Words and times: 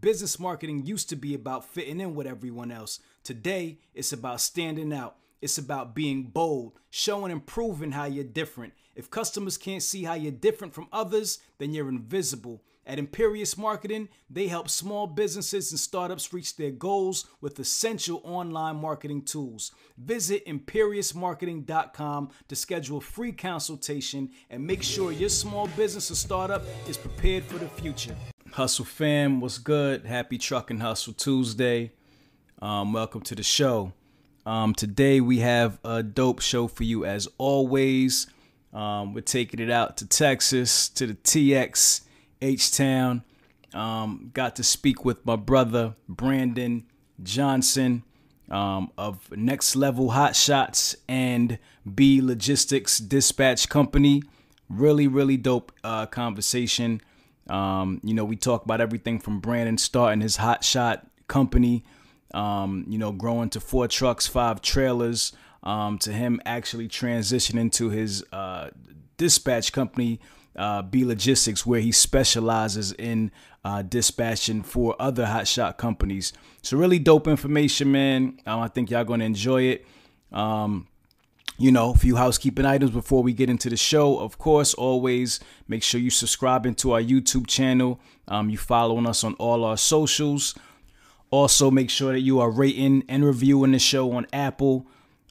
Business 0.00 0.40
marketing 0.40 0.86
used 0.86 1.08
to 1.10 1.16
be 1.16 1.34
about 1.34 1.66
fitting 1.66 2.00
in 2.00 2.14
with 2.14 2.26
everyone 2.26 2.72
else. 2.72 3.00
Today, 3.22 3.78
it's 3.92 4.12
about 4.12 4.40
standing 4.40 4.92
out. 4.92 5.16
It's 5.40 5.58
about 5.58 5.94
being 5.94 6.24
bold, 6.24 6.72
showing 6.88 7.30
and 7.30 7.44
proving 7.44 7.92
how 7.92 8.06
you're 8.06 8.24
different. 8.24 8.72
If 8.96 9.10
customers 9.10 9.58
can't 9.58 9.82
see 9.82 10.04
how 10.04 10.14
you're 10.14 10.32
different 10.32 10.72
from 10.72 10.88
others, 10.90 11.38
then 11.58 11.74
you're 11.74 11.90
invisible. 11.90 12.62
At 12.86 12.98
Imperious 12.98 13.58
Marketing, 13.58 14.08
they 14.30 14.48
help 14.48 14.68
small 14.70 15.06
businesses 15.06 15.70
and 15.70 15.78
startups 15.78 16.32
reach 16.32 16.56
their 16.56 16.70
goals 16.70 17.26
with 17.40 17.58
essential 17.58 18.22
online 18.24 18.76
marketing 18.76 19.22
tools. 19.22 19.70
Visit 19.98 20.46
imperiousmarketing.com 20.46 22.30
to 22.48 22.56
schedule 22.56 22.98
a 22.98 23.02
free 23.02 23.32
consultation 23.32 24.30
and 24.48 24.66
make 24.66 24.82
sure 24.82 25.12
your 25.12 25.28
small 25.28 25.66
business 25.68 26.10
or 26.10 26.14
startup 26.14 26.62
is 26.88 26.96
prepared 26.96 27.44
for 27.44 27.58
the 27.58 27.68
future. 27.68 28.16
Hustle 28.54 28.84
fam, 28.84 29.40
what's 29.40 29.58
good? 29.58 30.06
Happy 30.06 30.38
Trucking 30.38 30.78
Hustle 30.78 31.12
Tuesday. 31.12 31.90
Um, 32.62 32.92
welcome 32.92 33.20
to 33.22 33.34
the 33.34 33.42
show. 33.42 33.92
Um, 34.46 34.74
today 34.74 35.20
we 35.20 35.40
have 35.40 35.80
a 35.84 36.04
dope 36.04 36.40
show 36.40 36.68
for 36.68 36.84
you 36.84 37.04
as 37.04 37.26
always. 37.36 38.28
Um, 38.72 39.12
we're 39.12 39.22
taking 39.22 39.58
it 39.58 39.72
out 39.72 39.96
to 39.96 40.06
Texas, 40.06 40.88
to 40.90 41.08
the 41.08 41.14
TX, 41.14 42.02
H 42.40 42.70
Town. 42.70 43.24
Um, 43.74 44.30
got 44.32 44.54
to 44.54 44.62
speak 44.62 45.04
with 45.04 45.26
my 45.26 45.34
brother 45.34 45.96
Brandon 46.08 46.84
Johnson 47.24 48.04
um, 48.52 48.92
of 48.96 49.36
Next 49.36 49.74
Level 49.74 50.10
Hot 50.10 50.36
Shots 50.36 50.94
and 51.08 51.58
Be 51.92 52.22
Logistics 52.22 52.98
Dispatch 52.98 53.68
Company. 53.68 54.22
Really, 54.68 55.08
really 55.08 55.36
dope 55.36 55.72
uh, 55.82 56.06
conversation. 56.06 57.00
Um, 57.48 58.00
you 58.02 58.14
know, 58.14 58.24
we 58.24 58.36
talk 58.36 58.64
about 58.64 58.80
everything 58.80 59.18
from 59.18 59.40
Brandon 59.40 59.78
starting 59.78 60.20
his 60.20 60.36
hot 60.36 60.64
shot 60.64 61.06
company, 61.28 61.84
um, 62.32 62.84
you 62.88 62.98
know, 62.98 63.12
growing 63.12 63.50
to 63.50 63.60
four 63.60 63.86
trucks, 63.88 64.26
five 64.26 64.62
trailers, 64.62 65.32
um, 65.62 65.98
to 65.98 66.12
him 66.12 66.40
actually 66.44 66.88
transitioning 66.88 67.72
to 67.72 67.90
his 67.90 68.24
uh, 68.32 68.70
dispatch 69.16 69.72
company, 69.72 70.20
uh, 70.56 70.82
Be 70.82 71.04
Logistics, 71.04 71.66
where 71.66 71.80
he 71.80 71.92
specializes 71.92 72.92
in 72.92 73.30
uh, 73.64 73.82
dispatching 73.82 74.62
for 74.62 74.94
other 74.98 75.26
hot 75.26 75.48
shot 75.48 75.78
companies. 75.78 76.32
So 76.62 76.76
really 76.76 76.98
dope 76.98 77.26
information, 77.26 77.92
man. 77.92 78.38
Um, 78.46 78.60
I 78.60 78.68
think 78.68 78.90
y'all 78.90 79.04
gonna 79.04 79.24
enjoy 79.24 79.62
it. 79.62 79.86
Um, 80.32 80.86
you 81.56 81.70
know, 81.70 81.92
a 81.92 81.94
few 81.94 82.16
housekeeping 82.16 82.66
items 82.66 82.90
before 82.90 83.22
we 83.22 83.32
get 83.32 83.48
into 83.48 83.70
the 83.70 83.76
show. 83.76 84.18
Of 84.18 84.38
course, 84.38 84.74
always 84.74 85.40
make 85.68 85.82
sure 85.82 86.00
you 86.00 86.10
subscribing 86.10 86.74
to 86.76 86.92
our 86.92 87.02
YouTube 87.02 87.46
channel. 87.46 88.00
Um, 88.26 88.50
you 88.50 88.58
following 88.58 89.06
us 89.06 89.22
on 89.22 89.34
all 89.34 89.64
our 89.64 89.76
socials. 89.76 90.54
Also, 91.30 91.70
make 91.70 91.90
sure 91.90 92.12
that 92.12 92.20
you 92.20 92.40
are 92.40 92.50
rating 92.50 93.04
and 93.08 93.24
reviewing 93.24 93.72
the 93.72 93.78
show 93.78 94.12
on 94.12 94.26
Apple. 94.32 94.86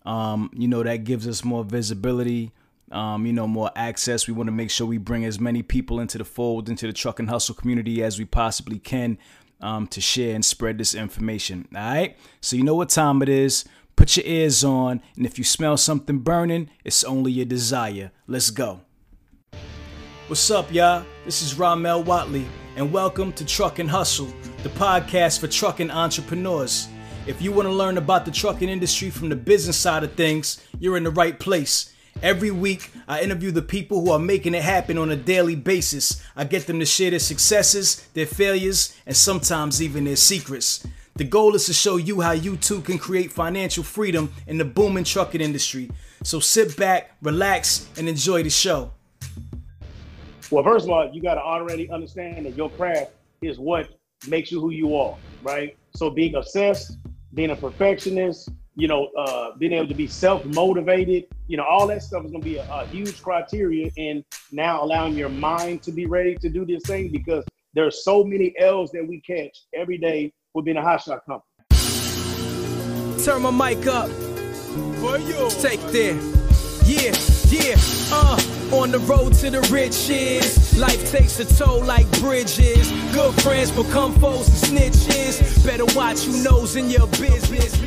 Um, 0.06 0.50
you 0.54 0.68
know, 0.68 0.84
that 0.84 1.06
gives 1.06 1.28
us 1.28 1.46
more 1.46 1.64
visibility, 1.64 2.52
um, 2.92 3.26
you 3.26 3.32
know, 3.32 3.48
more 3.48 3.72
access. 3.76 4.28
We 4.28 4.34
want 4.34 4.48
to 4.48 4.52
make 4.52 4.70
sure 4.70 4.86
we 4.86 4.98
bring 4.98 5.24
as 5.24 5.40
many 5.40 5.64
people 5.64 6.00
into 6.00 6.18
the 6.18 6.26
fold, 6.26 6.68
into 6.68 6.88
the 6.88 6.94
truck 6.94 7.20
and 7.20 7.30
hustle 7.30 7.56
community 7.56 8.04
as 8.04 8.20
we 8.20 8.26
possibly 8.26 8.80
can 8.80 9.18
um, 9.62 9.88
to 9.88 10.02
share 10.02 10.36
and 10.36 10.44
spread 10.44 10.78
this 10.78 10.94
information. 10.94 11.68
All 11.74 11.82
right. 11.82 12.18
So, 12.42 12.58
you 12.58 12.64
know 12.64 12.76
what 12.76 12.90
time 12.90 13.22
it 13.22 13.30
is. 13.30 13.64
Put 13.96 14.18
your 14.18 14.26
ears 14.26 14.64
on, 14.64 15.02
and 15.16 15.26
if 15.26 15.38
you 15.38 15.44
smell 15.44 15.78
something 15.78 16.20
burning, 16.20 16.70
it's 16.84 17.04
only 17.04 17.32
your 17.32 17.46
desire. 17.46 18.12
Let's 18.28 18.50
go. 18.50 18.82
What's 20.28 20.50
up, 20.50 20.74
y'all? 20.74 21.06
This 21.26 21.44
is 21.44 21.58
Ramel 21.58 22.04
Watley, 22.04 22.46
and 22.76 22.92
welcome 22.92 23.32
to 23.34 23.46
Truck 23.46 23.78
and 23.78 23.90
Hustle, 23.90 24.34
the 24.64 24.70
podcast 24.70 25.40
for 25.40 25.48
trucking 25.48 25.92
entrepreneurs. 25.92 26.88
If 27.28 27.40
you 27.40 27.52
want 27.52 27.68
to 27.68 27.74
learn 27.74 28.00
about 28.00 28.26
the 28.26 28.32
trucking 28.32 28.68
industry 28.68 29.12
from 29.12 29.30
the 29.30 29.36
business 29.36 29.78
side 29.78 30.04
of 30.04 30.16
things, 30.16 30.66
you're 30.80 30.98
in 30.98 31.04
the 31.04 31.12
right 31.12 31.40
place. 31.40 31.94
Every 32.22 32.52
week, 32.52 32.92
I 33.08 33.22
interview 33.22 33.52
the 33.52 33.62
people 33.62 34.02
who 34.02 34.12
are 34.12 34.20
making 34.20 34.56
it 34.56 34.64
happen 34.64 34.98
on 34.98 35.12
a 35.12 35.16
daily 35.16 35.56
basis. 35.56 36.22
I 36.36 36.46
get 36.46 36.66
them 36.66 36.80
to 36.80 36.86
share 36.86 37.12
their 37.12 37.20
successes, 37.20 38.08
their 38.16 38.26
failures, 38.26 38.96
and 39.06 39.16
sometimes 39.16 39.82
even 39.82 40.06
their 40.06 40.16
secrets. 40.16 40.86
The 41.16 41.24
goal 41.24 41.54
is 41.54 41.68
to 41.68 41.74
show 41.74 41.98
you 41.98 42.22
how 42.22 42.32
you 42.32 42.58
too 42.58 42.82
can 42.82 42.98
create 42.98 43.32
financial 43.32 43.84
freedom 43.84 44.34
in 44.48 44.58
the 44.58 44.66
booming 44.66 45.04
trucking 45.04 45.42
industry. 45.42 45.92
So 46.24 46.40
sit 46.40 46.76
back, 46.76 47.12
relax, 47.22 47.88
and 47.98 48.10
enjoy 48.10 48.42
the 48.42 48.50
show. 48.50 48.92
Well, 50.50 50.64
first 50.64 50.86
of 50.86 50.92
all, 50.92 51.12
you 51.14 51.22
got 51.22 51.36
to 51.36 51.42
already 51.42 51.88
understand 51.92 52.48
that 52.48 52.56
your 52.56 52.72
craft 52.72 53.12
is 53.44 53.60
what 53.60 53.90
makes 54.28 54.52
you 54.52 54.60
who 54.60 54.72
you 54.72 54.96
are, 54.96 55.16
right? 55.44 55.78
So 55.96 56.10
being 56.10 56.34
obsessed, 56.34 56.98
being 57.36 57.52
a 57.52 57.56
perfectionist, 57.56 58.50
you 58.76 58.88
know, 58.88 59.10
uh, 59.16 59.56
being 59.58 59.74
able 59.74 59.90
to 59.90 59.94
be 59.94 60.08
self-motivated, 60.08 61.26
you 61.48 61.58
know, 61.58 61.64
all 61.64 61.86
that 61.88 62.02
stuff 62.02 62.26
is 62.26 62.32
going 62.32 62.42
to 62.42 62.50
be 62.50 62.58
a, 62.58 62.68
a 62.72 62.88
huge 62.88 63.22
criteria 63.22 63.92
in 63.98 64.26
now 64.52 64.84
allowing 64.84 65.14
your 65.14 65.30
mind 65.30 65.84
to 65.84 65.92
be 65.92 66.08
ready 66.08 66.36
to 66.38 66.50
do 66.50 66.66
this 66.66 66.82
thing 66.84 67.12
because 67.12 67.46
there 67.76 67.86
are 67.86 67.92
so 67.92 68.24
many 68.24 68.56
L's 68.58 68.92
that 68.92 69.08
we 69.08 69.22
catch 69.22 69.56
every 69.76 70.00
day 70.00 70.34
with 70.54 70.66
being 70.66 70.78
a 70.78 70.82
hot 70.82 71.02
shot 71.02 71.26
company. 71.26 71.50
Turn 73.24 73.42
my 73.42 73.52
mic 73.52 73.88
up. 73.88 74.10
Take 75.62 75.82
there. 75.92 76.16
Yeah, 76.86 77.14
yeah, 77.48 77.78
uh, 78.12 78.38
on 78.74 78.92
the 78.92 79.00
road 79.08 79.34
to 79.36 79.50
the 79.50 79.62
riches. 79.72 80.78
Life 80.78 81.10
takes 81.12 81.40
a 81.40 81.46
toll 81.46 81.84
like 81.84 82.10
bridges. 82.20 82.92
Good 83.14 83.34
friends 83.42 83.72
become 83.72 84.14
foes 84.16 84.50
and 84.50 84.80
snitches. 84.80 85.66
Better 85.66 85.86
watch 85.96 86.28
your 86.28 86.44
nose 86.44 86.76
in 86.76 86.90
your 86.90 87.08
business. 87.08 87.82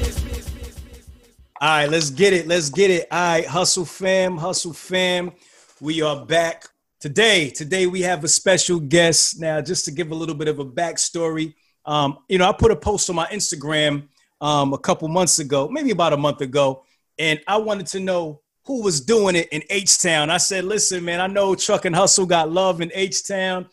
All 1.61 1.69
right, 1.69 1.91
let's 1.91 2.09
get 2.11 2.33
it. 2.33 2.47
Let's 2.47 2.71
get 2.71 2.91
it. 2.91 3.07
All 3.11 3.19
right, 3.19 3.47
hustle 3.47 3.85
fam, 3.85 4.39
hustle 4.39 4.73
fam. 4.73 5.33
We 5.81 6.01
are 6.01 6.25
back 6.25 6.65
today. 7.01 7.51
Today 7.51 7.87
we 7.87 8.01
have 8.03 8.25
a 8.25 8.29
special 8.29 8.81
guest. 8.81 9.39
Now, 9.41 9.61
just 9.61 9.85
to 9.87 9.91
give 9.91 10.11
a 10.11 10.15
little 10.15 10.35
bit 10.35 10.49
of 10.49 10.59
a 10.59 10.65
backstory, 10.65 11.55
um, 11.87 12.19
you 12.29 12.39
know, 12.39 12.49
I 12.49 12.53
put 12.53 12.71
a 12.71 12.77
post 12.77 13.09
on 13.09 13.17
my 13.17 13.27
Instagram 13.27 14.09
um, 14.41 14.73
a 14.73 14.79
couple 14.79 15.09
months 15.09 15.39
ago, 15.39 15.69
maybe 15.69 15.93
about 15.93 16.13
a 16.13 16.17
month 16.17 16.41
ago, 16.41 16.85
and 17.19 17.41
I 17.47 17.57
wanted 17.57 17.87
to 17.89 18.01
know 18.01 18.43
who 18.65 18.83
was 18.83 19.01
doing 19.01 19.37
it 19.37 19.49
in 19.51 19.63
H 19.71 19.99
Town. 20.03 20.29
I 20.29 20.39
said, 20.39 20.65
listen, 20.65 21.05
man, 21.05 21.21
I 21.21 21.29
know 21.29 21.55
Truck 21.55 21.85
and 21.85 21.95
Hustle 21.95 22.27
got 22.27 22.51
love 22.51 22.81
in 22.81 22.91
H 22.93 23.27
Town. 23.27 23.67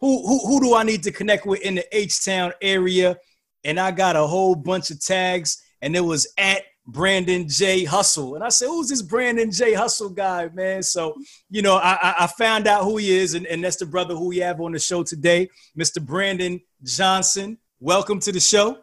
Who, 0.00 0.26
who, 0.26 0.46
who 0.46 0.60
do 0.60 0.74
I 0.74 0.82
need 0.82 1.02
to 1.04 1.10
connect 1.10 1.46
with 1.46 1.62
in 1.62 1.76
the 1.76 1.96
H 1.96 2.24
Town 2.24 2.52
area? 2.60 3.16
And 3.64 3.80
I 3.80 3.90
got 3.90 4.16
a 4.16 4.26
whole 4.26 4.54
bunch 4.54 4.90
of 4.90 5.00
tags, 5.00 5.62
and 5.80 5.96
it 5.96 6.04
was 6.04 6.26
at 6.36 6.62
Brandon 6.86 7.48
J 7.48 7.84
Hustle. 7.84 8.34
And 8.34 8.44
I 8.44 8.50
said, 8.50 8.66
who's 8.66 8.88
this 8.88 9.02
Brandon 9.02 9.50
J 9.50 9.72
Hustle 9.74 10.10
guy, 10.10 10.48
man? 10.52 10.82
So, 10.82 11.14
you 11.50 11.62
know, 11.62 11.76
I, 11.76 12.14
I 12.20 12.26
found 12.26 12.66
out 12.66 12.84
who 12.84 12.98
he 12.98 13.10
is, 13.10 13.34
and, 13.34 13.46
and 13.46 13.64
that's 13.64 13.76
the 13.76 13.86
brother 13.86 14.14
who 14.14 14.28
we 14.28 14.38
have 14.38 14.60
on 14.60 14.72
the 14.72 14.78
show 14.78 15.02
today, 15.02 15.48
Mr. 15.78 16.04
Brandon 16.04 16.60
Johnson. 16.82 17.58
Welcome 17.80 18.20
to 18.20 18.32
the 18.32 18.40
show. 18.40 18.78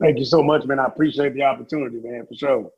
Thank 0.00 0.18
you 0.18 0.24
so 0.24 0.42
much, 0.42 0.64
man. 0.66 0.78
I 0.78 0.86
appreciate 0.86 1.34
the 1.34 1.42
opportunity, 1.42 2.00
man, 2.02 2.26
for 2.26 2.34
sure. 2.34 2.70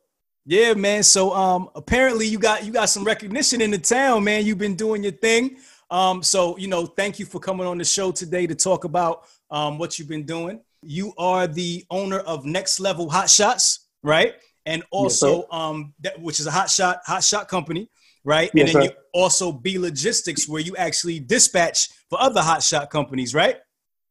Yeah, 0.45 0.73
man. 0.73 1.03
So 1.03 1.33
um 1.33 1.69
apparently 1.75 2.25
you 2.25 2.39
got 2.39 2.65
you 2.65 2.71
got 2.71 2.89
some 2.89 3.03
recognition 3.03 3.61
in 3.61 3.71
the 3.71 3.77
town, 3.77 4.23
man. 4.23 4.45
You've 4.45 4.57
been 4.57 4.75
doing 4.75 5.03
your 5.03 5.11
thing. 5.11 5.57
Um, 5.91 6.23
so 6.23 6.57
you 6.57 6.67
know, 6.67 6.85
thank 6.85 7.19
you 7.19 7.25
for 7.25 7.39
coming 7.39 7.67
on 7.67 7.77
the 7.77 7.85
show 7.85 8.11
today 8.11 8.47
to 8.47 8.55
talk 8.55 8.83
about 8.83 9.25
um 9.51 9.77
what 9.77 9.99
you've 9.99 10.07
been 10.07 10.25
doing. 10.25 10.61
You 10.81 11.13
are 11.17 11.45
the 11.45 11.85
owner 11.91 12.19
of 12.19 12.45
Next 12.45 12.79
Level 12.79 13.09
Hot 13.09 13.29
Shots, 13.29 13.88
right? 14.03 14.35
And 14.65 14.83
also 14.91 15.37
yes, 15.37 15.45
um 15.51 15.93
that 16.01 16.21
which 16.21 16.39
is 16.39 16.47
a 16.47 16.51
hot 16.51 16.69
shot 16.69 16.99
hot 17.05 17.23
shot 17.23 17.47
company, 17.47 17.89
right? 18.23 18.51
Yes, 18.53 18.73
and 18.73 18.83
then 18.83 18.89
sir. 18.89 18.93
you 18.93 19.01
also 19.13 19.51
be 19.51 19.77
Logistics, 19.77 20.47
where 20.47 20.61
you 20.61 20.75
actually 20.75 21.19
dispatch 21.19 21.89
for 22.09 22.21
other 22.21 22.41
hot 22.41 22.63
shot 22.63 22.89
companies, 22.89 23.33
right? 23.33 23.57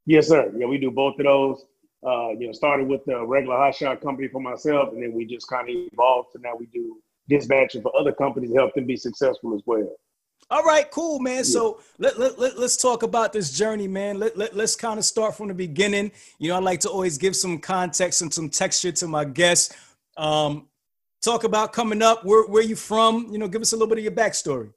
Yes, 0.07 0.29
sir. 0.29 0.53
Yeah, 0.57 0.67
we 0.67 0.79
do 0.79 0.91
both 0.91 1.19
of 1.19 1.27
those 1.27 1.65
uh, 2.07 2.31
you 2.31 2.47
know, 2.47 2.53
started 2.53 2.87
with 2.87 3.05
the 3.07 3.25
regular 3.27 3.57
hot 3.57 3.75
shot 3.75 4.01
company 4.01 4.29
for 4.29 4.41
myself, 4.41 4.93
and 4.93 5.03
then 5.03 5.13
we 5.13 5.25
just 5.25 5.49
kind 5.49 5.69
of 5.69 5.75
evolved 5.93 6.33
to 6.33 6.41
now 6.41 6.55
we 6.59 6.67
do 6.67 7.01
dispatching 7.29 7.83
for 7.83 7.95
other 7.99 8.13
companies 8.13 8.51
to 8.51 8.57
help 8.57 8.75
them 8.75 8.87
be 8.87 8.97
successful 8.97 9.55
as 9.55 9.63
well. 9.67 9.89
All 10.51 10.63
right, 10.63 10.91
cool, 10.91 11.19
man. 11.19 11.39
Yeah. 11.39 11.43
So 11.43 11.81
let, 11.99 12.19
let, 12.19 12.39
let, 12.39 12.55
us 12.57 12.77
talk 12.77 13.03
about 13.03 13.33
this 13.33 13.51
journey, 13.51 13.87
man. 13.87 14.19
Let, 14.19 14.39
let, 14.39 14.57
let's 14.57 14.77
kind 14.77 14.99
of 14.99 15.05
start 15.05 15.37
from 15.37 15.49
the 15.49 15.55
beginning. 15.55 16.11
You 16.39 16.49
know, 16.49 16.57
I 16.57 16.59
like 16.61 16.81
to 16.81 16.89
always 16.89 17.19
give 17.19 17.37
some 17.37 17.59
context 17.59 18.23
and 18.23 18.33
some 18.33 18.49
texture 18.49 18.93
to 18.93 19.09
my 19.09 19.25
guests. 19.25 19.77
Um, 20.19 20.69
talk 21.23 21.45
about 21.45 21.73
coming 21.73 22.03
up, 22.03 22.25
where, 22.25 22.47
where 22.47 22.63
you 22.63 22.77
from? 22.77 23.29
You 23.31 23.39
know, 23.39 23.49
give 23.49 23.63
us 23.63 23.73
a 23.73 23.77
little 23.77 23.89
bit 23.89 23.99
of 23.99 24.05
your 24.05 24.13
backstory. 24.13 24.73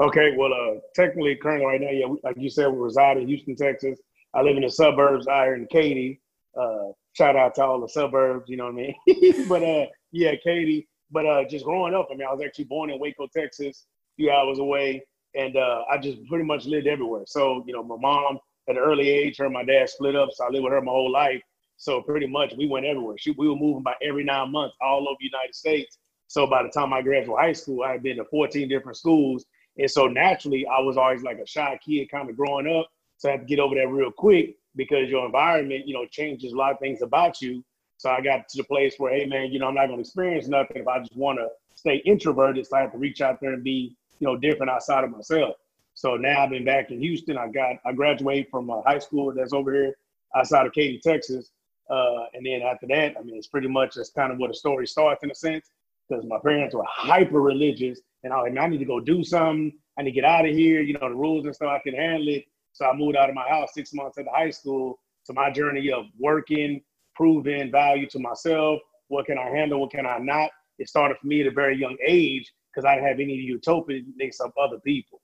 Okay, 0.00 0.36
well, 0.36 0.52
uh, 0.52 0.78
technically, 0.94 1.36
currently 1.36 1.66
right 1.66 1.80
now, 1.80 1.90
yeah, 1.90 2.06
like 2.22 2.36
you 2.38 2.50
said, 2.50 2.68
we 2.68 2.78
reside 2.78 3.16
in 3.16 3.26
Houston, 3.26 3.56
Texas. 3.56 3.98
I 4.34 4.42
live 4.42 4.56
in 4.56 4.62
the 4.62 4.70
suburbs 4.70 5.26
here 5.26 5.54
in 5.54 5.66
Katy. 5.66 6.20
Uh, 6.58 6.92
shout 7.14 7.34
out 7.34 7.54
to 7.54 7.64
all 7.64 7.80
the 7.80 7.88
suburbs, 7.88 8.44
you 8.48 8.58
know 8.58 8.70
what 8.70 8.74
I 8.74 8.92
mean? 9.08 9.46
but 9.48 9.62
uh, 9.62 9.86
yeah, 10.12 10.32
Katy. 10.44 10.86
But 11.10 11.24
uh, 11.24 11.44
just 11.48 11.64
growing 11.64 11.94
up, 11.94 12.08
I 12.10 12.14
mean, 12.14 12.26
I 12.28 12.32
was 12.32 12.42
actually 12.44 12.66
born 12.66 12.90
in 12.90 13.00
Waco, 13.00 13.26
Texas, 13.34 13.86
a 13.86 14.22
few 14.22 14.30
hours 14.30 14.58
away, 14.58 15.02
and 15.34 15.56
uh, 15.56 15.84
I 15.90 15.96
just 15.96 16.18
pretty 16.26 16.44
much 16.44 16.66
lived 16.66 16.86
everywhere. 16.86 17.24
So 17.26 17.64
you 17.66 17.72
know, 17.72 17.82
my 17.82 17.96
mom 17.98 18.38
at 18.68 18.76
an 18.76 18.82
early 18.82 19.08
age. 19.08 19.38
Her 19.38 19.44
and 19.46 19.54
my 19.54 19.64
dad 19.64 19.88
split 19.88 20.16
up, 20.16 20.30
so 20.32 20.44
I 20.44 20.50
lived 20.50 20.64
with 20.64 20.72
her 20.72 20.80
my 20.80 20.92
whole 20.92 21.10
life. 21.10 21.40
So 21.76 22.00
pretty 22.00 22.26
much 22.26 22.54
we 22.56 22.66
went 22.66 22.86
everywhere. 22.86 23.16
She, 23.18 23.32
we 23.32 23.48
were 23.48 23.56
moving 23.56 23.82
by 23.82 23.94
every 24.02 24.24
nine 24.24 24.50
months 24.50 24.76
all 24.80 25.08
over 25.08 25.16
the 25.18 25.26
United 25.26 25.54
States. 25.54 25.98
So 26.28 26.46
by 26.46 26.62
the 26.62 26.68
time 26.68 26.92
I 26.92 27.02
graduated 27.02 27.38
high 27.38 27.52
school, 27.52 27.82
I 27.82 27.92
had 27.92 28.02
been 28.02 28.16
to 28.16 28.24
14 28.24 28.68
different 28.68 28.96
schools. 28.96 29.44
And 29.78 29.90
so 29.90 30.06
naturally, 30.06 30.66
I 30.66 30.80
was 30.80 30.96
always 30.96 31.22
like 31.22 31.38
a 31.38 31.46
shy 31.46 31.78
kid 31.84 32.10
kind 32.10 32.28
of 32.28 32.36
growing 32.36 32.66
up. 32.66 32.88
So 33.18 33.28
I 33.28 33.32
had 33.32 33.42
to 33.42 33.46
get 33.46 33.60
over 33.60 33.74
that 33.74 33.88
real 33.88 34.10
quick 34.10 34.56
because 34.74 35.10
your 35.10 35.24
environment, 35.26 35.86
you 35.86 35.94
know, 35.94 36.06
changes 36.06 36.52
a 36.52 36.56
lot 36.56 36.72
of 36.72 36.78
things 36.78 37.02
about 37.02 37.40
you. 37.40 37.64
So 37.98 38.10
I 38.10 38.20
got 38.20 38.48
to 38.48 38.58
the 38.58 38.64
place 38.64 38.94
where, 38.98 39.14
hey 39.14 39.26
man, 39.26 39.52
you 39.52 39.58
know, 39.58 39.66
I'm 39.66 39.74
not 39.74 39.88
gonna 39.88 40.00
experience 40.00 40.48
nothing 40.48 40.78
if 40.78 40.88
I 40.88 40.98
just 40.98 41.16
wanna 41.16 41.46
stay 41.74 41.96
introverted. 42.04 42.66
So 42.66 42.76
I 42.76 42.82
have 42.82 42.92
to 42.92 42.98
reach 42.98 43.20
out 43.20 43.40
there 43.40 43.52
and 43.52 43.64
be, 43.64 43.96
you 44.18 44.26
know, 44.26 44.36
different 44.36 44.70
outside 44.70 45.04
of 45.04 45.10
myself. 45.10 45.56
So 45.94 46.16
now 46.16 46.42
I've 46.42 46.50
been 46.50 46.64
back 46.64 46.90
in 46.90 47.00
Houston. 47.00 47.38
I 47.38 47.48
got 47.48 47.76
I 47.86 47.92
graduated 47.92 48.48
from 48.50 48.68
a 48.68 48.82
high 48.82 48.98
school 48.98 49.32
that's 49.34 49.54
over 49.54 49.72
here 49.72 49.96
outside 50.34 50.66
of 50.66 50.72
Katy, 50.74 51.00
Texas. 51.02 51.50
Uh, 51.88 52.26
and 52.34 52.44
then 52.44 52.62
after 52.62 52.86
that, 52.88 53.16
I 53.18 53.22
mean, 53.22 53.36
it's 53.36 53.46
pretty 53.46 53.68
much 53.68 53.94
that's 53.94 54.10
kind 54.10 54.32
of 54.32 54.38
where 54.38 54.48
the 54.48 54.54
story 54.54 54.86
starts 54.86 55.22
in 55.22 55.30
a 55.30 55.34
sense, 55.34 55.70
because 56.08 56.24
my 56.26 56.38
parents 56.44 56.74
were 56.74 56.84
hyper 56.86 57.40
religious, 57.40 58.00
and 58.24 58.32
I 58.32 58.36
was 58.36 58.50
like, 58.50 58.58
I 58.58 58.68
need 58.68 58.78
to 58.78 58.84
go 58.84 59.00
do 59.00 59.22
something. 59.22 59.72
I 59.98 60.02
need 60.02 60.10
to 60.10 60.14
get 60.14 60.24
out 60.24 60.46
of 60.46 60.54
here. 60.54 60.80
You 60.80 60.94
know, 60.94 61.08
the 61.08 61.14
rules 61.14 61.46
and 61.46 61.54
stuff, 61.54 61.68
I 61.68 61.78
can 61.78 61.94
handle 61.94 62.28
it. 62.28 62.44
So 62.72 62.84
I 62.84 62.94
moved 62.94 63.16
out 63.16 63.28
of 63.28 63.34
my 63.34 63.48
house 63.48 63.70
six 63.72 63.94
months 63.94 64.16
the 64.16 64.24
high 64.30 64.50
school. 64.50 64.98
So 65.22 65.32
my 65.32 65.50
journey 65.50 65.90
of 65.90 66.06
working, 66.18 66.82
proving 67.14 67.70
value 67.70 68.06
to 68.10 68.18
myself, 68.18 68.80
what 69.08 69.26
can 69.26 69.38
I 69.38 69.48
handle, 69.48 69.80
what 69.80 69.90
can 69.90 70.06
I 70.06 70.18
not, 70.18 70.50
it 70.78 70.88
started 70.88 71.16
for 71.18 71.26
me 71.26 71.40
at 71.40 71.46
a 71.46 71.50
very 71.50 71.76
young 71.76 71.96
age 72.06 72.52
because 72.70 72.84
I 72.84 72.94
didn't 72.94 73.08
have 73.08 73.20
any 73.20 73.36
utopianness 73.50 74.40
of 74.40 74.52
other 74.60 74.78
people. 74.80 75.20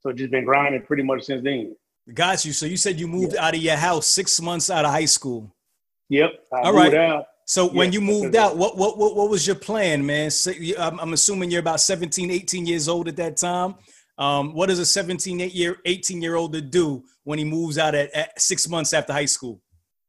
So 0.00 0.12
just 0.12 0.30
been 0.30 0.44
grinding 0.44 0.82
pretty 0.82 1.02
much 1.02 1.24
since 1.24 1.42
then. 1.42 1.74
Got 2.12 2.44
you. 2.44 2.52
So 2.52 2.66
you 2.66 2.76
said 2.76 3.00
you 3.00 3.08
moved 3.08 3.34
yeah. 3.34 3.46
out 3.46 3.54
of 3.54 3.60
your 3.60 3.76
house 3.76 4.06
six 4.06 4.40
months 4.40 4.70
out 4.70 4.84
of 4.84 4.90
high 4.90 5.06
school. 5.06 5.52
Yep. 6.08 6.46
I 6.52 6.60
All 6.60 6.72
right. 6.72 6.94
Out. 6.94 7.26
So 7.46 7.68
when 7.68 7.92
you 7.92 8.00
moved 8.00 8.36
out, 8.36 8.56
what, 8.56 8.76
what 8.76 8.96
what 8.96 9.16
what 9.16 9.28
was 9.28 9.46
your 9.46 9.56
plan, 9.56 10.04
man? 10.04 10.30
So, 10.30 10.52
I'm 10.78 11.12
assuming 11.12 11.50
you're 11.50 11.60
about 11.60 11.80
17, 11.80 12.30
18 12.30 12.66
years 12.66 12.88
old 12.88 13.06
at 13.08 13.16
that 13.16 13.36
time. 13.36 13.74
Um, 14.16 14.54
what 14.54 14.68
does 14.68 14.78
a 14.78 14.86
17 14.86 15.40
eight 15.40 15.54
year 15.54 15.78
18 15.84 16.22
year 16.22 16.36
old 16.36 16.52
to 16.52 16.60
do 16.60 17.04
when 17.24 17.38
he 17.38 17.44
moves 17.44 17.78
out 17.78 17.94
at, 17.94 18.12
at 18.14 18.40
six 18.40 18.68
months 18.68 18.92
after 18.92 19.12
high 19.12 19.24
school? 19.24 19.60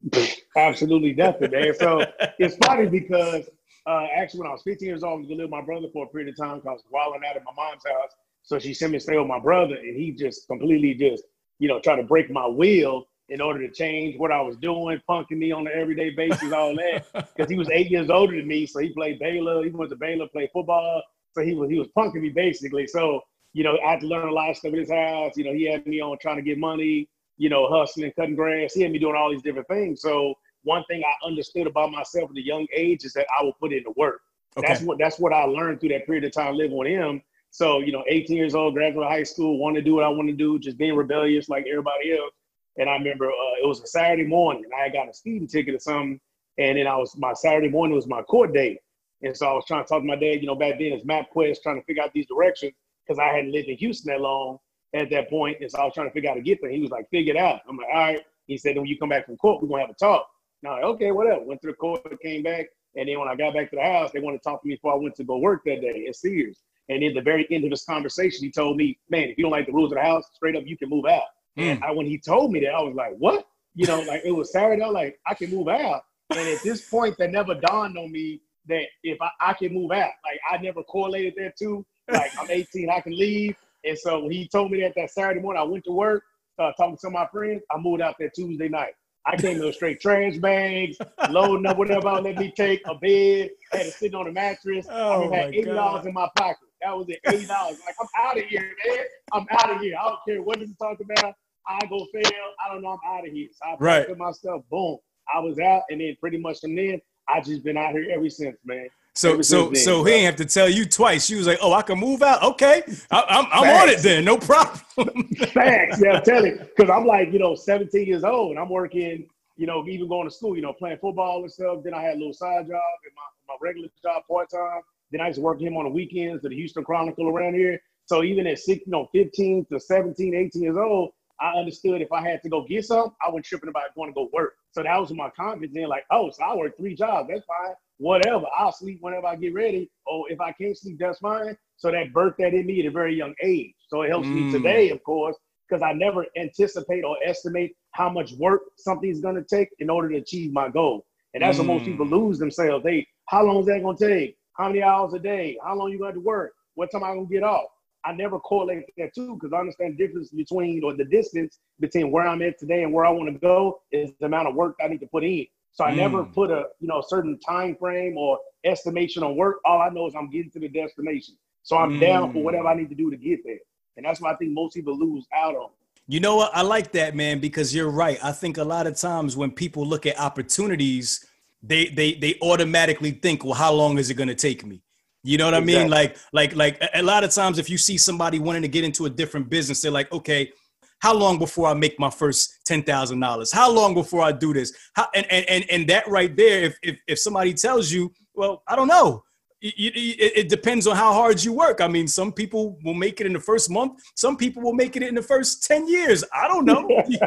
Absolutely 0.57 1.13
nothing, 1.13 1.51
man. 1.51 1.73
So 1.73 2.05
it's 2.37 2.55
funny 2.57 2.85
because 2.87 3.49
uh, 3.87 4.07
actually 4.15 4.41
when 4.41 4.49
I 4.49 4.51
was 4.51 4.61
15 4.63 4.87
years 4.87 5.03
old, 5.03 5.13
I 5.13 5.17
was 5.17 5.27
gonna 5.27 5.41
live 5.41 5.49
with 5.49 5.59
my 5.59 5.65
brother 5.65 5.87
for 5.91 6.05
a 6.05 6.07
period 6.07 6.29
of 6.29 6.37
time 6.37 6.57
because 6.57 6.67
I 6.67 6.73
was 6.73 6.83
wilding 6.91 7.21
out 7.27 7.35
at 7.35 7.43
my 7.43 7.51
mom's 7.55 7.83
house. 7.85 8.11
So 8.43 8.59
she 8.59 8.73
sent 8.73 8.91
me 8.91 8.99
to 8.99 9.03
stay 9.03 9.17
with 9.17 9.27
my 9.27 9.39
brother, 9.39 9.75
and 9.75 9.97
he 9.97 10.11
just 10.11 10.47
completely 10.47 10.93
just, 10.93 11.23
you 11.57 11.67
know, 11.67 11.79
tried 11.79 11.97
to 11.97 12.03
break 12.03 12.29
my 12.29 12.45
will 12.45 13.07
in 13.29 13.41
order 13.41 13.67
to 13.67 13.73
change 13.73 14.17
what 14.19 14.31
I 14.31 14.41
was 14.41 14.55
doing, 14.57 15.01
punking 15.09 15.37
me 15.37 15.51
on 15.51 15.65
an 15.67 15.73
everyday 15.75 16.11
basis, 16.11 16.51
all 16.51 16.75
that. 16.75 17.05
Because 17.35 17.49
he 17.49 17.57
was 17.57 17.69
eight 17.69 17.89
years 17.89 18.09
older 18.09 18.35
than 18.35 18.47
me, 18.47 18.65
so 18.65 18.79
he 18.79 18.89
played 18.89 19.19
Baylor. 19.19 19.63
He 19.63 19.69
went 19.69 19.89
to 19.89 19.95
Baylor, 19.95 20.27
played 20.27 20.49
football. 20.53 21.01
So 21.33 21.41
he 21.41 21.53
was 21.53 21.69
he 21.69 21.79
was 21.79 21.87
punking 21.97 22.21
me 22.21 22.29
basically. 22.29 22.87
So 22.87 23.21
you 23.53 23.63
know, 23.63 23.77
I 23.85 23.91
had 23.91 24.01
to 24.01 24.07
learn 24.07 24.27
a 24.27 24.31
lot 24.31 24.49
of 24.49 24.57
stuff 24.57 24.73
in 24.73 24.79
his 24.79 24.91
house. 24.91 25.37
You 25.37 25.45
know, 25.45 25.53
he 25.53 25.69
had 25.71 25.85
me 25.87 26.01
on 26.01 26.17
trying 26.21 26.35
to 26.35 26.41
get 26.41 26.57
money. 26.57 27.09
You 27.37 27.49
know, 27.49 27.67
hustling, 27.67 28.11
cutting 28.15 28.35
grass. 28.35 28.73
He 28.73 28.81
had 28.81 28.91
me 28.91 28.99
doing 28.99 29.15
all 29.15 29.29
these 29.29 29.41
different 29.41 29.67
things. 29.67 30.01
So 30.01 30.35
one 30.63 30.83
thing 30.85 31.03
I 31.03 31.25
understood 31.25 31.67
about 31.67 31.91
myself 31.91 32.29
at 32.31 32.37
a 32.37 32.45
young 32.45 32.65
age 32.73 33.03
is 33.03 33.13
that 33.13 33.27
I 33.37 33.43
will 33.43 33.53
put 33.53 33.73
in 33.73 33.83
the 33.83 33.91
work. 33.97 34.21
Okay. 34.57 34.67
That's 34.67 34.81
what 34.81 34.97
that's 34.97 35.19
what 35.19 35.33
I 35.33 35.43
learned 35.43 35.79
through 35.79 35.89
that 35.89 36.05
period 36.05 36.23
of 36.23 36.31
time 36.31 36.55
living 36.55 36.77
with 36.77 36.87
him. 36.87 37.21
So, 37.51 37.79
you 37.79 37.93
know, 37.93 38.03
18 38.09 38.35
years 38.35 38.53
old, 38.53 38.73
graduate 38.73 39.07
high 39.07 39.23
school, 39.23 39.57
want 39.57 39.75
to 39.77 39.81
do 39.81 39.95
what 39.95 40.03
I 40.03 40.09
want 40.09 40.27
to 40.27 40.35
do, 40.35 40.59
just 40.59 40.77
being 40.77 40.93
rebellious 40.93 41.47
like 41.47 41.65
everybody 41.69 42.11
else. 42.11 42.33
And 42.77 42.89
I 42.89 42.93
remember 42.93 43.27
uh, 43.27 43.55
it 43.61 43.67
was 43.67 43.81
a 43.81 43.87
Saturday 43.87 44.25
morning. 44.25 44.63
I 44.77 44.89
got 44.89 45.09
a 45.09 45.13
speeding 45.13 45.47
ticket 45.47 45.75
or 45.75 45.79
something. 45.79 46.19
And 46.57 46.77
then 46.77 46.87
I 46.87 46.95
was, 46.95 47.17
my 47.17 47.33
Saturday 47.33 47.69
morning 47.69 47.95
was 47.95 48.07
my 48.07 48.21
court 48.21 48.53
date. 48.53 48.79
And 49.21 49.35
so 49.35 49.47
I 49.47 49.53
was 49.53 49.65
trying 49.65 49.83
to 49.83 49.87
talk 49.87 50.01
to 50.01 50.07
my 50.07 50.15
dad, 50.15 50.41
you 50.41 50.47
know, 50.47 50.55
back 50.55 50.77
then 50.77 50.91
it's 50.93 51.05
MapQuest, 51.05 51.61
trying 51.63 51.79
to 51.79 51.85
figure 51.85 52.03
out 52.03 52.11
these 52.13 52.27
directions 52.27 52.73
because 53.05 53.19
I 53.19 53.33
hadn't 53.33 53.51
lived 53.51 53.67
in 53.67 53.77
Houston 53.77 54.11
that 54.11 54.21
long 54.21 54.59
at 54.93 55.09
that 55.09 55.29
point. 55.29 55.57
And 55.61 55.71
so 55.71 55.79
I 55.79 55.85
was 55.85 55.93
trying 55.93 56.07
to 56.07 56.13
figure 56.13 56.29
out 56.29 56.33
how 56.33 56.39
to 56.39 56.43
get 56.43 56.61
there. 56.61 56.69
He 56.69 56.81
was 56.81 56.91
like, 56.91 57.09
figure 57.09 57.33
it 57.33 57.39
out. 57.39 57.61
I'm 57.67 57.77
like, 57.77 57.87
all 57.93 57.99
right. 57.99 58.21
He 58.47 58.57
said, 58.57 58.77
when 58.77 58.85
you 58.85 58.97
come 58.97 59.09
back 59.09 59.25
from 59.25 59.37
court, 59.37 59.63
we're 59.63 59.79
to 59.79 59.81
have 59.81 59.89
a 59.89 59.93
talk. 59.93 60.29
Now, 60.61 60.73
like, 60.73 60.83
okay, 60.83 61.11
whatever. 61.11 61.43
Went 61.43 61.61
to 61.61 61.67
the 61.67 61.73
court, 61.73 62.03
came 62.21 62.43
back. 62.43 62.67
And 62.95 63.09
then 63.09 63.19
when 63.19 63.27
I 63.27 63.35
got 63.35 63.53
back 63.53 63.69
to 63.71 63.75
the 63.75 63.83
house, 63.83 64.11
they 64.11 64.19
wanted 64.19 64.37
to 64.37 64.43
talk 64.43 64.61
to 64.61 64.67
me 64.67 64.75
before 64.75 64.93
I 64.93 64.97
went 64.97 65.15
to 65.15 65.23
go 65.23 65.37
work 65.37 65.63
that 65.65 65.81
day 65.81 66.05
at 66.07 66.15
Sears. 66.15 66.61
And 66.87 67.03
in 67.03 67.13
the 67.13 67.21
very 67.21 67.47
end 67.49 67.63
of 67.63 67.71
this 67.71 67.83
conversation, 67.85 68.43
he 68.43 68.51
told 68.51 68.77
me, 68.77 68.97
man, 69.09 69.23
if 69.23 69.37
you 69.37 69.43
don't 69.43 69.51
like 69.51 69.65
the 69.65 69.73
rules 69.73 69.91
of 69.91 69.97
the 69.97 70.03
house, 70.03 70.25
straight 70.33 70.55
up, 70.55 70.63
you 70.65 70.77
can 70.77 70.89
move 70.89 71.05
out. 71.05 71.23
Mm. 71.57 71.75
And 71.75 71.83
I, 71.83 71.91
when 71.91 72.05
he 72.05 72.17
told 72.17 72.51
me 72.51 72.59
that, 72.61 72.73
I 72.73 72.81
was 72.81 72.95
like, 72.95 73.15
what? 73.17 73.45
You 73.73 73.87
know, 73.87 74.01
like 74.01 74.21
it 74.23 74.31
was 74.31 74.51
Saturday, 74.51 74.81
I 74.81 74.87
was 74.87 74.93
like, 74.93 75.19
I 75.27 75.33
can 75.33 75.49
move 75.51 75.67
out. 75.67 76.03
And 76.31 76.47
at 76.47 76.63
this 76.63 76.87
point, 76.89 77.17
that 77.17 77.31
never 77.31 77.55
dawned 77.55 77.97
on 77.97 78.11
me 78.11 78.41
that 78.67 78.85
if 79.03 79.21
I, 79.21 79.29
I 79.39 79.53
can 79.53 79.73
move 79.73 79.91
out, 79.91 80.11
like 80.23 80.39
I 80.49 80.57
never 80.57 80.83
correlated 80.83 81.33
that 81.37 81.57
to, 81.59 81.85
like 82.11 82.31
I'm 82.39 82.47
18, 82.49 82.89
I 82.89 83.01
can 83.01 83.17
leave. 83.17 83.55
And 83.83 83.97
so 83.97 84.21
when 84.21 84.31
he 84.31 84.47
told 84.47 84.71
me 84.71 84.81
that 84.81 84.93
that 84.95 85.11
Saturday 85.11 85.41
morning, 85.41 85.61
I 85.61 85.65
went 85.65 85.83
to 85.85 85.91
work, 85.91 86.23
uh, 86.57 86.71
talking 86.73 86.95
to 86.95 86.99
some 86.99 87.15
of 87.15 87.21
my 87.21 87.27
friends, 87.27 87.61
I 87.71 87.77
moved 87.77 88.01
out 88.01 88.15
that 88.19 88.33
Tuesday 88.33 88.69
night. 88.69 88.93
I 89.27 89.37
came 89.37 89.61
in 89.61 89.73
straight 89.73 89.99
trash 89.99 90.37
bags, 90.37 90.97
loading 91.29 91.65
up 91.65 91.77
whatever 91.77 92.09
I 92.09 92.19
let 92.19 92.37
me 92.37 92.53
take, 92.55 92.81
a 92.85 92.93
bed, 92.93 93.49
I 93.73 93.77
had 93.77 93.85
to 93.87 93.91
sit 93.91 94.13
on 94.13 94.27
a 94.27 94.31
mattress. 94.31 94.85
Oh 94.89 95.31
I 95.31 95.35
had 95.35 95.53
eighty 95.55 95.63
dollars 95.63 96.05
in 96.05 96.13
my 96.13 96.29
pocket. 96.35 96.57
That 96.81 96.95
was 96.95 97.09
it, 97.09 97.19
eighty 97.27 97.45
dollars. 97.45 97.79
Like 97.85 97.95
I'm 97.99 98.07
out 98.19 98.37
of 98.37 98.43
here, 98.43 98.71
man. 98.87 99.05
I'm 99.33 99.47
out 99.49 99.71
of 99.71 99.81
here. 99.81 99.95
I 99.99 100.09
don't 100.09 100.19
care 100.27 100.41
what 100.43 100.59
you 100.59 100.75
talk 100.79 100.99
about. 100.99 101.33
I 101.67 101.85
go 101.87 102.05
fail. 102.13 102.31
I 102.63 102.71
don't 102.71 102.81
know. 102.81 102.89
I'm 102.89 103.17
out 103.17 103.27
of 103.27 103.33
here. 103.33 103.49
So 103.51 103.69
I 103.69 103.75
right. 103.79 104.07
put 104.07 104.17
my 104.17 104.31
stuff. 104.31 104.61
Boom. 104.69 104.97
I 105.33 105.39
was 105.39 105.59
out, 105.59 105.83
and 105.89 105.99
then 106.01 106.15
pretty 106.19 106.37
much 106.37 106.61
from 106.61 106.75
then, 106.75 107.01
I 107.27 107.41
just 107.41 107.63
been 107.63 107.77
out 107.77 107.93
here 107.93 108.07
ever 108.11 108.29
since, 108.29 108.57
man. 108.63 108.87
So 109.15 109.41
so 109.41 109.67
then, 109.67 109.75
so 109.75 110.03
bro. 110.03 110.11
he 110.11 110.17
ain't 110.17 110.25
have 110.25 110.35
to 110.35 110.45
tell 110.45 110.69
you 110.69 110.85
twice. 110.85 111.25
She 111.25 111.35
was 111.35 111.47
like, 111.47 111.57
"Oh, 111.61 111.73
I 111.73 111.81
can 111.81 111.97
move 111.97 112.21
out. 112.21 112.43
Okay, 112.43 112.83
I, 113.09 113.19
am 113.19 113.45
I'm, 113.45 113.47
I'm 113.51 113.81
on 113.81 113.89
it 113.89 113.99
then. 113.99 114.25
No 114.25 114.37
problem." 114.37 115.27
Facts. 115.53 116.01
Yeah, 116.01 116.17
I'm 116.17 116.23
telling 116.23 116.51
you, 116.51 116.59
because 116.59 116.89
I'm 116.89 117.05
like 117.05 117.31
you 117.31 117.39
know 117.39 117.55
17 117.55 118.05
years 118.05 118.23
old, 118.23 118.51
and 118.51 118.59
I'm 118.59 118.69
working. 118.69 119.27
You 119.57 119.67
know, 119.67 119.87
even 119.87 120.09
going 120.09 120.27
to 120.27 120.35
school. 120.35 120.55
You 120.57 120.61
know, 120.61 120.73
playing 120.73 120.97
football 120.97 121.41
and 121.41 121.51
stuff. 121.51 121.77
Then 121.81 121.93
I 121.93 122.01
had 122.01 122.15
a 122.15 122.17
little 122.17 122.33
side 122.33 122.67
job 122.67 122.81
and 123.05 123.13
my, 123.15 123.53
my 123.53 123.55
regular 123.61 123.87
job 124.03 124.23
part 124.29 124.49
time. 124.49 124.81
Then 125.11 125.21
I 125.21 125.27
used 125.27 125.37
to 125.37 125.41
work 125.41 125.61
him 125.61 125.77
on 125.77 125.85
the 125.85 125.89
weekends 125.91 126.41
to 126.43 126.49
the 126.49 126.55
Houston 126.55 126.83
Chronicle 126.83 127.29
around 127.29 127.53
here. 127.53 127.79
So 128.05 128.21
even 128.21 128.45
at 128.47 128.59
six, 128.59 128.85
you 128.85 128.91
know, 128.91 129.07
15 129.13 129.67
to 129.71 129.79
17, 129.79 130.35
18 130.35 130.61
years 130.61 130.75
old, 130.75 131.11
I 131.39 131.53
understood 131.57 132.01
if 132.01 132.11
I 132.11 132.21
had 132.21 132.41
to 132.43 132.49
go 132.49 132.65
get 132.65 132.85
some, 132.85 133.13
I 133.21 133.27
wasn't 133.27 133.45
tripping 133.45 133.69
about 133.69 133.93
going 133.95 134.09
to 134.09 134.13
go 134.13 134.29
work. 134.31 134.53
So 134.71 134.83
that 134.83 134.99
was 134.99 135.11
my 135.11 135.29
confidence 135.29 135.75
in 135.75 135.87
like, 135.87 136.05
oh, 136.11 136.31
so 136.31 136.43
I 136.43 136.55
work 136.55 136.77
three 136.77 136.95
jobs. 136.95 137.29
That's 137.29 137.45
fine. 137.45 137.75
Whatever. 137.97 138.45
I'll 138.57 138.71
sleep 138.71 138.99
whenever 139.01 139.27
I 139.27 139.35
get 139.35 139.53
ready. 139.53 139.89
Or 140.05 140.31
if 140.31 140.39
I 140.39 140.51
can't 140.53 140.77
sleep, 140.77 140.97
that's 140.99 141.19
fine. 141.19 141.57
So 141.77 141.91
that 141.91 142.13
birthed 142.13 142.37
that 142.37 142.53
in 142.53 142.65
me 142.65 142.79
at 142.79 142.85
a 142.85 142.91
very 142.91 143.15
young 143.15 143.33
age. 143.43 143.73
So 143.87 144.01
it 144.03 144.09
helps 144.09 144.27
mm. 144.27 144.45
me 144.45 144.51
today, 144.51 144.89
of 144.91 145.03
course, 145.03 145.35
because 145.67 145.81
I 145.81 145.93
never 145.93 146.25
anticipate 146.37 147.03
or 147.03 147.17
estimate 147.23 147.75
how 147.91 148.09
much 148.09 148.33
work 148.33 148.61
something's 148.77 149.19
going 149.21 149.35
to 149.35 149.43
take 149.43 149.69
in 149.79 149.89
order 149.89 150.09
to 150.09 150.17
achieve 150.17 150.53
my 150.53 150.69
goal. 150.69 151.05
And 151.33 151.43
that's 151.43 151.57
mm. 151.57 151.67
what 151.67 151.77
most 151.79 151.85
people 151.85 152.05
lose 152.05 152.39
themselves. 152.39 152.83
They, 152.83 153.07
how 153.27 153.43
long 153.43 153.59
is 153.59 153.65
that 153.65 153.81
going 153.81 153.97
to 153.97 154.07
take? 154.07 154.37
How 154.53 154.67
many 154.67 154.81
hours 154.81 155.13
a 155.13 155.19
day? 155.19 155.57
How 155.63 155.75
long 155.75 155.91
you 155.91 155.99
going 155.99 156.13
to 156.13 156.19
work? 156.21 156.53
What 156.75 156.91
time 156.91 157.03
I 157.03 157.13
going 157.13 157.27
to 157.27 157.33
get 157.33 157.43
off? 157.43 157.65
I 158.05 158.13
never 158.13 158.39
correlate 158.39 158.85
that 158.97 159.13
too 159.15 159.35
because 159.35 159.51
I 159.51 159.59
understand 159.59 159.97
the 159.97 160.05
difference 160.05 160.29
between 160.29 160.83
or 160.83 160.93
the 160.93 161.05
distance 161.05 161.59
between 161.79 162.11
where 162.11 162.27
I'm 162.27 162.41
at 162.41 162.59
today 162.59 162.83
and 162.83 162.93
where 162.93 163.05
I 163.05 163.09
want 163.09 163.33
to 163.33 163.39
go 163.39 163.81
is 163.91 164.11
the 164.19 164.27
amount 164.27 164.47
of 164.47 164.55
work 164.55 164.75
I 164.83 164.87
need 164.87 164.99
to 164.99 165.07
put 165.07 165.23
in. 165.23 165.47
So 165.71 165.83
I 165.83 165.91
mm. 165.91 165.97
never 165.97 166.23
put 166.23 166.51
a 166.51 166.65
you 166.79 166.87
know 166.87 166.99
a 166.99 167.03
certain 167.07 167.39
time 167.39 167.75
frame 167.75 168.17
or 168.17 168.39
estimation 168.63 169.23
on 169.23 169.35
work. 169.35 169.57
All 169.65 169.81
I 169.81 169.89
know 169.89 170.07
is 170.07 170.15
I'm 170.15 170.29
getting 170.29 170.51
to 170.51 170.59
the 170.59 170.69
destination. 170.69 171.35
So 171.63 171.77
I'm 171.77 171.93
mm. 171.93 171.99
down 171.99 172.31
for 172.31 172.43
whatever 172.43 172.67
I 172.67 172.75
need 172.75 172.89
to 172.89 172.95
do 172.95 173.09
to 173.09 173.17
get 173.17 173.39
there. 173.43 173.59
And 173.97 174.05
that's 174.05 174.21
what 174.21 174.33
I 174.33 174.35
think 174.35 174.51
most 174.51 174.75
people 174.75 174.97
lose 174.97 175.25
out 175.35 175.55
on. 175.55 175.69
You 176.07 176.19
know 176.19 176.35
what? 176.35 176.51
I 176.53 176.61
like 176.61 176.91
that, 176.91 177.15
man, 177.15 177.39
because 177.39 177.73
you're 177.73 177.89
right. 177.89 178.19
I 178.23 178.31
think 178.31 178.57
a 178.57 178.63
lot 178.63 178.85
of 178.85 178.95
times 178.95 179.35
when 179.35 179.49
people 179.49 179.85
look 179.85 180.05
at 180.05 180.19
opportunities, 180.19 181.25
they 181.63 181.87
they 181.87 182.13
they 182.13 182.37
automatically 182.41 183.11
think, 183.11 183.43
well, 183.43 183.55
how 183.55 183.73
long 183.73 183.97
is 183.97 184.11
it 184.11 184.13
going 184.13 184.29
to 184.29 184.35
take 184.35 184.63
me? 184.63 184.83
You 185.25 185.39
know 185.39 185.45
what 185.45 185.55
exactly. 185.55 185.75
I 185.75 185.79
mean? 185.81 185.89
Like, 185.91 186.17
like, 186.33 186.55
like 186.55 186.89
a 186.93 187.01
lot 187.01 187.23
of 187.23 187.31
times, 187.33 187.57
if 187.57 187.69
you 187.69 187.77
see 187.77 187.97
somebody 187.97 188.37
wanting 188.39 188.61
to 188.61 188.67
get 188.67 188.83
into 188.83 189.05
a 189.05 189.09
different 189.09 189.49
business, 189.49 189.81
they're 189.81 189.91
like, 189.91 190.11
okay, 190.11 190.51
how 190.99 191.13
long 191.13 191.39
before 191.39 191.67
I 191.67 191.73
make 191.73 191.99
my 191.99 192.09
first 192.09 192.59
ten 192.65 192.83
thousand 192.83 193.19
dollars? 193.19 193.51
How 193.51 193.71
long 193.71 193.93
before 193.93 194.21
I 194.21 194.31
do 194.31 194.53
this? 194.53 194.71
How, 194.95 195.07
and, 195.15 195.25
and 195.31 195.45
and 195.49 195.65
and 195.69 195.87
that 195.89 196.07
right 196.07 196.35
there, 196.35 196.63
if 196.63 196.77
if 196.83 196.99
if 197.07 197.19
somebody 197.19 197.53
tells 197.53 197.91
you, 197.91 198.13
well, 198.35 198.63
I 198.67 198.75
don't 198.75 198.87
know. 198.87 199.23
It, 199.61 199.95
it, 199.95 200.37
it, 200.37 200.49
depends 200.49 200.85
on 200.85 200.95
how 200.95 201.11
hard 201.11 201.43
you 201.43 201.51
work. 201.51 201.81
I 201.81 201.87
mean, 201.87 202.07
some 202.07 202.31
people 202.31 202.77
will 202.83 202.93
make 202.93 203.19
it 203.19 203.25
in 203.25 203.33
the 203.33 203.39
first 203.39 203.71
month. 203.71 203.99
Some 204.13 204.37
people 204.37 204.61
will 204.61 204.73
make 204.73 204.95
it 204.95 205.01
in 205.01 205.15
the 205.15 205.23
first 205.23 205.63
10 205.63 205.87
years. 205.87 206.23
I 206.31 206.47
don't 206.47 206.65
know. 206.65 206.87
you 207.07 207.17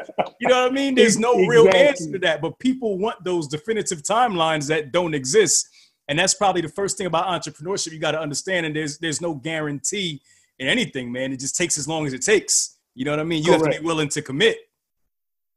know 0.49 0.63
what 0.63 0.71
I 0.71 0.71
mean? 0.71 0.95
There's 0.95 1.19
no 1.19 1.33
exactly. 1.33 1.49
real 1.49 1.75
answer 1.75 2.13
to 2.13 2.19
that, 2.21 2.41
but 2.41 2.57
people 2.61 2.97
want 2.97 3.25
those 3.25 3.49
definitive 3.49 4.03
timelines 4.03 4.69
that 4.69 4.93
don't 4.93 5.15
exist. 5.15 5.69
And 6.09 6.19
that's 6.19 6.35
probably 6.35 6.63
the 6.63 6.69
first 6.69 6.97
thing 6.97 7.07
about 7.07 7.27
entrepreneurship 7.27 7.93
you 7.93 7.99
got 7.99 8.13
to 8.13 8.21
understand. 8.21 8.67
And 8.67 8.75
there's 8.75 8.99
there's 8.99 9.21
no 9.21 9.35
guarantee 9.35 10.23
in 10.59 10.67
anything, 10.67 11.13
man. 11.13 11.33
It 11.33 11.41
just 11.41 11.57
takes 11.57 11.79
as 11.79 11.87
long 11.87 12.07
as 12.07 12.13
it 12.13 12.23
takes. 12.23 12.79
You 12.95 13.05
know 13.05 13.13
what 13.13 13.21
I 13.21 13.25
mean? 13.25 13.43
You 13.43 13.51
Correct. 13.51 13.65
have 13.65 13.75
to 13.75 13.81
be 13.81 13.87
willing 13.87 14.09
to 14.09 14.23
commit. 14.23 14.57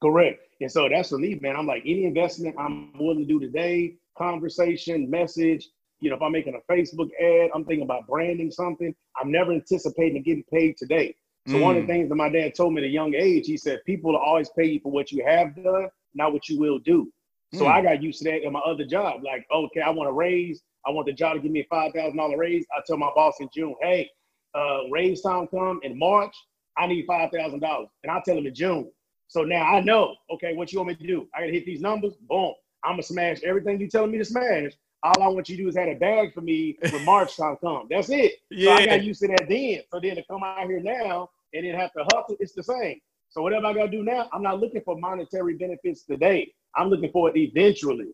Correct. 0.02 0.40
And 0.60 0.72
so 0.72 0.88
that's 0.90 1.10
for 1.10 1.18
me, 1.18 1.40
man. 1.42 1.56
I'm 1.56 1.66
like 1.66 1.84
any 1.86 2.06
investment 2.06 2.56
I'm 2.60 2.92
willing 3.00 3.20
to 3.20 3.26
do 3.26 3.40
today, 3.40 3.96
conversation, 4.18 5.10
message. 5.10 5.68
You 6.02 6.10
know, 6.10 6.16
if 6.16 6.22
I'm 6.22 6.32
making 6.32 6.56
a 6.56 6.72
Facebook 6.72 7.10
ad, 7.20 7.50
I'm 7.54 7.64
thinking 7.66 7.84
about 7.84 8.08
branding 8.08 8.52
something. 8.52 8.94
I'm 9.20 9.32
never 9.32 9.54
anticipating 9.54 10.22
getting 10.24 10.44
paid 10.52 10.78
today. 10.78 11.16
So 11.48 11.56
mm. 11.56 11.62
one 11.62 11.78
of 11.78 11.88
the 11.88 11.92
mm. 11.92 11.96
things 11.96 12.10
that 12.10 12.16
my 12.16 12.30
dad 12.30 12.54
told 12.56 12.74
me 12.74 12.82
at 12.82 12.86
a 12.86 12.90
young 12.90 13.16
age, 13.16 13.48
he 13.48 13.58
said, 13.58 13.80
people 13.86 14.12
will 14.12 14.20
always 14.20 14.50
pay 14.50 14.66
you 14.66 14.80
for 14.80 14.92
what 14.92 15.12
you 15.12 15.24
have 15.26 15.56
done, 15.56 15.88
not 16.14 16.34
what 16.34 16.48
you 16.50 16.60
will 16.60 16.80
do. 16.80 17.12
So 17.54 17.66
mm. 17.66 17.72
I 17.72 17.82
got 17.82 18.02
used 18.02 18.20
to 18.20 18.32
that 18.32 18.44
in 18.44 18.54
my 18.54 18.60
other 18.60 18.86
job. 18.86 19.24
Like, 19.24 19.46
okay, 19.54 19.82
I 19.82 19.90
want 19.90 20.10
a 20.10 20.14
raise. 20.14 20.62
I 20.86 20.92
want 20.92 21.08
the 21.08 21.14
job 21.14 21.36
to 21.36 21.40
give 21.40 21.52
me 21.52 21.62
a 21.62 21.68
five 21.70 21.94
thousand 21.94 22.18
dollar 22.18 22.38
raise. 22.38 22.66
I 22.76 22.82
tell 22.86 22.98
my 22.98 23.12
boss 23.14 23.36
in 23.40 23.50
June, 23.54 23.76
hey, 23.82 24.10
uh, 24.56 24.90
raise 24.90 25.22
time 25.22 25.48
come 25.48 25.80
in 25.84 25.98
March. 25.98 26.36
I 26.78 26.88
need 26.88 27.06
five 27.06 27.30
thousand 27.32 27.60
dollars, 27.60 27.90
and 28.04 28.12
I 28.12 28.22
tell 28.26 28.38
him 28.38 28.48
in 28.48 28.56
June. 28.56 28.90
So 29.28 29.44
now 29.44 29.64
I 29.64 29.82
know, 29.82 30.16
okay, 30.30 30.54
what 30.54 30.72
you 30.72 30.80
want 30.80 30.90
me 30.90 30.96
to 30.96 31.08
do? 31.08 31.28
I 31.36 31.42
gotta 31.42 31.52
hit 31.52 31.66
these 31.66 31.82
numbers. 31.82 32.14
Boom, 32.30 32.54
I'm 32.84 32.94
gonna 32.94 33.04
smash 33.04 33.44
everything 33.44 33.80
you 33.80 33.90
telling 33.90 34.12
me 34.12 34.18
to 34.18 34.26
smash. 34.26 34.72
All 35.04 35.22
I 35.22 35.28
want 35.28 35.50
you 35.50 35.58
to 35.58 35.64
do 35.64 35.70
is 35.70 35.76
have 35.78 35.88
a 35.88 35.96
bag 35.96 36.34
for 36.34 36.42
me 36.42 36.78
when 36.92 37.06
March 37.06 37.36
time 37.36 37.58
come. 37.58 37.88
That's 37.90 38.10
it. 38.10 38.34
Yeah. 38.50 38.78
So 38.78 38.84
I 38.84 38.86
got 38.86 39.04
used 39.04 39.22
to 39.22 39.28
that 39.30 39.48
then. 39.50 39.82
So 39.92 40.00
then 40.00 40.16
to 40.16 40.24
come 40.30 40.44
out 40.44 40.68
here 40.68 40.80
now 40.80 41.30
and 41.54 41.66
then 41.66 41.74
have 41.76 41.92
to 41.94 42.04
hustle, 42.14 42.38
it's 42.40 42.54
the 42.54 42.64
same. 42.64 43.00
So 43.30 43.42
whatever 43.42 43.66
I 43.68 43.74
gotta 43.74 43.90
do 43.90 44.04
now, 44.04 44.30
I'm 44.32 44.44
not 44.44 44.60
looking 44.60 44.82
for 44.82 44.98
monetary 44.98 45.56
benefits 45.56 46.04
today. 46.04 46.54
I'm 46.76 46.90
looking 46.90 47.12
for 47.12 47.30
it 47.30 47.38
eventually. 47.38 48.08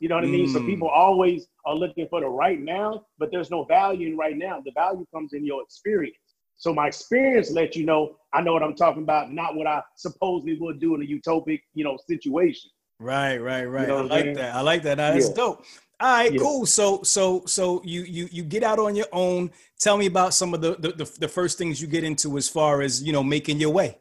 You 0.00 0.08
know 0.08 0.16
what 0.16 0.24
I 0.24 0.28
mean? 0.28 0.48
So 0.48 0.58
mm. 0.58 0.66
people 0.66 0.88
always 0.88 1.46
are 1.64 1.74
looking 1.74 2.06
for 2.08 2.20
the 2.20 2.28
right 2.28 2.60
now, 2.60 3.06
but 3.18 3.30
there's 3.30 3.50
no 3.50 3.64
value 3.64 4.08
in 4.08 4.16
right 4.16 4.36
now. 4.36 4.60
The 4.64 4.72
value 4.74 5.06
comes 5.14 5.32
in 5.32 5.46
your 5.46 5.62
experience. 5.62 6.16
So 6.56 6.74
my 6.74 6.88
experience 6.88 7.50
lets 7.50 7.76
you 7.76 7.86
know 7.86 8.16
I 8.32 8.40
know 8.40 8.52
what 8.52 8.62
I'm 8.62 8.74
talking 8.74 9.02
about, 9.02 9.32
not 9.32 9.54
what 9.54 9.66
I 9.66 9.82
supposedly 9.96 10.56
would 10.60 10.80
do 10.80 10.94
in 10.94 11.02
a 11.02 11.06
utopic, 11.06 11.60
you 11.74 11.84
know, 11.84 11.96
situation. 12.08 12.70
Right, 13.00 13.38
right, 13.38 13.64
right. 13.64 13.82
You 13.82 13.88
know 13.88 13.98
I 13.98 14.02
like 14.02 14.34
that. 14.34 14.54
I 14.54 14.60
like 14.60 14.82
that. 14.82 14.96
That's 14.96 15.28
yeah. 15.28 15.34
dope. 15.34 15.64
All 16.00 16.12
right, 16.12 16.32
yeah. 16.32 16.40
cool. 16.40 16.66
So, 16.66 17.02
so, 17.02 17.44
so 17.46 17.80
you 17.84 18.02
you 18.02 18.28
you 18.30 18.42
get 18.42 18.62
out 18.62 18.78
on 18.78 18.96
your 18.96 19.06
own. 19.12 19.50
Tell 19.78 19.96
me 19.96 20.06
about 20.06 20.34
some 20.34 20.54
of 20.54 20.60
the, 20.60 20.76
the 20.76 20.92
the, 20.92 21.16
the 21.20 21.28
first 21.28 21.56
things 21.56 21.80
you 21.80 21.86
get 21.86 22.04
into 22.04 22.36
as 22.36 22.48
far 22.48 22.82
as 22.82 23.02
you 23.02 23.12
know 23.12 23.22
making 23.22 23.58
your 23.58 23.70
way. 23.70 23.98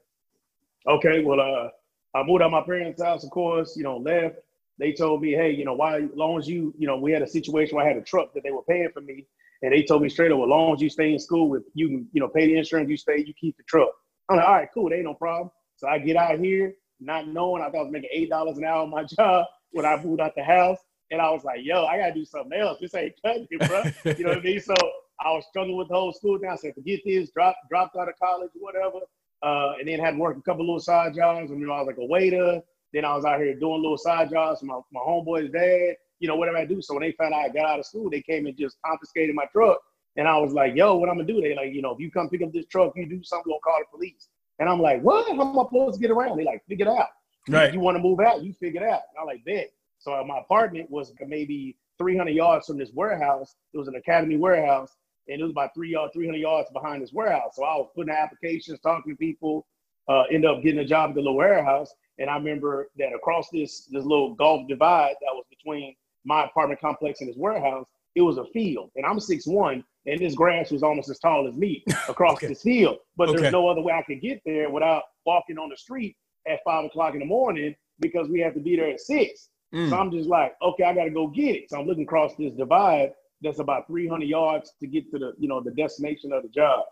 Okay, 0.88 1.24
well, 1.24 1.40
uh, 1.40 1.70
I 2.16 2.24
moved 2.24 2.42
out 2.42 2.48
of 2.48 2.52
my 2.52 2.62
parents' 2.62 3.02
house, 3.02 3.24
of 3.24 3.32
course. 3.32 3.76
You 3.76 3.84
know, 3.84 3.98
left. 3.98 4.38
They 4.80 4.92
told 4.92 5.22
me, 5.22 5.32
hey, 5.32 5.52
you 5.52 5.66
know, 5.66 5.74
why? 5.74 6.02
As 6.02 6.10
long 6.16 6.38
as 6.38 6.48
you, 6.48 6.74
you 6.78 6.88
know, 6.88 6.98
we 6.98 7.12
had 7.12 7.22
a 7.22 7.28
situation 7.28 7.76
where 7.76 7.86
I 7.86 7.88
had 7.88 7.98
a 7.98 8.02
truck 8.02 8.34
that 8.34 8.44
they 8.44 8.52
were 8.52 8.64
paying 8.64 8.90
for 8.94 9.02
me, 9.02 9.28
and 9.62 9.72
they 9.72 9.84
told 9.84 10.02
me 10.02 10.10
straight 10.10 10.32
up, 10.32 10.40
as 10.40 10.48
long 10.48 10.74
as 10.74 10.82
you 10.82 10.90
stay 10.90 11.14
in 11.14 11.20
school 11.20 11.48
with 11.50 11.64
you, 11.74 12.06
you 12.12 12.20
know, 12.20 12.28
pay 12.28 12.48
the 12.48 12.58
insurance, 12.58 12.90
you 12.90 12.98
stay, 12.98 13.24
you 13.26 13.34
keep 13.40 13.56
the 13.58 13.64
truck. 13.64 13.90
I'm 14.30 14.38
like, 14.38 14.48
all 14.48 14.54
right, 14.54 14.68
cool, 14.74 14.90
they 14.90 14.98
ain't 14.98 15.06
no 15.06 15.14
problem. 15.14 15.52
So 15.76 15.88
I 15.88 16.00
get 16.00 16.16
out 16.16 16.40
here, 16.40 16.74
not 17.00 17.28
knowing 17.28 17.62
I 17.62 17.66
thought 17.70 17.78
I 17.80 17.84
was 17.84 17.92
making 17.92 18.10
eight 18.12 18.30
dollars 18.30 18.58
an 18.58 18.66
hour 18.66 18.84
on 18.84 18.90
my 18.90 19.04
job 19.18 19.46
when 19.72 19.86
I 19.86 20.02
moved 20.04 20.22
out 20.22 20.34
the 20.36 20.44
house, 20.44 20.80
and 21.12 21.22
I 21.22 21.30
was 21.30 21.44
like, 21.44 21.60
yo, 21.62 21.86
I 21.86 21.98
gotta 21.98 22.14
do 22.14 22.26
something 22.26 22.60
else. 22.60 22.80
This 22.82 22.96
ain't 22.96 23.14
cutting 23.24 23.48
it, 23.50 23.68
bro. 23.68 23.84
you 24.18 24.24
know 24.24 24.30
what 24.30 24.40
I 24.40 24.42
mean? 24.42 24.60
So 24.60 24.74
I 25.20 25.32
was 25.32 25.46
struggling 25.50 25.78
with 25.78 25.90
the 25.90 25.96
whole 25.96 26.14
school 26.14 26.40
thing. 26.40 26.50
I 26.50 26.56
said, 26.56 26.74
forget 26.74 27.00
this, 27.06 27.30
drop, 27.32 27.56
dropped 27.70 27.96
out 27.96 28.10
of 28.10 28.16
college, 28.22 28.50
whatever. 28.56 29.00
Uh, 29.44 29.74
and 29.78 29.88
then 29.88 30.00
had 30.00 30.12
to 30.12 30.18
work 30.18 30.38
a 30.38 30.42
couple 30.42 30.66
little 30.66 30.80
side 30.80 31.14
jobs. 31.14 31.52
And 31.52 31.60
you 31.60 31.68
know, 31.68 31.74
I 31.74 31.80
was 31.80 31.88
like 31.88 31.98
a 31.98 32.06
waiter. 32.06 32.62
Then 32.94 33.06
I 33.06 33.16
was 33.16 33.26
out 33.26 33.40
here 33.40 33.54
doing 33.56 33.82
little 33.82 33.98
side 33.98 34.30
jobs 34.30 34.60
for 34.60 34.68
my, 34.68 34.80
my 34.92 35.02
homeboy's 35.02 35.52
dad, 35.52 35.96
you 36.20 36.28
know, 36.28 36.36
whatever 36.36 36.58
I 36.58 36.66
do. 36.66 36.82
So 36.82 36.94
when 36.94 37.02
they 37.02 37.12
found 37.14 37.34
out 37.34 37.46
I 37.46 37.50
got 37.50 37.66
out 37.66 37.80
of 37.80 37.86
school, 37.86 38.10
they 38.10 38.22
came 38.22 38.46
and 38.46 38.58
just 38.58 38.78
confiscated 38.86 39.36
my 39.36 39.46
truck. 39.52 39.80
And 40.16 40.28
I 40.28 40.38
was 40.38 40.54
like, 40.54 40.76
yo, 40.76 40.96
what 40.96 41.10
I'm 41.10 41.16
gonna 41.18 41.28
do? 41.28 41.42
They 41.42 41.56
like, 41.56 41.74
you 41.74 41.82
know, 41.82 41.92
if 41.92 42.00
you 42.00 42.12
come 42.12 42.30
pick 42.30 42.44
up 42.44 42.54
this 42.54 42.68
truck, 42.68 42.94
you 42.96 43.08
do 43.08 43.24
something, 43.24 43.52
we'll 43.52 43.60
call 43.60 43.80
the 43.80 43.98
police. 43.98 44.30
And 44.60 44.70
I'm 44.70 44.80
like, 44.80 45.02
what? 45.02 45.28
How 45.28 45.42
am 45.42 45.60
I 45.60 45.64
supposed 45.64 45.96
to 45.96 46.02
get 46.02 46.12
around? 46.12 46.38
They 46.38 46.44
like, 46.44 46.64
figure 46.68 46.86
it 46.86 46.92
out. 46.92 47.10
Right. 47.50 47.74
You 47.74 47.80
want 47.80 47.98
to 47.98 48.04
move 48.04 48.20
out, 48.20 48.44
you 48.44 48.54
figure 48.54 48.84
it 48.84 48.90
out. 48.90 49.02
And 49.10 49.20
I'm 49.20 49.26
like, 49.26 49.44
bet. 49.44 49.72
So 49.98 50.24
my 50.24 50.40
apartment 50.40 50.90
was 50.92 51.14
maybe 51.26 51.78
300 51.98 52.32
yards 52.32 52.68
from 52.68 52.78
this 52.78 52.92
warehouse. 52.94 53.56
It 53.74 53.78
was 53.78 53.88
an 53.88 53.96
academy 53.96 54.38
warehouse, 54.38 54.96
and 55.28 55.40
it 55.40 55.44
was 55.44 55.52
about 55.52 55.74
three 55.74 55.92
yard, 55.92 56.12
300 56.14 56.38
yards 56.38 56.70
behind 56.72 57.02
this 57.02 57.14
warehouse. 57.14 57.56
So 57.56 57.64
I 57.64 57.76
was 57.76 57.90
putting 57.96 58.14
applications, 58.14 58.80
talking 58.80 59.14
to 59.14 59.18
people, 59.18 59.66
uh, 60.08 60.24
end 60.24 60.46
up 60.46 60.62
getting 60.62 60.80
a 60.80 60.86
job 60.86 61.10
at 61.10 61.16
the 61.16 61.22
little 61.22 61.38
warehouse. 61.38 61.94
And 62.20 62.30
I 62.30 62.36
remember 62.36 62.90
that 62.98 63.14
across 63.14 63.50
this 63.50 63.88
this 63.92 64.04
little 64.04 64.36
gulf 64.36 64.68
divide 64.68 65.16
that 65.22 65.34
was 65.34 65.46
between 65.50 65.96
my 66.26 66.46
apartment 66.46 66.80
complex 66.80 67.22
and 67.22 67.30
this 67.30 67.38
warehouse, 67.38 67.88
it 68.16 68.22
was 68.22 68.38
a 68.38 68.46
field. 68.46 68.92
And 68.96 69.06
I'm 69.06 69.20
six 69.20 69.48
one, 69.48 69.84
and 70.06 70.20
this 70.20 70.36
grass 70.36 70.72
was 70.72 70.84
almost 70.84 71.10
as 71.10 71.20
tall 71.20 71.48
as 71.48 71.56
me 71.56 71.84
across 72.10 72.38
okay. 72.38 72.48
this 72.48 72.62
field. 72.62 72.98
But 73.18 73.30
okay. 73.30 73.42
there's 73.42 73.52
no 73.52 73.68
other 73.68 73.82
way 73.82 73.94
I 73.94 74.04
could 74.04 74.22
get 74.22 74.42
there 74.46 74.70
without 74.70 75.04
walking 75.26 75.58
on 75.58 75.70
the 75.70 75.78
street 75.78 76.16
at 76.48 76.60
five 76.66 76.86
o'clock 76.86 77.14
in 77.14 77.20
the 77.20 77.26
morning 77.26 77.76
because 78.00 78.28
we 78.28 78.40
have 78.42 78.54
to 78.54 78.60
be 78.60 78.76
there 78.76 78.90
at 78.90 79.00
six. 79.00 79.50
Mm. 79.74 79.90
So 79.90 79.98
I'm 79.98 80.12
just 80.12 80.30
like, 80.30 80.54
okay, 80.62 80.84
I 80.84 80.94
got 80.94 81.06
to 81.06 81.10
go 81.10 81.28
get 81.28 81.56
it. 81.56 81.70
So 81.70 81.80
I'm 81.80 81.88
looking 81.88 82.04
across 82.04 82.36
this 82.36 82.54
divide 82.54 83.14
that's 83.44 83.60
about 83.60 83.88
300 83.88 84.26
yards 84.26 84.74
to 84.80 84.88
get 84.88 85.10
to 85.12 85.20
the, 85.20 85.34
you 85.38 85.48
know, 85.48 85.62
the 85.62 85.72
destination 85.72 86.32
of 86.32 86.44
the 86.44 86.50
job. 86.50 86.86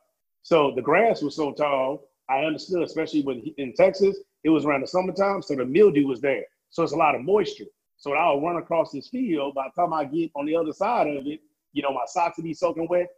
So 0.44 0.74
the 0.76 0.82
grass 0.82 1.22
was 1.22 1.36
so 1.36 1.54
tall, 1.54 2.08
I 2.30 2.46
understood, 2.46 2.84
especially 2.84 3.22
with 3.22 3.38
in 3.58 3.74
Texas, 3.74 4.18
it 4.44 4.50
was 4.50 4.66
around 4.66 4.82
the 4.82 4.88
summertime, 4.88 5.42
so 5.42 5.56
the 5.56 5.66
mildew 5.66 6.08
was 6.08 6.22
there. 6.22 6.44
So 6.70 6.84
it's 6.84 6.94
a 6.94 6.98
lot 6.98 7.16
of 7.16 7.22
moisture. 7.22 7.66
So 7.98 8.14
I'll 8.14 8.42
run 8.42 8.56
across 8.56 8.92
this 8.92 9.10
field. 9.10 9.54
By 9.54 9.68
the 9.68 9.82
time 9.82 9.94
I 9.94 10.06
get 10.06 10.32
on 10.36 10.46
the 10.46 10.56
other 10.56 10.74
side 10.74 11.08
of 11.08 11.28
it, 11.28 11.42
you 11.74 11.84
know, 11.84 11.92
my 11.92 12.06
socks 12.08 12.38
will 12.38 12.46
be 12.46 12.54
soaking 12.54 12.88
wet. 12.90 13.10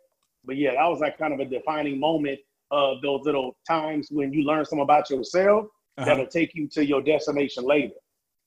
But 0.43 0.57
yeah, 0.57 0.71
that 0.71 0.85
was 0.85 0.99
like 0.99 1.17
kind 1.17 1.33
of 1.33 1.39
a 1.39 1.45
defining 1.45 1.99
moment 1.99 2.39
of 2.71 3.01
those 3.01 3.21
little 3.23 3.55
times 3.67 4.09
when 4.11 4.33
you 4.33 4.43
learn 4.43 4.65
something 4.65 4.83
about 4.83 5.09
yourself 5.09 5.67
uh-huh. 5.97 6.05
that'll 6.05 6.27
take 6.27 6.53
you 6.55 6.67
to 6.69 6.85
your 6.85 7.01
destination 7.01 7.63
later. 7.63 7.93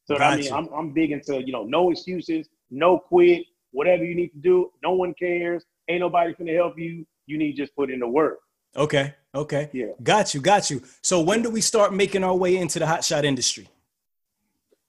So 0.05 0.17
gotcha. 0.17 0.35
I 0.35 0.37
mean, 0.37 0.53
I'm, 0.53 0.69
I'm 0.75 0.93
big 0.93 1.13
into, 1.13 1.43
you 1.43 1.53
know, 1.53 1.65
no 1.65 1.91
excuses, 1.91 2.49
no 2.71 2.99
quit, 2.99 3.47
whatever 3.77 4.05
you 4.05 4.15
need 4.15 4.29
to 4.29 4.39
do. 4.39 4.73
No 4.83 4.93
one 4.93 5.13
cares. 5.13 5.63
Ain't 5.89 6.01
nobody 6.01 6.33
to 6.33 6.55
help 6.55 6.79
you. 6.79 7.07
You 7.27 7.37
need 7.37 7.53
to 7.53 7.63
just 7.63 7.77
put 7.77 7.91
in 7.91 8.01
the 8.01 8.09
work. 8.09 8.39
Okay. 8.75 9.15
Okay. 9.35 9.69
Yeah. 9.73 9.93
Got 10.03 10.33
you. 10.33 10.41
Got 10.41 10.71
you. 10.71 10.83
So 11.03 11.21
when 11.21 11.43
do 11.43 11.51
we 11.51 11.61
start 11.61 11.93
making 11.93 12.25
our 12.25 12.35
way 12.35 12.57
into 12.57 12.79
the 12.79 12.87
hotshot 12.87 13.25
industry? 13.25 13.69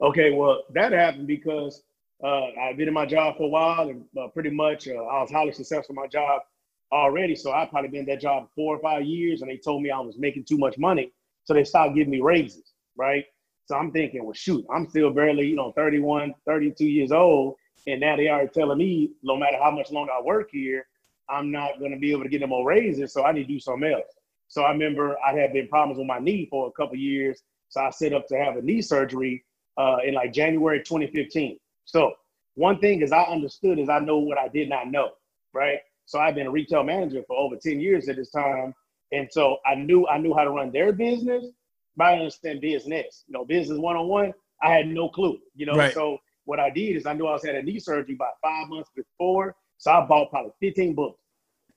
Okay. 0.02 0.32
Well, 0.32 0.64
that 0.74 0.94
happened 0.94 1.28
because 1.28 1.84
uh, 2.24 2.48
I've 2.62 2.78
been 2.78 2.88
in 2.88 2.94
my 2.94 3.06
job 3.06 3.36
for 3.38 3.44
a 3.44 3.50
while 3.50 3.90
and 3.90 4.06
uh, 4.18 4.28
pretty 4.30 4.52
much 4.52 4.88
uh, 4.88 4.94
I 4.94 5.22
was 5.22 5.32
highly 5.32 5.52
successful 5.52 5.94
in 5.94 6.02
my 6.02 6.08
job 6.08 6.44
already. 6.94 7.36
So 7.36 7.52
I 7.52 7.66
probably 7.66 7.90
been 7.90 8.02
in 8.02 8.06
that 8.06 8.22
job 8.22 8.48
four 8.56 8.78
or 8.78 8.80
five 8.80 9.04
years 9.04 9.42
and 9.42 9.52
they 9.52 9.58
told 9.58 9.84
me 9.84 9.92
I 9.92 10.00
was 10.00 10.18
making 10.18 10.46
too 10.46 10.58
much 10.58 10.78
money. 10.78 11.12
So 11.44 11.54
they 11.54 11.66
stopped 11.66 11.94
giving 11.94 12.12
me 12.12 12.22
raises. 12.22 12.72
Right. 12.96 13.26
So 13.66 13.76
I'm 13.76 13.92
thinking, 13.92 14.24
well, 14.24 14.34
shoot, 14.34 14.66
I'm 14.74 14.88
still 14.90 15.12
barely, 15.12 15.46
you 15.46 15.58
know, 15.58 15.74
31, 15.74 16.34
32 16.46 16.86
years 16.86 17.12
old. 17.12 17.56
And 17.88 18.02
now 18.02 18.18
they 18.18 18.28
are 18.28 18.46
telling 18.48 18.78
me 18.78 19.12
no 19.24 19.38
matter 19.38 19.58
how 19.62 19.72
much 19.72 19.92
longer 19.92 20.12
I 20.12 20.22
work 20.22 20.50
here, 20.52 20.86
I'm 21.30 21.52
not 21.52 21.80
going 21.80 21.92
to 21.92 21.98
be 21.98 22.12
able 22.12 22.24
to 22.24 22.30
get 22.30 22.42
them 22.42 22.50
more 22.50 22.68
raises. 22.68 23.14
So 23.14 23.26
I 23.26 23.32
need 23.32 23.48
to 23.48 23.54
do 23.54 23.60
something 23.60 23.92
else. 23.92 24.14
So 24.50 24.64
I 24.64 24.72
remember 24.72 25.18
I 25.26 25.34
had 25.34 25.54
been 25.54 25.68
problems 25.68 25.98
with 25.98 26.08
my 26.08 26.20
knee 26.20 26.48
for 26.50 26.68
a 26.68 26.72
couple 26.72 26.98
years. 26.98 27.42
So 27.70 27.82
I 27.82 27.90
set 27.90 28.14
up 28.14 28.28
to 28.28 28.38
have 28.38 28.58
a 28.58 28.62
knee 28.62 28.82
surgery 28.82 29.44
uh, 29.78 29.98
in 30.06 30.14
like 30.14 30.34
January 30.34 30.80
2015. 30.80 31.58
So 31.86 32.14
one 32.56 32.80
thing 32.80 33.02
is 33.02 33.12
I 33.12 33.24
understood 33.24 33.80
is 33.80 33.90
I 33.90 34.00
know 34.00 34.18
what 34.18 34.38
I 34.38 34.48
did 34.48 34.70
not 34.70 34.90
know, 34.90 35.12
right? 35.54 35.80
So 36.06 36.20
I've 36.20 36.36
been 36.36 36.48
a 36.48 36.52
retail 36.52 36.84
manager 36.84 37.24
for 37.28 37.38
over 37.38 37.56
10 37.56 37.80
years 37.80 38.08
at 38.10 38.16
this 38.16 38.32
time. 38.32 38.74
And 39.12 39.28
so 39.32 39.58
I 39.66 39.76
knew 39.76 40.08
I 40.08 40.18
knew 40.18 40.34
how 40.34 40.44
to 40.44 40.50
run 40.50 40.72
their 40.72 40.92
business, 40.92 41.46
but 41.96 42.08
I 42.08 42.14
understand 42.18 42.62
business. 42.62 43.24
You 43.28 43.34
know, 43.34 43.46
business 43.46 43.78
one-on-one, 43.78 44.34
I 44.62 44.74
had 44.74 44.88
no 44.88 45.08
clue, 45.08 45.40
you 45.56 45.66
know. 45.66 45.76
Right. 45.76 45.94
So 45.94 46.18
what 46.48 46.62
I 46.62 46.70
did 46.70 46.96
is 46.96 47.06
I 47.06 47.14
knew 47.14 47.28
I 47.28 47.34
was 47.34 47.46
had 47.46 47.56
a 47.56 47.62
knee 47.62 47.78
surgery 47.78 48.16
about 48.16 48.40
five 48.42 48.70
months 48.70 48.90
before. 48.96 49.56
So 49.78 49.92
I 49.92 50.06
bought 50.06 50.30
probably 50.30 50.54
15 50.62 50.96
books. 50.96 51.20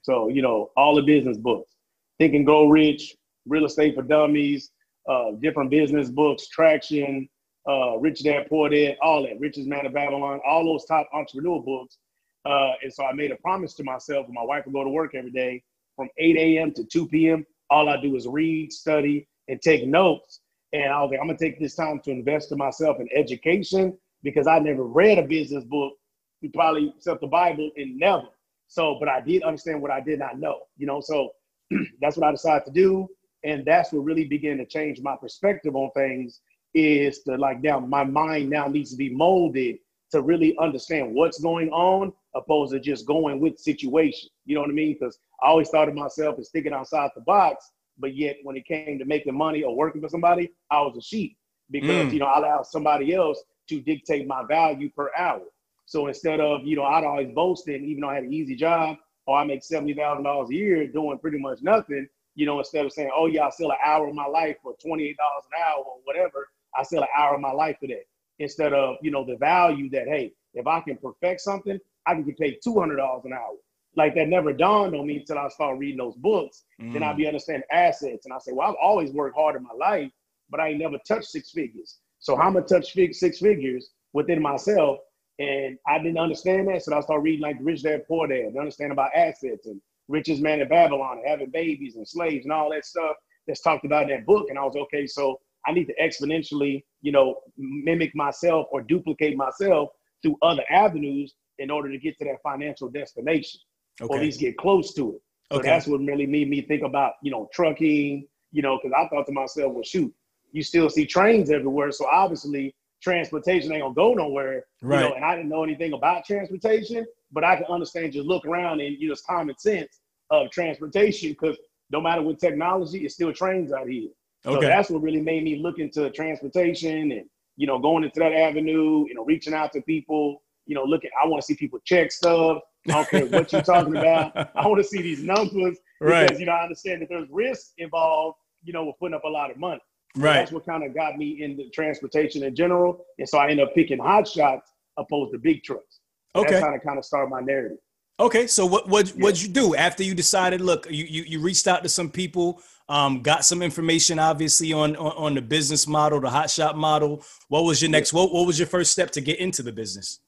So, 0.03 0.29
you 0.29 0.43
know, 0.43 0.71
all 0.77 0.95
the 0.95 1.03
business 1.03 1.37
books. 1.37 1.73
Think 2.19 2.35
and 2.35 2.47
Grow 2.47 2.69
Rich, 2.69 3.17
Real 3.47 3.65
Estate 3.65 3.97
for 3.97 4.03
Dummies, 4.03 4.71
uh, 5.09 5.33
different 5.41 5.71
business 5.71 6.09
books, 6.09 6.47
Traction, 6.49 7.29
uh, 7.69 7.99
Rich 7.99 8.23
Dad 8.23 8.47
Poor 8.49 8.69
Dad, 8.69 8.97
all 9.03 9.25
that, 9.25 9.41
Richest 9.41 9.67
Man 9.67 9.87
of 9.87 9.93
Babylon, 9.93 10.41
all 10.49 10.65
those 10.65 10.85
top 10.85 11.09
entrepreneur 11.13 11.61
books. 11.61 11.99
Uh, 12.45 12.73
and 12.83 12.93
so 12.93 13.05
I 13.05 13.13
made 13.13 13.33
a 13.33 13.37
promise 13.37 13.75
to 13.75 13.85
myself 13.85 14.27
and 14.27 14.35
my 14.35 14.45
wife 14.45 14.67
would 14.67 14.73
go 14.73 14.85
to 14.85 14.91
work 14.91 15.17
every 15.17 15.33
day 15.33 15.65
from 15.97 16.09
8 16.17 16.37
a.m. 16.37 16.73
to 16.75 16.85
2 16.85 17.09
p.m. 17.09 17.45
All 17.71 17.89
I 17.89 18.01
do 18.01 18.15
is 18.15 18.29
read, 18.29 18.73
study, 18.73 19.27
and 19.49 19.61
take 19.61 19.87
notes. 19.87 20.41
And 20.73 20.93
I 20.93 21.03
was 21.03 21.11
like, 21.11 21.21
I'm 21.21 21.27
gonna 21.27 21.39
take 21.39 21.59
this 21.59 21.75
time 21.75 22.01
to 22.05 22.13
invest 22.13 22.53
in 22.53 22.59
myself 22.59 22.99
in 23.01 23.09
education 23.15 23.99
because 24.23 24.47
I 24.47 24.59
never 24.59 24.85
read 24.85 25.19
a 25.19 25.23
business 25.23 25.65
book. 25.65 25.95
You 26.41 26.51
probably 26.51 26.93
except 26.97 27.21
the 27.21 27.27
Bible 27.27 27.71
and 27.77 27.99
never. 27.99 28.25
So, 28.69 28.97
but 29.01 29.09
I 29.09 29.21
did 29.21 29.43
understand 29.43 29.83
what 29.83 29.91
I 29.91 30.01
did 30.01 30.19
not 30.19 30.39
know, 30.39 30.61
you 30.77 30.87
know. 30.87 31.01
So 31.01 31.31
that's 32.01 32.17
what 32.17 32.27
I 32.27 32.31
decided 32.33 32.67
to 32.67 32.73
do. 32.73 33.09
And 33.45 33.65
that's 33.65 33.93
what 33.93 34.01
really 34.05 34.25
began 34.25 34.59
to 34.59 34.67
change 34.67 35.01
my 35.01 35.17
perspective 35.17 35.75
on 35.77 35.91
things 35.93 36.41
is 36.75 37.23
to 37.23 37.37
like 37.37 37.63
now 37.63 37.81
my 37.81 38.05
mind 38.05 38.49
now 38.51 38.67
needs 38.69 38.91
to 38.93 38.97
be 38.97 39.11
molded 39.15 39.77
to 40.13 40.23
really 40.23 40.57
understand 40.59 41.15
what's 41.15 41.41
going 41.41 41.69
on 41.71 42.13
opposed 42.35 42.73
to 42.73 42.81
just 42.81 43.07
going 43.07 43.41
with 43.41 43.59
situation. 43.59 44.29
You 44.45 44.55
know 44.57 44.61
what 44.63 44.71
I 44.71 44.75
mean? 44.75 44.97
Because 44.99 45.19
I 45.43 45.49
always 45.49 45.69
thought 45.71 45.89
of 45.89 45.95
myself 45.95 46.39
as 46.39 46.51
thinking 46.51 46.73
outside 46.73 47.11
the 47.15 47.23
box, 47.23 47.71
but 47.99 48.17
yet 48.17 48.37
when 48.45 48.57
it 48.57 48.67
came 48.67 48.99
to 48.99 49.05
making 49.05 49.37
money 49.37 49.63
or 49.63 49.77
working 49.77 50.01
for 50.01 50.09
somebody, 50.09 50.51
I 50.71 50.81
was 50.83 50.97
a 50.97 51.03
sheep 51.03 51.37
because 51.71 52.11
Mm. 52.11 52.13
you 52.13 52.19
know 52.21 52.27
I 52.27 52.39
allow 52.39 52.63
somebody 52.63 53.15
else 53.15 53.43
to 53.71 53.81
dictate 53.81 54.27
my 54.27 54.45
value 54.45 54.91
per 54.91 55.11
hour. 55.17 55.43
So 55.87 56.09
instead 56.09 56.41
of 56.41 56.65
you 56.65 56.77
know 56.77 56.85
I'd 56.85 57.05
always 57.05 57.33
boasting, 57.35 57.85
even 57.85 58.03
though 58.03 58.11
I 58.11 58.17
had 58.17 58.25
an 58.25 58.33
easy 58.33 58.57
job, 58.57 58.97
or 59.27 59.39
I 59.39 59.45
make 59.45 59.63
seventy 59.63 59.95
thousand 59.95 60.25
dollars 60.25 60.51
a 60.51 60.55
year 60.55 60.87
doing 60.87 61.19
pretty 61.19 61.39
much 61.39 61.63
nothing. 61.63 62.09
You 62.35 62.47
know, 62.47 62.59
instead 62.59 62.85
of 62.85 62.93
saying, 62.93 63.11
"Oh 63.15 63.27
yeah, 63.27 63.47
I 63.47 63.51
sell 63.51 63.71
an 63.71 63.79
hour 63.85 64.09
of 64.09 64.15
my 64.15 64.27
life 64.27 64.57
for 64.63 64.75
twenty 64.85 65.09
eight 65.09 65.17
dollars 65.17 65.45
an 65.47 65.63
hour 65.65 65.85
or 65.85 65.99
whatever," 66.05 66.49
I 66.77 66.83
sell 66.83 67.03
an 67.03 67.09
hour 67.17 67.35
of 67.35 67.41
my 67.41 67.53
life 67.53 67.77
for 67.81 67.87
that. 67.89 68.05
Instead 68.39 68.73
of 68.73 68.97
you 69.03 69.11
know 69.11 69.25
the 69.25 69.37
value 69.37 69.89
that 69.91 70.09
hey, 70.09 70.33
if 70.55 70.67
I 70.67 70.81
can 70.81 70.97
perfect 70.97 71.41
something, 71.41 71.79
I 72.07 72.15
can 72.15 72.25
get 72.25 72.39
paid 72.39 72.59
two 72.63 72.79
hundred 72.79 72.97
dollars 72.97 73.25
an 73.25 73.33
hour. 73.33 73.57
Like 73.97 74.15
that 74.15 74.29
never 74.29 74.53
dawned 74.53 74.95
on 74.95 75.07
me 75.07 75.19
until 75.19 75.39
I 75.39 75.49
started 75.49 75.79
reading 75.79 75.99
those 75.99 76.15
books. 76.17 76.65
Then 76.79 77.03
I'd 77.03 77.15
mm. 77.15 77.19
be 77.19 77.27
understanding 77.27 77.67
assets, 77.73 78.27
and 78.27 78.33
I 78.33 78.39
say, 78.39 78.53
"Well, 78.53 78.69
I've 78.69 78.77
always 78.81 79.11
worked 79.11 79.37
hard 79.37 79.57
in 79.57 79.63
my 79.63 79.75
life, 79.77 80.11
but 80.51 80.61
I 80.61 80.69
ain't 80.69 80.79
never 80.79 80.99
touched 81.07 81.31
six 81.31 81.51
figures. 81.51 81.99
So 82.21 82.37
how 82.37 82.45
am 82.45 82.51
I 82.51 82.53
going 82.61 82.67
to 82.67 82.75
touch 82.75 82.93
fig- 82.93 83.15
six 83.15 83.39
figures 83.39 83.91
within 84.13 84.41
myself?" 84.41 84.99
And 85.39 85.79
I 85.87 85.99
didn't 85.99 86.19
understand 86.19 86.69
that, 86.69 86.83
so 86.83 86.97
I 86.97 87.01
started 87.01 87.23
reading 87.23 87.41
like 87.41 87.57
Rich 87.61 87.83
Dad 87.83 88.07
Poor 88.07 88.27
Dad, 88.27 88.53
to 88.53 88.59
understand 88.59 88.93
about 88.93 89.11
assets 89.15 89.67
and 89.67 89.81
richest 90.09 90.43
man 90.43 90.61
in 90.61 90.69
Babylon, 90.69 91.23
having 91.27 91.51
babies 91.51 91.97
and 91.97 92.07
slaves 92.07 92.45
and 92.45 92.53
all 92.53 92.71
that 92.71 92.85
stuff 92.85 93.17
that's 93.47 93.63
talked 93.63 93.85
about 93.85 94.03
in 94.05 94.09
that 94.11 94.27
book. 94.27 94.51
And 94.51 94.59
I 94.59 94.65
was 94.65 94.77
okay, 94.77 95.07
so 95.07 95.41
I 95.67 95.73
need 95.73 95.87
to 95.87 95.95
exponentially, 96.03 96.85
you 97.01 97.13
know, 97.13 97.41
mimic 97.57 98.15
myself 98.15 98.67
or 98.71 98.83
duplicate 98.83 99.37
myself 99.37 99.91
through 100.23 100.37
other 100.43 100.65
avenues 100.71 101.35
in 101.59 101.71
order 101.71 101.91
to 101.91 101.99
get 101.99 102.19
to 102.19 102.25
that 102.27 102.43
financial 102.43 102.89
destination, 102.89 103.61
or 104.01 104.17
at 104.17 104.23
least 104.23 104.41
get 104.41 104.57
close 104.59 104.93
to 104.95 105.15
it. 105.15 105.23
So 105.53 105.59
Okay. 105.59 105.69
that's 105.69 105.87
what 105.87 106.01
really 106.01 106.27
made 106.27 106.49
me 106.49 106.63
think 106.63 106.83
about, 106.83 107.15
you 107.23 107.31
know, 107.31 107.49
trucking, 107.53 108.27
you 108.53 108.63
know, 108.63 108.79
because 108.79 108.95
I 108.97 109.09
thought 109.09 109.27
to 109.27 109.33
myself, 109.33 109.73
well, 109.73 109.83
shoot, 109.83 110.15
you 110.53 110.63
still 110.63 110.91
see 110.91 111.07
trains 111.07 111.51
everywhere. 111.51 111.93
So 111.93 112.07
obviously 112.11 112.75
transportation 113.03 113.73
ain't 113.73 113.83
gonna 113.83 113.95
go 113.95 114.15
nowhere. 114.15 114.65
You 114.89 114.99
know, 114.99 115.13
Right. 115.13 115.15
and 115.15 115.25
I 115.25 115.37
didn't 115.37 115.51
know 115.51 115.63
anything 115.65 115.93
about 115.93 116.25
transportation, 116.25 117.07
but 117.33 117.45
I 117.45 117.57
can 117.57 117.67
understand 117.67 118.13
just 118.13 118.27
look 118.27 118.45
around 118.47 118.81
and 118.81 118.97
you 118.99 119.09
know, 119.09 119.13
it's 119.13 119.23
common 119.23 119.57
sense 119.59 120.01
of 120.31 120.51
transportation 120.51 121.31
because 121.31 121.57
no 121.91 122.01
matter 122.01 122.23
what 122.23 122.39
technology, 122.39 123.05
it's 123.05 123.15
still 123.15 123.33
trains 123.33 123.73
out 123.73 123.89
here. 123.89 124.11
So 124.49 124.59
Okay. 124.59 124.67
that's 124.67 124.91
what 124.91 125.03
really 125.03 125.21
made 125.21 125.45
me 125.45 125.57
look 125.57 125.79
into 125.79 126.11
transportation 126.11 127.13
and 127.13 127.25
you 127.57 127.67
know 127.67 127.79
going 127.79 128.05
into 128.05 128.21
that 128.21 128.33
avenue, 128.33 129.05
you 129.09 129.15
know, 129.15 129.25
reaching 129.25 129.55
out 129.55 129.73
to 129.73 129.83
people, 129.83 130.43
you 130.67 130.75
know, 130.75 130.85
looking. 130.85 131.11
I 131.23 131.27
want 131.27 131.43
to 131.43 131.47
see 131.47 131.57
people 131.57 131.79
check 131.85 132.11
stuff. 132.11 132.59
I 132.89 132.95
don't 132.95 133.11
care 133.11 133.27
what 133.27 133.53
you're 133.53 133.63
talking 133.63 133.95
about. 133.97 134.33
I 134.57 134.67
want 134.67 134.79
to 134.83 134.89
see 134.89 135.03
these 135.03 135.23
numbers 135.23 135.79
because 136.05 136.39
Right. 136.39 136.41
you 136.41 136.47
know 136.47 136.53
I 136.53 136.63
understand 136.63 137.03
that 137.03 137.09
there's 137.09 137.29
risk 137.31 137.73
involved. 137.79 138.39
You 138.65 138.73
know, 138.73 138.85
with 138.85 138.99
putting 138.99 139.15
up 139.15 139.25
a 139.25 139.29
lot 139.29 139.51
of 139.51 139.57
money. 139.57 139.81
Right. 140.17 140.35
That's 140.35 140.53
what 140.53 140.67
kind 140.67 140.83
of 140.85 140.95
got 140.95 141.17
me 141.17 141.43
into 141.43 141.69
transportation 141.71 142.43
in 142.43 142.55
general, 142.55 143.05
and 143.19 143.29
so 143.29 143.39
I 143.39 143.49
ended 143.49 143.67
up 143.69 143.75
picking 143.75 143.99
hot 143.99 144.27
shots 144.27 144.73
opposed 144.97 145.33
to 145.33 145.39
big 145.39 145.63
trucks. 145.63 146.01
Okay. 146.35 146.51
That's 146.53 146.65
how 146.65 146.73
to 146.73 146.81
kind 146.81 146.99
of 146.99 147.05
start 147.05 147.29
my 147.29 147.41
narrative. 147.41 147.79
Okay, 148.19 148.47
so 148.47 148.67
what 148.67 148.89
what 148.89 149.09
Yeah. 149.09 149.23
what'd 149.23 149.41
you 149.41 149.49
do 149.49 149.75
after 149.75 150.03
you 150.03 150.15
decided? 150.15 150.61
Look, 150.61 150.87
you 150.91 151.05
you, 151.05 151.23
you 151.23 151.41
reached 151.41 151.67
out 151.67 151.83
to 151.85 151.89
some 151.89 152.11
people, 152.11 152.61
um, 152.89 153.23
got 153.23 153.45
some 153.45 153.63
information, 153.63 154.19
obviously 154.19 154.73
on, 154.73 154.95
on 154.97 155.13
on 155.13 155.35
the 155.35 155.43
business 155.43 155.87
model, 155.87 156.21
the 156.21 156.29
hot 156.29 156.51
shot 156.51 156.77
model. 156.77 157.25
What 157.49 157.65
was 157.65 157.81
your 157.81 157.91
next? 157.91 158.13
What 158.13 158.33
what 158.33 158.47
was 158.47 158.59
your 158.59 158.69
first 158.69 158.93
step 158.93 159.11
to 159.13 159.21
get 159.21 159.39
into 159.39 159.63
the 159.63 159.73
business? 159.73 160.21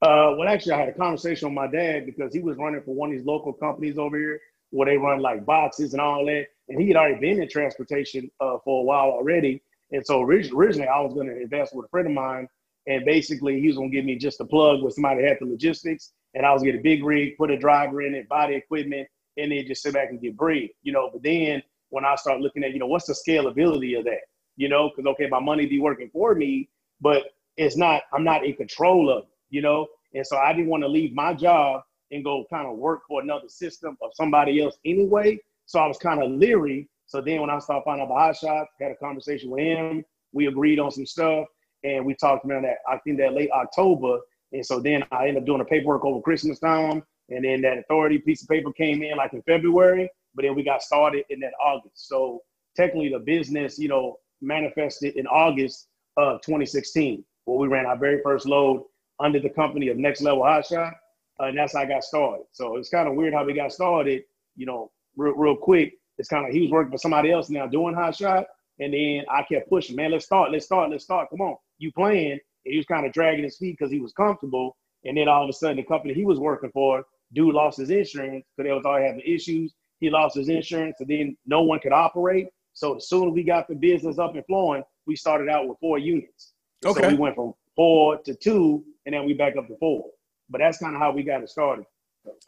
Uh, 0.00 0.34
well, 0.38 0.48
actually, 0.48 0.72
I 0.72 0.78
had 0.78 0.88
a 0.88 0.94
conversation 0.94 1.48
with 1.48 1.54
my 1.54 1.66
dad 1.66 2.06
because 2.06 2.32
he 2.32 2.40
was 2.40 2.56
running 2.56 2.82
for 2.82 2.94
one 2.94 3.10
of 3.10 3.16
these 3.16 3.26
local 3.26 3.52
companies 3.52 3.98
over 3.98 4.16
here 4.16 4.40
where 4.70 4.86
they 4.86 4.96
run 4.96 5.20
like 5.20 5.44
boxes 5.44 5.92
and 5.92 6.00
all 6.00 6.24
that. 6.26 6.46
And 6.72 6.80
he 6.80 6.88
had 6.88 6.96
already 6.96 7.20
been 7.20 7.42
in 7.42 7.48
transportation 7.50 8.30
uh, 8.40 8.56
for 8.64 8.80
a 8.80 8.84
while 8.84 9.10
already. 9.10 9.62
And 9.90 10.04
so 10.06 10.22
originally, 10.22 10.88
I 10.88 11.00
was 11.00 11.12
going 11.12 11.26
to 11.26 11.38
invest 11.38 11.76
with 11.76 11.84
a 11.84 11.88
friend 11.90 12.06
of 12.06 12.14
mine. 12.14 12.48
And 12.86 13.04
basically, 13.04 13.60
he 13.60 13.66
was 13.66 13.76
going 13.76 13.90
to 13.90 13.94
give 13.96 14.06
me 14.06 14.16
just 14.16 14.40
a 14.40 14.44
plug 14.46 14.82
with 14.82 14.94
somebody 14.94 15.22
had 15.22 15.36
the 15.38 15.44
logistics. 15.46 16.12
And 16.32 16.46
I 16.46 16.52
was 16.52 16.62
get 16.62 16.74
a 16.74 16.78
big 16.78 17.04
rig, 17.04 17.36
put 17.36 17.50
a 17.50 17.58
driver 17.58 18.00
in 18.00 18.14
it, 18.14 18.26
buy 18.26 18.46
the 18.46 18.54
equipment, 18.54 19.06
and 19.36 19.52
then 19.52 19.66
just 19.66 19.82
sit 19.82 19.92
back 19.92 20.08
and 20.08 20.20
get 20.20 20.34
bread, 20.34 20.70
you 20.82 20.92
know. 20.92 21.10
But 21.12 21.22
then 21.22 21.62
when 21.90 22.06
I 22.06 22.16
start 22.16 22.40
looking 22.40 22.64
at, 22.64 22.72
you 22.72 22.78
know, 22.78 22.86
what's 22.86 23.06
the 23.06 23.12
scalability 23.12 23.98
of 23.98 24.06
that? 24.06 24.22
You 24.56 24.70
know, 24.70 24.88
because, 24.88 25.06
okay, 25.12 25.28
my 25.28 25.40
money 25.40 25.66
be 25.66 25.78
working 25.78 26.08
for 26.10 26.34
me, 26.34 26.70
but 27.02 27.24
it's 27.58 27.76
not, 27.76 28.04
I'm 28.14 28.24
not 28.24 28.46
in 28.46 28.54
control 28.54 29.10
of 29.10 29.24
it, 29.24 29.30
you 29.50 29.60
know? 29.60 29.88
And 30.14 30.26
so 30.26 30.38
I 30.38 30.54
didn't 30.54 30.68
want 30.68 30.84
to 30.84 30.88
leave 30.88 31.12
my 31.12 31.34
job 31.34 31.82
and 32.10 32.24
go 32.24 32.46
kind 32.50 32.66
of 32.66 32.78
work 32.78 33.02
for 33.06 33.20
another 33.20 33.48
system 33.48 33.98
of 34.02 34.10
somebody 34.14 34.62
else 34.62 34.76
anyway. 34.86 35.38
So 35.72 35.78
I 35.80 35.86
was 35.86 35.96
kind 35.96 36.22
of 36.22 36.30
leery. 36.30 36.86
So 37.06 37.22
then 37.22 37.40
when 37.40 37.48
I 37.48 37.58
started 37.58 37.84
finding 37.86 38.02
out 38.02 38.10
about 38.10 38.18
Hot 38.18 38.36
Shots, 38.36 38.70
had 38.78 38.90
a 38.90 38.96
conversation 38.96 39.48
with 39.48 39.60
him. 39.60 40.04
We 40.34 40.48
agreed 40.48 40.78
on 40.78 40.90
some 40.90 41.06
stuff 41.06 41.46
and 41.82 42.04
we 42.04 42.14
talked 42.14 42.44
about 42.44 42.60
that, 42.60 42.76
I 42.86 42.98
think 42.98 43.16
that 43.20 43.32
late 43.32 43.50
October. 43.50 44.18
And 44.52 44.64
so 44.64 44.80
then 44.80 45.02
I 45.10 45.28
ended 45.28 45.38
up 45.38 45.46
doing 45.46 45.60
the 45.60 45.64
paperwork 45.64 46.04
over 46.04 46.20
Christmas 46.20 46.58
time. 46.58 47.02
And 47.30 47.42
then 47.42 47.62
that 47.62 47.78
authority 47.78 48.18
piece 48.18 48.42
of 48.42 48.50
paper 48.50 48.70
came 48.70 49.02
in 49.02 49.16
like 49.16 49.32
in 49.32 49.40
February, 49.44 50.10
but 50.34 50.42
then 50.42 50.54
we 50.54 50.62
got 50.62 50.82
started 50.82 51.24
in 51.30 51.40
that 51.40 51.54
August. 51.64 52.06
So 52.06 52.42
technically 52.76 53.08
the 53.08 53.20
business, 53.20 53.78
you 53.78 53.88
know, 53.88 54.18
manifested 54.42 55.16
in 55.16 55.26
August 55.26 55.88
of 56.18 56.42
2016, 56.42 57.24
where 57.46 57.58
we 57.58 57.66
ran 57.66 57.86
our 57.86 57.96
very 57.96 58.20
first 58.22 58.44
load 58.44 58.84
under 59.20 59.40
the 59.40 59.48
company 59.48 59.88
of 59.88 59.96
Next 59.96 60.20
Level 60.20 60.42
Hot 60.42 60.66
Shot. 60.66 60.92
Uh, 61.40 61.44
and 61.44 61.56
that's 61.56 61.72
how 61.72 61.80
I 61.80 61.86
got 61.86 62.04
started. 62.04 62.44
So 62.52 62.76
it's 62.76 62.90
kind 62.90 63.08
of 63.08 63.14
weird 63.14 63.32
how 63.32 63.46
we 63.46 63.54
got 63.54 63.72
started, 63.72 64.24
you 64.54 64.66
know, 64.66 64.90
real, 65.16 65.34
real 65.34 65.56
quick. 65.56 65.94
It's 66.18 66.28
kind 66.28 66.46
of 66.46 66.52
he 66.52 66.60
was 66.60 66.70
working 66.70 66.92
for 66.92 66.98
somebody 66.98 67.30
else 67.30 67.50
now 67.50 67.66
doing 67.66 67.94
Hot 67.94 68.14
Shot. 68.14 68.46
And 68.78 68.92
then 68.92 69.24
I 69.30 69.42
kept 69.42 69.68
pushing, 69.68 69.96
man, 69.96 70.10
let's 70.10 70.24
start, 70.24 70.50
let's 70.50 70.64
start, 70.64 70.90
let's 70.90 71.04
start. 71.04 71.28
Come 71.30 71.40
on, 71.40 71.56
you 71.78 71.92
playing. 71.92 72.32
And 72.32 72.40
he 72.72 72.76
was 72.76 72.86
kind 72.86 73.06
of 73.06 73.12
dragging 73.12 73.44
his 73.44 73.56
feet 73.56 73.76
because 73.78 73.92
he 73.92 74.00
was 74.00 74.12
comfortable. 74.12 74.76
And 75.04 75.16
then 75.16 75.28
all 75.28 75.44
of 75.44 75.50
a 75.50 75.52
sudden, 75.52 75.76
the 75.76 75.82
company 75.82 76.14
he 76.14 76.24
was 76.24 76.38
working 76.38 76.70
for, 76.72 77.04
dude 77.32 77.54
lost 77.54 77.78
his 77.78 77.90
insurance 77.90 78.44
because 78.56 78.68
they 78.68 78.74
was 78.74 78.84
already 78.84 79.06
having 79.06 79.22
issues. 79.26 79.74
He 80.00 80.10
lost 80.10 80.36
his 80.36 80.48
insurance, 80.48 80.96
and 81.00 81.08
then 81.08 81.36
no 81.46 81.62
one 81.62 81.78
could 81.78 81.92
operate. 81.92 82.48
So 82.72 82.96
as 82.96 83.08
soon 83.08 83.28
as 83.28 83.34
we 83.34 83.44
got 83.44 83.68
the 83.68 83.74
business 83.74 84.18
up 84.18 84.34
and 84.34 84.44
flowing, 84.46 84.82
we 85.06 85.14
started 85.16 85.48
out 85.48 85.68
with 85.68 85.78
four 85.78 85.98
units. 85.98 86.54
Okay. 86.84 87.02
So 87.02 87.08
we 87.08 87.14
went 87.14 87.36
from 87.36 87.54
four 87.76 88.18
to 88.18 88.34
two, 88.34 88.84
and 89.06 89.14
then 89.14 89.24
we 89.24 89.34
back 89.34 89.56
up 89.56 89.68
to 89.68 89.76
four. 89.76 90.06
But 90.48 90.58
that's 90.58 90.78
kind 90.78 90.94
of 90.94 91.00
how 91.00 91.12
we 91.12 91.22
got 91.22 91.42
it 91.42 91.50
started. 91.50 91.84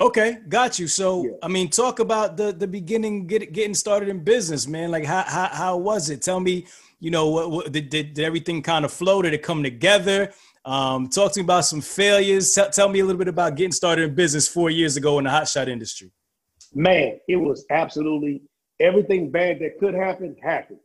Okay, 0.01 0.39
got 0.49 0.79
you. 0.79 0.89
So 0.89 1.25
Yeah. 1.25 1.31
I 1.43 1.49
mean, 1.49 1.71
talk 1.71 1.99
about 1.99 2.37
the 2.37 2.53
the 2.53 2.67
beginning, 2.67 3.27
get 3.27 3.53
getting 3.53 3.75
started 3.75 4.09
in 4.09 4.23
business, 4.25 4.67
man. 4.67 4.91
Like 4.91 5.05
how 5.05 5.23
how 5.23 5.49
how 5.49 5.77
was 5.77 6.11
it? 6.11 6.23
Tell 6.23 6.41
me, 6.41 6.67
you 7.01 7.11
know, 7.11 7.29
what, 7.29 7.51
what 7.51 7.73
did, 7.73 7.91
did 7.91 8.15
did 8.15 8.25
everything 8.25 8.63
kind 8.63 8.85
of 8.85 8.93
flow? 8.93 9.23
Did 9.23 9.35
it 9.35 9.43
come 9.43 9.63
together? 9.63 10.33
Um, 10.65 11.09
talk 11.09 11.33
to 11.33 11.41
me 11.41 11.45
about 11.45 11.67
some 11.67 11.81
failures. 11.81 12.53
Tell, 12.53 12.71
tell 12.71 12.89
me 12.89 13.01
a 13.01 13.05
little 13.05 13.19
bit 13.19 13.29
about 13.29 13.55
getting 13.57 13.73
started 13.73 14.09
in 14.09 14.15
business 14.15 14.49
four 14.49 14.71
years 14.71 14.97
ago 14.97 15.19
in 15.19 15.25
the 15.25 15.31
hot 15.31 15.47
shot 15.47 15.69
industry. 15.69 16.11
Man, 16.75 17.21
it 17.29 17.37
was 17.37 17.67
absolutely 17.71 18.43
everything 18.81 19.31
bad 19.31 19.61
that 19.61 19.79
could 19.79 19.95
happen 19.95 20.35
happened. 20.43 20.81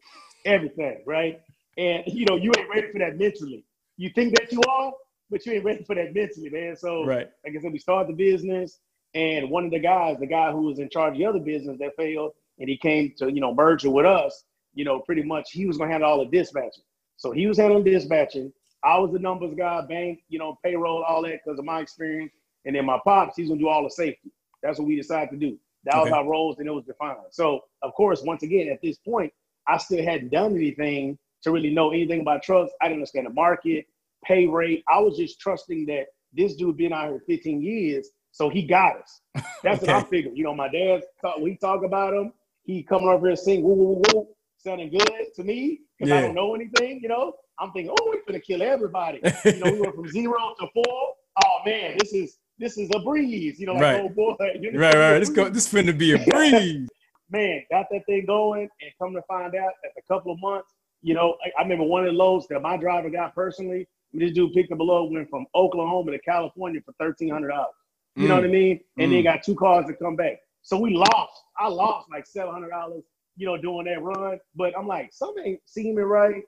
Everything, 0.45 1.01
right? 1.05 1.41
And 1.77 2.03
you 2.07 2.25
know, 2.25 2.35
you 2.35 2.51
ain't 2.57 2.69
ready 2.69 2.91
for 2.91 2.99
that 2.99 3.17
mentally. 3.17 3.65
You 3.97 4.09
think 4.09 4.35
that 4.37 4.51
you 4.51 4.61
are, 4.67 4.93
but 5.29 5.45
you 5.45 5.53
ain't 5.53 5.63
ready 5.63 5.83
for 5.83 5.95
that 5.95 6.13
mentally, 6.13 6.49
man. 6.49 6.75
So 6.75 7.05
Right. 7.05 7.29
like 7.45 7.55
I 7.55 7.61
said, 7.61 7.71
we 7.71 7.79
started 7.79 8.09
the 8.15 8.17
business, 8.17 8.79
and 9.13 9.49
one 9.49 9.65
of 9.65 9.71
the 9.71 9.79
guys, 9.79 10.17
the 10.19 10.27
guy 10.27 10.51
who 10.51 10.61
was 10.61 10.79
in 10.79 10.89
charge 10.89 11.13
of 11.13 11.17
the 11.17 11.25
other 11.25 11.39
business 11.39 11.77
that 11.79 11.95
failed, 11.95 12.33
and 12.59 12.69
he 12.69 12.77
came 12.77 13.13
to 13.17 13.31
you 13.31 13.41
know 13.41 13.53
merger 13.53 13.89
with 13.89 14.05
us. 14.05 14.45
You 14.73 14.85
know, 14.85 14.99
pretty 14.99 15.23
much 15.23 15.51
he 15.51 15.65
was 15.65 15.77
gonna 15.77 15.91
handle 15.91 16.09
all 16.09 16.19
the 16.19 16.25
dispatching. 16.25 16.83
So 17.17 17.31
he 17.31 17.47
was 17.47 17.57
handling 17.57 17.83
dispatching. 17.83 18.53
I 18.83 18.97
was 18.97 19.11
the 19.11 19.19
numbers 19.19 19.53
guy, 19.55 19.81
bank, 19.81 20.21
you 20.29 20.39
know, 20.39 20.57
payroll, 20.63 21.03
all 21.03 21.21
that 21.23 21.41
because 21.43 21.59
of 21.59 21.65
my 21.65 21.81
experience. 21.81 22.31
And 22.65 22.75
then 22.75 22.85
my 22.85 22.99
pops, 23.03 23.35
he's 23.35 23.49
gonna 23.49 23.59
do 23.59 23.67
all 23.67 23.83
the 23.83 23.89
safety. 23.89 24.31
That's 24.61 24.79
what 24.79 24.87
we 24.87 24.95
decided 24.95 25.31
to 25.31 25.37
do. 25.37 25.57
That 25.85 25.97
was 25.97 26.11
our 26.11 26.25
roles, 26.25 26.59
and 26.59 26.67
it 26.67 26.71
was 26.71 26.85
defined. 26.85 27.17
So 27.31 27.65
of 27.81 27.93
course, 27.93 28.21
once 28.21 28.43
again, 28.43 28.69
at 28.69 28.81
this 28.81 28.97
point, 28.97 29.33
I 29.67 29.77
still 29.77 30.03
hadn't 30.03 30.29
done 30.29 30.55
anything 30.55 31.17
to 31.43 31.51
really 31.51 31.73
know 31.73 31.91
anything 31.91 32.21
about 32.21 32.43
trucks. 32.43 32.71
I 32.81 32.85
didn't 32.87 32.97
understand 32.99 33.27
the 33.27 33.31
market, 33.31 33.87
pay 34.25 34.47
rate. 34.47 34.83
I 34.91 34.99
was 34.99 35.17
just 35.17 35.39
trusting 35.39 35.85
that 35.87 36.07
this 36.33 36.55
dude 36.55 36.77
been 36.77 36.93
out 36.93 37.09
here 37.09 37.23
15 37.27 37.61
years, 37.61 38.09
so 38.31 38.49
he 38.49 38.63
got 38.67 38.97
us. 39.01 39.21
That's 39.63 39.81
what 39.81 39.89
I 39.91 39.99
Okay. 39.99 40.07
figured. 40.09 40.37
You 40.37 40.43
know, 40.43 40.55
my 40.55 40.69
dad 40.69 41.03
thought 41.21 41.39
he 41.39 41.57
talk 41.57 41.83
about 41.83 42.13
him, 42.13 42.33
he 42.63 42.83
coming 42.83 43.07
over 43.09 43.27
here 43.27 43.35
sing 43.35 43.63
woo 43.63 43.73
woo 43.73 44.01
woo, 44.13 44.27
sounding 44.57 44.89
good 44.91 45.09
to 45.35 45.43
me 45.43 45.81
because 45.97 46.11
I 46.11 46.21
don't 46.21 46.35
know 46.35 46.55
anything. 46.55 46.99
You 47.01 47.09
know, 47.09 47.33
I'm 47.59 47.71
thinking, 47.71 47.91
oh, 47.99 48.05
we're 48.07 48.21
gonna 48.27 48.39
kill 48.39 48.61
everybody. 48.61 49.21
you 49.45 49.59
know, 49.59 49.71
we 49.71 49.79
went 49.79 49.95
from 49.95 50.07
zero 50.11 50.55
to 50.59 50.67
four. 50.73 51.13
Oh 51.45 51.57
man, 51.65 51.97
this 51.97 52.13
is 52.13 52.37
this 52.59 52.77
is 52.77 52.89
a 52.95 52.99
breeze. 52.99 53.59
You 53.59 53.67
know, 53.67 53.73
like 53.73 53.81
Right. 53.81 54.01
oh 54.03 54.09
boy, 54.09 54.35
you 54.61 54.71
know, 54.71 54.79
Right, 54.79 54.95
right. 54.95 55.19
This 55.19 55.29
go, 55.29 55.49
this 55.49 55.71
finna 55.71 55.97
be 55.97 56.13
a 56.13 56.17
breeze. 56.19 56.87
man, 57.29 57.63
got 57.71 57.87
that 57.91 58.05
thing 58.05 58.25
going, 58.25 58.69
and 58.81 58.91
come 59.01 59.13
to 59.13 59.21
find 59.23 59.55
out, 59.55 59.71
after 59.85 59.99
a 59.99 60.01
couple 60.13 60.31
of 60.33 60.39
months, 60.39 60.73
you 61.01 61.13
know, 61.13 61.37
I, 61.45 61.59
I 61.59 61.63
remember 61.63 61.85
one 61.85 62.05
of 62.05 62.11
the 62.11 62.17
loads 62.17 62.47
that 62.49 62.61
my 62.61 62.77
driver 62.77 63.09
got 63.09 63.33
personally. 63.35 63.87
This 64.13 64.33
dude 64.33 64.53
picked 64.53 64.71
up 64.71 64.79
a 64.79 64.83
load, 64.83 65.11
went 65.13 65.29
from 65.29 65.45
Oklahoma 65.55 66.11
to 66.11 66.19
California 66.19 66.81
for 66.85 66.93
thirteen 66.99 67.29
hundred 67.29 67.49
dollars. 67.49 67.75
You 68.15 68.27
know 68.29 68.35
Mm. 68.35 68.41
what 68.41 68.45
I 68.45 68.49
mean? 68.49 68.79
And 68.99 69.11
then 69.13 69.21
Mm. 69.21 69.23
got 69.23 69.43
two 69.43 69.55
cars 69.55 69.85
to 69.87 69.93
come 69.95 70.15
back. 70.15 70.39
So 70.63 70.79
we 70.79 70.91
lost. 70.95 71.33
I 71.59 71.67
lost 71.69 72.09
like 72.11 72.25
seven 72.27 72.53
hundred 72.53 72.69
dollars, 72.71 73.03
you 73.37 73.45
know, 73.47 73.57
doing 73.57 73.85
that 73.85 74.01
run. 74.01 74.39
But 74.55 74.77
I'm 74.77 74.87
like, 74.87 75.13
something 75.13 75.43
ain't 75.45 75.61
seeming 75.65 75.97
right. 76.05 76.43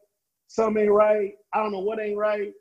something 0.47 0.83
ain't 0.83 0.91
right. 0.91 1.33
I 1.53 1.63
don't 1.63 1.71
know 1.71 1.79
what 1.79 1.99
ain't 1.99 2.17
right. 2.17 2.53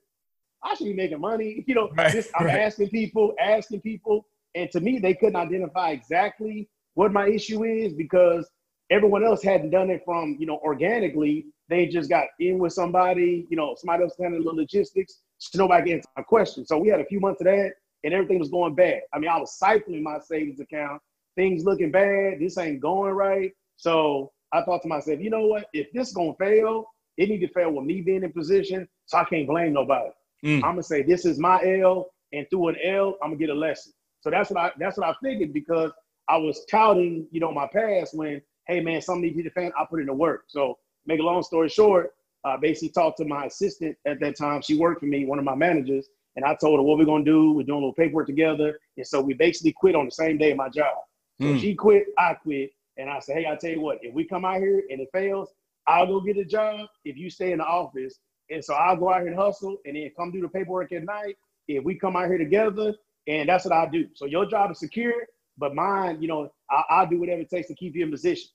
I 0.64 0.74
should 0.74 0.84
be 0.86 0.94
making 0.94 1.20
money. 1.20 1.64
You 1.68 1.74
know, 1.74 1.90
right, 1.96 2.12
just, 2.12 2.30
I'm 2.36 2.46
right. 2.46 2.60
asking 2.60 2.90
people, 2.90 3.34
asking 3.40 3.80
people. 3.82 4.26
And 4.54 4.70
to 4.72 4.80
me, 4.80 4.98
they 4.98 5.14
couldn't 5.14 5.36
identify 5.36 5.90
exactly 5.90 6.68
what 6.94 7.12
my 7.12 7.28
issue 7.28 7.64
is 7.64 7.94
because 7.94 8.50
everyone 8.90 9.24
else 9.24 9.42
hadn't 9.42 9.70
done 9.70 9.90
it 9.90 10.02
from, 10.04 10.36
you 10.40 10.46
know, 10.46 10.58
organically. 10.58 11.46
They 11.70 11.86
just 11.86 12.10
got 12.10 12.26
in 12.40 12.58
with 12.58 12.72
somebody, 12.72 13.46
you 13.48 13.56
know, 13.56 13.76
somebody 13.78 14.02
else 14.02 14.14
handling 14.20 14.44
the 14.44 14.52
logistics. 14.52 15.20
So 15.38 15.58
nobody 15.58 15.84
can 15.84 15.96
answer 15.98 16.08
my 16.16 16.22
question. 16.24 16.66
So 16.66 16.76
we 16.76 16.88
had 16.88 17.00
a 17.00 17.06
few 17.06 17.20
months 17.20 17.40
of 17.40 17.46
that 17.46 17.72
and 18.04 18.12
everything 18.12 18.38
was 18.38 18.50
going 18.50 18.74
bad. 18.74 19.02
I 19.14 19.18
mean, 19.18 19.30
I 19.30 19.38
was 19.38 19.56
siphoning 19.62 20.02
my 20.02 20.18
savings 20.18 20.60
account, 20.60 21.00
things 21.36 21.64
looking 21.64 21.92
bad, 21.92 22.40
this 22.40 22.58
ain't 22.58 22.80
going 22.80 23.12
right. 23.12 23.52
So 23.76 24.32
I 24.52 24.62
thought 24.62 24.82
to 24.82 24.88
myself, 24.88 25.20
you 25.20 25.30
know 25.30 25.46
what? 25.46 25.66
If 25.72 25.92
this 25.92 26.08
is 26.08 26.14
gonna 26.14 26.34
fail, 26.38 26.86
it 27.16 27.28
need 27.28 27.40
to 27.40 27.48
fail 27.48 27.70
with 27.72 27.84
me 27.84 28.00
being 28.00 28.24
in 28.24 28.32
position, 28.32 28.88
so 29.06 29.18
I 29.18 29.24
can't 29.24 29.46
blame 29.46 29.72
nobody. 29.72 30.10
Mm. 30.44 30.56
I'm 30.56 30.72
gonna 30.72 30.82
say 30.82 31.02
this 31.02 31.24
is 31.24 31.38
my 31.38 31.62
L, 31.80 32.10
and 32.32 32.46
through 32.50 32.68
an 32.68 32.76
L, 32.82 33.16
I'm 33.22 33.30
gonna 33.30 33.38
get 33.38 33.50
a 33.50 33.54
lesson. 33.54 33.92
So 34.22 34.30
that's 34.30 34.50
what 34.50 34.58
I 34.58 34.72
that's 34.78 34.98
what 34.98 35.08
I 35.08 35.14
figured 35.22 35.52
because 35.52 35.92
I 36.28 36.36
was 36.36 36.64
touting, 36.70 37.26
you 37.30 37.40
know, 37.40 37.52
my 37.52 37.68
past 37.72 38.16
when, 38.16 38.40
hey 38.66 38.80
man, 38.80 39.02
something 39.02 39.22
needs 39.22 39.34
to 39.34 39.42
be 39.42 39.48
defended, 39.48 39.72
I 39.78 39.84
put 39.88 40.00
in 40.00 40.06
the 40.06 40.14
work. 40.14 40.44
So 40.48 40.78
make 41.06 41.20
a 41.20 41.22
long 41.22 41.42
story 41.42 41.68
short, 41.68 42.14
uh, 42.44 42.56
basically 42.56 42.90
talked 42.90 43.18
to 43.18 43.24
my 43.24 43.46
assistant 43.46 43.96
at 44.06 44.20
that 44.20 44.36
time. 44.36 44.62
She 44.62 44.76
worked 44.76 45.00
for 45.00 45.06
me, 45.06 45.26
one 45.26 45.38
of 45.38 45.44
my 45.44 45.54
managers, 45.54 46.08
and 46.36 46.44
I 46.44 46.54
told 46.60 46.78
her 46.78 46.82
what 46.82 46.98
we're 46.98 47.04
gonna 47.04 47.24
do. 47.24 47.52
We're 47.52 47.64
doing 47.64 47.78
a 47.78 47.86
little 47.86 47.92
paperwork 47.92 48.26
together, 48.26 48.78
and 48.96 49.06
so 49.06 49.20
we 49.20 49.34
basically 49.34 49.72
quit 49.72 49.94
on 49.94 50.06
the 50.06 50.10
same 50.10 50.38
day 50.38 50.52
of 50.52 50.56
my 50.56 50.68
job. 50.68 50.96
So 51.40 51.48
mm. 51.48 51.60
she 51.60 51.74
quit, 51.74 52.06
I 52.18 52.34
quit, 52.34 52.70
and 52.96 53.08
I 53.10 53.18
said, 53.18 53.36
hey, 53.36 53.46
I 53.46 53.56
tell 53.56 53.70
you 53.70 53.80
what, 53.80 53.98
if 54.02 54.14
we 54.14 54.24
come 54.24 54.44
out 54.44 54.58
here 54.58 54.82
and 54.90 55.00
it 55.00 55.08
fails, 55.12 55.50
I'll 55.86 56.06
go 56.06 56.20
get 56.20 56.36
a 56.36 56.44
job. 56.44 56.86
If 57.04 57.16
you 57.16 57.30
stay 57.30 57.52
in 57.52 57.58
the 57.58 57.64
office, 57.64 58.18
and 58.50 58.64
so 58.64 58.74
I'll 58.74 58.96
go 58.96 59.10
out 59.10 59.20
here 59.20 59.28
and 59.28 59.38
hustle, 59.38 59.78
and 59.84 59.96
then 59.96 60.10
come 60.16 60.30
do 60.30 60.40
the 60.40 60.48
paperwork 60.48 60.92
at 60.92 61.04
night. 61.04 61.36
If 61.66 61.84
we 61.84 61.94
come 61.94 62.16
out 62.16 62.26
here 62.26 62.38
together, 62.38 62.94
and 63.26 63.48
that's 63.48 63.64
what 63.64 63.74
I 63.74 63.86
do. 63.86 64.08
So 64.14 64.26
your 64.26 64.44
job 64.46 64.70
is 64.70 64.80
secure, 64.80 65.14
but 65.56 65.74
mine, 65.74 66.20
you 66.20 66.28
know, 66.28 66.50
I'll 66.70 67.06
do 67.06 67.20
whatever 67.20 67.42
it 67.42 67.50
takes 67.50 67.68
to 67.68 67.74
keep 67.74 67.94
you 67.94 68.04
in 68.04 68.10
position. 68.10 68.48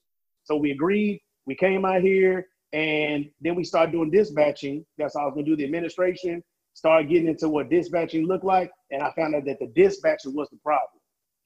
So 0.44 0.56
we 0.56 0.70
agreed. 0.70 1.20
We 1.46 1.54
came 1.54 1.84
out 1.84 2.02
here, 2.02 2.48
and 2.72 3.30
then 3.40 3.54
we 3.54 3.64
started 3.64 3.92
doing 3.92 4.10
dispatching. 4.10 4.84
That's 4.98 5.16
how 5.16 5.22
I 5.22 5.24
was 5.26 5.34
gonna 5.34 5.46
do 5.46 5.56
the 5.56 5.64
administration 5.64 6.42
started 6.76 7.08
getting 7.08 7.28
into 7.28 7.48
what 7.48 7.70
dispatching 7.70 8.26
looked 8.26 8.44
like, 8.44 8.70
and 8.90 9.02
I 9.02 9.10
found 9.12 9.34
out 9.34 9.46
that 9.46 9.58
the 9.58 9.72
dispatcher 9.74 10.30
was 10.30 10.46
the 10.50 10.58
problem. 10.58 11.00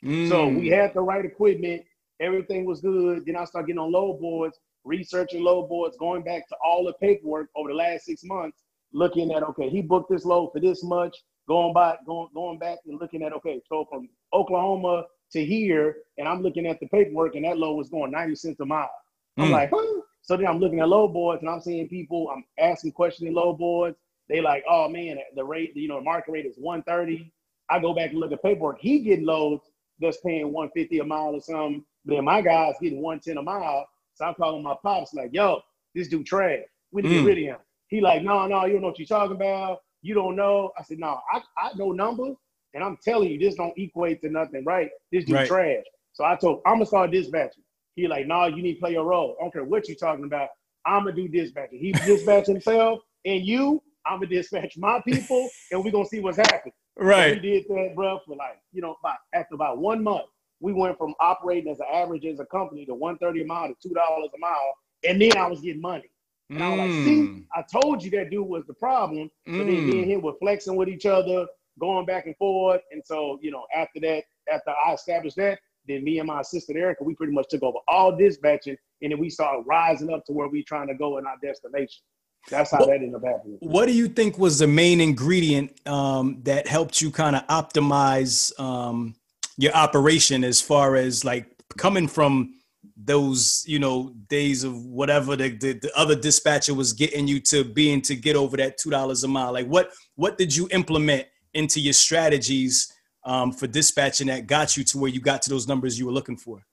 Mm. 0.04 0.28
So 0.28 0.48
we 0.48 0.68
had 0.68 0.92
the 0.92 1.02
right 1.02 1.24
equipment, 1.24 1.82
everything 2.18 2.64
was 2.64 2.80
good. 2.80 3.24
Then 3.24 3.36
I 3.36 3.44
started 3.44 3.68
getting 3.68 3.78
on 3.78 3.92
load 3.92 4.20
boards, 4.20 4.58
researching 4.82 5.44
load 5.44 5.68
boards, 5.68 5.96
going 5.98 6.24
back 6.24 6.48
to 6.48 6.56
all 6.64 6.84
the 6.84 6.94
paperwork 6.94 7.48
over 7.54 7.68
the 7.68 7.76
last 7.76 8.06
six 8.06 8.24
months, 8.24 8.64
looking 8.92 9.30
at 9.30 9.44
okay, 9.44 9.70
he 9.70 9.82
booked 9.82 10.10
this 10.10 10.24
load 10.24 10.50
for 10.52 10.58
this 10.58 10.82
much, 10.82 11.16
going 11.46 11.72
by 11.72 11.96
going 12.06 12.28
going 12.34 12.58
back 12.58 12.78
and 12.86 13.00
looking 13.00 13.22
at 13.22 13.32
okay, 13.32 13.60
so 13.68 13.86
from 13.88 14.08
Oklahoma 14.34 15.04
to 15.30 15.44
here, 15.44 15.98
and 16.18 16.26
I'm 16.26 16.42
looking 16.42 16.66
at 16.66 16.80
the 16.80 16.88
paperwork, 16.88 17.36
and 17.36 17.44
that 17.44 17.56
load 17.56 17.74
was 17.74 17.88
going 17.88 18.10
90 18.10 18.34
cents 18.34 18.58
a 18.58 18.66
mile. 18.66 18.90
I'm 19.38 19.48
mm. 19.48 19.52
like, 19.52 19.70
huh? 19.72 20.00
So 20.22 20.36
then 20.36 20.46
I'm 20.46 20.58
looking 20.58 20.80
at 20.80 20.88
load 20.88 21.12
boards 21.12 21.42
and 21.42 21.50
I'm 21.50 21.60
seeing 21.60 21.88
people, 21.88 22.28
I'm 22.30 22.44
asking 22.58 22.92
questions 22.92 23.28
in 23.28 23.34
load 23.34 23.58
boards. 23.58 23.96
They 24.28 24.40
like, 24.40 24.64
oh 24.68 24.88
man, 24.88 25.18
the 25.34 25.44
rate, 25.44 25.74
you 25.74 25.88
know, 25.88 25.96
the 25.96 26.04
market 26.04 26.30
rate 26.32 26.46
is 26.46 26.56
130. 26.56 27.32
I 27.68 27.80
go 27.80 27.94
back 27.94 28.10
and 28.10 28.20
look 28.20 28.32
at 28.32 28.42
paperwork. 28.42 28.78
He 28.80 29.00
getting 29.00 29.24
loads 29.24 29.64
that's 30.00 30.18
paying 30.18 30.52
150 30.52 30.98
a 30.98 31.04
mile 31.04 31.34
or 31.34 31.40
something. 31.40 31.84
Then 32.04 32.24
my 32.24 32.40
guy's 32.40 32.74
getting 32.80 33.02
110 33.02 33.38
a 33.38 33.42
mile. 33.42 33.86
So 34.14 34.24
I'm 34.24 34.34
calling 34.34 34.62
my 34.62 34.76
pops 34.82 35.14
like, 35.14 35.30
yo, 35.32 35.60
this 35.94 36.08
dude 36.08 36.26
trash. 36.26 36.60
We 36.92 37.02
need 37.02 37.08
to 37.08 37.14
mm. 37.14 37.18
get 37.18 37.26
rid 37.26 37.38
of 37.38 37.44
him. 37.44 37.56
He 37.88 38.00
like, 38.00 38.22
no, 38.22 38.46
no, 38.46 38.64
you 38.66 38.74
don't 38.74 38.82
know 38.82 38.88
what 38.88 38.98
you're 38.98 39.06
talking 39.06 39.36
about. 39.36 39.80
You 40.02 40.14
don't 40.14 40.36
know. 40.36 40.70
I 40.78 40.82
said, 40.82 40.98
no, 40.98 41.20
I, 41.32 41.40
I 41.58 41.70
know 41.76 41.92
numbers, 41.92 42.36
and 42.72 42.82
I'm 42.82 42.96
telling 43.04 43.30
you, 43.30 43.38
this 43.38 43.56
don't 43.56 43.76
equate 43.76 44.22
to 44.22 44.30
nothing, 44.30 44.64
right? 44.64 44.90
This 45.12 45.24
dude 45.24 45.34
right. 45.34 45.48
trash. 45.48 45.84
So 46.12 46.24
I 46.24 46.36
told, 46.36 46.62
I'm 46.66 46.74
gonna 46.74 46.86
start 46.86 47.10
dispatching. 47.10 47.62
He 48.00 48.08
like, 48.08 48.26
no, 48.26 48.46
you 48.46 48.62
need 48.62 48.74
to 48.74 48.80
play 48.80 48.92
your 48.92 49.04
role. 49.04 49.36
I 49.38 49.44
don't 49.44 49.52
care 49.52 49.64
what 49.64 49.88
you're 49.88 49.96
talking 49.96 50.24
about. 50.24 50.48
I'm 50.86 51.04
gonna 51.04 51.14
do 51.14 51.28
dispatching. 51.28 51.78
He 51.78 51.92
dispatch 51.92 52.46
himself, 52.46 53.00
and 53.24 53.44
you, 53.44 53.82
I'm 54.06 54.18
gonna 54.18 54.28
dispatch 54.28 54.76
my 54.78 55.00
people, 55.06 55.48
and 55.70 55.84
we're 55.84 55.92
gonna 55.92 56.06
see 56.06 56.20
what's 56.20 56.38
happening. 56.38 56.72
Right. 56.96 57.36
So 57.36 57.40
we 57.42 57.50
did 57.50 57.64
that, 57.68 57.94
bro, 57.94 58.20
for 58.26 58.36
like 58.36 58.58
you 58.72 58.82
know, 58.82 58.96
about 59.02 59.18
after 59.34 59.54
about 59.54 59.78
one 59.78 60.02
month, 60.02 60.26
we 60.60 60.72
went 60.72 60.96
from 60.98 61.14
operating 61.20 61.70
as 61.70 61.80
an 61.80 61.86
average 61.92 62.24
as 62.24 62.40
a 62.40 62.46
company 62.46 62.86
to 62.86 62.94
130 62.94 63.42
a 63.42 63.46
mile 63.46 63.68
to 63.68 63.76
two 63.82 63.94
dollars 63.94 64.30
a 64.34 64.38
mile, 64.38 64.74
and 65.06 65.20
then 65.20 65.36
I 65.36 65.46
was 65.46 65.60
getting 65.60 65.82
money. 65.82 66.10
And 66.50 66.58
mm. 66.58 66.62
I 66.62 66.68
was 66.70 66.78
like, 66.78 67.04
see, 67.04 67.20
mm. 67.20 67.44
I 67.54 67.62
told 67.80 68.02
you 68.02 68.10
that 68.12 68.30
dude 68.30 68.46
was 68.46 68.64
the 68.66 68.74
problem. 68.74 69.30
So 69.46 69.52
mm. 69.52 69.58
then 69.58 69.86
me 69.88 70.02
and 70.02 70.10
him 70.10 70.22
were 70.22 70.34
flexing 70.40 70.76
with 70.76 70.88
each 70.88 71.06
other, 71.06 71.46
going 71.78 72.06
back 72.06 72.26
and 72.26 72.36
forth. 72.36 72.80
And 72.90 73.02
so, 73.04 73.38
you 73.40 73.50
know, 73.50 73.64
after 73.74 74.00
that, 74.00 74.24
after 74.52 74.74
I 74.84 74.94
established 74.94 75.36
that, 75.36 75.60
then 75.90 76.05
me 76.05 76.18
and 76.18 76.26
my 76.26 76.40
assistant 76.40 76.79
Erica, 76.79 77.05
we 77.05 77.14
pretty 77.14 77.33
much 77.33 77.46
took 77.50 77.62
over 77.62 77.79
all 77.88 78.16
dispatching, 78.16 78.76
and 79.03 79.12
then 79.12 79.18
we 79.18 79.31
started 79.31 79.64
rising 79.66 80.12
up 80.12 80.24
to 80.26 80.33
where 80.33 80.48
we 80.48 80.62
trying 80.62 80.88
to 80.88 80.94
go 80.94 81.18
in 81.18 81.26
our 81.26 81.37
destination. 81.42 82.03
That's 82.48 82.70
how 82.70 82.79
what, 82.79 82.88
that 82.88 82.94
ended 82.96 83.14
up 83.14 83.24
happening. 83.24 83.59
What 83.61 83.87
do 83.87 83.92
you 83.92 84.09
think 84.09 84.38
was 84.38 84.59
the 84.59 84.66
main 84.66 85.00
ingredient 85.00 85.87
um, 85.87 86.40
that 86.44 86.66
helped 86.66 87.00
you 87.00 87.11
kind 87.11 87.37
of 87.37 87.46
optimize 87.48 88.59
um, 88.59 89.14
your 89.59 89.72
operation 89.74 90.42
as 90.44 90.61
far 90.61 90.96
as 90.96 91.24
like 91.24 91.46
coming 91.76 92.09
from 92.09 92.55
those 93.03 93.64
you 93.66 93.79
know 93.79 94.14
days 94.29 94.64
of 94.64 94.85
whatever 94.85 95.37
the, 95.37 95.48
the, 95.48 95.72
the 95.74 95.90
other 95.96 96.14
dispatcher 96.14 96.74
was 96.74 96.92
getting 96.92 97.26
you 97.26 97.40
to 97.40 97.64
being 97.64 98.03
to 98.03 98.14
get 98.14 98.37
over 98.37 98.57
that 98.57 98.76
two 98.76 98.90
dollars 98.90 99.24
a 99.24 99.29
mile 99.29 99.53
like 99.53 99.66
what 99.66 99.90
what 100.16 100.37
did 100.37 100.55
you 100.55 100.68
implement 100.70 101.26
into 101.55 101.81
your 101.81 101.94
strategies 101.94 102.92
um, 103.24 103.52
for 103.52 103.66
dispatching 103.66 104.28
that 104.28 104.46
got 104.46 104.76
you 104.76 104.85
to 104.85 104.98
where 104.98 105.11
you 105.11 105.20
got 105.20 105.42
to 105.42 105.50
those 105.50 105.68
numbers 105.68 105.98
you 105.98 106.06
were 106.06 106.12
looking 106.12 106.37
for 106.37 106.64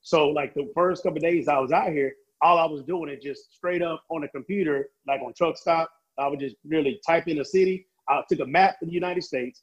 so 0.00 0.28
like 0.28 0.54
the 0.54 0.70
first 0.74 1.02
couple 1.02 1.20
days 1.20 1.48
i 1.48 1.58
was 1.58 1.72
out 1.72 1.90
here 1.90 2.14
all 2.42 2.58
I 2.58 2.66
was 2.66 2.82
doing 2.82 3.08
is 3.08 3.22
just 3.22 3.54
straight 3.54 3.82
up 3.82 4.02
on 4.10 4.22
the 4.22 4.28
computer, 4.28 4.90
like 5.06 5.20
on 5.22 5.32
truck 5.32 5.56
stop. 5.56 5.90
I 6.18 6.26
would 6.26 6.40
just 6.40 6.56
really 6.66 7.00
type 7.06 7.28
in 7.28 7.38
a 7.38 7.44
city. 7.44 7.86
I 8.08 8.22
took 8.28 8.40
a 8.40 8.46
map 8.46 8.76
of 8.82 8.88
the 8.88 8.94
United 8.94 9.22
States, 9.22 9.62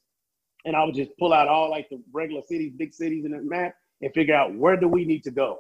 and 0.66 0.76
I 0.76 0.84
would 0.86 0.96
just 0.96 1.12
pull 1.20 1.34
out 1.34 1.48
all 1.48 1.70
like 1.70 1.90
the 1.90 2.02
regular 2.14 2.42
cities, 2.48 2.74
big 2.78 2.94
cities 2.94 3.26
in 3.26 3.32
the 3.32 3.42
map, 3.42 3.76
and 4.02 4.12
figure 4.14 4.34
out 4.34 4.56
where 4.56 4.78
do 4.78 4.88
we 4.88 5.04
need 5.04 5.24
to 5.26 5.32
go, 5.32 5.60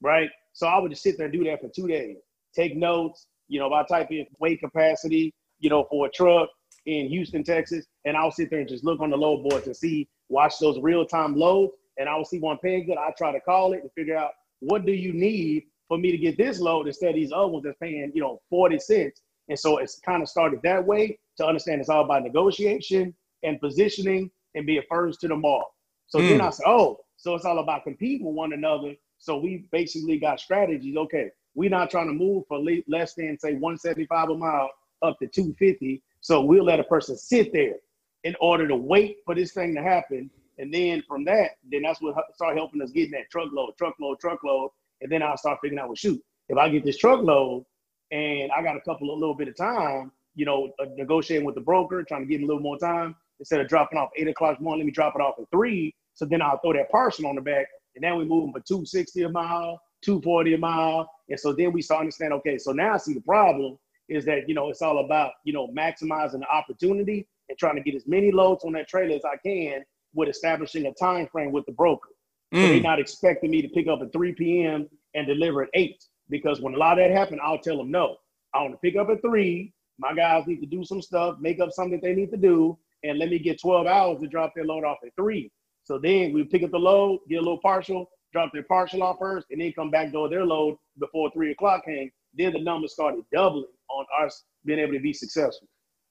right? 0.00 0.30
So 0.52 0.68
I 0.68 0.78
would 0.78 0.92
just 0.92 1.02
sit 1.02 1.18
there 1.18 1.26
and 1.26 1.34
do 1.34 1.44
that 1.44 1.60
for 1.60 1.68
two 1.68 1.88
days, 1.88 2.16
take 2.54 2.76
notes. 2.76 3.26
You 3.48 3.58
know, 3.58 3.66
if 3.66 3.72
I 3.72 3.98
type 3.98 4.10
in 4.10 4.24
weight 4.38 4.60
capacity, 4.60 5.34
you 5.58 5.68
know, 5.68 5.86
for 5.90 6.06
a 6.06 6.10
truck 6.10 6.48
in 6.86 7.08
Houston, 7.08 7.42
Texas, 7.42 7.86
and 8.04 8.16
I'll 8.16 8.30
sit 8.30 8.50
there 8.50 8.60
and 8.60 8.68
just 8.68 8.84
look 8.84 9.00
on 9.00 9.10
the 9.10 9.16
load 9.16 9.48
boards 9.48 9.66
and 9.66 9.76
see, 9.76 10.08
watch 10.28 10.58
those 10.60 10.78
real 10.80 11.04
time 11.06 11.34
loads, 11.34 11.72
and 11.98 12.08
I 12.08 12.16
will 12.16 12.24
see 12.24 12.38
one 12.38 12.58
paying 12.58 12.86
good. 12.86 12.98
I 12.98 13.12
try 13.16 13.32
to 13.32 13.40
call 13.40 13.72
it 13.72 13.82
and 13.82 13.90
figure 13.92 14.16
out 14.16 14.30
what 14.60 14.84
do 14.84 14.92
you 14.92 15.12
need 15.12 15.64
for 15.88 15.98
me 15.98 16.10
to 16.10 16.18
get 16.18 16.36
this 16.36 16.60
load 16.60 16.86
instead 16.86 17.10
of 17.10 17.14
these 17.14 17.32
other 17.32 17.48
ones 17.48 17.64
that's 17.64 17.78
paying, 17.80 18.10
you 18.14 18.20
know, 18.20 18.40
40 18.50 18.78
cents. 18.78 19.22
And 19.48 19.58
so 19.58 19.78
it's 19.78 20.00
kind 20.00 20.22
of 20.22 20.28
started 20.28 20.60
that 20.62 20.84
way 20.84 21.18
to 21.36 21.46
understand 21.46 21.80
it's 21.80 21.90
all 21.90 22.04
about 22.04 22.22
negotiation 22.22 23.14
and 23.42 23.60
positioning 23.60 24.30
and 24.54 24.66
being 24.66 24.82
first 24.88 25.20
to 25.20 25.28
the 25.28 25.36
mark. 25.36 25.66
So 26.06 26.18
mm. 26.18 26.28
then 26.28 26.40
I 26.40 26.50
said, 26.50 26.64
oh, 26.66 26.98
so 27.16 27.34
it's 27.34 27.44
all 27.44 27.58
about 27.58 27.84
competing 27.84 28.26
with 28.26 28.34
one 28.34 28.52
another. 28.52 28.94
So 29.18 29.38
we 29.38 29.66
basically 29.70 30.18
got 30.18 30.40
strategies. 30.40 30.96
Okay, 30.96 31.30
we're 31.54 31.70
not 31.70 31.90
trying 31.90 32.08
to 32.08 32.12
move 32.12 32.44
for 32.48 32.58
less 32.88 33.14
than 33.14 33.38
say 33.38 33.54
175 33.54 34.30
a 34.30 34.34
mile 34.36 34.70
up 35.02 35.18
to 35.18 35.26
250. 35.26 36.02
So 36.24 36.40
we'll 36.40 36.64
let 36.64 36.80
a 36.80 36.84
person 36.84 37.18
sit 37.18 37.52
there 37.52 37.74
in 38.22 38.34
order 38.40 38.66
to 38.66 38.74
wait 38.74 39.18
for 39.26 39.34
this 39.34 39.52
thing 39.52 39.74
to 39.74 39.82
happen. 39.82 40.30
And 40.56 40.72
then 40.72 41.02
from 41.06 41.22
that, 41.26 41.50
then 41.70 41.82
that's 41.82 42.00
what 42.00 42.16
start 42.34 42.56
helping 42.56 42.80
us 42.80 42.92
getting 42.92 43.10
that 43.10 43.30
truckload, 43.30 43.76
truckload, 43.76 44.20
truckload. 44.20 44.70
And 45.02 45.12
then 45.12 45.22
I'll 45.22 45.36
start 45.36 45.58
figuring 45.60 45.80
out, 45.80 45.88
well, 45.88 45.96
shoot, 45.96 46.18
if 46.48 46.56
I 46.56 46.70
get 46.70 46.82
this 46.82 46.96
truckload 46.96 47.66
and 48.10 48.50
I 48.52 48.62
got 48.62 48.74
a 48.74 48.80
couple 48.80 49.12
of 49.12 49.18
little 49.18 49.34
bit 49.34 49.48
of 49.48 49.56
time, 49.58 50.12
you 50.34 50.46
know, 50.46 50.72
uh, 50.80 50.86
negotiating 50.96 51.44
with 51.44 51.56
the 51.56 51.60
broker, 51.60 52.02
trying 52.02 52.22
to 52.22 52.26
get 52.26 52.40
a 52.40 52.46
little 52.46 52.62
more 52.62 52.78
time, 52.78 53.14
instead 53.38 53.60
of 53.60 53.68
dropping 53.68 53.98
off 53.98 54.08
eight 54.16 54.26
o'clock 54.26 54.58
morning, 54.62 54.80
let 54.80 54.86
me 54.86 54.92
drop 54.92 55.14
it 55.14 55.20
off 55.20 55.34
at 55.38 55.44
three. 55.50 55.94
So 56.14 56.24
then 56.24 56.40
I'll 56.40 56.58
throw 56.60 56.72
that 56.72 56.90
parcel 56.90 57.26
on 57.26 57.34
the 57.34 57.42
back, 57.42 57.66
and 57.96 58.02
then 58.02 58.16
we 58.16 58.24
move 58.24 58.44
them 58.44 58.52
for 58.54 58.66
260 58.66 59.24
a 59.24 59.28
mile, 59.28 59.78
240 60.02 60.54
a 60.54 60.58
mile. 60.58 61.10
And 61.28 61.38
so 61.38 61.52
then 61.52 61.70
we 61.70 61.82
start 61.82 62.00
understand, 62.00 62.32
okay, 62.32 62.56
so 62.56 62.72
now 62.72 62.94
I 62.94 62.96
see 62.96 63.12
the 63.12 63.20
problem 63.20 63.78
is 64.08 64.24
that, 64.26 64.48
you 64.48 64.54
know, 64.54 64.70
it's 64.70 64.82
all 64.82 65.04
about, 65.04 65.32
you 65.44 65.52
know, 65.52 65.68
maximizing 65.68 66.40
the 66.40 66.48
opportunity 66.52 67.26
and 67.48 67.58
trying 67.58 67.76
to 67.76 67.82
get 67.82 67.94
as 67.94 68.06
many 68.06 68.30
loads 68.30 68.64
on 68.64 68.72
that 68.72 68.88
trailer 68.88 69.14
as 69.14 69.24
I 69.24 69.36
can 69.44 69.82
with 70.14 70.28
establishing 70.28 70.86
a 70.86 70.92
time 70.94 71.26
frame 71.26 71.52
with 71.52 71.66
the 71.66 71.72
broker. 71.72 72.10
Mm. 72.52 72.62
So 72.62 72.68
they're 72.68 72.80
not 72.80 73.00
expecting 73.00 73.50
me 73.50 73.62
to 73.62 73.68
pick 73.68 73.88
up 73.88 74.00
at 74.02 74.12
3 74.12 74.32
p.m. 74.34 74.88
and 75.14 75.26
deliver 75.26 75.62
at 75.62 75.70
8. 75.74 76.02
Because 76.30 76.60
when 76.60 76.74
a 76.74 76.78
lot 76.78 76.98
of 76.98 77.04
that 77.04 77.16
happens, 77.16 77.40
I'll 77.42 77.58
tell 77.58 77.76
them 77.76 77.90
no. 77.90 78.16
I 78.54 78.62
want 78.62 78.72
to 78.72 78.78
pick 78.78 78.96
up 78.96 79.08
at 79.10 79.20
3. 79.22 79.72
My 79.98 80.14
guys 80.14 80.46
need 80.46 80.60
to 80.60 80.66
do 80.66 80.84
some 80.84 81.02
stuff, 81.02 81.36
make 81.40 81.60
up 81.60 81.70
something 81.72 82.00
they 82.02 82.14
need 82.14 82.30
to 82.30 82.36
do, 82.36 82.78
and 83.02 83.18
let 83.18 83.28
me 83.28 83.38
get 83.38 83.60
12 83.60 83.86
hours 83.86 84.20
to 84.20 84.26
drop 84.26 84.52
their 84.54 84.64
load 84.64 84.84
off 84.84 84.98
at 85.04 85.14
3. 85.16 85.50
So 85.84 85.98
then 85.98 86.32
we 86.32 86.44
pick 86.44 86.62
up 86.62 86.70
the 86.70 86.78
load, 86.78 87.20
get 87.28 87.36
a 87.36 87.42
little 87.42 87.60
partial, 87.60 88.08
drop 88.32 88.52
their 88.52 88.62
partial 88.64 89.02
off 89.02 89.18
first, 89.20 89.46
and 89.50 89.60
then 89.60 89.72
come 89.72 89.90
back 89.90 90.12
door 90.12 90.28
their 90.28 90.44
load 90.44 90.76
before 90.98 91.30
3 91.32 91.52
o'clock 91.52 91.84
came. 91.84 92.10
Then 92.36 92.52
the 92.52 92.60
numbers 92.60 92.92
started 92.92 93.24
doubling. 93.32 93.66
On 93.90 94.06
us 94.24 94.44
being 94.64 94.78
able 94.78 94.92
to 94.92 95.00
be 95.00 95.12
successful. 95.12 95.68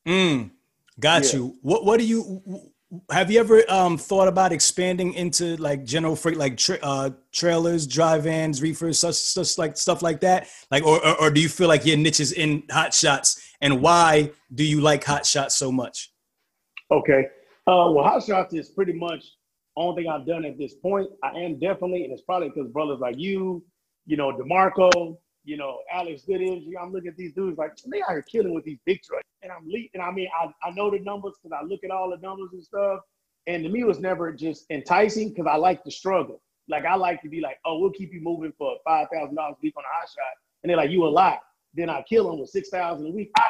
Mm, 0.08 0.52
got 1.00 1.24
yeah. 1.26 1.40
you. 1.40 1.58
What 1.62 1.86
What 1.86 2.00
do 2.00 2.06
you 2.06 2.72
have 3.10 3.32
you 3.32 3.40
ever 3.40 3.64
um, 3.70 3.98
thought 3.98 4.28
about 4.28 4.52
expanding 4.52 5.14
into 5.14 5.56
like 5.58 5.84
general 5.84 6.16
freight, 6.16 6.38
like 6.38 6.58
tra- 6.58 6.80
uh, 6.84 7.10
trailers, 7.32 7.88
dry 7.88 8.20
vans, 8.20 8.62
reefers, 8.62 9.00
such, 9.00 9.16
such 9.16 9.58
like 9.58 9.78
stuff 9.78 10.02
like 10.02 10.20
that? 10.22 10.48
Like, 10.70 10.84
or, 10.84 11.04
or, 11.06 11.22
or 11.22 11.32
do 11.32 11.42
you 11.42 11.50
feel 11.50 11.68
like 11.68 11.86
your 11.86 11.98
niche 11.98 12.20
is 12.20 12.34
in 12.34 12.64
hot 12.70 12.94
shots? 12.94 13.42
And 13.62 13.82
why 13.82 14.32
do 14.54 14.64
you 14.64 14.82
like 14.82 15.04
hot 15.04 15.26
shots 15.26 15.56
so 15.56 15.72
much? 15.72 16.12
Okay. 16.92 17.26
Uh, 17.66 17.90
well, 17.90 18.04
hot 18.04 18.24
shots 18.24 18.54
is 18.54 18.70
pretty 18.70 18.94
much 18.94 19.24
only 19.76 20.04
thing 20.04 20.12
I've 20.12 20.28
done 20.28 20.46
at 20.46 20.58
this 20.58 20.76
point. 20.76 21.10
I 21.24 21.32
am 21.40 21.60
definitely, 21.60 22.04
and 22.04 22.14
it's 22.14 22.22
probably 22.22 22.50
because 22.50 22.70
brothers 22.70 23.00
like 23.00 23.18
you, 23.18 23.64
you 24.06 24.18
know, 24.18 24.32
Demarco, 24.32 25.18
you 25.44 25.58
know, 25.58 25.80
Alex 25.92 26.24
Good 26.26 26.42
Energy. 26.42 26.74
I'm 26.82 26.92
looking 26.92 27.10
at 27.10 27.18
these 27.18 27.34
dudes 27.34 27.58
like 27.58 27.72
they 27.92 28.02
are 28.02 28.22
killing 28.22 28.54
with 28.54 28.64
these 28.64 28.80
big 28.86 29.02
trucks. 29.04 29.24
And 29.42 29.52
I'm 29.52 29.68
leaping. 29.68 30.02
I 30.02 30.12
mean, 30.12 30.30
I, 30.40 30.48
I 30.68 30.72
know 30.72 30.90
the 30.90 31.00
numbers 31.00 31.34
because 31.42 31.58
I 31.60 31.66
look 31.66 31.82
at 31.84 31.92
all 31.92 32.10
the 32.10 32.18
numbers 32.26 32.50
and 32.54 32.64
stuff. 32.64 33.02
And 33.48 33.64
to 33.64 33.70
me, 33.70 33.82
it 33.82 33.88
was 33.88 34.00
never 34.00 34.32
just 34.32 34.66
enticing 34.70 35.30
because 35.30 35.48
I 35.50 35.58
like 35.58 35.84
the 35.84 35.92
struggle. 35.92 36.42
Like 36.70 36.86
I 36.86 36.96
like 36.96 37.22
to 37.24 37.30
be 37.30 37.42
like, 37.42 37.58
oh, 37.66 37.80
we'll 37.80 37.92
keep 37.92 38.14
you 38.14 38.22
moving 38.22 38.54
for 38.58 38.78
five 38.86 39.08
thousand 39.14 39.36
dollars 39.36 39.56
a 39.60 39.62
week 39.62 39.74
on 39.76 39.84
a 39.84 39.94
hot 39.94 40.08
shot, 40.08 40.34
and 40.64 40.70
they're 40.70 40.78
like, 40.78 40.92
you 40.92 41.06
a 41.06 41.08
lot. 41.08 41.40
Then 41.74 41.90
I 41.90 42.04
kill 42.08 42.30
them 42.30 42.40
with 42.40 42.50
six 42.50 42.70
thousand 42.70 43.08
a 43.08 43.12
week. 43.12 43.32
I, 43.38 43.44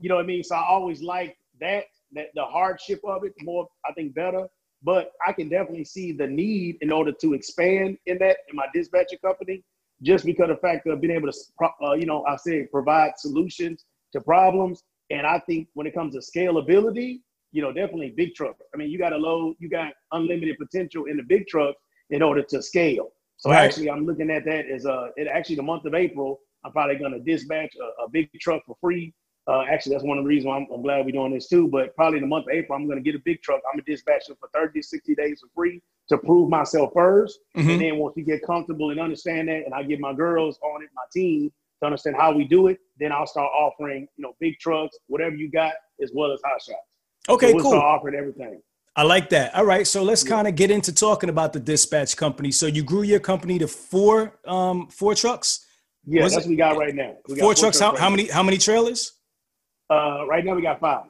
you 0.00 0.08
know 0.08 0.16
what 0.16 0.24
I 0.24 0.26
mean? 0.26 0.42
So 0.42 0.56
I 0.56 0.66
always 0.66 1.00
like 1.00 1.36
that, 1.60 1.84
that 2.12 2.26
the 2.34 2.44
hardship 2.44 3.00
of 3.04 3.24
it 3.24 3.34
more. 3.40 3.68
I 3.88 3.92
think 3.92 4.16
better, 4.16 4.48
but 4.82 5.12
I 5.24 5.32
can 5.32 5.48
definitely 5.48 5.84
see 5.84 6.10
the 6.10 6.26
need 6.26 6.78
in 6.80 6.90
order 6.90 7.12
to 7.20 7.34
expand 7.34 7.98
in 8.06 8.18
that 8.18 8.38
in 8.50 8.56
my 8.56 8.66
dispatcher 8.74 9.18
company 9.24 9.62
just 10.02 10.24
because 10.24 10.50
of 10.50 10.56
the 10.56 10.60
fact 10.60 10.86
of 10.86 11.00
being 11.00 11.14
able 11.14 11.30
to, 11.30 11.38
uh, 11.82 11.92
you 11.92 12.06
know, 12.06 12.24
I 12.26 12.36
say 12.36 12.64
provide 12.64 13.12
solutions 13.18 13.84
to 14.12 14.20
problems. 14.20 14.82
And 15.10 15.26
I 15.26 15.40
think 15.46 15.68
when 15.74 15.86
it 15.86 15.94
comes 15.94 16.14
to 16.14 16.20
scalability, 16.20 17.20
you 17.52 17.62
know, 17.62 17.72
definitely 17.72 18.12
big 18.16 18.34
trucks. 18.34 18.60
I 18.74 18.76
mean, 18.76 18.90
you 18.90 18.98
got 18.98 19.12
a 19.12 19.16
load, 19.16 19.56
you 19.58 19.68
got 19.68 19.92
unlimited 20.12 20.56
potential 20.58 21.06
in 21.06 21.16
the 21.16 21.22
big 21.22 21.46
trucks 21.46 21.80
in 22.10 22.22
order 22.22 22.42
to 22.42 22.62
scale. 22.62 23.10
So 23.38 23.50
right. 23.50 23.64
actually, 23.64 23.90
I'm 23.90 24.06
looking 24.06 24.30
at 24.30 24.44
that 24.44 24.66
as 24.66 24.86
uh, 24.86 25.08
it 25.16 25.26
actually 25.26 25.56
the 25.56 25.62
month 25.62 25.84
of 25.84 25.94
April. 25.94 26.40
I'm 26.64 26.72
probably 26.72 26.96
going 26.96 27.12
to 27.12 27.20
dispatch 27.20 27.74
a, 27.76 28.04
a, 28.04 28.08
big 28.10 28.28
truck 28.40 28.62
for 28.66 28.76
free. 28.80 29.14
Uh, 29.48 29.62
actually, 29.70 29.92
that's 29.94 30.04
one 30.04 30.18
of 30.18 30.24
the 30.24 30.28
reasons 30.28 30.52
I'm, 30.52 30.66
I'm, 30.74 30.82
glad 30.82 31.06
we're 31.06 31.12
doing 31.12 31.32
this 31.32 31.48
too. 31.48 31.68
But 31.68 31.94
probably 31.94 32.18
in 32.18 32.22
the 32.22 32.28
month 32.28 32.46
of 32.46 32.50
April, 32.52 32.76
I'm 32.76 32.86
going 32.86 32.98
to 32.98 33.02
get 33.02 33.14
a 33.14 33.22
big 33.24 33.42
truck. 33.42 33.60
I'm 33.66 33.76
going 33.76 33.84
to 33.84 33.90
dispatch 33.90 34.24
it 34.28 34.36
for 34.40 34.48
30 34.52 34.80
to 34.80 34.86
60 34.86 35.14
days 35.14 35.40
for 35.40 35.48
free 35.54 35.80
to 36.08 36.18
prove 36.18 36.48
myself 36.50 36.92
1st 36.94 37.30
mm-hmm. 37.56 37.70
And 37.70 37.80
then 37.80 37.96
once 37.98 38.14
we 38.16 38.22
get 38.22 38.44
comfortable 38.44 38.90
and 38.90 39.00
understand 39.00 39.48
that, 39.48 39.64
and 39.64 39.74
I 39.74 39.82
get 39.84 40.00
my 40.00 40.12
girls 40.12 40.58
on 40.62 40.82
it, 40.82 40.88
my 40.94 41.02
team, 41.12 41.52
to 41.80 41.86
understand 41.86 42.16
how 42.16 42.32
we 42.32 42.44
do 42.44 42.68
it, 42.68 42.78
then 42.98 43.12
I'll 43.12 43.26
start 43.26 43.50
offering, 43.52 44.08
you 44.16 44.22
know, 44.22 44.34
big 44.40 44.58
trucks, 44.58 44.96
whatever 45.06 45.36
you 45.36 45.50
got, 45.50 45.74
as 46.02 46.10
well 46.14 46.32
as 46.32 46.40
hot 46.44 46.60
shots. 46.60 46.78
Okay, 47.28 47.48
so 47.48 47.54
we'll 47.54 47.62
cool. 47.62 47.72
Start 47.72 47.84
offering 47.84 48.14
everything. 48.14 48.60
I 48.94 49.02
like 49.02 49.28
that. 49.30 49.54
All 49.54 49.64
right, 49.64 49.86
so 49.86 50.02
let's 50.02 50.24
yeah. 50.24 50.30
kind 50.30 50.48
of 50.48 50.54
get 50.54 50.70
into 50.70 50.92
talking 50.92 51.28
about 51.28 51.52
the 51.52 51.60
dispatch 51.60 52.16
company. 52.16 52.50
So 52.50 52.66
you 52.66 52.82
grew 52.82 53.02
your 53.02 53.20
company 53.20 53.58
to 53.58 53.68
four, 53.68 54.38
um, 54.46 54.88
four 54.88 55.14
trucks. 55.14 55.66
Yeah, 56.06 56.22
that's 56.22 56.34
it? 56.34 56.38
what 56.38 56.46
we 56.46 56.56
got 56.56 56.78
right 56.78 56.94
now. 56.94 57.16
We 57.28 57.36
four, 57.36 57.52
four 57.52 57.54
trucks. 57.54 57.78
How, 57.78 57.90
right 57.90 58.00
how 58.00 58.08
many? 58.08 58.28
How 58.28 58.42
many 58.42 58.58
trailers? 58.58 59.12
Uh, 59.88 60.26
right 60.26 60.44
now 60.44 60.54
we 60.54 60.62
got 60.62 60.80
five. 60.80 61.04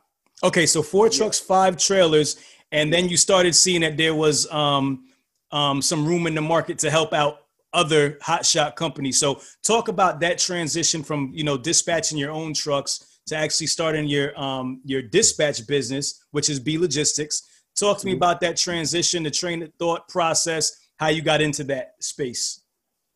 Okay, 0.45 0.67
so 0.67 0.83
four 0.83 1.07
yeah. 1.07 1.19
trucks, 1.19 1.39
five 1.39 1.77
trailers, 1.77 2.37
and 2.73 2.93
then 2.93 3.09
you 3.09 3.17
started 3.17 3.55
seeing 3.55 3.81
that 3.81 3.97
there 3.97 4.15
was 4.15 4.51
um, 4.53 5.07
um, 5.51 5.81
some 5.81 6.07
room 6.07 6.27
in 6.27 6.35
the 6.35 6.43
market 6.43 6.79
to 6.81 6.91
help 6.91 7.12
out 7.12 7.39
other 7.73 8.12
hotshot 8.23 8.77
companies. 8.77 9.19
So 9.19 9.41
talk 9.62 9.89
about 9.89 10.21
that 10.21 10.39
transition 10.39 11.03
from 11.03 11.31
you 11.33 11.45
know 11.45 11.57
dispatching 11.57 12.19
your 12.19 12.31
own 12.31 12.55
trucks 12.55 13.21
to 13.27 13.37
actually 13.37 13.67
starting 13.69 14.07
your 14.07 14.39
um, 14.41 14.81
your 14.85 15.03
dispatch 15.03 15.67
business, 15.67 16.23
which 16.31 16.51
is 16.51 16.61
Be 16.61 16.79
Logistics. 16.79 17.43
Talk 17.79 17.99
to 17.99 18.07
me 18.07 18.12
mm-hmm. 18.12 18.17
about 18.17 18.41
that 18.41 18.57
transition, 18.57 19.23
the 19.23 19.31
train 19.31 19.62
of 19.62 19.73
thought 19.79 20.09
process, 20.09 20.73
how 20.97 21.09
you 21.09 21.23
got 21.23 21.43
into 21.43 21.65
that 21.65 21.95
space. 22.01 22.62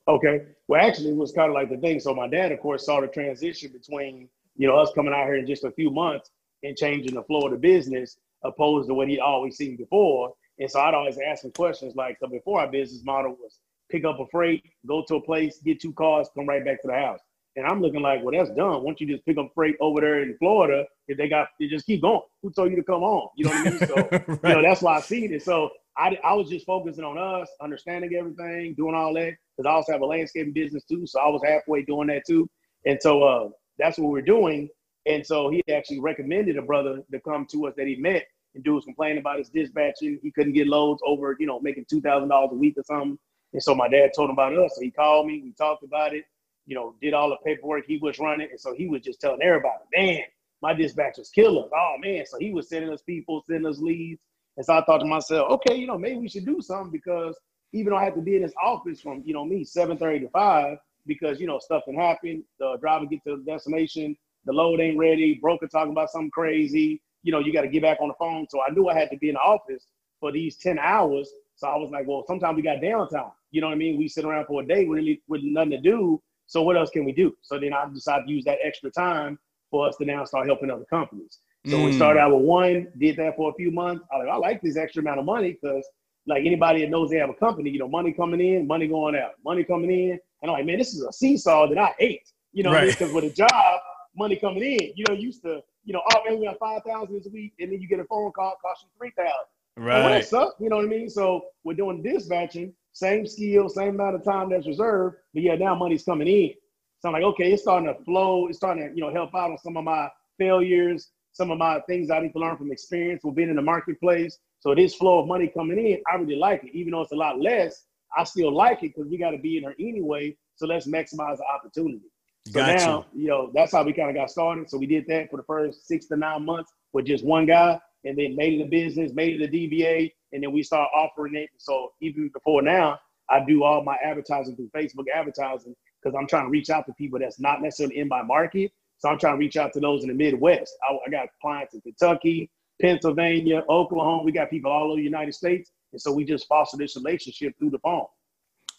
Okay. 0.07 0.43
Well, 0.69 0.87
actually, 0.87 1.11
it 1.11 1.17
was 1.17 1.33
kind 1.33 1.49
of 1.49 1.55
like 1.55 1.71
the 1.71 1.77
thing. 1.77 2.01
So 2.01 2.15
my 2.15 2.29
dad, 2.29 2.53
of 2.53 2.61
course, 2.61 2.85
saw 2.85 3.01
the 3.01 3.07
transition 3.07 3.71
between 3.73 4.29
you 4.61 4.69
know 4.69 4.77
us 4.77 4.93
coming 4.95 5.15
out 5.15 5.25
here 5.25 5.37
in 5.37 5.47
just 5.47 5.65
a 5.65 5.71
few 5.71 5.91
months 5.91 6.31
and 6.63 6.77
changing 6.77 7.15
the 7.15 7.23
flow 7.23 7.47
of 7.47 7.53
the 7.53 7.57
business, 7.57 8.19
opposed 8.45 8.89
to 8.89 8.95
what 8.95 9.09
he'd 9.09 9.19
always 9.19 9.57
seen 9.57 9.75
before. 9.75 10.35
And 10.59 10.71
so 10.71 10.81
I'd 10.81 10.93
always 10.93 11.19
ask 11.19 11.45
him 11.45 11.53
questions 11.53 11.97
like, 11.97 12.19
so 12.21 12.27
before 12.27 12.61
our 12.61 12.71
business 12.71 13.03
model 13.03 13.31
was 13.41 13.59
pick 13.91 14.05
up 14.05 14.21
a 14.21 14.27
freight, 14.31 14.63
go 14.87 15.03
to 15.09 15.15
a 15.15 15.23
place, 15.23 15.61
get 15.65 15.81
two 15.81 15.95
cars, 15.95 16.29
come 16.37 16.47
right 16.47 16.63
back 16.63 16.83
to 16.83 16.89
the 16.89 16.95
house. 16.95 17.21
And 17.57 17.67
I'm 17.67 17.81
looking 17.81 18.03
like, 18.03 18.23
well, 18.23 18.37
that's 18.37 18.55
done. 18.55 18.83
Once 18.83 19.01
you 19.01 19.07
just 19.07 19.25
pick 19.25 19.39
up 19.39 19.51
freight 19.55 19.77
over 19.81 20.03
there 20.03 20.23
in 20.23 20.37
Florida, 20.37 20.85
if 21.09 21.17
they 21.17 21.31
got, 21.31 21.49
you 21.59 21.69
just 21.69 21.87
keep 21.87 22.03
going. 22.03 22.21
Who 22.43 22.53
told 22.53 22.71
you 22.71 22.77
to 22.77 22.85
come 22.85 23.03
on? 23.03 23.31
You 23.37 23.47
know 23.47 23.51
what 23.53 23.67
I 23.67 23.71
mean? 23.71 23.79
So, 23.79 23.95
right. 24.43 24.57
you 24.57 24.57
know, 24.57 24.63
that's 24.63 24.83
why 24.83 24.99
I 24.99 25.01
seen 25.01 25.33
it. 25.33 25.43
So 25.43 25.71
I, 25.97 26.19
I 26.23 26.35
was 26.35 26.51
just 26.51 26.67
focusing 26.67 27.03
on 27.03 27.17
us, 27.17 27.49
understanding 27.63 28.15
everything, 28.15 28.75
doing 28.75 28.95
all 28.95 29.15
that. 29.15 29.37
Because 29.57 29.69
I 29.69 29.73
also 29.73 29.93
have 29.93 30.03
a 30.03 30.07
landscaping 30.07 30.53
business 30.53 30.85
too. 30.85 31.07
So 31.07 31.19
I 31.19 31.29
was 31.29 31.41
halfway 31.43 31.83
doing 31.83 32.09
that 32.09 32.25
too. 32.27 32.47
And 32.85 32.99
so 33.01 33.23
uh, 33.23 33.49
that's 33.81 33.99
what 33.99 34.11
we're 34.11 34.23
doing. 34.23 34.69
And 35.07 35.27
so 35.27 35.51
he 35.51 35.63
actually 35.73 36.01
recommended 36.01 36.57
a 36.57 36.63
brother 36.63 37.03
to 37.11 37.21
come 37.21 37.47
to 37.53 37.67
us 37.67 37.75
that 37.77 37.87
he 37.87 37.97
met 37.97 38.27
and 38.55 38.65
dude 38.65 38.75
was 38.75 38.85
complaining 38.85 39.19
about 39.19 39.39
his 39.39 39.49
dispatching. 39.49 40.19
He 40.23 40.31
couldn't 40.31 40.55
get 40.55 40.67
loads 40.67 41.01
over, 41.07 41.37
you 41.39 41.47
know, 41.47 41.61
making 41.61 41.87
two 41.89 42.01
thousand 42.01 42.29
dollars 42.29 42.51
a 42.53 42.57
week 42.57 42.75
or 42.77 42.85
something. 42.85 43.19
And 43.53 43.63
so 43.63 43.75
my 43.75 43.89
dad 43.89 44.11
told 44.15 44.31
him 44.31 44.35
about 44.35 44.57
us. 44.57 44.73
So 44.77 44.83
he 44.83 44.91
called 44.91 45.27
me. 45.27 45.41
We 45.43 45.53
talked 45.53 45.85
about 45.85 46.15
it. 46.15 46.25
You 46.67 46.77
know, 46.77 46.95
did 47.01 47.15
all 47.15 47.31
the 47.31 47.37
paperwork 47.45 47.85
he 47.87 47.99
was 47.99 48.19
running, 48.19 48.49
and 48.51 48.61
so 48.61 48.75
he 48.75 48.87
was 48.87 49.03
just 49.03 49.21
telling 49.21 49.43
everybody, 49.43 49.83
"Man, 49.97 50.21
my 50.63 50.75
dispatchers 50.75 51.33
kill 51.33 51.65
us." 51.65 51.71
Oh 51.75 51.97
man, 52.01 52.25
so 52.27 52.39
he 52.39 52.53
was 52.53 52.69
sending 52.69 52.93
us 52.93 53.03
people, 53.03 53.43
sending 53.49 53.67
us 53.67 53.79
leads. 53.79 54.21
And 54.57 54.67
so 54.67 54.75
I 54.75 54.85
thought 54.85 54.99
to 54.99 55.07
myself, 55.07 55.51
okay, 55.53 55.75
you 55.77 55.87
know, 55.87 55.97
maybe 55.99 56.19
we 56.19 56.29
should 56.29 56.45
do 56.45 56.61
something 56.61 56.91
because 56.91 57.39
even 57.73 57.93
though 57.93 57.97
I 57.99 58.05
have 58.05 58.15
to 58.17 58.21
be 58.21 58.37
in 58.37 58.43
this 58.43 58.53
office 58.63 59.01
from, 59.01 59.23
you 59.25 59.33
know, 59.33 59.45
me 59.45 59.65
seven 59.65 59.97
thirty 59.97 60.21
to 60.21 60.29
five, 60.29 60.79
because 61.07 61.41
you 61.41 61.47
know 61.47 61.59
stuff 61.59 61.85
can 61.85 61.95
happen. 61.95 62.45
The 62.59 62.77
driver 62.81 63.07
get 63.07 63.23
to 63.25 63.37
the 63.37 63.45
destination, 63.45 64.17
the 64.45 64.53
load 64.53 64.81
ain't 64.81 64.99
ready, 64.99 65.39
broker 65.41 65.67
talking 65.67 65.93
about 65.93 66.11
something 66.11 66.31
crazy 66.31 67.01
you 67.23 67.33
know, 67.33 67.39
you 67.39 67.53
got 67.53 67.63
to 67.63 67.69
get 67.69 67.83
back 67.83 67.99
on 68.01 68.09
the 68.09 68.15
phone. 68.19 68.47
So 68.49 68.61
I 68.63 68.73
knew 68.73 68.89
I 68.89 68.95
had 68.95 69.11
to 69.11 69.17
be 69.19 69.29
in 69.29 69.35
the 69.35 69.41
office 69.41 69.87
for 70.21 70.33
these 70.33 70.57
10 70.57 70.79
hours. 70.79 71.31
So 71.57 71.69
I 71.69 71.77
was 71.77 71.91
like, 71.91 72.07
well, 72.07 72.25
sometimes 72.27 72.57
we 72.57 72.63
got 72.63 72.79
downtime. 72.79 73.33
You 73.51 73.61
know 73.61 73.69
what 73.69 73.75
I 73.75 73.77
mean? 73.77 73.99
We 73.99 74.09
sit 74.09 74.25
around 74.25 74.47
for 74.47 74.63
a 74.63 74.67
day 74.67 74.85
with, 74.85 74.97
really, 74.97 75.23
with 75.29 75.43
nothing 75.43 75.71
to 75.71 75.81
do. 75.81 76.23
So 76.47 76.63
what 76.63 76.77
else 76.77 76.91
can 76.91 77.05
we 77.05 77.13
do? 77.13 77.37
So 77.43 77.59
then 77.59 77.73
I 77.73 77.87
decided 77.93 78.27
to 78.27 78.33
use 78.33 78.45
that 78.45 78.59
extra 78.63 78.91
time 78.91 79.39
for 79.71 79.89
us 79.89 79.97
to 79.97 80.05
now 80.05 80.25
start 80.25 80.47
helping 80.47 80.71
other 80.71 80.87
companies. 80.87 81.39
So 81.67 81.77
mm. 81.77 81.87
we 81.87 81.93
started 81.93 82.21
out 82.21 82.35
with 82.35 82.45
one, 82.45 82.89
did 82.99 83.17
that 83.17 83.37
for 83.37 83.51
a 83.51 83.55
few 83.55 83.71
months. 83.71 84.05
I 84.13 84.19
like, 84.19 84.29
I 84.29 84.37
like 84.37 84.63
this 84.63 84.77
extra 84.77 85.03
amount 85.03 85.21
of 85.21 85.27
money 85.27 85.57
because 85.61 85.87
like 86.27 86.45
anybody 86.47 86.81
that 86.81 86.91
knows 86.91 87.11
they 87.11 87.19
have 87.19 87.31
a 87.31 87.35
company, 87.35 87.71
you 87.71 87.79
know, 87.79 87.89
money 87.89 88.13
coming 88.13 88.41
in, 88.41 88.67
money 88.67 88.89
going 88.89 89.15
out, 89.15 89.33
money 89.45 89.63
coming 89.63 89.91
in. 89.91 90.19
And 90.43 90.51
I'm 90.51 90.57
like, 90.57 90.67
man, 90.67 90.79
this 90.79 90.95
is 90.95 91.03
a 91.03 91.13
seesaw 91.13 91.69
that 91.69 91.79
I 91.79 91.95
ate. 91.99 92.31
You 92.53 92.65
know, 92.65 92.73
because 92.73 93.13
right. 93.13 93.15
with 93.15 93.25
a 93.25 93.31
job, 93.31 93.81
money 94.17 94.37
coming 94.37 94.63
in, 94.63 94.93
you 94.97 95.05
know, 95.09 95.15
used 95.15 95.43
to 95.43 95.63
you 95.85 95.93
know, 95.93 96.03
oh 96.13 96.23
man, 96.25 96.39
we 96.39 96.47
got 96.47 96.59
five 96.59 96.83
thousand 96.87 97.17
this 97.17 97.27
week, 97.33 97.53
and 97.59 97.73
then 97.73 97.81
you 97.81 97.89
get 97.89 98.01
a 98.01 98.05
phone 98.05 98.33
call, 98.33 98.57
cost 98.63 98.85
you 98.85 98.89
three 98.99 99.13
thousand. 99.17 99.47
Right. 99.77 100.05
Well, 100.05 100.49
that. 100.49 100.63
You 100.63 100.69
know 100.69 100.77
what 100.77 100.85
I 100.85 100.89
mean? 100.89 101.09
So 101.09 101.47
we're 101.65 101.75
doing 101.75 102.03
dispatching, 102.03 102.75
same 102.93 103.27
skill, 103.27 103.69
same 103.69 103.95
amount 103.95 104.17
of 104.17 104.25
time 104.25 104.51
that's 104.51 104.67
reserved, 104.67 105.17
but 105.33 105.43
yeah, 105.43 105.55
now 105.55 105.75
money's 105.75 106.05
coming 106.05 106.29
in. 106.29 106.55
So 107.01 107.09
I'm 107.09 107.15
like, 107.15 107.23
okay, 107.23 107.53
it's 107.53 107.63
starting 107.63 107.93
to 107.93 108.05
flow. 108.05 108.47
It's 108.49 108.59
starting 108.59 108.89
to, 108.89 108.95
you 108.95 109.01
know, 109.01 109.13
help 109.13 109.35
out 109.35 109.51
on 109.51 109.59
some 109.59 109.77
of 109.79 109.85
my 109.85 110.11
failures, 110.39 111.11
some 111.33 111.51
of 111.51 111.57
my 111.57 111.81
things 111.89 112.11
I 112.11 112.21
need 112.21 112.33
to 112.33 112.39
learn 112.39 112.59
from 112.59 112.71
experience 112.71 113.23
with 113.25 113.37
being 113.37 113.49
in 113.49 113.57
the 113.57 113.63
marketplace. 113.63 114.39
So 114.59 114.75
this 114.75 114.95
flow 114.95 115.21
of 115.21 115.27
money 115.27 115.49
coming 115.49 115.79
in, 115.79 116.03
I 116.13 116.17
really 116.17 116.37
like 116.37 116.63
it. 116.65 116.75
Even 116.75 116.93
though 116.93 117.01
it's 117.01 117.13
a 117.13 117.17
lot 117.17 117.41
less, 117.41 117.87
I 118.17 118.25
still 118.25 118.55
like 118.55 118.83
it 118.83 118.95
because 118.95 119.11
we 119.11 119.19
got 119.19 119.31
to 119.31 119.39
be 119.39 119.59
in 119.59 119.65
her 119.65 119.75
anyway. 119.79 120.37
So 120.57 120.67
let's 120.67 120.87
maximize 120.87 121.39
the 121.39 121.45
opportunity. 121.55 122.01
So 122.49 122.61
now, 122.61 123.07
you 123.15 123.29
know, 123.29 123.51
that's 123.55 123.73
how 123.73 123.83
we 123.83 123.93
kind 123.93 124.11
of 124.11 124.17
got 124.17 124.31
started. 124.31 124.69
So 124.69 124.79
we 124.79 124.87
did 124.87 125.07
that 125.09 125.31
for 125.31 125.37
the 125.37 125.43
first 125.45 125.87
six 125.87 126.07
to 126.07 126.17
nine 126.17 126.45
months 126.45 126.73
with 126.93 127.07
just 127.07 127.25
one 127.25 127.47
guy, 127.47 127.79
and 128.05 128.19
then 128.19 128.35
made 128.35 128.61
it 128.61 128.65
a 128.65 128.69
business, 128.69 129.13
made 129.13 129.41
it 129.41 129.45
a 129.45 129.53
DBA, 129.53 130.13
and 130.33 130.43
then 130.43 130.53
we 130.53 130.63
start 130.63 130.89
offering 130.95 131.35
it. 131.35 131.51
So 131.59 131.93
even 132.01 132.31
before 132.33 132.63
now, 132.63 132.99
I 133.29 133.45
do 133.45 133.63
all 133.63 133.85
my 133.85 133.97
advertising 134.05 134.57
through 134.57 134.71
Facebook 134.75 135.05
advertising 135.15 135.75
because 136.03 136.17
I'm 136.19 136.27
trying 136.27 136.47
to 136.47 136.51
reach 136.51 136.71
out 136.71 136.87
to 136.87 136.93
people 136.95 137.19
that's 137.19 137.39
not 137.39 137.63
necessarily 137.63 137.99
in 137.99 138.09
my 138.09 138.23
market. 138.23 138.73
So 138.99 139.09
I'm 139.09 139.19
trying 139.19 139.35
to 139.35 139.39
reach 139.39 139.57
out 139.57 139.73
to 139.75 139.81
those 139.81 140.03
in 140.03 140.09
the 140.09 140.15
Midwest. 140.15 140.75
I, 140.89 140.97
I 141.07 141.11
got 141.11 141.29
clients 141.41 141.75
in 141.75 141.81
Kentucky, 141.81 142.51
Pennsylvania, 142.81 143.63
Oklahoma. 143.69 144.23
We 144.23 144.33
got 144.33 144.51
people 144.51 144.71
all 144.71 144.89
over 144.89 144.97
the 144.97 145.03
United 145.03 145.35
States. 145.35 145.71
And 145.93 146.01
so 146.01 146.13
we 146.13 146.25
just 146.25 146.47
foster 146.47 146.77
this 146.77 146.97
relationship 146.97 147.59
through 147.59 147.71
the 147.71 147.79
phone. 147.81 148.07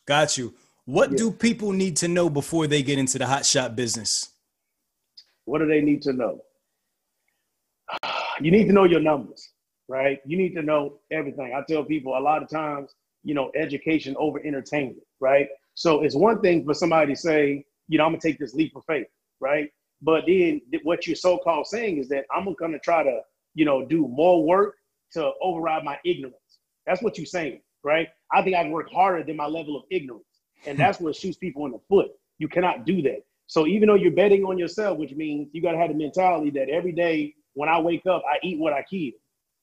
Got 0.06 0.38
you. 0.38 0.54
What 0.86 1.12
yeah. 1.12 1.18
do 1.18 1.32
people 1.32 1.72
need 1.72 1.98
to 1.98 2.08
know 2.08 2.30
before 2.30 2.68
they 2.68 2.82
get 2.82 2.98
into 2.98 3.18
the 3.18 3.28
hot 3.28 3.46
shot 3.46 3.76
business? 3.76 4.30
What 5.46 5.60
do 5.60 5.68
they 5.68 5.82
need 5.82 6.02
to 6.04 6.14
know? 6.14 6.42
You 8.40 8.52
need 8.52 8.66
to 8.68 8.74
know 8.74 8.86
your 8.86 9.00
numbers, 9.02 9.50
right? 9.88 10.20
You 10.26 10.38
need 10.38 10.56
to 10.56 10.62
know 10.62 11.00
everything. 11.12 11.54
I 11.54 11.62
tell 11.68 11.84
people 11.84 12.18
a 12.18 12.20
lot 12.20 12.42
of 12.42 12.50
times, 12.50 12.96
you 13.24 13.34
know, 13.36 13.52
education 13.56 14.16
over 14.18 14.40
entertainment, 14.44 15.04
right? 15.20 15.48
So 15.76 16.04
it's 16.04 16.16
one 16.16 16.42
thing 16.42 16.66
for 16.66 16.74
somebody 16.74 17.14
to 17.14 17.20
say, 17.20 17.66
you 17.88 17.98
know, 17.98 18.06
I'm 18.06 18.12
gonna 18.12 18.22
take 18.22 18.40
this 18.40 18.54
leap 18.54 18.76
of 18.76 18.84
faith, 18.86 19.08
right? 19.40 19.70
But 20.02 20.24
then 20.26 20.62
what 20.84 21.06
you're 21.06 21.16
so-called 21.16 21.68
saying 21.68 21.98
is 21.98 22.10
that 22.10 22.26
I'm 22.34 22.52
gonna 22.60 22.80
try 22.80 23.04
to, 23.04 23.22
you 23.54 23.66
know, 23.66 23.86
do 23.86 24.08
more 24.08 24.46
work 24.46 24.76
to 25.14 25.32
override 25.42 25.84
my 25.84 25.98
ignorance. 26.06 26.36
That's 26.86 27.02
what 27.02 27.18
you're 27.18 27.26
saying, 27.26 27.62
right? 27.84 28.08
I 28.32 28.42
think 28.42 28.56
I 28.56 28.64
can 28.64 28.72
work 28.72 28.92
harder 28.92 29.24
than 29.24 29.36
my 29.36 29.46
level 29.46 29.76
of 29.76 29.84
ignorance. 29.92 30.26
And 30.66 30.78
hmm. 30.78 30.82
that's 30.82 31.00
what 31.00 31.16
shoots 31.16 31.38
people 31.38 31.66
in 31.66 31.72
the 31.72 31.80
foot. 31.90 32.12
You 32.38 32.48
cannot 32.48 32.86
do 32.86 33.02
that. 33.04 33.24
So 33.48 33.68
even 33.68 33.88
though 33.88 33.96
you're 33.96 34.12
betting 34.12 34.46
on 34.46 34.58
yourself, 34.58 34.98
which 34.98 35.12
means 35.14 35.50
you 35.52 35.62
gotta 35.62 35.78
have 35.78 35.90
the 35.90 35.96
mentality 35.96 36.50
that 36.52 36.70
every 36.70 36.94
day 36.94 37.36
when 37.54 37.68
I 37.68 37.80
wake 37.80 38.06
up, 38.06 38.24
I 38.32 38.38
eat 38.44 38.60
what 38.60 38.74
I 38.74 38.84
kill. 38.84 39.12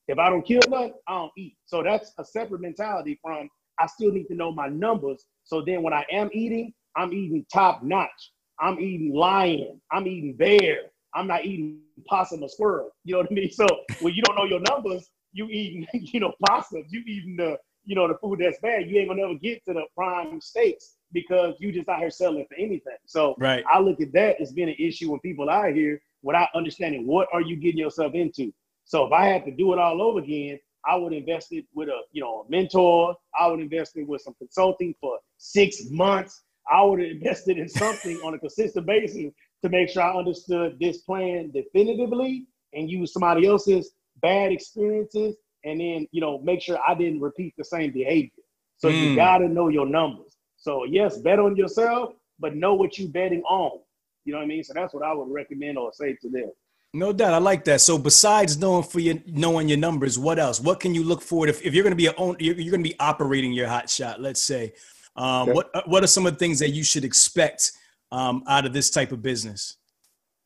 If 0.07 0.17
I 0.17 0.29
don't 0.29 0.45
kill 0.45 0.61
nothing, 0.69 0.93
I 1.07 1.13
don't 1.13 1.31
eat. 1.37 1.57
So 1.65 1.83
that's 1.83 2.13
a 2.17 2.25
separate 2.25 2.61
mentality 2.61 3.19
from 3.21 3.49
I 3.79 3.87
still 3.87 4.11
need 4.11 4.25
to 4.25 4.35
know 4.35 4.51
my 4.51 4.67
numbers. 4.67 5.25
So 5.43 5.61
then 5.61 5.81
when 5.81 5.93
I 5.93 6.05
am 6.11 6.29
eating, 6.33 6.73
I'm 6.95 7.13
eating 7.13 7.45
top 7.51 7.81
notch. 7.83 8.31
I'm 8.59 8.79
eating 8.79 9.13
lion. 9.13 9.81
I'm 9.91 10.05
eating 10.07 10.35
bear. 10.35 10.91
I'm 11.13 11.27
not 11.27 11.45
eating 11.45 11.79
possum 12.07 12.43
or 12.43 12.49
squirrel. 12.49 12.91
You 13.03 13.13
know 13.13 13.19
what 13.19 13.31
I 13.31 13.33
mean? 13.33 13.51
So 13.51 13.65
when 14.01 14.13
you 14.13 14.21
don't 14.23 14.35
know 14.35 14.45
your 14.45 14.61
numbers, 14.61 15.09
you 15.31 15.47
eating, 15.47 15.87
you 15.93 16.19
know, 16.19 16.33
possums, 16.47 16.91
you 16.91 17.01
eating 17.05 17.35
the, 17.35 17.57
you 17.85 17.95
know, 17.95 18.07
the 18.07 18.15
food 18.15 18.39
that's 18.39 18.59
bad. 18.59 18.89
You 18.89 18.99
ain't 18.99 19.09
gonna 19.09 19.21
never 19.21 19.35
get 19.35 19.63
to 19.65 19.73
the 19.73 19.83
prime 19.95 20.39
steaks 20.41 20.95
because 21.11 21.55
you 21.59 21.71
just 21.71 21.89
out 21.89 21.99
here 21.99 22.11
selling 22.11 22.45
for 22.47 22.55
anything. 22.55 22.97
So 23.05 23.35
right. 23.39 23.63
I 23.71 23.79
look 23.79 24.01
at 24.01 24.13
that 24.13 24.39
as 24.39 24.51
being 24.51 24.69
an 24.69 24.75
issue 24.77 25.11
when 25.11 25.19
people 25.21 25.49
out 25.49 25.73
here 25.73 26.01
without 26.21 26.49
understanding 26.53 27.07
what 27.07 27.27
are 27.33 27.41
you 27.41 27.55
getting 27.55 27.79
yourself 27.79 28.13
into. 28.13 28.51
So 28.85 29.05
if 29.05 29.11
I 29.11 29.25
had 29.25 29.45
to 29.45 29.51
do 29.51 29.73
it 29.73 29.79
all 29.79 30.01
over 30.01 30.19
again, 30.19 30.59
I 30.85 30.95
would 30.95 31.13
invest 31.13 31.51
it 31.51 31.65
with 31.73 31.89
a, 31.89 32.01
you 32.11 32.21
know, 32.21 32.45
a 32.47 32.51
mentor. 32.51 33.15
I 33.39 33.47
would 33.47 33.59
invest 33.59 33.97
it 33.97 34.07
with 34.07 34.21
some 34.21 34.33
consulting 34.37 34.95
for 35.01 35.19
six 35.37 35.89
months. 35.89 36.43
I 36.71 36.83
would 36.83 36.99
have 37.03 37.09
invested 37.09 37.57
in 37.57 37.69
something 37.69 38.17
on 38.17 38.33
a 38.33 38.39
consistent 38.39 38.85
basis 38.85 39.31
to 39.63 39.69
make 39.69 39.89
sure 39.89 40.03
I 40.03 40.17
understood 40.17 40.77
this 40.79 40.99
plan 40.99 41.51
definitively 41.51 42.45
and 42.73 42.89
use 42.89 43.13
somebody 43.13 43.47
else's 43.47 43.91
bad 44.21 44.51
experiences 44.51 45.35
and 45.63 45.79
then, 45.79 46.07
you 46.11 46.21
know, 46.21 46.39
make 46.39 46.61
sure 46.61 46.79
I 46.87 46.95
didn't 46.95 47.19
repeat 47.19 47.53
the 47.57 47.63
same 47.63 47.91
behavior. 47.91 48.43
So 48.77 48.89
mm. 48.89 49.09
you 49.09 49.15
got 49.15 49.39
to 49.39 49.47
know 49.47 49.67
your 49.67 49.85
numbers. 49.85 50.37
So 50.57 50.85
yes, 50.85 51.17
bet 51.17 51.39
on 51.39 51.55
yourself, 51.55 52.13
but 52.39 52.55
know 52.55 52.73
what 52.73 52.97
you're 52.97 53.09
betting 53.09 53.43
on. 53.43 53.79
You 54.25 54.33
know 54.33 54.39
what 54.39 54.45
I 54.45 54.47
mean? 54.47 54.63
So 54.63 54.73
that's 54.73 54.93
what 54.93 55.03
I 55.03 55.13
would 55.13 55.31
recommend 55.31 55.77
or 55.77 55.91
say 55.93 56.15
to 56.21 56.29
them. 56.29 56.51
No 56.93 57.13
doubt, 57.13 57.33
I 57.33 57.37
like 57.37 57.65
that. 57.65 57.81
So 57.81 57.97
besides 57.97 58.57
knowing 58.57 58.83
for 58.83 58.99
your 58.99 59.15
knowing 59.27 59.69
your 59.69 59.77
numbers, 59.77 60.17
what 60.17 60.39
else? 60.39 60.59
What 60.59 60.79
can 60.79 60.95
you 60.95 61.03
look 61.03 61.21
for 61.21 61.47
if, 61.47 61.61
if 61.61 61.73
you're 61.73 61.83
going 61.83 61.91
to 61.91 61.97
be 61.97 62.07
a 62.07 62.15
own, 62.15 62.35
you're, 62.39 62.55
you're 62.55 62.71
going 62.71 62.83
to 62.83 62.89
be 62.89 62.99
operating 62.99 63.53
your 63.53 63.67
hot 63.67 63.89
shot? 63.89 64.19
Let's 64.19 64.41
say, 64.41 64.73
um, 65.15 65.49
okay. 65.49 65.51
what 65.51 65.87
what 65.87 66.03
are 66.03 66.07
some 66.07 66.25
of 66.25 66.33
the 66.33 66.39
things 66.39 66.57
that 66.59 66.71
you 66.71 66.83
should 66.83 67.05
expect 67.05 67.73
um, 68.11 68.43
out 68.47 68.65
of 68.65 68.73
this 68.73 68.89
type 68.89 69.11
of 69.11 69.21
business? 69.21 69.77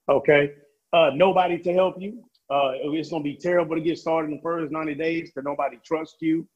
Okay, 0.09 0.51
uh, 0.91 1.11
nobody 1.13 1.57
to 1.59 1.73
help 1.73 1.95
you. 1.99 2.23
Uh, 2.49 2.71
it's 2.75 3.09
going 3.09 3.23
to 3.23 3.29
be 3.29 3.35
terrible 3.35 3.75
to 3.75 3.81
get 3.81 3.97
started 3.97 4.29
in 4.29 4.37
the 4.37 4.41
first 4.41 4.71
90 4.71 4.95
days 4.95 5.31
because 5.31 5.45
nobody 5.45 5.79
trusts 5.83 6.17
you. 6.21 6.47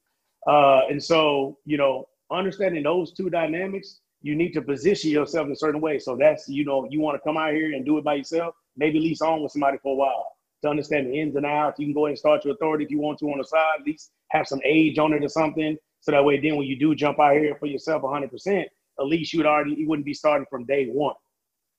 Uh, 0.45 0.81
and 0.89 1.03
so, 1.03 1.57
you 1.65 1.77
know, 1.77 2.05
understanding 2.31 2.83
those 2.83 3.13
two 3.13 3.29
dynamics, 3.29 3.99
you 4.21 4.35
need 4.35 4.51
to 4.51 4.61
position 4.61 5.09
yourself 5.09 5.47
in 5.47 5.53
a 5.53 5.55
certain 5.55 5.81
way. 5.81 5.97
So 5.97 6.15
that's, 6.15 6.47
you 6.49 6.65
know, 6.65 6.87
you 6.89 6.99
want 6.99 7.15
to 7.15 7.27
come 7.27 7.37
out 7.37 7.53
here 7.53 7.73
and 7.73 7.85
do 7.85 7.97
it 7.97 8.03
by 8.03 8.15
yourself, 8.15 8.55
maybe 8.75 8.99
lease 8.99 9.21
on 9.21 9.41
with 9.41 9.51
somebody 9.51 9.77
for 9.81 9.93
a 9.93 9.95
while 9.95 10.37
to 10.63 10.69
understand 10.69 11.07
the 11.07 11.19
ins 11.19 11.35
and 11.35 11.45
outs. 11.45 11.79
You 11.79 11.85
can 11.85 11.93
go 11.93 12.05
ahead 12.05 12.11
and 12.11 12.19
start 12.19 12.45
your 12.45 12.53
authority 12.55 12.85
if 12.85 12.91
you 12.91 12.99
want 12.99 13.19
to 13.19 13.31
on 13.31 13.37
the 13.37 13.43
side, 13.43 13.79
at 13.79 13.85
least 13.85 14.11
have 14.31 14.47
some 14.47 14.61
age 14.63 14.97
on 14.97 15.13
it 15.13 15.23
or 15.23 15.29
something. 15.29 15.77
So 16.01 16.11
that 16.11 16.23
way, 16.23 16.39
then 16.39 16.55
when 16.57 16.67
you 16.67 16.77
do 16.77 16.95
jump 16.95 17.19
out 17.19 17.33
here 17.33 17.55
for 17.59 17.67
yourself 17.67 18.03
100%, 18.03 18.65
at 18.99 19.05
least 19.05 19.33
you'd 19.33 19.45
already, 19.45 19.75
you 19.75 19.87
wouldn't 19.87 20.05
be 20.05 20.13
starting 20.13 20.45
from 20.49 20.65
day 20.65 20.87
one. 20.87 21.15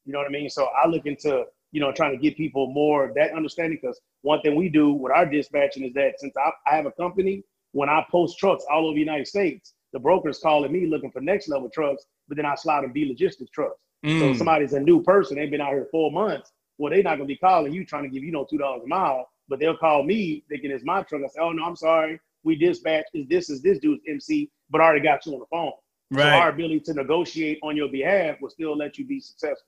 You 0.04 0.12
know 0.12 0.18
what 0.18 0.28
I 0.28 0.31
mean? 0.31 0.48
So 0.48 0.66
I 0.66 0.88
look 0.88 1.07
into, 1.07 1.44
you 1.72 1.81
know, 1.81 1.92
trying 1.92 2.12
to 2.12 2.22
get 2.22 2.37
people 2.37 2.72
more 2.72 3.12
that 3.16 3.33
understanding 3.33 3.78
because 3.81 4.00
one 4.22 4.40
thing 4.40 4.54
we 4.57 4.68
do 4.68 4.92
with 4.92 5.12
our 5.12 5.26
dispatching 5.26 5.85
is 5.85 5.92
that 5.94 6.14
since 6.18 6.35
I, 6.37 6.50
I 6.70 6.76
have 6.76 6.87
a 6.87 6.92
company, 6.92 7.42
when 7.72 7.88
I 7.88 8.04
post 8.11 8.38
trucks 8.38 8.64
all 8.70 8.87
over 8.87 8.94
the 8.94 9.00
United 9.00 9.26
States, 9.26 9.74
the 9.92 9.98
broker's 9.98 10.38
calling 10.38 10.72
me 10.72 10.87
looking 10.87 11.11
for 11.11 11.20
next 11.20 11.48
level 11.48 11.68
trucks, 11.68 12.04
but 12.28 12.37
then 12.37 12.46
I 12.46 12.54
slide 12.54 12.85
them 12.85 12.92
Be 12.92 13.07
Logistics 13.07 13.50
trucks. 13.50 13.81
Mm. 14.04 14.20
So 14.20 14.38
somebody's 14.38 14.72
a 14.72 14.81
new 14.81 15.02
person, 15.02 15.37
they've 15.37 15.50
been 15.50 15.61
out 15.61 15.72
here 15.72 15.88
four 15.90 16.11
months, 16.11 16.52
well, 16.78 16.92
they're 16.92 17.02
not 17.02 17.16
gonna 17.16 17.26
be 17.26 17.37
calling 17.37 17.72
you 17.72 17.85
trying 17.85 18.04
to 18.04 18.09
give 18.09 18.22
you 18.22 18.33
know 18.33 18.46
two 18.48 18.59
dollars 18.59 18.83
a 18.85 18.88
mile, 18.88 19.28
but 19.48 19.59
they'll 19.59 19.76
call 19.76 20.04
me 20.04 20.44
thinking 20.48 20.70
it's 20.70 20.85
my 20.85 21.02
truck. 21.02 21.22
I 21.24 21.28
say, 21.28 21.40
oh 21.40 21.52
no, 21.52 21.64
I'm 21.64 21.76
sorry, 21.76 22.20
we 22.44 22.57
dispatch 22.57 23.07
is 23.14 23.26
this 23.28 23.50
is 23.50 23.61
this 23.61 23.78
dude's 23.78 24.02
MC, 24.09 24.50
but 24.70 24.81
I 24.81 24.85
already 24.85 25.04
got 25.04 25.26
you 25.26 25.35
on 25.35 25.40
the 25.40 25.46
phone. 25.46 25.72
Right. 26.11 26.23
So 26.23 26.29
our 26.29 26.49
ability 26.51 26.81
to 26.81 26.94
negotiate 26.94 27.59
on 27.62 27.77
your 27.77 27.88
behalf 27.88 28.40
will 28.40 28.51
still 28.51 28.77
let 28.77 28.99
you 28.99 29.07
be 29.07 29.21
successful. 29.21 29.66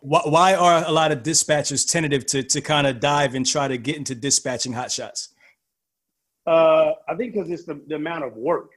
Why 0.00 0.54
are 0.54 0.84
a 0.86 0.90
lot 0.90 1.12
of 1.12 1.22
dispatchers 1.22 1.90
tentative 1.90 2.26
to 2.26 2.42
to 2.42 2.60
kind 2.60 2.86
of 2.86 3.00
dive 3.00 3.34
and 3.34 3.46
try 3.46 3.68
to 3.68 3.78
get 3.78 3.96
into 3.96 4.14
dispatching 4.14 4.72
hot 4.72 4.90
shots? 4.90 5.32
Uh, 6.46 6.92
I 7.08 7.14
think 7.16 7.34
because 7.34 7.50
it's 7.50 7.64
the, 7.64 7.80
the 7.86 7.94
amount 7.94 8.24
of 8.24 8.36
work, 8.36 8.70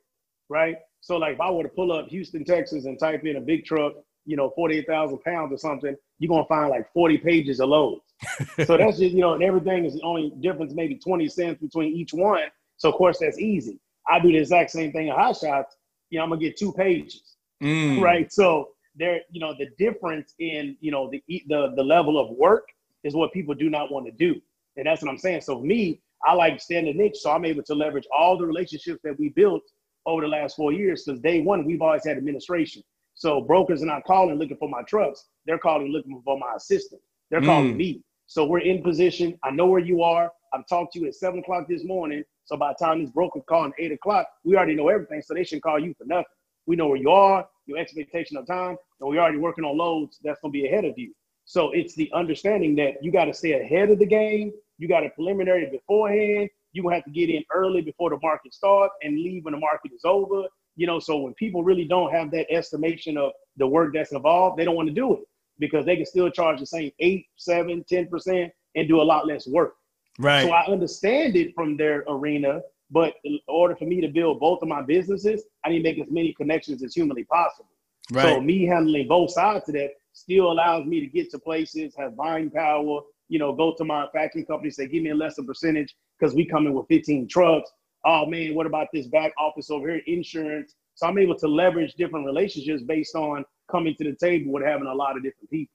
right? 0.50 0.78
So 1.02 1.18
like 1.18 1.36
if 1.36 1.42
I 1.42 1.50
were 1.50 1.64
to 1.64 1.70
pull 1.70 1.92
up 1.92 2.08
Houston, 2.10 2.46
Texas, 2.46 2.86
and 2.86 3.00
type 3.00 3.26
in 3.26 3.38
a 3.38 3.42
big 3.42 3.66
truck, 3.66 3.94
you 4.26 4.36
know, 4.36 4.52
48,000 4.56 5.20
pounds 5.24 5.54
or 5.54 5.58
something, 5.58 5.96
you're 6.20 6.30
going 6.30 6.44
to 6.44 6.48
find 6.48 6.70
like 6.70 6.92
40 6.94 7.18
pages 7.20 7.60
of 7.60 7.70
loads. 7.70 8.02
so 8.66 8.78
that's 8.78 8.98
just, 8.98 9.14
you 9.14 9.22
know, 9.22 9.34
and 9.34 9.44
everything 9.44 9.86
is 9.86 9.94
the 9.94 10.02
only 10.02 10.32
difference, 10.40 10.74
maybe 10.74 10.96
20 10.96 11.28
cents 11.28 11.62
between 11.62 11.94
each 11.96 12.14
one. 12.14 12.44
So 12.78 12.90
of 12.90 12.96
course 12.96 13.20
that's 13.20 13.40
easy. 13.40 13.80
I 14.08 14.20
do 14.20 14.32
the 14.32 14.38
exact 14.38 14.72
same 14.72 14.92
thing 14.92 15.08
in 15.08 15.16
hot 15.16 15.38
shots. 15.38 15.76
You 16.10 16.20
know, 16.20 16.24
I'm 16.24 16.30
gonna 16.30 16.42
get 16.42 16.58
two 16.58 16.72
pages, 16.74 17.36
mm. 17.62 18.02
right? 18.02 18.32
So 18.32 18.70
there, 18.96 19.22
you 19.32 19.40
know, 19.40 19.54
the 19.58 19.68
difference 19.78 20.34
in, 20.40 20.78
you 20.80 20.92
know, 20.92 21.10
the, 21.12 21.22
the, 21.48 21.74
the 21.76 21.84
level 21.84 22.18
of 22.20 22.36
work 22.38 22.68
is 23.04 23.14
what 23.14 23.34
people 23.34 23.54
do 23.54 23.70
not 23.70 23.92
want 23.92 24.06
to 24.06 24.12
do. 24.12 24.40
And 24.78 24.86
that's 24.86 25.02
what 25.02 25.10
I'm 25.10 25.18
saying. 25.18 25.42
So 25.42 25.62
me, 25.62 26.02
I 26.26 26.34
like 26.34 26.60
staying 26.60 26.88
in 26.88 26.98
niche. 26.98 27.18
So 27.18 27.32
I'm 27.32 27.46
able 27.46 27.64
to 27.64 27.76
leverage 27.76 28.08
all 28.16 28.38
the 28.38 28.46
relationships 28.46 29.00
that 29.04 29.18
we 29.20 29.30
built 29.30 29.64
over 30.06 30.22
the 30.22 30.28
last 30.28 30.56
four 30.56 30.72
years. 30.72 31.06
Since 31.06 31.20
day 31.20 31.42
one, 31.42 31.66
we've 31.66 31.82
always 31.82 32.06
had 32.06 32.18
administration. 32.18 32.84
So 33.14 33.42
brokers 33.42 33.82
are 33.82 33.88
not 33.88 34.04
calling 34.06 34.38
looking 34.38 34.58
for 34.58 34.70
my 34.70 34.82
trucks. 34.84 35.26
They're 35.46 35.58
calling 35.58 35.92
looking 35.92 36.22
for 36.24 36.38
my 36.38 36.54
assistant. 36.56 37.02
They're 37.30 37.42
mm. 37.42 37.46
calling 37.46 37.78
me. 37.78 38.04
So 38.28 38.46
we're 38.46 38.60
in 38.60 38.82
position. 38.82 39.38
I 39.44 39.52
know 39.52 39.68
where 39.68 39.80
you 39.80 40.02
are. 40.02 40.32
I've 40.54 40.68
talked 40.68 40.94
to 40.94 41.00
you 41.00 41.08
at 41.08 41.16
seven 41.16 41.40
o'clock 41.40 41.68
this 41.68 41.84
morning. 41.84 42.24
So 42.46 42.58
by 42.58 42.74
the 42.74 42.86
time 42.86 43.02
this 43.02 43.12
broker 43.12 43.42
calling 43.42 43.74
eight 43.78 43.92
o'clock, 43.92 44.28
we 44.44 44.56
already 44.56 44.76
know 44.76 44.90
everything. 44.90 45.22
So 45.22 45.34
they 45.34 45.44
shouldn't 45.44 45.64
call 45.64 45.80
you 45.80 45.94
for 45.98 46.06
nothing. 46.06 46.26
We 46.68 46.76
know 46.76 46.88
where 46.88 46.98
you 46.98 47.10
are, 47.10 47.48
your 47.66 47.78
expectation 47.78 48.38
of 48.38 48.48
time, 48.48 48.78
and 49.00 49.10
we're 49.10 49.20
already 49.20 49.38
working 49.38 49.66
on 49.66 49.78
loads 49.78 50.20
that's 50.24 50.40
to 50.42 50.50
be 50.50 50.66
ahead 50.68 50.86
of 50.86 50.98
you. 50.98 51.14
So 51.46 51.72
it's 51.72 51.96
the 51.96 52.12
understanding 52.14 52.76
that 52.78 53.04
you 53.04 53.12
got 53.12 53.26
to 53.26 53.34
stay 53.34 53.60
ahead 53.60 53.92
of 53.92 54.00
the 54.00 54.06
game. 54.06 54.52
You 54.78 54.88
got 54.88 55.06
a 55.06 55.10
preliminary 55.10 55.70
beforehand. 55.70 56.50
You 56.74 56.84
gonna 56.84 56.96
have 56.96 57.06
to 57.06 57.12
get 57.12 57.30
in 57.30 57.44
early 57.54 57.82
before 57.82 58.10
the 58.10 58.18
market 58.22 58.54
starts 58.54 58.94
and 59.02 59.16
leave 59.16 59.46
when 59.46 59.54
the 59.54 59.60
market 59.60 59.92
is 59.94 60.04
over. 60.04 60.44
You 60.76 60.88
know, 60.88 61.00
so 61.00 61.18
when 61.18 61.34
people 61.36 61.64
really 61.64 61.86
don't 61.86 62.12
have 62.12 62.32
that 62.32 62.52
estimation 62.52 63.18
of 63.18 63.32
the 63.58 63.66
work 63.66 63.94
that's 63.94 64.12
involved, 64.12 64.58
they 64.58 64.66
don't 64.66 64.76
want 64.76 64.90
to 64.90 64.94
do 64.94 65.14
it 65.14 65.22
because 65.58 65.86
they 65.86 65.96
can 65.96 66.06
still 66.06 66.30
charge 66.30 66.60
the 66.60 66.66
same 66.66 66.92
eight, 67.00 67.28
seven, 67.38 67.86
ten 67.88 68.08
percent 68.08 68.52
and 68.76 68.88
do 68.88 69.02
a 69.02 69.04
lot 69.04 69.26
less 69.26 69.48
work. 69.48 69.76
Right. 70.20 70.44
So 70.44 70.52
I 70.52 70.66
understand 70.66 71.36
it 71.36 71.54
from 71.54 71.78
their 71.78 72.04
arena, 72.08 72.62
but 72.92 73.16
in 73.24 73.40
order 73.48 73.76
for 73.76 73.86
me 73.86 74.02
to 74.02 74.08
build 74.08 74.40
both 74.40 74.62
of 74.62 74.68
my 74.68 74.82
businesses, 74.82 75.44
I 75.64 75.70
need 75.70 75.80
to 75.80 75.84
make 75.84 76.00
as 76.00 76.12
many 76.12 76.34
connections 76.34 76.84
as 76.84 76.94
humanly 76.94 77.26
possible. 77.26 77.70
Right. 78.12 78.24
So 78.36 78.42
me 78.42 78.66
handling 78.66 79.08
both 79.08 79.32
sides 79.32 79.68
of 79.68 79.76
that 79.76 79.92
still 80.14 80.52
allows 80.52 80.86
me 80.86 81.00
to 81.02 81.08
get 81.08 81.32
to 81.32 81.40
places, 81.40 81.94
have 81.98 82.16
buying 82.16 82.50
power, 82.50 83.02
you 83.28 83.40
know, 83.40 83.54
go 83.54 83.74
to 83.78 83.84
my 83.84 84.08
factory 84.14 84.46
company, 84.46 84.70
say, 84.70 84.88
give 84.88 85.04
me 85.04 85.10
a 85.10 85.16
lesser 85.16 85.44
percentage 85.44 85.96
because 86.18 86.34
we 86.36 86.46
come 86.46 86.68
in 86.68 86.74
with 86.74 86.88
15 86.88 87.28
trucks 87.28 87.72
oh 88.06 88.26
man, 88.26 88.56
what 88.56 88.66
about 88.66 88.88
this 88.94 89.08
back 89.08 89.34
office 89.38 89.70
over 89.70 89.90
here, 89.90 90.02
insurance? 90.08 90.76
So 90.94 91.08
I'm 91.08 91.18
able 91.18 91.38
to 91.40 91.48
leverage 91.48 91.96
different 91.96 92.26
relationships 92.26 92.84
based 92.84 93.16
on 93.16 93.44
coming 93.70 93.96
to 93.98 94.04
the 94.04 94.16
table 94.16 94.54
with 94.54 94.64
having 94.64 94.88
a 94.88 94.94
lot 94.94 95.18
of 95.18 95.24
different 95.24 95.50
people. 95.50 95.75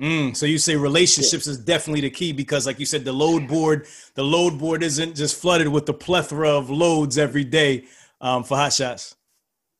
Mm, 0.00 0.36
so 0.36 0.46
you 0.46 0.58
say 0.58 0.76
relationships 0.76 1.46
yeah. 1.46 1.52
is 1.52 1.58
definitely 1.58 2.02
the 2.02 2.10
key 2.10 2.32
because, 2.32 2.66
like 2.66 2.78
you 2.78 2.86
said, 2.86 3.04
the 3.04 3.12
load 3.12 3.48
board, 3.48 3.86
the 4.14 4.22
load 4.22 4.58
board 4.58 4.82
isn't 4.82 5.16
just 5.16 5.40
flooded 5.40 5.68
with 5.68 5.86
the 5.86 5.94
plethora 5.94 6.50
of 6.50 6.70
loads 6.70 7.18
every 7.18 7.44
day 7.44 7.84
um, 8.20 8.44
for 8.44 8.56
hot 8.56 8.72
shots. 8.72 9.16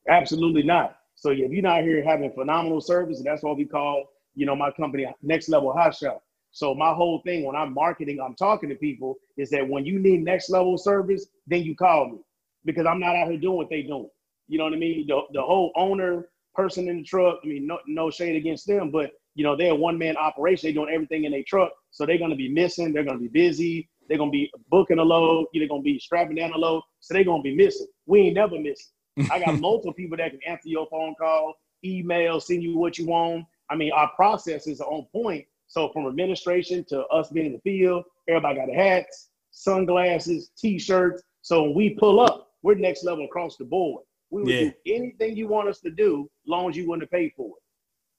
Absolutely 0.09 0.63
not. 0.63 0.97
So 1.15 1.29
if 1.31 1.51
you're 1.51 1.61
not 1.61 1.83
here 1.83 2.03
having 2.03 2.31
phenomenal 2.31 2.81
service, 2.81 3.17
and 3.17 3.25
that's 3.25 3.43
what 3.43 3.57
we 3.57 3.65
call, 3.65 4.09
you 4.35 4.45
know, 4.45 4.55
my 4.55 4.71
company 4.71 5.07
next 5.21 5.47
level 5.47 5.71
hot 5.71 5.95
shot. 5.95 6.21
So 6.51 6.73
my 6.73 6.93
whole 6.93 7.21
thing 7.21 7.45
when 7.45 7.55
I'm 7.55 7.73
marketing, 7.73 8.19
I'm 8.19 8.35
talking 8.35 8.69
to 8.69 8.75
people 8.75 9.17
is 9.37 9.49
that 9.51 9.67
when 9.67 9.85
you 9.85 9.99
need 9.99 10.23
next 10.23 10.49
level 10.49 10.77
service, 10.77 11.27
then 11.47 11.63
you 11.63 11.75
call 11.75 12.09
me 12.09 12.17
because 12.65 12.85
I'm 12.85 12.99
not 12.99 13.15
out 13.15 13.29
here 13.29 13.39
doing 13.39 13.57
what 13.57 13.69
they 13.69 13.83
doing. 13.83 14.09
You 14.47 14.57
know 14.57 14.63
what 14.65 14.73
I 14.73 14.77
mean? 14.77 15.05
The, 15.07 15.21
the 15.33 15.41
whole 15.41 15.71
owner, 15.75 16.27
person 16.55 16.89
in 16.89 16.97
the 16.97 17.03
truck. 17.03 17.39
I 17.43 17.47
mean, 17.47 17.67
no, 17.67 17.79
no 17.87 18.09
shade 18.09 18.35
against 18.35 18.67
them, 18.67 18.91
but 18.91 19.11
you 19.35 19.43
know 19.43 19.55
they're 19.55 19.71
a 19.71 19.75
one 19.75 19.97
man 19.97 20.17
operation. 20.17 20.67
They're 20.67 20.83
doing 20.83 20.93
everything 20.93 21.25
in 21.25 21.31
their 21.31 21.43
truck, 21.47 21.71
so 21.91 22.05
they're 22.05 22.17
gonna 22.17 22.35
be 22.35 22.49
missing. 22.49 22.93
They're 22.93 23.03
gonna 23.03 23.19
be 23.19 23.27
busy. 23.27 23.89
They're 24.07 24.17
gonna 24.17 24.31
be 24.31 24.51
booking 24.69 24.99
a 24.99 25.03
load. 25.03 25.47
They're 25.53 25.67
gonna 25.67 25.81
be 25.81 25.99
strapping 25.99 26.35
down 26.35 26.53
a 26.53 26.57
load, 26.57 26.83
so 26.99 27.13
they're 27.13 27.23
gonna 27.23 27.43
be 27.43 27.55
missing. 27.55 27.87
We 28.05 28.21
ain't 28.21 28.35
never 28.35 28.59
missing. 28.59 28.87
I 29.31 29.39
got 29.39 29.59
multiple 29.59 29.93
people 29.93 30.17
that 30.17 30.31
can 30.31 30.39
answer 30.47 30.69
your 30.69 30.87
phone 30.89 31.15
call, 31.19 31.53
email, 31.83 32.39
send 32.39 32.63
you 32.63 32.77
what 32.77 32.97
you 32.97 33.05
want. 33.05 33.45
I 33.69 33.75
mean, 33.75 33.91
our 33.91 34.09
processes 34.15 34.81
are 34.81 34.87
on 34.87 35.05
point 35.11 35.45
So 35.67 35.89
from 35.93 36.07
administration 36.07 36.83
to 36.89 37.05
us 37.07 37.29
being 37.29 37.45
in 37.45 37.53
the 37.53 37.59
field, 37.59 38.05
everybody 38.27 38.55
got 38.55 38.69
hats, 38.73 39.29
sunglasses, 39.51 40.49
t-shirts. 40.57 41.21
So 41.41 41.63
when 41.63 41.75
we 41.75 41.91
pull 41.91 42.19
up, 42.19 42.49
we're 42.63 42.75
next 42.75 43.03
level 43.03 43.25
across 43.25 43.57
the 43.57 43.65
board. 43.65 44.03
We 44.31 44.41
would 44.43 44.51
yeah. 44.51 44.61
do 44.61 44.73
anything 44.87 45.37
you 45.37 45.47
want 45.47 45.69
us 45.69 45.79
to 45.81 45.91
do, 45.91 46.29
long 46.47 46.69
as 46.69 46.75
you 46.75 46.87
want 46.87 47.01
to 47.01 47.07
pay 47.07 47.29
for 47.35 47.49
it. 47.57 47.63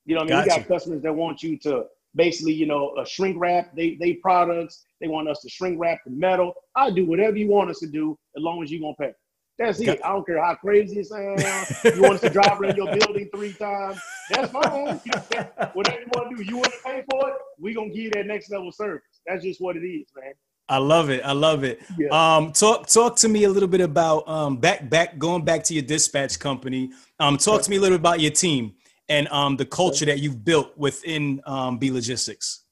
You 0.07 0.15
know, 0.15 0.23
I 0.23 0.25
mean, 0.25 0.31
gotcha. 0.31 0.51
we 0.51 0.57
got 0.57 0.69
customers 0.69 1.03
that 1.03 1.15
want 1.15 1.43
you 1.43 1.59
to 1.59 1.85
basically, 2.15 2.53
you 2.53 2.67
know, 2.67 2.95
a 2.99 3.07
shrink 3.07 3.37
wrap 3.39 3.75
they 3.75 3.97
they 4.01 4.15
products. 4.15 4.85
They 5.01 5.09
want 5.09 5.29
us 5.29 5.41
to 5.41 5.49
shrink 5.49 5.81
wrap 5.81 5.99
the 6.05 6.11
metal. 6.13 6.55
I'll 6.77 6.93
do 6.93 7.07
whatever 7.07 7.37
you 7.37 7.49
want 7.49 7.71
us 7.71 7.79
to 7.81 7.87
do, 7.87 8.19
as 8.37 8.43
long 8.43 8.63
as 8.63 8.71
you're 8.71 8.81
gonna 8.81 8.95
pay. 8.99 9.13
That's 9.59 9.79
it. 9.81 10.01
I 10.03 10.09
don't 10.09 10.25
care 10.25 10.43
how 10.43 10.55
crazy 10.55 11.01
it 11.01 11.07
sounds. 11.07 11.85
you 11.97 12.01
want 12.01 12.15
us 12.15 12.21
to 12.23 12.31
drive 12.31 12.59
around 12.61 12.79
your 12.79 12.97
building 12.97 13.29
three 13.35 13.53
times. 13.53 14.01
That's 14.31 14.51
fine. 14.51 14.97
Whatever 15.75 16.01
you 16.01 16.07
want 16.15 16.31
to 16.31 16.37
do, 16.37 16.43
you 16.43 16.57
want 16.57 16.73
to 16.73 16.79
pay 16.83 17.05
for 17.11 17.29
it. 17.29 17.35
We 17.59 17.75
gonna 17.75 17.89
give 17.89 18.05
you 18.05 18.11
that 18.13 18.27
next 18.27 18.51
level 18.51 18.73
service. 18.73 19.03
That's 19.27 19.45
just 19.45 19.61
what 19.61 19.77
it 19.77 19.81
is, 19.81 20.07
man. 20.17 20.33
I 20.69 20.79
love 20.79 21.11
it. 21.11 21.23
I 21.25 21.33
love 21.33 21.65
it. 21.65 21.81
Yeah. 21.99 22.09
Um, 22.11 22.53
talk 22.53 22.87
talk 22.87 23.17
to 23.17 23.29
me 23.29 23.45
a 23.45 23.51
little 23.51 23.69
bit 23.69 23.81
about 23.81 24.27
um, 24.29 24.57
back 24.57 24.89
back 24.89 25.19
going 25.19 25.45
back 25.45 25.65
to 25.65 25.75
your 25.75 25.83
dispatch 25.83 26.39
company. 26.39 26.91
Um, 27.19 27.37
talk 27.37 27.61
to 27.63 27.71
me 27.71 27.77
a 27.77 27.81
little 27.81 27.99
bit 27.99 28.03
about 28.03 28.21
your 28.21 28.31
team 28.31 28.75
and 29.11 29.29
um, 29.29 29.57
the 29.57 29.67
culture 29.67 30.07
that 30.07 30.21
you've 30.21 30.43
built 30.45 30.73
within 30.79 31.43
um, 31.45 31.77
Be 31.77 31.91
Logistics. 31.91 32.65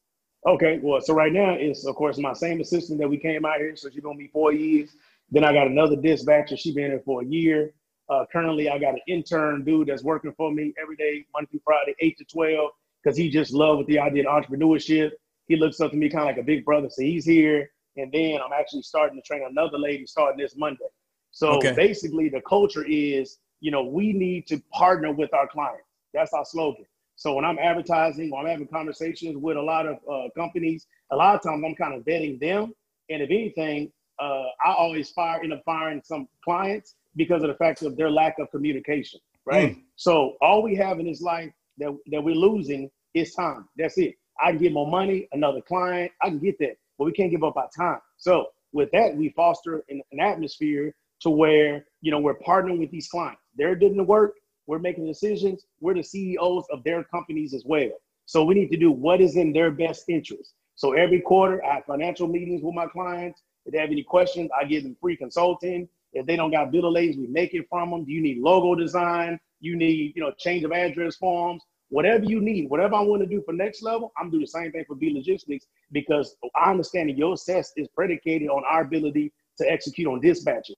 Okay, 0.47 0.79
well, 0.83 1.01
so 1.01 1.13
right 1.13 1.33
now 1.33 1.53
it's 1.53 1.85
of 1.85 1.95
course 1.97 2.17
my 2.17 2.33
same 2.33 2.61
assistant 2.61 2.99
that 3.01 3.09
we 3.09 3.19
came 3.19 3.45
out 3.45 3.59
here, 3.59 3.77
so 3.77 3.91
she's 3.91 4.01
gonna 4.01 4.17
be 4.17 4.29
four 4.29 4.53
years. 4.53 4.91
Then 5.31 5.45
I 5.45 5.53
got 5.53 5.67
another 5.67 5.97
dispatcher. 5.97 6.57
She's 6.57 6.75
been 6.75 6.93
here 6.93 7.03
for 7.05 7.21
a 7.21 7.27
year. 7.27 7.75
Uh, 8.09 8.25
currently, 8.33 8.71
I 8.71 8.79
got 8.79 8.95
an 8.95 9.01
intern 9.07 9.65
dude 9.65 9.89
that's 9.89 10.03
working 10.03 10.33
for 10.33 10.51
me 10.51 10.73
every 10.81 10.97
day, 10.97 11.27
Monday 11.35 11.51
through 11.51 11.61
Friday, 11.65 11.95
eight 12.01 12.17
to 12.19 12.25
twelve, 12.25 12.71
because 13.03 13.19
he 13.19 13.29
just 13.29 13.53
loved 13.53 13.79
with 13.81 13.89
the 13.89 13.99
idea 13.99 14.27
of 14.27 14.43
entrepreneurship. 14.43 15.11
He 15.49 15.57
looks 15.57 15.81
up 15.81 15.91
to 15.91 15.97
me 15.97 16.09
kind 16.09 16.23
of 16.23 16.29
like 16.29 16.39
a 16.39 16.47
big 16.47 16.65
brother, 16.65 16.89
so 16.89 17.03
he's 17.03 17.27
here. 17.27 17.71
And 17.97 18.13
then 18.13 18.41
I'm 18.41 18.53
actually 18.53 18.83
starting 18.83 19.21
to 19.21 19.23
train 19.27 19.43
another 19.51 19.77
lady 19.77 20.07
starting 20.07 20.39
this 20.39 20.55
Monday. 20.57 20.85
So 21.33 21.57
okay. 21.57 21.75
basically, 21.75 22.29
the 22.29 22.41
culture 22.43 22.85
is, 22.87 23.39
you 23.61 23.71
know, 23.73 23.83
we 23.83 24.13
need 24.13 24.47
to 24.47 24.63
partner 24.73 25.11
with 25.13 25.35
our 25.35 25.49
clients. 25.49 25.88
That's 26.15 26.33
our 26.33 26.45
slogan. 26.45 26.85
So 27.17 27.35
when 27.35 27.45
I'm 27.45 27.59
advertising, 27.59 28.31
or 28.33 28.41
I'm 28.41 28.47
having 28.47 28.69
conversations 28.69 29.37
with 29.37 29.57
a 29.57 29.63
lot 29.63 29.87
of 29.87 29.99
uh, 30.11 30.29
companies, 30.37 30.87
a 31.11 31.17
lot 31.17 31.35
of 31.35 31.43
times 31.43 31.65
I'm 31.67 31.75
kind 31.75 31.95
of 31.95 32.05
vetting 32.05 32.39
them. 32.39 32.73
And 33.11 33.23
if 33.23 33.31
anything, 33.31 33.91
uh, 34.21 34.45
I 34.65 34.73
always 34.73 35.11
fire 35.11 35.41
end 35.43 35.53
up 35.53 35.63
firing 35.65 36.01
some 36.05 36.29
clients 36.45 36.95
because 37.17 37.43
of 37.43 37.49
the 37.49 37.55
fact 37.55 37.83
of 37.83 37.97
their 37.97 38.11
lack 38.11 38.39
of 38.39 38.51
communication, 38.51 39.21
right? 39.45 39.77
Mm. 39.77 39.83
So 39.97 40.37
all 40.41 40.63
we 40.63 40.77
have 40.77 41.01
in 41.01 41.07
this 41.07 41.21
life 41.21 41.51
that, 41.79 41.97
that 42.11 42.23
we're 42.23 42.35
losing 42.35 42.91
is 43.15 43.35
time. 43.35 43.69
That's 43.77 43.99
it. 43.99 44.15
I 44.41 44.53
can 44.53 44.59
get 44.59 44.73
more 44.73 44.89
money, 44.89 45.29
another 45.33 45.61
client, 45.61 46.13
I 46.23 46.29
can 46.29 46.39
get 46.39 46.59
that 46.61 46.77
but 46.99 47.05
we 47.05 47.13
can't 47.13 47.31
give 47.31 47.45
up 47.45 47.57
our 47.57 47.71
time. 47.77 48.01
So 48.17 48.49
with 48.73 48.91
that, 48.93 49.17
we 49.17 49.31
foster 49.31 49.85
an, 49.89 50.03
an 50.13 50.21
atmosphere 50.21 50.95
to 51.21 51.31
where 51.31 51.87
you 52.01 52.11
know 52.11 52.19
we're 52.19 52.39
partnering 52.39 52.79
with 52.79 52.91
these 52.91 53.09
clients. 53.09 53.41
They're 53.57 53.77
doing 53.77 53.97
the 53.97 54.05
work. 54.05 54.35
We're 54.69 54.79
making 54.79 55.07
decisions. 55.07 55.67
We're 55.81 55.95
the 55.95 56.05
CEOs 56.05 56.67
of 56.71 56.85
their 56.85 57.03
companies 57.03 57.55
as 57.55 57.65
well. 57.67 57.91
So 58.27 58.45
we 58.45 58.55
need 58.55 58.71
to 58.71 58.77
do 58.77 58.93
what 58.93 59.21
is 59.21 59.35
in 59.37 59.53
their 59.53 59.73
best 59.73 60.05
interest. 60.09 60.55
So 60.77 60.93
every 60.93 61.21
quarter, 61.21 61.65
I 61.65 61.75
have 61.77 61.87
financial 61.87 62.29
meetings 62.29 62.63
with 62.63 62.77
my 62.77 62.87
clients. 62.87 63.43
If 63.67 63.73
they 63.73 63.81
have 63.81 63.91
any 63.91 64.05
questions, 64.05 64.49
I 64.57 64.65
give 64.65 64.85
them 64.85 64.97
free 65.01 65.17
consulting. 65.17 65.89
If 66.13 66.27
they 66.27 66.37
don't 66.37 66.53
got 66.53 66.71
bill 66.71 66.87
of 66.87 66.95
we 66.95 67.27
make 67.29 67.53
it 67.55 67.67
from 67.69 67.91
them. 67.91 68.05
Do 68.05 68.13
you 68.13 68.21
need 68.21 68.39
logo 68.39 68.77
design? 68.77 69.41
You 69.59 69.75
need, 69.75 70.13
you 70.15 70.23
know, 70.23 70.33
change 70.39 70.63
of 70.63 70.71
address 70.71 71.17
forms 71.17 71.65
whatever 71.91 72.25
you 72.25 72.41
need, 72.41 72.69
whatever 72.69 72.95
I 72.95 73.01
want 73.01 73.23
to 73.23 73.29
do 73.29 73.43
for 73.45 73.53
next 73.53 73.83
level, 73.83 74.13
I'm 74.19 74.31
doing 74.31 74.43
the 74.43 74.47
same 74.47 74.73
thing 74.73 74.85
for 74.87 74.95
Be 74.95 75.13
Logistics 75.13 75.67
because 75.93 76.37
I 76.55 76.71
understand 76.71 77.11
your 77.17 77.37
success 77.37 77.73
is 77.77 77.89
predicated 77.89 78.49
on 78.49 78.63
our 78.69 78.83
ability 78.83 79.33
to 79.59 79.71
execute 79.71 80.07
on 80.07 80.21
dispatching. 80.21 80.77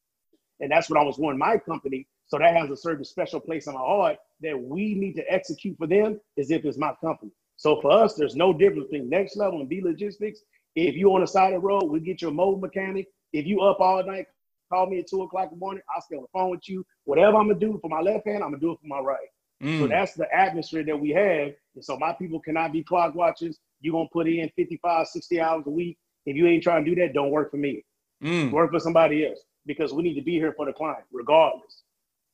And 0.60 0.70
that's 0.70 0.88
what 0.88 0.98
I 0.98 1.02
was 1.02 1.18
wanting 1.18 1.38
my 1.38 1.56
company. 1.58 2.06
So 2.30 2.38
that 2.38 2.54
has 2.54 2.70
a 2.70 2.76
certain 2.76 3.04
special 3.04 3.40
place 3.40 3.66
in 3.66 3.74
my 3.74 3.80
heart 3.80 4.18
that 4.40 4.58
we 4.58 4.94
need 4.94 5.14
to 5.16 5.32
execute 5.32 5.76
for 5.76 5.88
them 5.88 6.20
as 6.38 6.50
if 6.50 6.64
it's 6.64 6.78
my 6.78 6.94
company. 7.00 7.32
So 7.56 7.80
for 7.80 7.90
us, 7.90 8.14
there's 8.14 8.36
no 8.36 8.52
difference 8.52 8.84
between 8.84 9.08
next 9.08 9.36
level 9.36 9.60
and 9.60 9.68
Be 9.68 9.82
Logistics. 9.82 10.40
If 10.76 10.94
you 10.94 11.12
on 11.12 11.22
the 11.22 11.26
side 11.26 11.52
of 11.52 11.60
the 11.60 11.66
road, 11.66 11.84
we 11.84 11.98
get 11.98 12.22
your 12.22 12.30
mobile 12.30 12.60
mechanic. 12.60 13.08
If 13.32 13.46
you 13.46 13.62
up 13.62 13.80
all 13.80 14.04
night, 14.04 14.26
call 14.72 14.86
me 14.86 15.00
at 15.00 15.08
two 15.08 15.22
o'clock 15.22 15.48
in 15.52 15.58
the 15.58 15.60
morning. 15.60 15.82
I'll 15.92 16.00
stay 16.00 16.16
on 16.16 16.22
the 16.22 16.28
phone 16.32 16.50
with 16.50 16.68
you. 16.68 16.86
Whatever 17.04 17.36
I'm 17.36 17.48
gonna 17.48 17.58
do 17.58 17.78
for 17.82 17.90
my 17.90 18.00
left 18.00 18.26
hand, 18.26 18.44
I'm 18.44 18.50
gonna 18.50 18.60
do 18.60 18.72
it 18.72 18.78
for 18.80 18.86
my 18.86 19.00
right. 19.00 19.28
Mm. 19.62 19.80
So 19.80 19.86
that's 19.88 20.14
the 20.14 20.32
atmosphere 20.34 20.84
that 20.84 20.98
we 20.98 21.10
have. 21.10 21.52
And 21.74 21.84
so 21.84 21.98
my 21.98 22.12
people 22.12 22.40
cannot 22.40 22.72
be 22.72 22.82
clock 22.82 23.14
watchers. 23.14 23.58
You're 23.80 23.92
going 23.92 24.08
to 24.08 24.12
put 24.12 24.28
in 24.28 24.50
55, 24.56 25.06
60 25.06 25.40
hours 25.40 25.64
a 25.66 25.70
week. 25.70 25.98
If 26.26 26.36
you 26.36 26.46
ain't 26.46 26.62
trying 26.62 26.84
to 26.84 26.94
do 26.94 27.00
that, 27.00 27.12
don't 27.12 27.30
work 27.30 27.50
for 27.50 27.56
me. 27.56 27.84
Mm. 28.22 28.50
Work 28.50 28.72
for 28.72 28.80
somebody 28.80 29.26
else 29.26 29.40
because 29.66 29.92
we 29.92 30.02
need 30.02 30.14
to 30.14 30.22
be 30.22 30.34
here 30.34 30.52
for 30.52 30.66
the 30.66 30.72
client 30.72 31.04
regardless. 31.12 31.82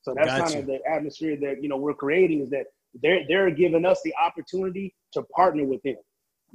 So 0.07 0.15
that's 0.15 0.29
gotcha. 0.29 0.45
kind 0.45 0.57
of 0.61 0.67
the 0.67 0.79
atmosphere 0.89 1.37
that, 1.41 1.61
you 1.61 1.69
know, 1.69 1.77
we're 1.77 1.93
creating 1.93 2.41
is 2.41 2.49
that 2.51 2.67
they're, 3.03 3.27
they're 3.27 3.51
giving 3.51 3.85
us 3.85 4.01
the 4.05 4.15
opportunity 4.25 4.95
to 5.15 5.23
partner 5.35 5.65
with 5.65 5.83
them. 5.83 5.97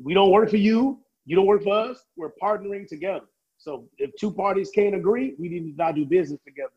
We 0.02 0.14
don't 0.14 0.32
work 0.32 0.50
for 0.50 0.56
you. 0.56 1.00
You 1.26 1.36
don't 1.36 1.46
work 1.46 1.64
for 1.64 1.78
us. 1.78 2.06
We're 2.16 2.32
partnering 2.42 2.88
together. 2.88 3.26
So 3.58 3.90
if 3.98 4.10
two 4.18 4.32
parties 4.32 4.72
can't 4.74 4.96
agree, 4.96 5.36
we 5.38 5.50
need 5.50 5.70
to 5.70 5.76
not 5.76 5.96
do 5.96 6.06
business 6.06 6.40
together. 6.48 6.72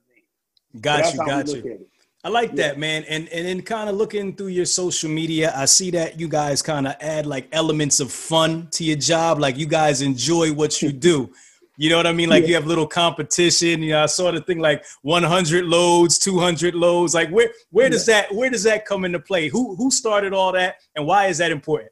Got 0.80 1.06
so 1.06 1.12
you, 1.12 1.18
got 1.18 1.46
you. 1.46 1.86
I 2.24 2.28
like 2.28 2.50
yeah. 2.50 2.56
that, 2.68 2.78
man. 2.80 3.04
And 3.04 3.28
and 3.28 3.46
then 3.46 3.62
kind 3.62 3.88
of 3.88 3.94
looking 3.94 4.34
through 4.34 4.48
your 4.48 4.64
social 4.64 5.08
media, 5.08 5.52
I 5.54 5.66
see 5.66 5.92
that 5.92 6.18
you 6.18 6.26
guys 6.26 6.60
kind 6.60 6.88
of 6.88 6.96
add 7.00 7.24
like 7.24 7.46
elements 7.52 8.00
of 8.00 8.10
fun 8.10 8.66
to 8.72 8.82
your 8.82 8.96
job. 8.96 9.38
Like 9.38 9.56
you 9.56 9.66
guys 9.66 10.02
enjoy 10.02 10.52
what 10.52 10.82
you 10.82 10.90
do. 10.90 11.32
You 11.76 11.90
know 11.90 11.96
what 11.96 12.06
I 12.06 12.12
mean? 12.12 12.28
Like 12.28 12.42
yeah. 12.42 12.48
you 12.48 12.54
have 12.54 12.66
little 12.66 12.86
competition. 12.86 13.82
You 13.82 13.92
know, 13.92 14.02
I 14.04 14.06
saw 14.06 14.30
the 14.30 14.40
thing 14.40 14.58
like 14.58 14.84
100 15.02 15.64
loads, 15.64 16.18
200 16.18 16.74
loads. 16.74 17.14
Like 17.14 17.30
where 17.30 17.50
where 17.70 17.88
does 17.88 18.06
that 18.06 18.32
where 18.34 18.50
does 18.50 18.62
that 18.64 18.86
come 18.86 19.04
into 19.04 19.18
play? 19.18 19.48
Who 19.48 19.74
who 19.76 19.90
started 19.90 20.32
all 20.32 20.52
that, 20.52 20.76
and 20.94 21.06
why 21.06 21.26
is 21.26 21.38
that 21.38 21.50
important? 21.50 21.90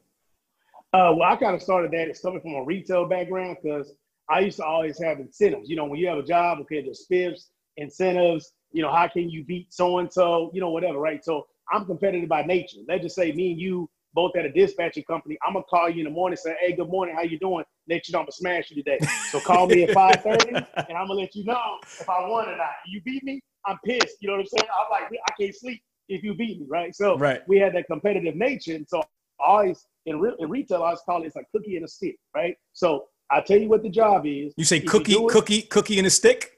Uh, 0.93 1.11
well, 1.17 1.23
I 1.23 1.35
kind 1.35 1.55
of 1.55 1.61
started 1.61 1.91
that. 1.91 2.07
It's 2.07 2.21
coming 2.21 2.39
from 2.39 2.53
a 2.53 2.63
retail 2.63 3.07
background 3.07 3.57
because 3.61 3.93
I 4.29 4.41
used 4.41 4.57
to 4.57 4.65
always 4.65 5.01
have 5.01 5.19
incentives. 5.19 5.69
You 5.69 5.75
know, 5.75 5.85
when 5.85 5.99
you 5.99 6.07
have 6.07 6.19
a 6.19 6.23
job, 6.23 6.59
okay, 6.61 6.83
there's 6.83 7.05
spiffs, 7.09 7.47
incentives 7.77 8.53
you 8.73 8.81
know, 8.81 8.91
how 8.91 9.07
can 9.07 9.29
you 9.29 9.43
beat 9.45 9.71
so 9.71 9.99
and 9.99 10.11
so, 10.11 10.51
you 10.53 10.59
know, 10.59 10.71
whatever, 10.71 10.97
right? 10.97 11.23
So 11.23 11.47
I'm 11.71 11.85
competitive 11.85 12.27
by 12.27 12.41
nature. 12.41 12.79
Let's 12.87 13.03
just 13.03 13.15
say 13.15 13.31
me 13.31 13.51
and 13.51 13.61
you 13.61 13.89
both 14.13 14.35
at 14.37 14.45
a 14.45 14.51
dispatching 14.51 15.03
company. 15.03 15.37
I'm 15.45 15.53
gonna 15.53 15.65
call 15.65 15.89
you 15.89 15.99
in 15.99 16.05
the 16.05 16.11
morning, 16.11 16.37
say, 16.37 16.55
"Hey, 16.61 16.73
good 16.73 16.89
morning, 16.89 17.15
how 17.15 17.23
you 17.23 17.39
doing?" 17.39 17.65
Next, 17.87 18.07
you 18.07 18.13
know 18.13 18.19
I'm 18.19 18.25
gonna 18.25 18.31
smash 18.33 18.69
you 18.69 18.75
today. 18.75 18.99
So 19.31 19.39
call 19.39 19.67
me 19.67 19.83
at 19.83 19.89
5:30, 19.93 20.63
and 20.89 20.97
I'm 20.97 21.07
gonna 21.07 21.19
let 21.19 21.35
you 21.35 21.43
know 21.45 21.79
if 21.99 22.07
I 22.07 22.27
won 22.27 22.49
or 22.49 22.57
not. 22.57 22.71
You 22.87 23.01
beat 23.01 23.23
me, 23.23 23.41
I'm 23.65 23.79
pissed. 23.85 24.17
You 24.21 24.27
know 24.27 24.33
what 24.35 24.41
I'm 24.41 24.47
saying? 24.47 24.69
I'm 24.69 24.91
like, 24.91 25.11
I 25.27 25.31
can't 25.39 25.55
sleep 25.55 25.81
if 26.09 26.23
you 26.23 26.33
beat 26.33 26.59
me, 26.59 26.67
right? 26.69 26.95
So 26.95 27.17
right. 27.17 27.41
we 27.47 27.57
had 27.57 27.73
that 27.75 27.87
competitive 27.87 28.35
nature, 28.35 28.75
and 28.75 28.87
so 28.87 28.99
I 28.99 29.03
always 29.45 29.85
in, 30.05 30.19
re- 30.19 30.35
in 30.39 30.49
retail, 30.49 30.83
I 30.83 30.87
always 30.87 30.99
call 31.05 31.23
it 31.23 31.27
it's 31.27 31.35
like 31.35 31.47
cookie 31.51 31.75
and 31.75 31.85
a 31.85 31.87
stick, 31.87 32.17
right? 32.35 32.55
So 32.73 33.05
I 33.31 33.41
tell 33.41 33.57
you 33.57 33.69
what 33.69 33.83
the 33.83 33.89
job 33.89 34.25
is. 34.25 34.53
You 34.57 34.65
say 34.65 34.79
cookie, 34.79 35.13
you 35.13 35.27
it, 35.27 35.31
cookie, 35.31 35.61
cookie 35.63 35.97
and 35.97 36.07
a 36.07 36.09
stick. 36.09 36.51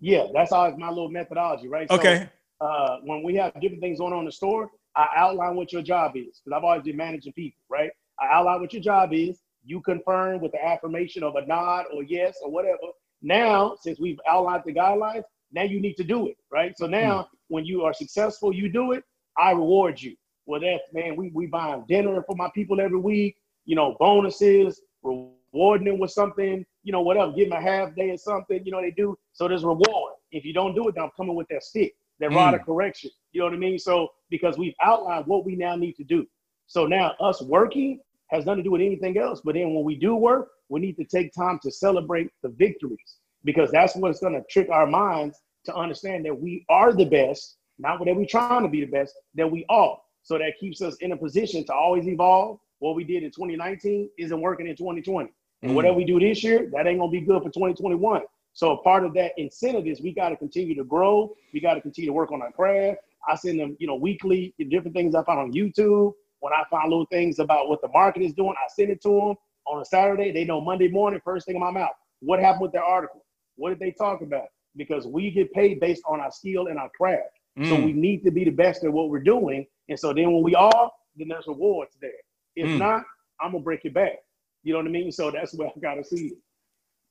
Yeah, 0.00 0.26
that's 0.32 0.52
always 0.52 0.76
my 0.78 0.88
little 0.88 1.10
methodology, 1.10 1.68
right? 1.68 1.90
Okay. 1.90 2.28
So, 2.60 2.66
uh, 2.66 2.98
when 3.04 3.22
we 3.22 3.34
have 3.36 3.52
different 3.60 3.80
things 3.82 3.98
going 3.98 4.12
on 4.12 4.20
in 4.20 4.26
the 4.26 4.32
store, 4.32 4.70
I 4.96 5.08
outline 5.16 5.56
what 5.56 5.72
your 5.72 5.82
job 5.82 6.16
is 6.16 6.40
because 6.44 6.56
I've 6.56 6.64
always 6.64 6.82
been 6.82 6.96
managing 6.96 7.32
people, 7.32 7.60
right? 7.68 7.90
I 8.20 8.26
outline 8.32 8.60
what 8.60 8.72
your 8.72 8.82
job 8.82 9.12
is. 9.12 9.40
You 9.64 9.80
confirm 9.80 10.40
with 10.40 10.52
the 10.52 10.64
affirmation 10.64 11.22
of 11.22 11.36
a 11.36 11.46
nod 11.46 11.86
or 11.94 12.02
yes 12.02 12.36
or 12.42 12.50
whatever. 12.50 12.78
Now, 13.22 13.76
since 13.80 14.00
we've 14.00 14.18
outlined 14.28 14.64
the 14.66 14.74
guidelines, 14.74 15.22
now 15.52 15.62
you 15.62 15.80
need 15.80 15.94
to 15.94 16.04
do 16.04 16.28
it, 16.28 16.36
right? 16.50 16.76
So 16.76 16.86
now, 16.86 17.22
mm. 17.22 17.26
when 17.48 17.64
you 17.64 17.82
are 17.82 17.94
successful, 17.94 18.52
you 18.52 18.68
do 18.70 18.92
it. 18.92 19.04
I 19.38 19.52
reward 19.52 20.00
you. 20.00 20.16
Well, 20.46 20.60
that's 20.60 20.82
man, 20.92 21.14
we 21.16 21.30
we 21.32 21.46
buying 21.46 21.84
dinner 21.88 22.22
for 22.26 22.34
my 22.36 22.50
people 22.54 22.80
every 22.80 22.98
week. 22.98 23.36
You 23.64 23.76
know, 23.76 23.96
bonuses, 24.00 24.80
rewarding 25.02 25.86
them 25.86 25.98
with 25.98 26.10
something 26.10 26.66
you 26.82 26.92
know, 26.92 27.00
whatever, 27.02 27.32
give 27.32 27.48
them 27.48 27.58
a 27.58 27.62
half 27.62 27.94
day 27.94 28.10
or 28.10 28.16
something, 28.16 28.60
you 28.64 28.72
know, 28.72 28.80
they 28.80 28.90
do. 28.90 29.16
So 29.32 29.48
there's 29.48 29.64
reward. 29.64 30.14
If 30.30 30.44
you 30.44 30.52
don't 30.52 30.74
do 30.74 30.88
it, 30.88 30.94
then 30.94 31.04
I'm 31.04 31.10
coming 31.16 31.36
with 31.36 31.46
that 31.48 31.62
stick, 31.62 31.94
that 32.22 32.30
mm. 32.30 32.36
rod 32.36 32.54
of 32.54 32.64
correction. 32.64 33.10
You 33.32 33.40
know 33.40 33.46
what 33.46 33.54
I 33.54 33.58
mean? 33.58 33.78
So 33.78 34.08
because 34.30 34.56
we've 34.56 34.74
outlined 34.82 35.26
what 35.26 35.44
we 35.44 35.56
now 35.56 35.76
need 35.76 35.94
to 35.94 36.04
do. 36.04 36.26
So 36.66 36.86
now 36.86 37.12
us 37.20 37.42
working 37.42 38.00
has 38.30 38.46
nothing 38.46 38.58
to 38.58 38.62
do 38.62 38.70
with 38.70 38.80
anything 38.80 39.18
else. 39.18 39.42
But 39.44 39.54
then 39.54 39.74
when 39.74 39.84
we 39.84 39.96
do 39.96 40.14
work, 40.14 40.48
we 40.68 40.80
need 40.80 40.96
to 40.96 41.04
take 41.04 41.34
time 41.34 41.58
to 41.62 41.70
celebrate 41.70 42.30
the 42.42 42.48
victories 42.50 43.16
because 43.44 43.70
that's 43.70 43.94
what's 43.96 44.20
going 44.20 44.34
to 44.34 44.42
trick 44.48 44.68
our 44.70 44.86
minds 44.86 45.38
to 45.66 45.74
understand 45.74 46.24
that 46.24 46.40
we 46.40 46.64
are 46.68 46.92
the 46.92 47.04
best, 47.04 47.56
not 47.78 47.98
that 48.04 48.16
we're 48.16 48.24
trying 48.24 48.62
to 48.62 48.68
be 48.68 48.80
the 48.80 48.90
best, 48.90 49.14
that 49.34 49.50
we 49.50 49.66
are. 49.68 49.98
So 50.22 50.38
that 50.38 50.54
keeps 50.58 50.80
us 50.80 50.96
in 51.00 51.12
a 51.12 51.16
position 51.16 51.64
to 51.66 51.74
always 51.74 52.06
evolve. 52.06 52.58
What 52.78 52.94
we 52.94 53.04
did 53.04 53.22
in 53.22 53.30
2019 53.30 54.10
isn't 54.18 54.40
working 54.40 54.66
in 54.66 54.76
2020. 54.76 55.30
And 55.62 55.72
mm. 55.72 55.74
whatever 55.74 55.94
we 55.94 56.04
do 56.04 56.18
this 56.18 56.42
year, 56.42 56.70
that 56.72 56.86
ain't 56.86 56.98
gonna 56.98 57.10
be 57.10 57.20
good 57.20 57.42
for 57.42 57.50
2021. 57.50 58.22
So 58.54 58.72
a 58.72 58.82
part 58.82 59.04
of 59.04 59.14
that 59.14 59.32
incentive 59.36 59.86
is 59.86 60.00
we 60.00 60.12
got 60.12 60.28
to 60.28 60.36
continue 60.36 60.74
to 60.74 60.84
grow. 60.84 61.34
We 61.52 61.60
got 61.60 61.74
to 61.74 61.80
continue 61.80 62.10
to 62.10 62.12
work 62.12 62.32
on 62.32 62.42
our 62.42 62.52
craft. 62.52 62.98
I 63.28 63.34
send 63.36 63.58
them, 63.60 63.76
you 63.78 63.86
know, 63.86 63.94
weekly 63.94 64.54
different 64.68 64.94
things 64.94 65.14
I 65.14 65.22
find 65.24 65.38
on 65.38 65.52
YouTube. 65.52 66.12
When 66.40 66.52
I 66.52 66.64
find 66.70 66.90
little 66.90 67.06
things 67.06 67.38
about 67.38 67.68
what 67.68 67.80
the 67.80 67.88
market 67.88 68.22
is 68.22 68.34
doing, 68.34 68.54
I 68.58 68.68
send 68.74 68.90
it 68.90 69.00
to 69.02 69.08
them 69.08 69.34
on 69.66 69.80
a 69.80 69.84
Saturday. 69.84 70.32
They 70.32 70.44
know 70.44 70.60
Monday 70.60 70.88
morning, 70.88 71.20
first 71.24 71.46
thing 71.46 71.54
in 71.54 71.60
my 71.60 71.70
mouth. 71.70 71.92
What 72.20 72.40
happened 72.40 72.62
with 72.62 72.72
their 72.72 72.84
article? 72.84 73.24
What 73.56 73.70
did 73.70 73.78
they 73.78 73.92
talk 73.92 74.22
about? 74.22 74.46
Because 74.76 75.06
we 75.06 75.30
get 75.30 75.52
paid 75.52 75.80
based 75.80 76.02
on 76.06 76.20
our 76.20 76.32
skill 76.32 76.66
and 76.66 76.78
our 76.78 76.90
craft. 76.96 77.38
Mm. 77.58 77.68
So 77.68 77.76
we 77.76 77.92
need 77.92 78.24
to 78.24 78.30
be 78.30 78.44
the 78.44 78.50
best 78.50 78.82
at 78.84 78.92
what 78.92 79.08
we're 79.08 79.22
doing. 79.22 79.66
And 79.88 79.98
so 79.98 80.12
then 80.12 80.32
when 80.32 80.42
we 80.42 80.54
are, 80.54 80.90
then 81.16 81.28
there's 81.28 81.46
rewards 81.46 81.96
there. 82.00 82.10
If 82.56 82.66
mm. 82.66 82.78
not, 82.78 83.04
I'm 83.40 83.52
gonna 83.52 83.62
break 83.62 83.84
it 83.84 83.94
back. 83.94 84.18
You 84.62 84.72
know 84.72 84.78
what 84.78 84.86
I 84.86 84.90
mean? 84.90 85.12
So 85.12 85.30
that's 85.30 85.54
where 85.54 85.68
I 85.68 85.80
gotta 85.80 86.04
see 86.04 86.28
it. 86.28 86.38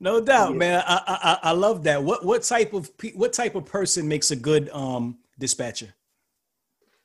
No 0.01 0.19
doubt, 0.19 0.53
yeah. 0.53 0.57
man. 0.57 0.83
I, 0.87 1.03
I 1.07 1.49
I 1.49 1.51
love 1.51 1.83
that. 1.83 2.03
What 2.03 2.25
what 2.25 2.41
type 2.41 2.73
of 2.73 2.89
what 3.13 3.33
type 3.33 3.53
of 3.53 3.65
person 3.65 4.07
makes 4.07 4.31
a 4.31 4.35
good 4.35 4.67
um 4.69 5.19
dispatcher? 5.37 5.93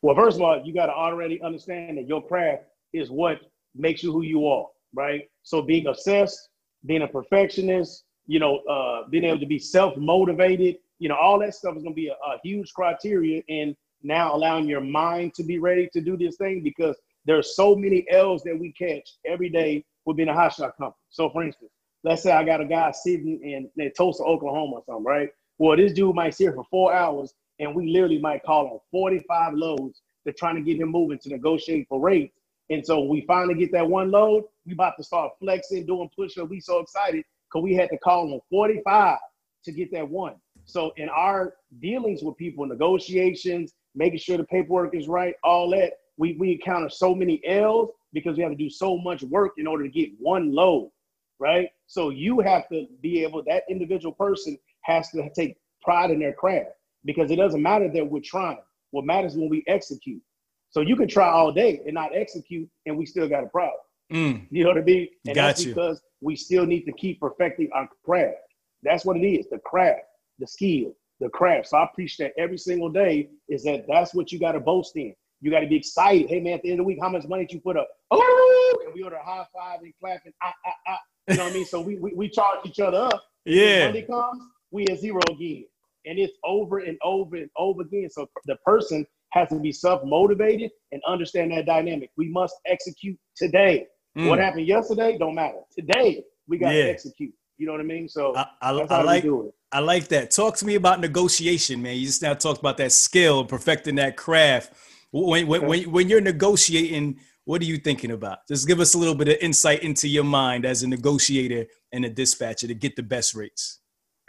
Well, 0.01 0.17
first 0.17 0.37
of 0.37 0.43
all, 0.43 0.63
you 0.65 0.73
got 0.73 0.87
to 0.87 0.93
already 0.93 1.41
understand 1.43 1.99
that 1.99 2.09
your 2.09 2.27
craft 2.27 2.65
is 2.95 3.11
what 3.11 3.41
makes 3.75 4.03
you 4.03 4.13
who 4.13 4.23
you 4.23 4.47
are, 4.47 4.67
right? 4.95 5.29
So 5.43 5.61
being 5.61 5.87
obsessed, 5.89 6.49
being 6.87 7.03
a 7.03 7.07
perfectionist, 7.07 8.05
you 8.27 8.39
know, 8.39 8.59
uh, 8.61 9.07
being 9.11 9.25
able 9.25 9.41
to 9.41 9.47
be 9.47 9.59
self 9.59 9.95
motivated, 9.99 10.77
you 10.99 11.11
know, 11.11 11.17
all 11.17 11.39
that 11.41 11.55
stuff 11.55 11.77
is 11.77 11.83
going 11.83 11.95
to 11.95 12.01
be 12.01 12.09
a, 12.09 12.13
a 12.13 12.39
huge 12.43 12.73
criteria 12.73 13.43
in 13.49 13.77
now 14.03 14.35
allowing 14.35 14.67
your 14.67 14.81
mind 14.81 15.35
to 15.35 15.43
be 15.43 15.59
ready 15.59 15.87
to 15.93 16.01
do 16.01 16.17
this 16.17 16.37
thing 16.37 16.63
because 16.63 16.97
there's 17.27 17.57
so 17.57 17.77
many 17.77 18.07
L's 18.11 18.43
that 18.45 18.59
we 18.59 18.73
catch 18.73 19.07
every 19.27 19.51
day 19.51 19.85
with 20.07 20.17
being 20.17 20.31
a 20.31 20.35
hot 20.35 20.55
shot 20.55 20.79
company. 20.79 21.03
So, 21.11 21.29
for 21.29 21.43
instance, 21.45 21.73
let's 22.07 22.23
say 22.23 22.31
I 22.31 22.45
got 22.45 22.61
a 22.61 22.65
guy 22.65 22.93
sitting 22.93 23.41
in, 23.43 23.69
in 23.83 23.93
Tulsa, 23.93 24.23
Oklahoma, 24.23 24.77
or 24.77 24.83
something, 24.87 25.05
right? 25.05 25.29
Well, 25.59 25.77
this 25.77 25.93
dude 25.93 26.15
might 26.15 26.35
sit 26.35 26.45
here 26.45 26.53
for 26.53 26.65
four 26.71 26.95
hours, 26.95 27.35
and 27.59 27.75
we 27.75 27.91
literally 27.91 28.21
might 28.21 28.45
call 28.45 28.75
him 28.75 28.79
45 28.93 29.55
loads 29.55 30.03
to 30.25 30.33
trying 30.33 30.55
to 30.55 30.61
get 30.61 30.81
him 30.81 30.91
moving 30.91 31.19
to 31.19 31.29
negotiate 31.29 31.87
for 31.89 32.01
rates. 32.01 32.33
And 32.71 32.87
so 32.87 33.01
we 33.03 33.23
finally 33.23 33.55
get 33.55 33.73
that 33.73 33.89
one 33.89 34.13
load. 34.13 34.45
We 34.65 34.75
about 34.75 34.95
to 34.99 35.05
start 35.05 35.33
flexing, 35.41 35.87
doing 35.87 36.09
push-up. 36.17 36.49
We 36.49 36.61
so 36.61 36.79
excited 36.79 37.25
because 37.51 37.65
we 37.65 37.75
had 37.75 37.89
to 37.91 37.99
call 37.99 38.33
him 38.33 38.41
45 38.51 39.19
to 39.65 39.73
get 39.73 39.91
that 39.93 40.09
one. 40.09 40.35
So 40.65 40.93
in 40.97 41.09
our 41.09 41.55
dealings 41.81 42.23
with 42.23 42.37
people, 42.37 42.67
negotiations, 42.67 43.73
making 43.97 44.21
sure 44.21 44.37
the 44.37 44.45
paperwork 44.45 44.95
is 44.95 45.09
right, 45.09 45.35
all 45.43 45.71
that, 45.71 45.95
we, 46.19 46.35
we 46.35 46.53
encounter 46.53 46.89
so 46.89 47.17
many 47.17 47.41
L's 47.45 47.91
because 48.13 48.37
we 48.37 48.45
have 48.45 48.53
to 48.53 48.59
do 48.59 48.71
so 48.71 48.97
much 48.97 49.25
work 49.25 49.55
in 49.59 49.67
order 49.67 49.83
to 49.83 49.91
get 49.91 50.11
one 50.21 50.53
load, 50.53 50.91
right? 51.39 51.69
So 51.87 52.11
you 52.11 52.41
have 52.41 52.69
to 52.69 52.87
be 53.03 53.23
able, 53.23 53.43
that 53.45 53.65
individual 53.69 54.13
person 54.13 54.59
has 54.83 55.11
to 55.11 55.29
take 55.35 55.57
pride 55.83 56.11
in 56.11 56.19
their 56.19 56.33
craft 56.33 56.71
because 57.05 57.31
it 57.31 57.37
doesn't 57.37 57.63
matter 57.63 57.91
that 57.93 58.05
we're 58.09 58.21
trying. 58.21 58.59
What 58.91 59.05
matters 59.05 59.37
when 59.37 59.49
we 59.49 59.65
execute. 59.67 60.23
So 60.71 60.81
you 60.81 60.97
can 60.97 61.09
try 61.09 61.29
all 61.29 61.53
day 61.53 61.81
and 61.85 61.95
not 61.95 62.15
execute, 62.15 62.69
and 62.87 62.97
we 62.97 63.07
still 63.07 63.29
got 63.29 63.45
a 63.45 63.49
problem. 63.49 63.81
Mm. 64.13 64.47
You 64.51 64.65
know 64.65 64.71
what 64.71 64.79
I 64.79 64.83
mean? 64.83 65.09
And 65.27 65.35
got 65.35 65.47
that's 65.49 65.65
you. 65.65 65.75
because 65.75 66.01
we 66.21 66.37
still 66.37 66.67
need 66.67 66.85
to 66.85 66.93
keep 66.93 67.21
perfecting 67.21 67.69
our 67.75 67.89
craft. 68.05 68.37
That's 68.83 69.05
what 69.05 69.17
it 69.17 69.27
is, 69.27 69.47
the 69.51 69.59
craft 69.59 70.03
the 70.39 70.47
skill, 70.47 70.93
the 71.21 71.29
craft. 71.29 71.69
So 71.69 71.79
I 71.79 71.89
preach 71.95 72.17
that 72.19 72.33
every 72.39 72.59
single 72.59 72.89
day 72.91 73.31
is 73.49 73.65
that 73.65 73.87
that's 73.89 74.15
what 74.15 74.33
you 74.33 74.39
got 74.39 74.53
to 74.53 74.61
boast 74.61 74.97
in. 74.97 75.15
You 75.41 75.51
got 75.51 75.61
to 75.61 75.67
be 75.67 75.77
excited. 75.77 76.29
Hey 76.29 76.41
man, 76.41 76.55
at 76.55 76.63
the 76.63 76.71
end 76.71 76.81
of 76.81 76.85
the 76.85 76.89
week, 76.89 76.99
how 77.01 77.09
much 77.09 77.27
money 77.27 77.45
did 77.45 77.55
you 77.55 77.61
put 77.61 77.77
up? 77.77 77.89
Oh, 78.11 78.83
and 78.85 78.95
we 78.95 79.03
order 79.03 79.19
high 79.23 79.47
five 79.55 79.81
and 79.83 79.93
clapping. 80.01 80.33
Ah, 80.43 80.55
ah, 80.67 80.73
ah. 80.89 80.99
You 81.29 81.37
know 81.37 81.45
what 81.45 81.53
I 81.53 81.55
mean? 81.55 81.67
So 81.67 81.81
we, 81.81 81.97
we, 81.97 82.13
we 82.15 82.29
charge 82.29 82.61
each 82.65 82.81
other 82.81 82.99
up. 82.99 83.23
Yeah. 83.45 83.65
When 83.65 83.85
Monday 83.87 84.07
comes, 84.07 84.43
we 84.71 84.87
at 84.89 84.99
zero 84.99 85.21
again, 85.31 85.65
and 86.05 86.19
it's 86.19 86.35
over 86.45 86.79
and 86.79 86.99
over 87.05 87.37
and 87.37 87.51
over 87.57 87.83
again. 87.83 88.09
So 88.11 88.29
the 88.47 88.57
person 88.65 89.07
has 89.31 89.49
to 89.51 89.59
be 89.59 89.73
self 89.73 90.03
motivated 90.05 90.71
and 90.93 91.03
understand 91.07 91.53
that 91.53 91.67
dynamic. 91.67 92.11
We 92.17 92.29
must 92.29 92.55
execute 92.67 93.19
today. 93.37 93.87
Mm. 94.17 94.29
What 94.29 94.39
happened 94.39 94.67
yesterday 94.67 95.19
don't 95.19 95.35
matter. 95.35 95.59
Today 95.77 96.25
we 96.49 96.59
got 96.59 96.71
to 96.71 96.79
yeah. 96.79 96.85
execute. 96.85 97.35
You 97.59 97.67
know 97.67 97.73
what 97.73 97.81
I 97.81 97.85
mean? 97.85 98.09
So 98.09 98.37
I, 98.37 98.47
I, 98.61 98.71
I 98.71 99.03
like 99.03 99.25
I 99.73 99.81
like 99.81 100.09
that. 100.09 100.31
Talk 100.31 100.57
to 100.59 100.67
me 100.67 100.75
about 100.75 101.01
negotiation, 101.01 101.83
man. 101.83 101.97
You 101.97 102.07
just 102.07 102.23
now 102.23 102.35
talked 102.35 102.61
about 102.61 102.77
that 102.79 102.93
skill, 102.93 103.45
perfecting 103.45 103.97
that 103.97 104.17
craft. 104.17 104.73
When 105.11 105.47
when, 105.47 105.67
when 105.67 105.91
when 105.91 106.09
you're 106.09 106.21
negotiating, 106.21 107.21
what 107.47 107.63
are 107.63 107.65
you 107.65 107.79
thinking 107.79 108.11
about? 108.11 108.41
Just 108.49 108.67
give 108.67 108.81
us 108.81 108.95
a 108.95 108.99
little 108.99 109.15
bit 109.15 109.29
of 109.29 109.37
insight 109.41 109.83
into 109.83 110.09
your 110.09 110.25
mind 110.25 110.67
as 110.67 110.83
a 110.83 110.89
negotiator 110.89 111.67
and 111.93 112.05
a 112.05 112.11
dispatcher 112.11 112.67
to 112.67 112.75
get 112.75 112.97
the 112.97 113.03
best 113.03 113.35
rates. 113.35 113.81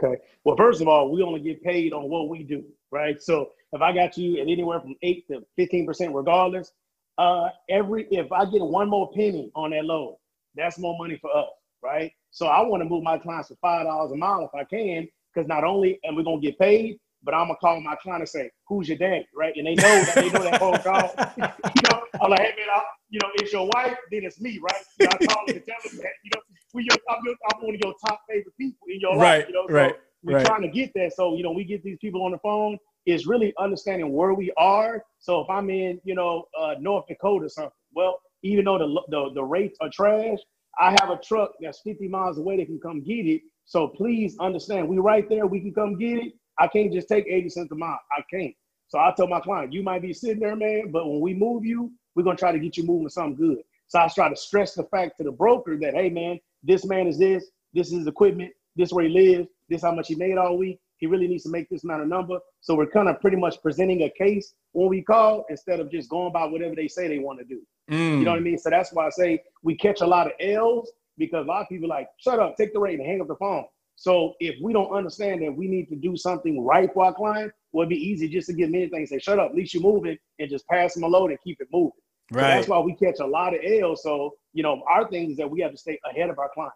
Okay. 0.02 0.22
Well, 0.44 0.56
first 0.56 0.82
of 0.82 0.88
all, 0.88 1.12
we 1.12 1.24
only 1.24 1.40
get 1.40 1.64
paid 1.64 1.92
on 1.94 2.10
what 2.10 2.30
we 2.30 2.44
do, 2.44 2.64
right? 2.92 3.22
So 3.22 3.52
if 3.74 3.82
I 3.82 3.92
got 3.92 4.18
you 4.18 4.40
at 4.40 4.48
anywhere 4.48 4.80
from 4.80 4.96
eight 5.02 5.28
to 5.30 5.44
fifteen 5.56 5.88
percent, 5.88 6.14
regardless, 6.14 6.72
uh, 7.18 7.50
every 7.70 8.08
if 8.12 8.32
I 8.32 8.46
get 8.46 8.62
one 8.62 8.88
more 8.88 9.12
penny 9.12 9.52
on 9.56 9.72
that 9.72 9.86
load, 9.86 10.18
that's 10.56 10.78
more 10.78 10.96
money 11.00 11.18
for 11.20 11.36
us, 11.36 11.50
right? 11.84 12.12
So 12.30 12.46
I 12.46 12.62
want 12.62 12.84
to 12.84 12.90
move 12.90 13.04
my 13.04 13.18
clients 13.18 13.48
for 13.48 13.56
five 13.56 13.88
dollars 13.88 14.12
a 14.12 14.16
mile 14.16 14.46
if 14.46 14.54
I 14.54 14.64
can, 14.64 15.08
because 15.34 15.48
not 15.48 15.64
only 15.64 16.00
am 16.06 16.16
we 16.16 16.24
gonna 16.24 16.40
get 16.40 16.60
paid, 16.60 17.00
but 17.28 17.34
I'm 17.34 17.48
gonna 17.48 17.60
call 17.60 17.82
my 17.82 17.96
client 18.02 18.22
and 18.22 18.30
say, 18.30 18.50
"Who's 18.70 18.88
your 18.88 18.98
daddy?" 18.98 19.28
Right? 19.36 19.54
And 19.58 19.68
they 19.68 19.76
know 19.76 19.84
that 19.84 20.16
they 20.16 20.30
know 20.30 20.44
that 20.44 20.60
phone 20.60 20.80
call. 20.80 21.14
you 21.38 21.82
know, 21.92 22.02
I'm 22.22 22.32
like, 22.32 22.40
"Hey 22.40 22.54
man, 22.58 22.70
I, 22.74 22.82
you 23.10 23.20
know, 23.22 23.28
it's 23.36 23.52
your 23.52 23.68
wife, 23.68 23.98
then 24.12 24.22
it's 24.24 24.40
me, 24.40 24.60
right?" 24.64 24.82
You 24.98 25.08
know, 25.08 25.12
I 25.12 25.26
call 25.26 25.46
them 25.46 25.58
and 25.58 25.66
tell 25.66 25.76
them 25.84 25.98
that, 25.98 26.12
you 26.24 26.32
know, 26.34 26.42
we 26.74 26.88
your, 26.90 26.98
I'm, 27.10 27.18
your, 27.26 27.36
I'm 27.52 27.66
one 27.66 27.76
of 27.76 27.82
your 27.84 27.94
top 28.06 28.22
favorite 28.30 28.56
people 28.58 28.88
in 28.88 29.02
your 29.02 29.18
right, 29.18 29.40
life. 29.40 29.46
You 29.50 29.56
know, 29.56 29.68
so 29.68 29.74
right. 29.74 29.96
We're 30.24 30.38
right. 30.38 30.46
trying 30.46 30.62
to 30.62 30.70
get 30.70 30.94
that. 30.96 31.14
So 31.18 31.36
you 31.36 31.44
know, 31.44 31.52
we 31.52 31.66
get 31.66 31.84
these 31.84 31.98
people 32.00 32.24
on 32.24 32.32
the 32.32 32.40
phone. 32.40 32.78
It's 33.06 33.28
really 33.28 33.54
understanding 33.60 34.14
where 34.14 34.34
we 34.34 34.54
are. 34.58 35.04
So 35.20 35.42
if 35.42 35.50
I'm 35.50 35.70
in, 35.70 36.00
you 36.06 36.16
know, 36.16 36.46
uh, 36.58 36.76
North 36.80 37.08
Dakota 37.10 37.46
or 37.46 37.50
something, 37.50 37.72
well, 37.94 38.20
even 38.44 38.64
though 38.64 38.78
the, 38.78 39.02
the 39.10 39.34
the 39.34 39.44
rates 39.44 39.78
are 39.82 39.90
trash, 39.90 40.40
I 40.80 40.92
have 41.02 41.10
a 41.10 41.18
truck 41.18 41.52
that's 41.60 41.82
50 41.82 42.08
miles 42.08 42.38
away 42.38 42.56
that 42.56 42.68
can 42.68 42.80
come 42.80 43.04
get 43.04 43.26
it. 43.26 43.42
So 43.66 43.90
please 43.90 44.38
understand, 44.40 44.88
we 44.88 44.98
right 44.98 45.28
there, 45.28 45.46
we 45.46 45.60
can 45.60 45.74
come 45.74 45.98
get 45.98 46.20
it. 46.20 46.34
I 46.60 46.68
can't 46.68 46.92
just 46.92 47.08
take 47.08 47.26
80 47.28 47.50
cents 47.50 47.72
a 47.72 47.76
mile. 47.76 48.00
I 48.12 48.22
can't. 48.30 48.54
So 48.90 49.00
I 49.00 49.14
tell 49.16 49.28
my 49.28 49.40
client, 49.40 49.74
you 49.74 49.84
might 49.84 50.02
be 50.02 50.14
sitting 50.14 50.40
there, 50.40 50.56
man, 50.56 50.92
but 50.92 51.08
when 51.08 51.20
we 51.20 51.34
move 51.34 51.66
you, 51.66 51.92
we're 52.16 52.24
gonna 52.24 52.38
try 52.38 52.52
to 52.52 52.60
get 52.60 52.78
you 52.78 52.84
moving 52.84 53.10
something 53.10 53.36
good. 53.36 53.64
So 53.88 54.00
I 54.00 54.08
try 54.08 54.30
to 54.30 54.36
stress 54.36 54.74
the 54.74 54.84
fact 54.86 55.18
to 55.18 55.24
the 55.24 55.32
broker 55.32 55.78
that, 55.78 55.94
hey 55.94 56.10
man, 56.10 56.40
this 56.64 56.86
man 56.86 57.08
is 57.08 57.18
this, 57.18 57.46
this 57.74 57.88
is 57.88 58.00
his 58.00 58.08
equipment, 58.08 58.52
this 58.76 58.92
where 58.92 59.06
he 59.06 59.10
lives, 59.10 59.50
this 59.70 59.82
how 59.82 59.94
much 59.94 60.08
he 60.08 60.16
made 60.16 60.38
all 60.38 60.58
week. 60.58 60.80
He 60.98 61.06
really 61.06 61.28
needs 61.28 61.44
to 61.44 61.50
make 61.50 61.70
this 61.70 61.84
amount 61.84 62.02
of 62.02 62.08
number. 62.08 62.40
So 62.62 62.76
we're 62.76 62.88
kind 62.88 63.08
of 63.08 63.22
pretty 63.22 63.38
much 63.38 63.62
presenting 63.62 64.04
a 64.04 64.10
case 64.10 64.54
when 64.72 64.90
we 64.90 65.04
call 65.04 65.46
instead 65.50 65.80
of 65.80 65.92
just 65.92 66.10
going 66.10 66.34
by 66.34 66.46
whatever 66.46 66.76
they 66.76 66.88
say 66.88 67.08
they 67.08 67.20
want 67.20 67.40
to 67.40 67.46
do. 67.46 67.62
Mm. 67.92 68.20
You 68.20 68.26
know 68.26 68.32
what 68.32 68.38
I 68.40 68.42
mean? 68.42 68.58
So 68.58 68.70
that's 68.70 68.92
why 68.92 69.06
I 69.06 69.10
say 69.12 69.44
we 69.64 69.76
catch 69.76 70.02
a 70.02 70.08
lot 70.08 70.28
of 70.28 70.34
L's 70.40 70.92
because 71.18 71.46
a 71.46 71.48
lot 71.48 71.62
of 71.62 71.70
people 71.70 71.88
like, 71.88 72.08
shut 72.18 72.40
up, 72.40 72.58
take 72.58 72.74
the 72.74 72.80
rate 72.80 73.00
and 73.00 73.08
hang 73.08 73.22
up 73.22 73.28
the 73.28 73.36
phone. 73.36 73.66
So 73.98 74.36
if 74.40 74.56
we 74.62 74.74
don't 74.74 74.92
understand 74.92 75.42
that 75.42 75.52
we 75.52 75.68
need 75.68 75.90
to 75.90 75.96
do 75.96 76.16
something 76.16 76.64
right 76.64 76.90
for 76.94 77.06
our 77.06 77.14
client, 77.14 77.52
well, 77.72 77.82
it'd 77.82 77.90
be 77.90 77.96
easy 77.96 78.30
just 78.30 78.48
to 78.48 78.54
give 78.54 78.68
them 78.68 78.76
anything 78.76 79.00
and 79.00 79.10
say, 79.10 79.18
shut 79.18 79.40
up, 79.40 79.50
at 79.50 79.56
least 79.56 79.74
you're 79.74 79.82
moving 79.82 80.16
and 80.38 80.50
just 80.50 80.68
pass 80.68 80.94
them 80.94 81.04
a 81.04 81.08
load 81.08 81.32
and 81.32 81.40
keep 81.44 81.60
it 81.60 81.68
moving. 81.74 81.92
Right. 82.32 82.42
So 82.42 82.48
that's 82.48 82.68
why 82.68 82.80
we 82.80 82.94
catch 82.94 83.20
a 83.20 83.26
lot 83.26 83.56
of 83.56 83.62
L's. 83.64 84.04
So, 84.04 84.36
you 84.54 84.62
know, 84.62 84.84
our 84.88 85.10
thing 85.10 85.32
is 85.32 85.38
that 85.38 85.50
we 85.50 85.62
have 85.62 85.72
to 85.72 85.78
stay 85.78 86.00
ahead 86.10 86.30
of 86.30 86.38
our 86.38 86.50
client. 86.54 86.74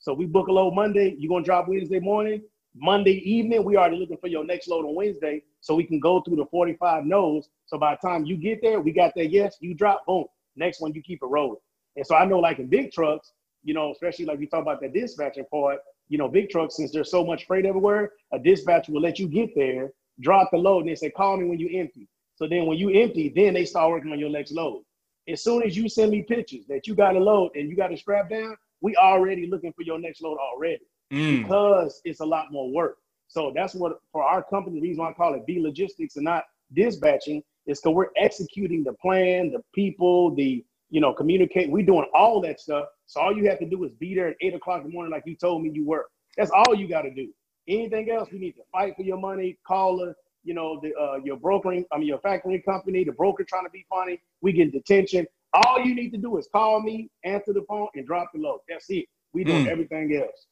So 0.00 0.12
we 0.12 0.26
book 0.26 0.48
a 0.48 0.52
load 0.52 0.74
Monday, 0.74 1.14
you're 1.16 1.28
gonna 1.28 1.44
drop 1.44 1.68
Wednesday 1.68 2.00
morning. 2.00 2.42
Monday 2.74 3.18
evening, 3.30 3.62
we 3.62 3.76
already 3.76 3.96
looking 3.96 4.16
for 4.16 4.26
your 4.26 4.44
next 4.44 4.66
load 4.66 4.84
on 4.84 4.96
Wednesday 4.96 5.44
so 5.60 5.76
we 5.76 5.84
can 5.84 6.00
go 6.00 6.22
through 6.22 6.36
the 6.36 6.46
45 6.46 7.04
no's. 7.04 7.48
So 7.66 7.78
by 7.78 7.94
the 7.94 8.08
time 8.08 8.24
you 8.24 8.36
get 8.36 8.60
there, 8.60 8.80
we 8.80 8.90
got 8.90 9.14
that 9.14 9.30
yes, 9.30 9.56
you 9.60 9.74
drop, 9.74 10.04
boom. 10.06 10.24
Next 10.56 10.80
one, 10.80 10.92
you 10.92 11.02
keep 11.02 11.20
it 11.22 11.26
rolling. 11.26 11.60
And 11.94 12.04
so 12.04 12.16
I 12.16 12.24
know, 12.24 12.40
like 12.40 12.58
in 12.58 12.66
big 12.66 12.90
trucks, 12.90 13.32
you 13.62 13.74
know, 13.74 13.92
especially 13.92 14.24
like 14.24 14.40
we 14.40 14.46
talk 14.46 14.62
about 14.62 14.80
the 14.80 14.88
dispatching 14.88 15.44
part, 15.50 15.78
you 16.08 16.18
know, 16.18 16.28
big 16.28 16.50
trucks, 16.50 16.76
since 16.76 16.92
there's 16.92 17.10
so 17.10 17.24
much 17.24 17.46
freight 17.46 17.66
everywhere, 17.66 18.12
a 18.32 18.38
dispatcher 18.38 18.92
will 18.92 19.00
let 19.00 19.18
you 19.18 19.28
get 19.28 19.54
there, 19.54 19.92
drop 20.20 20.50
the 20.52 20.58
load, 20.58 20.80
and 20.80 20.88
they 20.88 20.94
say, 20.94 21.10
call 21.10 21.36
me 21.36 21.46
when 21.46 21.58
you 21.58 21.78
empty. 21.78 22.08
So 22.36 22.46
then 22.48 22.66
when 22.66 22.78
you 22.78 22.90
empty, 22.90 23.32
then 23.34 23.54
they 23.54 23.64
start 23.64 23.90
working 23.90 24.12
on 24.12 24.18
your 24.18 24.30
next 24.30 24.52
load. 24.52 24.82
As 25.28 25.42
soon 25.42 25.62
as 25.62 25.76
you 25.76 25.88
send 25.88 26.10
me 26.10 26.22
pictures 26.22 26.66
that 26.68 26.86
you 26.86 26.94
got 26.94 27.16
a 27.16 27.18
load 27.18 27.52
and 27.54 27.68
you 27.68 27.76
got 27.76 27.92
a 27.92 27.96
strap 27.96 28.28
down, 28.28 28.56
we 28.80 28.94
already 28.96 29.46
looking 29.46 29.72
for 29.72 29.82
your 29.82 29.98
next 29.98 30.20
load 30.20 30.36
already 30.36 30.84
mm. 31.12 31.42
because 31.42 32.00
it's 32.04 32.20
a 32.20 32.26
lot 32.26 32.52
more 32.52 32.70
work. 32.70 32.98
So 33.28 33.52
that's 33.54 33.74
what 33.74 33.98
for 34.12 34.22
our 34.22 34.42
company, 34.42 34.80
the 34.80 34.88
reason 34.88 35.02
why 35.02 35.10
I 35.10 35.14
call 35.14 35.34
it 35.34 35.46
Be 35.46 35.60
Logistics 35.60 36.16
and 36.16 36.24
not 36.24 36.44
dispatching 36.74 37.42
is 37.66 37.80
because 37.80 37.94
we're 37.94 38.10
executing 38.16 38.84
the 38.84 38.92
plan, 38.92 39.50
the 39.50 39.62
people, 39.74 40.34
the 40.34 40.64
you 40.90 41.00
know, 41.00 41.12
communicate. 41.12 41.70
We're 41.70 41.84
doing 41.84 42.06
all 42.14 42.40
that 42.42 42.60
stuff. 42.60 42.86
So 43.06 43.20
all 43.20 43.36
you 43.36 43.48
have 43.48 43.58
to 43.60 43.66
do 43.66 43.84
is 43.84 43.92
be 43.92 44.14
there 44.14 44.28
at 44.28 44.36
eight 44.40 44.54
o'clock 44.54 44.82
in 44.82 44.88
the 44.88 44.92
morning, 44.92 45.12
like 45.12 45.24
you 45.26 45.36
told 45.36 45.62
me 45.62 45.70
you 45.72 45.86
were. 45.86 46.06
That's 46.36 46.50
all 46.50 46.74
you 46.74 46.88
got 46.88 47.02
to 47.02 47.10
do. 47.10 47.28
Anything 47.68 48.10
else, 48.10 48.30
we 48.32 48.38
need 48.38 48.52
to 48.52 48.62
fight 48.72 48.96
for 48.96 49.02
your 49.02 49.18
money, 49.18 49.58
call 49.66 49.96
the, 49.98 50.14
you 50.42 50.54
know, 50.54 50.80
the 50.82 50.94
uh, 50.94 51.16
your 51.24 51.36
brokering, 51.36 51.84
I 51.92 51.98
mean 51.98 52.08
your 52.08 52.18
factoring 52.18 52.64
company, 52.64 53.04
the 53.04 53.12
broker 53.12 53.44
trying 53.44 53.64
to 53.64 53.70
be 53.70 53.86
funny. 53.88 54.20
We 54.42 54.52
get 54.52 54.72
detention. 54.72 55.26
All 55.54 55.80
you 55.80 55.94
need 55.94 56.10
to 56.10 56.18
do 56.18 56.36
is 56.36 56.48
call 56.50 56.82
me, 56.82 57.08
answer 57.24 57.52
the 57.52 57.64
phone, 57.68 57.88
and 57.94 58.06
drop 58.06 58.30
the 58.34 58.40
load. 58.40 58.60
That's 58.68 58.86
it. 58.90 59.06
We 59.32 59.44
do 59.44 59.52
mm. 59.52 59.68
everything 59.68 60.16
else. 60.16 60.46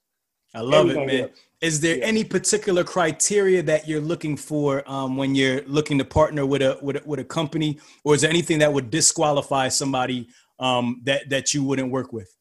I 0.54 0.60
love 0.60 0.90
Everything 0.90 1.02
it, 1.02 1.06
man. 1.06 1.20
Else. 1.22 1.40
Is 1.60 1.80
there 1.80 1.98
yeah. 1.98 2.04
any 2.04 2.24
particular 2.24 2.84
criteria 2.84 3.62
that 3.62 3.88
you're 3.88 4.00
looking 4.00 4.36
for 4.36 4.82
um, 4.90 5.16
when 5.16 5.34
you're 5.34 5.62
looking 5.64 5.98
to 5.98 6.04
partner 6.04 6.44
with 6.44 6.62
a, 6.62 6.78
with 6.82 6.96
a 6.96 7.02
with 7.06 7.20
a 7.20 7.24
company, 7.24 7.78
or 8.04 8.14
is 8.14 8.20
there 8.20 8.30
anything 8.30 8.58
that 8.58 8.72
would 8.72 8.90
disqualify 8.90 9.68
somebody 9.68 10.28
um, 10.58 11.00
that 11.04 11.28
that 11.30 11.54
you 11.54 11.64
wouldn't 11.64 11.90
work 11.90 12.12
with? 12.12 12.36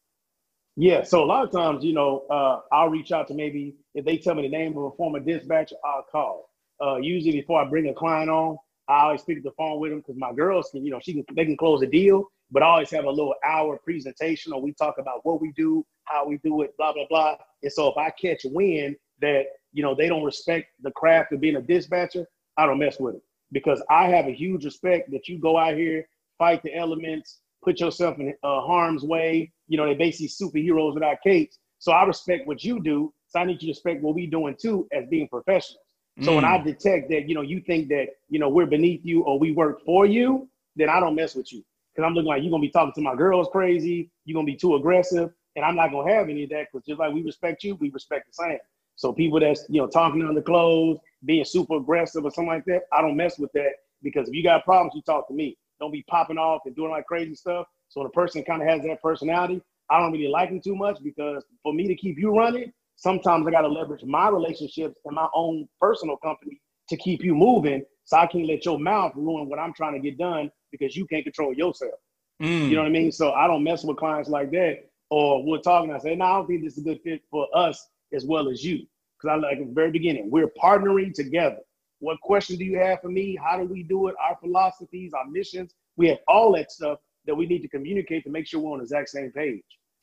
Yeah, 0.76 1.04
so 1.04 1.22
a 1.22 1.26
lot 1.26 1.44
of 1.44 1.52
times, 1.52 1.84
you 1.84 1.94
know, 1.94 2.24
uh, 2.30 2.60
I'll 2.72 2.90
reach 2.90 3.12
out 3.12 3.28
to 3.28 3.34
maybe 3.34 3.76
if 3.94 4.04
they 4.06 4.18
tell 4.18 4.34
me 4.34 4.42
the 4.42 4.48
name 4.48 4.76
of 4.76 4.84
a 4.84 4.92
former 4.92 5.20
dispatcher, 5.20 5.76
I'll 5.84 6.06
call. 6.10 6.50
Uh, 6.82 6.96
usually, 6.96 7.32
before 7.32 7.62
I 7.62 7.66
bring 7.68 7.88
a 7.88 7.94
client 7.94 8.30
on, 8.30 8.56
I 8.88 9.04
always 9.04 9.22
pick 9.22 9.38
up 9.38 9.44
the 9.44 9.52
phone 9.52 9.80
with 9.80 9.92
them 9.92 10.00
because 10.00 10.16
my 10.18 10.32
girls 10.32 10.70
can, 10.72 10.84
you 10.84 10.90
know, 10.90 11.00
she 11.00 11.12
can 11.14 11.24
they 11.36 11.44
can 11.44 11.56
close 11.58 11.82
a 11.82 11.86
deal, 11.86 12.26
but 12.50 12.64
I 12.64 12.66
always 12.66 12.90
have 12.90 13.04
a 13.04 13.10
little 13.10 13.34
hour 13.46 13.78
presentation 13.84 14.52
or 14.52 14.62
we 14.62 14.72
talk 14.72 14.96
about 14.98 15.24
what 15.24 15.40
we 15.40 15.52
do, 15.52 15.86
how 16.06 16.26
we 16.26 16.38
do 16.42 16.62
it, 16.62 16.76
blah 16.78 16.92
blah 16.92 17.06
blah. 17.08 17.36
And 17.62 17.72
so 17.72 17.88
if 17.88 17.98
I 17.98 18.10
catch 18.10 18.40
wind 18.44 18.96
that 19.20 19.44
you 19.72 19.82
know 19.84 19.94
they 19.94 20.08
don't 20.08 20.24
respect 20.24 20.68
the 20.82 20.90
craft 20.92 21.32
of 21.32 21.40
being 21.40 21.56
a 21.56 21.62
dispatcher, 21.62 22.26
I 22.56 22.66
don't 22.66 22.78
mess 22.80 22.98
with 22.98 23.16
it 23.16 23.22
because 23.52 23.82
I 23.90 24.08
have 24.08 24.26
a 24.26 24.32
huge 24.34 24.64
respect 24.64 25.10
that 25.12 25.28
you 25.28 25.38
go 25.38 25.58
out 25.58 25.76
here, 25.76 26.06
fight 26.38 26.62
the 26.64 26.74
elements, 26.74 27.40
put 27.62 27.80
yourself 27.80 28.18
in 28.18 28.34
uh, 28.42 28.62
harm's 28.62 29.04
way. 29.04 29.52
You 29.72 29.78
know, 29.78 29.86
they're 29.86 29.94
basically 29.94 30.28
superheroes 30.28 30.92
without 30.92 31.22
capes. 31.24 31.58
So 31.78 31.92
I 31.92 32.04
respect 32.04 32.46
what 32.46 32.62
you 32.62 32.82
do. 32.82 33.10
So 33.28 33.40
I 33.40 33.44
need 33.44 33.62
you 33.62 33.68
to 33.68 33.72
respect 33.72 34.02
what 34.02 34.14
we 34.14 34.26
doing 34.26 34.54
too 34.60 34.86
as 34.92 35.06
being 35.08 35.28
professionals. 35.28 35.78
So 36.20 36.32
mm. 36.32 36.34
when 36.34 36.44
I 36.44 36.58
mm. 36.58 36.64
detect 36.64 37.08
that, 37.08 37.26
you 37.26 37.34
know, 37.34 37.40
you 37.40 37.62
think 37.62 37.88
that, 37.88 38.08
you 38.28 38.38
know, 38.38 38.50
we're 38.50 38.66
beneath 38.66 39.00
you 39.02 39.22
or 39.22 39.38
we 39.38 39.52
work 39.52 39.82
for 39.82 40.04
you, 40.04 40.46
then 40.76 40.90
I 40.90 41.00
don't 41.00 41.14
mess 41.14 41.34
with 41.34 41.50
you. 41.54 41.64
Cause 41.96 42.04
I'm 42.06 42.12
looking 42.12 42.28
like 42.28 42.42
you're 42.42 42.50
gonna 42.50 42.60
be 42.60 42.68
talking 42.68 42.92
to 42.96 43.00
my 43.00 43.14
girls 43.14 43.48
crazy, 43.50 44.10
you're 44.26 44.34
gonna 44.34 44.44
be 44.44 44.56
too 44.56 44.76
aggressive, 44.76 45.30
and 45.56 45.64
I'm 45.64 45.74
not 45.74 45.90
gonna 45.90 46.12
have 46.12 46.28
any 46.28 46.44
of 46.44 46.50
that 46.50 46.68
because 46.70 46.86
just 46.86 47.00
like 47.00 47.14
we 47.14 47.22
respect 47.22 47.64
you, 47.64 47.76
we 47.76 47.88
respect 47.88 48.26
the 48.26 48.32
same. 48.34 48.58
So 48.96 49.12
people 49.12 49.40
that's 49.40 49.64
you 49.70 49.80
know 49.80 49.88
talking 49.88 50.20
under 50.22 50.34
the 50.34 50.42
clothes, 50.42 50.98
being 51.24 51.44
super 51.44 51.76
aggressive 51.76 52.24
or 52.24 52.30
something 52.30 52.52
like 52.52 52.64
that, 52.66 52.82
I 52.92 53.00
don't 53.00 53.16
mess 53.16 53.38
with 53.38 53.52
that 53.52 53.72
because 54.02 54.28
if 54.28 54.34
you 54.34 54.42
got 54.42 54.64
problems, 54.64 54.92
you 54.94 55.02
talk 55.02 55.28
to 55.28 55.34
me. 55.34 55.56
Don't 55.80 55.92
be 55.92 56.04
popping 56.08 56.38
off 56.38 56.62
and 56.66 56.76
doing 56.76 56.90
like 56.90 57.06
crazy 57.06 57.34
stuff. 57.34 57.66
So 57.92 58.00
when 58.00 58.06
a 58.06 58.10
person 58.10 58.42
kind 58.42 58.62
of 58.62 58.68
has 58.68 58.82
that 58.82 59.02
personality, 59.02 59.60
I 59.90 60.00
don't 60.00 60.12
really 60.12 60.28
like 60.28 60.48
them 60.48 60.62
too 60.62 60.74
much 60.74 60.98
because 61.04 61.44
for 61.62 61.74
me 61.74 61.86
to 61.88 61.94
keep 61.94 62.18
you 62.18 62.34
running, 62.34 62.72
sometimes 62.96 63.46
I 63.46 63.50
got 63.50 63.60
to 63.62 63.68
leverage 63.68 64.02
my 64.02 64.30
relationships 64.30 64.96
and 65.04 65.14
my 65.14 65.28
own 65.34 65.68
personal 65.78 66.16
company 66.16 66.58
to 66.88 66.96
keep 66.96 67.22
you 67.22 67.34
moving. 67.34 67.84
So 68.04 68.16
I 68.16 68.26
can't 68.26 68.46
let 68.46 68.64
your 68.64 68.78
mouth 68.78 69.12
ruin 69.14 69.46
what 69.48 69.58
I'm 69.58 69.74
trying 69.74 69.92
to 69.92 69.98
get 69.98 70.16
done 70.16 70.50
because 70.70 70.96
you 70.96 71.06
can't 71.06 71.22
control 71.22 71.52
yourself. 71.52 71.92
Mm. 72.40 72.70
You 72.70 72.76
know 72.76 72.80
what 72.80 72.88
I 72.88 72.92
mean? 72.92 73.12
So 73.12 73.32
I 73.32 73.46
don't 73.46 73.62
mess 73.62 73.84
with 73.84 73.98
clients 73.98 74.30
like 74.30 74.50
that. 74.52 74.88
Or 75.10 75.44
we're 75.44 75.58
talking, 75.58 75.92
I 75.92 75.98
say, 75.98 76.14
no, 76.14 76.24
I 76.24 76.36
don't 76.38 76.46
think 76.46 76.64
this 76.64 76.78
is 76.78 76.78
a 76.78 76.88
good 76.88 77.00
fit 77.02 77.20
for 77.30 77.46
us 77.54 77.90
as 78.14 78.24
well 78.24 78.48
as 78.48 78.64
you. 78.64 78.86
Because 79.18 79.34
I 79.34 79.36
like 79.36 79.58
at 79.58 79.66
the 79.66 79.74
very 79.74 79.90
beginning, 79.90 80.30
we're 80.30 80.50
partnering 80.60 81.12
together. 81.12 81.58
What 81.98 82.18
question 82.22 82.56
do 82.56 82.64
you 82.64 82.78
have 82.78 83.02
for 83.02 83.10
me? 83.10 83.36
How 83.36 83.58
do 83.58 83.64
we 83.64 83.82
do 83.82 84.08
it? 84.08 84.14
Our 84.18 84.36
philosophies, 84.40 85.12
our 85.12 85.26
missions. 85.26 85.74
We 85.98 86.08
have 86.08 86.18
all 86.26 86.52
that 86.56 86.72
stuff 86.72 86.98
that 87.26 87.34
we 87.34 87.46
need 87.46 87.62
to 87.62 87.68
communicate 87.68 88.24
to 88.24 88.30
make 88.30 88.46
sure 88.46 88.60
we're 88.60 88.72
on 88.72 88.78
the 88.78 88.84
exact 88.84 89.10
same 89.10 89.30
page. 89.30 89.62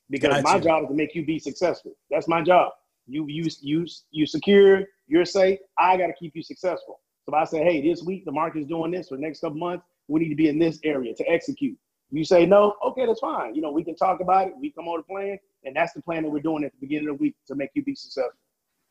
Because 0.09 0.41
gotcha. 0.41 0.43
my 0.43 0.59
job 0.59 0.83
is 0.83 0.89
to 0.89 0.95
make 0.95 1.13
you 1.13 1.25
be 1.25 1.39
successful. 1.39 1.93
That's 2.09 2.27
my 2.27 2.41
job. 2.41 2.71
You 3.07 3.25
you 3.27 3.47
you 3.61 3.85
you 4.11 4.25
secure, 4.25 4.83
you're 5.07 5.25
safe. 5.25 5.59
I 5.77 5.97
got 5.97 6.07
to 6.07 6.13
keep 6.13 6.35
you 6.35 6.43
successful. 6.43 6.99
So 7.23 7.35
if 7.35 7.41
I 7.41 7.43
say, 7.45 7.63
hey, 7.63 7.87
this 7.87 8.03
week 8.03 8.25
the 8.25 8.31
market 8.31 8.59
is 8.59 8.67
doing 8.67 8.91
this 8.91 9.09
for 9.09 9.15
the 9.15 9.21
next 9.21 9.41
couple 9.41 9.57
months, 9.57 9.85
we 10.07 10.19
need 10.19 10.29
to 10.29 10.35
be 10.35 10.47
in 10.47 10.59
this 10.59 10.79
area 10.83 11.13
to 11.15 11.29
execute. 11.29 11.77
You 12.11 12.23
say 12.23 12.45
no, 12.45 12.75
okay, 12.83 13.05
that's 13.05 13.19
fine. 13.19 13.53
You 13.53 13.61
know, 13.61 13.71
we 13.71 13.83
can 13.83 13.95
talk 13.95 14.19
about 14.19 14.47
it. 14.47 14.53
We 14.59 14.71
come 14.71 14.87
on 14.87 14.99
a 14.99 15.03
plan, 15.03 15.37
and 15.63 15.75
that's 15.75 15.93
the 15.93 16.01
plan 16.01 16.23
that 16.23 16.29
we're 16.29 16.39
doing 16.39 16.63
at 16.63 16.71
the 16.71 16.79
beginning 16.79 17.09
of 17.09 17.17
the 17.17 17.21
week 17.21 17.35
to 17.47 17.55
make 17.55 17.69
you 17.75 17.83
be 17.83 17.93
successful. 17.93 18.33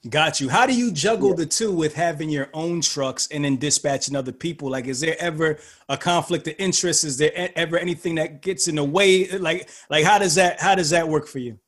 Got 0.08 0.40
you. 0.40 0.48
How 0.48 0.64
do 0.64 0.74
you 0.74 0.92
juggle 0.92 1.30
yeah. 1.30 1.36
the 1.36 1.46
two 1.46 1.72
with 1.72 1.92
having 1.92 2.30
your 2.30 2.48
own 2.54 2.80
trucks 2.80 3.26
and 3.32 3.44
then 3.44 3.56
dispatching 3.56 4.14
other 4.14 4.30
people? 4.30 4.70
Like, 4.70 4.86
is 4.86 5.00
there 5.00 5.16
ever 5.18 5.58
a 5.88 5.96
conflict 5.96 6.46
of 6.46 6.54
interest? 6.58 7.02
Is 7.02 7.18
there 7.18 7.32
ever 7.56 7.76
anything 7.76 8.14
that 8.14 8.40
gets 8.40 8.68
in 8.68 8.76
the 8.76 8.84
way? 8.84 9.28
Like, 9.28 9.68
like 9.90 10.04
how 10.04 10.20
does 10.20 10.36
that 10.36 10.60
how 10.60 10.76
does 10.76 10.90
that 10.90 11.08
work 11.08 11.26
for 11.26 11.40
you? 11.40 11.58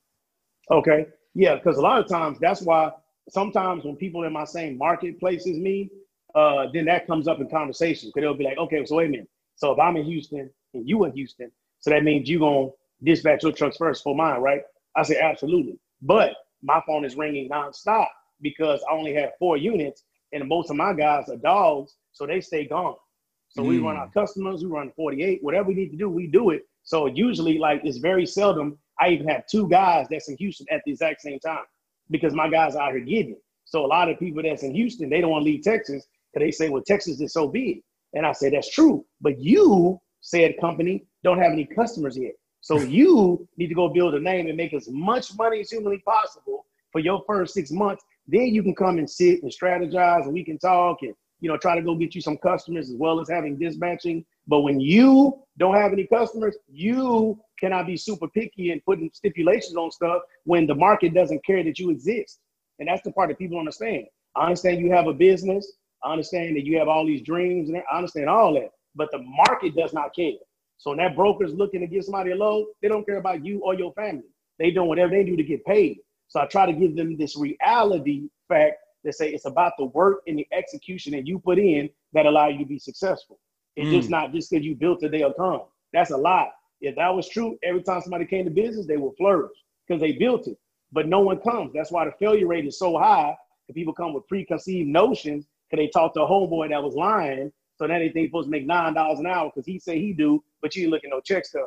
Okay, 0.71 1.07
yeah, 1.35 1.57
because 1.57 1.77
a 1.77 1.81
lot 1.81 2.01
of 2.01 2.09
times 2.09 2.39
that's 2.39 2.63
why 2.63 2.93
sometimes 3.29 3.85
when 3.85 3.97
people 3.97 4.23
in 4.23 4.33
my 4.33 4.45
same 4.45 4.79
marketplace 4.79 5.45
as 5.49 5.59
me, 5.59 5.91
uh, 6.37 6.67
then 6.73 6.85
that 6.85 7.09
comes 7.09 7.27
up 7.27 7.41
in 7.41 7.51
conversation 7.51 8.11
because 8.11 8.23
they'll 8.23 8.35
be 8.35 8.45
like, 8.45 8.59
okay, 8.59 8.87
so 8.87 8.95
wait 8.95 9.09
a 9.09 9.11
minute. 9.11 9.29
So 9.57 9.73
if 9.73 9.81
I'm 9.81 9.97
in 9.97 10.05
Houston 10.05 10.49
and 10.73 10.89
you 10.89 11.03
in 11.03 11.13
Houston, 11.13 11.51
so 11.81 11.91
that 11.91 12.05
means 12.05 12.29
you 12.29 12.39
gonna 12.39 12.69
dispatch 13.03 13.43
your 13.43 13.51
trucks 13.51 13.77
first 13.77 14.05
for 14.05 14.15
mine, 14.15 14.41
right? 14.41 14.63
I 14.95 15.03
say 15.03 15.19
absolutely. 15.19 15.81
But 16.01 16.35
my 16.63 16.81
phone 16.87 17.05
is 17.05 17.17
ringing 17.17 17.49
nonstop 17.49 18.07
because 18.43 18.81
I 18.91 18.95
only 18.95 19.15
have 19.15 19.31
four 19.39 19.57
units 19.57 20.05
and 20.33 20.47
most 20.49 20.71
of 20.71 20.77
my 20.77 20.93
guys 20.93 21.29
are 21.29 21.37
dogs, 21.37 21.97
so 22.13 22.27
they 22.27 22.41
stay 22.41 22.67
gone. 22.67 22.97
So 23.49 23.63
mm. 23.63 23.69
we 23.69 23.79
run 23.79 23.97
our 23.97 24.09
mm. 24.09 24.15
customers, 24.15 24.63
we 24.63 24.71
run 24.71 24.93
48, 24.95 25.43
whatever 25.43 25.69
we 25.69 25.75
need 25.75 25.91
to 25.91 25.97
do, 25.97 26.09
we 26.09 26.27
do 26.27 26.51
it. 26.51 26.63
So 26.83 27.07
usually, 27.07 27.59
like 27.59 27.83
it's 27.85 27.99
very 27.99 28.27
seldom 28.27 28.79
I 29.01 29.09
even 29.09 29.27
have 29.29 29.47
two 29.47 29.69
guys 29.69 30.07
that's 30.11 30.29
in 30.29 30.37
Houston 30.37 30.67
at 30.71 30.83
the 30.85 30.93
exact 30.93 31.23
same 31.23 31.41
time 31.41 31.65
because 32.11 32.35
my 32.35 32.49
guys 32.49 32.77
are 32.77 32.83
out 32.83 32.93
here 32.93 33.01
giving. 33.01 33.37
So 33.65 33.85
a 33.85 33.87
lot 33.87 34.11
of 34.11 34.19
people 34.19 34.43
that's 34.43 34.63
in 34.63 34.75
Houston, 34.75 35.09
they 35.09 35.21
don't 35.21 35.31
want 35.31 35.45
to 35.45 35.51
leave 35.51 35.63
Texas 35.63 36.07
because 36.33 36.47
they 36.47 36.51
say, 36.51 36.69
well, 36.69 36.83
Texas 36.87 37.21
is 37.21 37.33
so 37.33 37.49
big. 37.49 37.83
And 38.13 38.27
I 38.27 38.33
say, 38.33 38.51
that's 38.51 38.71
true. 38.71 39.05
But 39.21 39.41
you, 39.41 40.01
said 40.21 40.55
company, 40.61 41.07
don't 41.25 41.39
have 41.39 41.53
any 41.53 41.65
customers 41.65 42.17
yet. 42.19 42.33
So 42.61 42.79
you 42.81 43.49
need 43.57 43.69
to 43.69 43.75
go 43.75 43.89
build 43.89 44.15
a 44.15 44.21
name 44.21 44.49
and 44.49 44.57
make 44.57 44.75
as 44.75 44.89
much 44.91 45.35
money 45.37 45.61
as 45.61 45.71
humanly 45.71 46.03
possible 46.05 46.67
for 46.93 47.01
your 47.01 47.23
first 47.27 47.55
six 47.55 47.71
months. 47.71 48.05
Then 48.31 48.47
you 48.55 48.63
can 48.63 48.75
come 48.75 48.99
and 48.99 49.11
sit 49.11 49.43
and 49.43 49.53
strategize 49.53 50.25
and 50.25 50.33
we 50.33 50.45
can 50.45 50.59
talk 50.59 50.99
and 51.03 51.15
you 51.41 51.49
know 51.49 51.57
try 51.57 51.75
to 51.75 51.83
go 51.83 51.95
get 51.97 52.15
you 52.15 52.21
some 52.21 52.37
customers 52.37 52.89
as 52.89 52.97
well 52.97 53.21
as 53.21 53.29
having 53.29 53.59
dispatching. 53.59 54.25
But 54.47 54.61
when 54.61 54.79
you 54.81 55.43
don't 55.59 55.75
have 55.75 55.93
any 55.93 56.07
customers, 56.07 56.57
you 56.69 57.39
cannot 57.59 57.87
be 57.87 57.97
super 57.97 58.29
picky 58.29 58.71
and 58.71 58.85
putting 58.85 59.11
stipulations 59.13 59.77
on 59.77 59.91
stuff 59.91 60.23
when 60.45 60.67
the 60.67 60.75
market 60.75 61.13
doesn't 61.13 61.45
care 61.45 61.65
that 61.65 61.79
you 61.79 61.91
exist. 61.91 62.39
And 62.79 62.89
that's 62.89 63.03
the 63.03 63.13
part 63.13 63.29
that 63.29 63.39
people 63.39 63.59
understand. 63.59 64.07
I 64.37 64.45
understand 64.45 64.81
you 64.81 64.93
have 64.93 65.09
a 65.09 65.13
business. 65.13 65.73
I 66.03 66.13
understand 66.13 66.57
that 66.57 66.65
you 66.65 66.79
have 66.79 66.89
all 66.89 67.05
these 67.05 67.23
dreams 67.23 67.69
and 67.69 67.83
I 67.93 67.97
understand 67.97 68.29
all 68.29 68.55
that, 68.55 68.71
but 68.95 69.11
the 69.11 69.19
market 69.19 69.77
does 69.77 69.93
not 69.93 70.15
care. 70.15 70.39
So 70.79 70.91
when 70.91 70.99
that 70.99 71.15
broker's 71.15 71.53
looking 71.53 71.81
to 71.81 71.87
get 71.87 72.05
somebody 72.05 72.31
a 72.31 72.37
loan, 72.37 72.65
they 72.81 72.89
don't 72.89 73.05
care 73.05 73.19
about 73.19 73.45
you 73.45 73.59
or 73.59 73.75
your 73.75 73.93
family. 73.93 74.25
They 74.59 74.71
doing 74.71 74.89
whatever 74.89 75.11
they 75.11 75.25
do 75.25 75.37
to 75.37 75.43
get 75.43 75.65
paid. 75.67 75.99
So 76.31 76.41
I 76.41 76.47
try 76.47 76.65
to 76.65 76.73
give 76.73 76.97
them 76.97 77.17
this 77.17 77.37
reality 77.37 78.29
fact 78.49 78.77
that 79.05 79.15
say 79.15 79.31
it's 79.31 79.47
about 79.47 79.73
the 79.79 79.87
work 79.87 80.23
and 80.27 80.39
the 80.39 80.47
execution 80.53 81.13
that 81.13 81.27
you 81.27 81.41
put 81.41 81.59
in 81.59 81.91
that 82.13 82.25
allow 82.25 82.49
you 82.49 82.61
to 82.61 82.65
be 82.65 82.79
successful. 82.79 83.39
It's 83.77 83.89
mm. 83.89 83.97
just 83.97 84.11
not 84.11 84.33
just 84.33 84.51
because 84.51 84.65
you 84.65 84.77
built 84.77 85.03
it, 85.03 85.11
they'll 85.11 85.33
come. 85.33 85.63
That's 85.93 86.11
a 86.11 86.17
lie. 86.17 86.51
If 86.81 86.97
that 86.97 87.15
was 87.15 87.29
true, 87.29 87.59
every 87.65 87.83
time 87.83 88.01
somebody 88.01 88.27
came 88.27 88.45
to 88.45 88.51
business, 88.51 88.87
they 88.87 88.97
would 88.97 89.17
flourish 89.17 89.51
because 89.87 90.01
they 90.01 90.13
built 90.13 90.47
it. 90.47 90.57
But 90.93 91.09
no 91.09 91.21
one 91.21 91.41
comes. 91.41 91.73
That's 91.75 91.91
why 91.91 92.05
the 92.05 92.13
failure 92.13 92.47
rate 92.47 92.67
is 92.67 92.79
so 92.79 92.97
high. 92.97 93.37
People 93.75 93.93
come 93.93 94.13
with 94.13 94.27
preconceived 94.27 94.89
notions 94.89 95.47
because 95.71 95.85
they 95.85 95.89
talked 95.89 96.15
to 96.17 96.23
a 96.23 96.29
homeboy 96.29 96.71
that 96.71 96.83
was 96.83 96.95
lying. 96.95 97.53
So 97.77 97.87
now 97.87 97.99
they 97.99 98.09
think 98.09 98.29
supposed 98.29 98.47
to 98.47 98.51
make 98.51 98.67
nine 98.67 98.95
dollars 98.95 99.21
an 99.21 99.27
hour 99.27 99.51
because 99.53 99.67
he 99.67 99.79
say 99.79 99.99
he 100.01 100.13
do, 100.13 100.43
but 100.61 100.75
you 100.75 100.83
ain't 100.83 100.91
looking 100.91 101.11
no 101.11 101.21
check 101.21 101.45
stubs. 101.45 101.67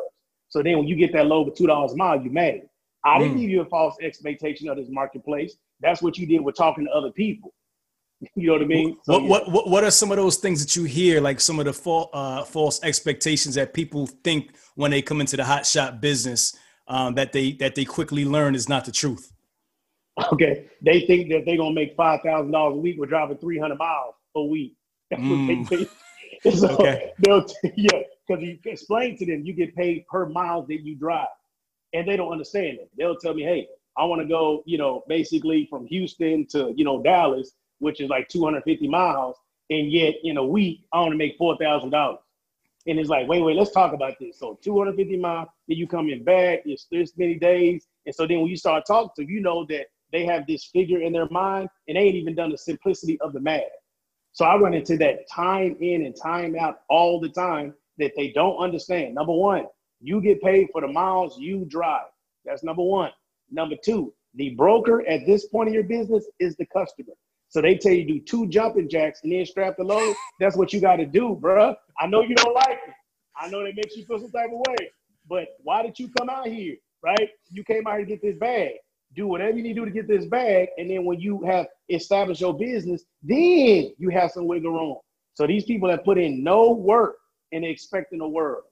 So 0.50 0.62
then 0.62 0.78
when 0.78 0.88
you 0.88 0.96
get 0.96 1.14
that 1.14 1.28
low 1.28 1.46
for 1.46 1.56
two 1.56 1.68
dollars 1.68 1.94
a 1.94 1.96
mile, 1.96 2.22
you 2.22 2.30
mad. 2.30 2.64
I 3.06 3.20
didn't 3.20 3.38
mm. 3.38 3.42
give 3.42 3.50
you 3.50 3.62
a 3.62 3.66
false 3.66 3.96
expectation 4.02 4.70
of 4.70 4.78
this 4.78 4.88
marketplace. 4.90 5.56
That's 5.82 6.02
what 6.02 6.18
you 6.18 6.26
did 6.26 6.42
with 6.42 6.56
talking 6.56 6.86
to 6.86 6.92
other 6.92 7.12
people. 7.12 7.54
You 8.36 8.48
know 8.48 8.54
what 8.54 8.62
I 8.62 8.66
mean? 8.66 8.98
So, 9.04 9.14
what, 9.14 9.22
yeah. 9.22 9.30
what, 9.30 9.52
what 9.52 9.70
what 9.70 9.84
are 9.84 9.92
some 9.92 10.10
of 10.10 10.16
those 10.16 10.38
things 10.38 10.64
that 10.64 10.78
you 10.78 10.86
hear, 10.86 11.20
like 11.20 11.42
some 11.42 11.60
of 11.60 11.66
the 11.66 11.74
fa- 11.74 12.08
uh, 12.14 12.46
false 12.46 12.82
expectations 12.82 13.56
that 13.56 13.74
people 13.74 14.08
think 14.08 14.52
when 14.76 14.92
they 14.92 15.02
come 15.02 15.20
into 15.20 15.36
the 15.36 15.44
hot 15.44 15.66
shot 15.66 16.00
business 16.00 16.56
um, 16.88 17.16
that 17.16 17.34
they 17.34 17.52
that 17.54 17.76
they 17.76 17.84
quickly 17.84 18.24
learn 18.24 18.56
is 18.56 18.70
not 18.70 18.86
the 18.86 18.94
truth? 18.94 19.32
Okay, 20.32 20.70
they 20.82 21.02
think 21.02 21.30
that 21.32 21.44
they're 21.46 21.58
gonna 21.58 21.74
make 21.74 21.96
five 21.96 22.22
thousand 22.22 22.52
dollars 22.52 22.76
a 22.76 22.80
week 22.80 22.98
with 22.98 23.10
driving 23.10 23.38
three 23.38 23.60
hundred 23.60 23.78
miles 23.78 24.16
a 24.36 24.44
week. 24.44 24.76
That's 25.10 25.22
mm. 25.22 25.48
what 25.48 25.70
they 25.70 25.78
think. 25.78 25.90
so 26.56 26.70
okay. 26.70 27.12
they'll 27.20 27.44
t- 27.44 27.72
yeah, 27.76 28.00
because 28.28 28.44
you 28.44 28.58
explain 28.66 29.18
to 29.18 29.26
them 29.26 29.44
you 29.44 29.54
get 29.54 29.76
paid 29.76 30.06
per 30.08 30.28
mile 30.28 30.64
that 30.64 30.82
you 30.82 30.96
drive, 30.96 31.28
and 31.94 32.08
they 32.08 32.18
don't 32.18 32.32
understand 32.32 32.80
it. 32.80 32.90
They'll 32.98 33.16
tell 33.16 33.34
me, 33.34 33.44
hey, 33.44 33.68
I 33.98 34.06
want 34.06 34.22
to 34.22 34.28
go, 34.28 34.64
you 34.66 34.78
know, 34.78 35.04
basically 35.08 35.68
from 35.70 35.86
Houston 35.88 36.46
to 36.48 36.74
you 36.76 36.84
know 36.84 37.02
Dallas 37.02 37.54
which 37.84 38.00
is 38.00 38.10
like 38.10 38.30
250 38.30 38.88
miles, 38.88 39.36
and 39.70 39.92
yet 39.92 40.16
in 40.24 40.38
a 40.38 40.46
week 40.46 40.86
I 40.94 41.00
want 41.02 41.12
to 41.12 41.18
make 41.18 41.38
four 41.38 41.58
thousand 41.58 41.92
dollars. 41.92 42.20
And 42.88 43.00
it's 43.00 43.10
like, 43.10 43.28
wait, 43.28 43.42
wait, 43.42 43.56
let's 43.56 43.72
talk 43.72 43.94
about 43.94 44.16
this. 44.20 44.40
So 44.40 44.60
250 44.62 45.18
miles, 45.18 45.48
then 45.68 45.78
you 45.78 45.88
come 45.88 46.10
in 46.10 46.24
back, 46.24 46.64
it's 46.66 46.88
this 46.92 47.14
many 47.18 47.36
days. 47.36 47.88
And 48.06 48.14
so 48.14 48.28
then 48.28 48.40
when 48.40 48.50
you 48.50 48.58
start 48.58 48.84
talking 48.86 49.12
to 49.16 49.32
you 49.32 49.40
know 49.40 49.66
that 49.70 49.86
they 50.12 50.26
have 50.26 50.46
this 50.48 50.66
figure 50.66 51.02
in 51.02 51.14
their 51.14 51.30
mind 51.30 51.70
and 51.88 51.96
they 51.96 52.02
ain't 52.02 52.16
even 52.16 52.36
done 52.36 52.52
the 52.52 52.58
simplicity 52.58 53.20
of 53.22 53.32
the 53.32 53.40
math. 53.40 53.62
So 54.34 54.44
I 54.44 54.58
run 54.58 54.74
into 54.74 54.98
that 54.98 55.30
time 55.30 55.78
in 55.80 56.06
and 56.06 56.16
time 56.16 56.58
out 56.58 56.80
all 56.90 57.22
the 57.22 57.30
time 57.30 57.74
that 58.00 58.12
they 58.18 58.32
don't 58.32 58.58
understand. 58.58 59.16
Number 59.16 59.34
one, 59.34 59.66
you 60.04 60.22
get 60.22 60.42
paid 60.44 60.70
for 60.74 60.82
the 60.82 60.90
miles 60.90 61.40
you 61.40 61.66
drive. 61.66 62.08
That's 62.46 62.64
number 62.64 62.84
one. 62.84 63.12
Number 63.52 63.76
two, 63.84 64.14
The 64.36 64.52
broker 64.52 65.08
at 65.08 65.26
this 65.28 65.48
point 65.48 65.70
in 65.70 65.76
your 65.76 65.84
business 65.84 66.26
is 66.40 66.56
the 66.58 66.66
customer. 66.68 67.14
So 67.50 67.62
they 67.62 67.78
tell 67.78 67.94
you 67.94 68.06
do 68.08 68.20
two 68.22 68.48
jumping 68.48 68.90
jacks 68.90 69.22
and 69.24 69.32
then 69.34 69.46
strap 69.46 69.78
the 69.78 69.86
load. 69.86 70.16
That's 70.40 70.58
what 70.58 70.74
you 70.74 70.82
got 70.82 70.98
to 70.98 71.06
do, 71.08 71.40
bruh. 71.42 71.76
I 72.00 72.08
know 72.08 72.22
you 72.24 72.36
don't 72.36 72.56
like 72.56 72.80
it. 72.88 72.94
I 73.40 73.50
know 73.50 73.64
that 73.64 73.76
makes 73.76 73.96
you 73.96 74.06
feel 74.06 74.20
some 74.20 74.32
type 74.32 74.52
of 74.54 74.60
way. 74.70 74.92
But 75.30 75.50
why 75.64 75.84
did 75.84 76.00
you 76.00 76.10
come 76.20 76.30
out 76.30 76.48
here, 76.48 76.78
right? 77.04 77.30
You 77.50 77.64
came 77.64 77.88
out 77.88 77.98
here 77.98 78.06
to 78.06 78.12
get 78.12 78.22
this 78.24 78.38
bag. 78.38 78.74
Do 79.16 79.28
whatever 79.28 79.58
you 79.58 79.64
need 79.64 79.76
to 79.76 79.82
do 79.82 79.86
to 79.86 79.92
get 79.92 80.08
this 80.08 80.26
bag. 80.26 80.70
And 80.78 80.90
then 80.90 81.06
when 81.06 81.20
you 81.22 81.44
have 81.44 81.68
established 81.90 82.42
your 82.42 82.58
business, 82.58 83.04
then 83.24 83.94
you 84.00 84.10
have 84.12 84.32
some 84.32 84.48
wiggle 84.48 84.72
room. 84.74 84.98
So 85.36 85.48
these 85.48 85.66
people 85.66 85.90
that 85.90 86.06
put 86.06 86.18
in 86.18 86.44
no 86.44 86.72
work 86.72 87.18
and 87.54 87.66
expecting 87.66 88.22
a 88.22 88.28
world. 88.30 88.64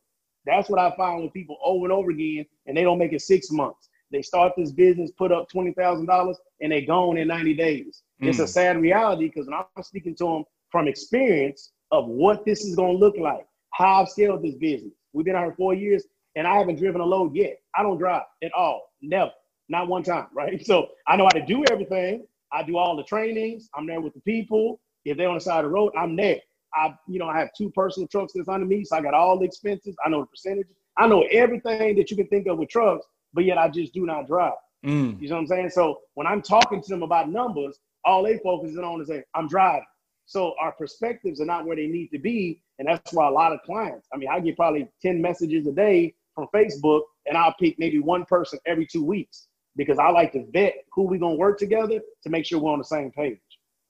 That's 0.45 0.69
what 0.69 0.79
I 0.79 0.95
find 0.95 1.23
with 1.23 1.33
people 1.33 1.57
over 1.63 1.85
and 1.85 1.93
over 1.93 2.11
again, 2.11 2.45
and 2.65 2.75
they 2.75 2.83
don't 2.83 2.97
make 2.97 3.13
it 3.13 3.21
six 3.21 3.51
months. 3.51 3.89
They 4.11 4.21
start 4.21 4.53
this 4.57 4.71
business, 4.71 5.11
put 5.11 5.31
up 5.31 5.49
twenty 5.49 5.71
thousand 5.73 6.07
dollars, 6.07 6.37
and 6.61 6.71
they 6.71 6.81
gone 6.81 7.17
in 7.17 7.27
ninety 7.27 7.53
days. 7.53 8.03
Mm. 8.21 8.29
It's 8.29 8.39
a 8.39 8.43
mm. 8.43 8.49
sad 8.49 8.81
reality 8.81 9.27
because 9.27 9.47
when 9.47 9.55
I'm 9.55 9.83
speaking 9.83 10.15
to 10.15 10.25
them 10.25 10.43
from 10.71 10.87
experience 10.87 11.71
of 11.91 12.07
what 12.07 12.45
this 12.45 12.63
is 12.65 12.75
going 12.75 12.93
to 12.93 12.97
look 12.97 13.17
like, 13.17 13.45
how 13.73 14.01
I've 14.01 14.09
scaled 14.09 14.43
this 14.43 14.55
business. 14.55 14.93
We've 15.13 15.25
been 15.25 15.35
out 15.35 15.43
here 15.43 15.55
four 15.57 15.73
years, 15.73 16.05
and 16.35 16.47
I 16.47 16.57
haven't 16.57 16.77
driven 16.77 17.01
a 17.01 17.05
load 17.05 17.35
yet. 17.35 17.57
I 17.75 17.83
don't 17.83 17.97
drive 17.97 18.23
at 18.43 18.51
all, 18.53 18.89
never, 19.01 19.31
not 19.69 19.87
one 19.87 20.03
time, 20.03 20.27
right? 20.33 20.65
So 20.65 20.89
I 21.07 21.15
know 21.15 21.25
how 21.25 21.39
to 21.39 21.45
do 21.45 21.63
everything. 21.69 22.25
I 22.53 22.63
do 22.63 22.77
all 22.77 22.97
the 22.97 23.03
trainings. 23.03 23.69
I'm 23.75 23.87
there 23.87 24.01
with 24.01 24.13
the 24.13 24.21
people. 24.21 24.81
If 25.05 25.17
they're 25.17 25.29
on 25.29 25.35
the 25.35 25.41
side 25.41 25.63
of 25.63 25.71
the 25.71 25.75
road, 25.75 25.93
I'm 25.97 26.15
there. 26.15 26.39
I, 26.73 26.95
you 27.07 27.19
know, 27.19 27.27
I 27.27 27.39
have 27.39 27.49
two 27.57 27.69
personal 27.71 28.07
trucks 28.07 28.33
that's 28.35 28.47
under 28.47 28.65
me, 28.65 28.83
so 28.83 28.97
I 28.97 29.01
got 29.01 29.13
all 29.13 29.37
the 29.37 29.45
expenses. 29.45 29.95
I 30.05 30.09
know 30.09 30.21
the 30.21 30.27
percentages. 30.27 30.75
I 30.97 31.07
know 31.07 31.23
everything 31.31 31.95
that 31.95 32.11
you 32.11 32.17
can 32.17 32.27
think 32.27 32.47
of 32.47 32.57
with 32.57 32.69
trucks, 32.69 33.05
but 33.33 33.45
yet 33.45 33.57
I 33.57 33.69
just 33.69 33.93
do 33.93 34.05
not 34.05 34.27
drive. 34.27 34.53
Mm. 34.85 35.21
You 35.21 35.29
know 35.29 35.35
what 35.35 35.41
I'm 35.41 35.47
saying? 35.47 35.69
So 35.69 35.99
when 36.15 36.27
I'm 36.27 36.41
talking 36.41 36.81
to 36.81 36.89
them 36.89 37.03
about 37.03 37.29
numbers, 37.29 37.77
all 38.03 38.23
they 38.23 38.39
focus 38.39 38.75
on 38.77 39.01
is 39.01 39.07
say, 39.07 39.23
I'm 39.35 39.47
driving. 39.47 39.85
So 40.25 40.55
our 40.59 40.71
perspectives 40.71 41.41
are 41.41 41.45
not 41.45 41.65
where 41.65 41.75
they 41.75 41.87
need 41.87 42.09
to 42.09 42.19
be. 42.19 42.61
And 42.79 42.87
that's 42.87 43.13
why 43.13 43.27
a 43.27 43.31
lot 43.31 43.53
of 43.53 43.59
clients, 43.63 44.07
I 44.13 44.17
mean, 44.17 44.29
I 44.31 44.39
get 44.39 44.55
probably 44.55 44.87
10 45.01 45.21
messages 45.21 45.67
a 45.67 45.71
day 45.71 46.15
from 46.33 46.47
Facebook, 46.55 47.01
and 47.25 47.37
I'll 47.37 47.53
pick 47.59 47.77
maybe 47.77 47.99
one 47.99 48.25
person 48.25 48.57
every 48.65 48.87
two 48.87 49.03
weeks 49.03 49.47
because 49.75 49.99
I 49.99 50.09
like 50.09 50.31
to 50.33 50.45
vet 50.51 50.75
who 50.93 51.03
we're 51.03 51.19
gonna 51.19 51.35
work 51.35 51.57
together 51.59 51.99
to 52.23 52.29
make 52.29 52.45
sure 52.45 52.59
we're 52.59 52.71
on 52.71 52.79
the 52.79 52.85
same 52.85 53.11
page. 53.11 53.39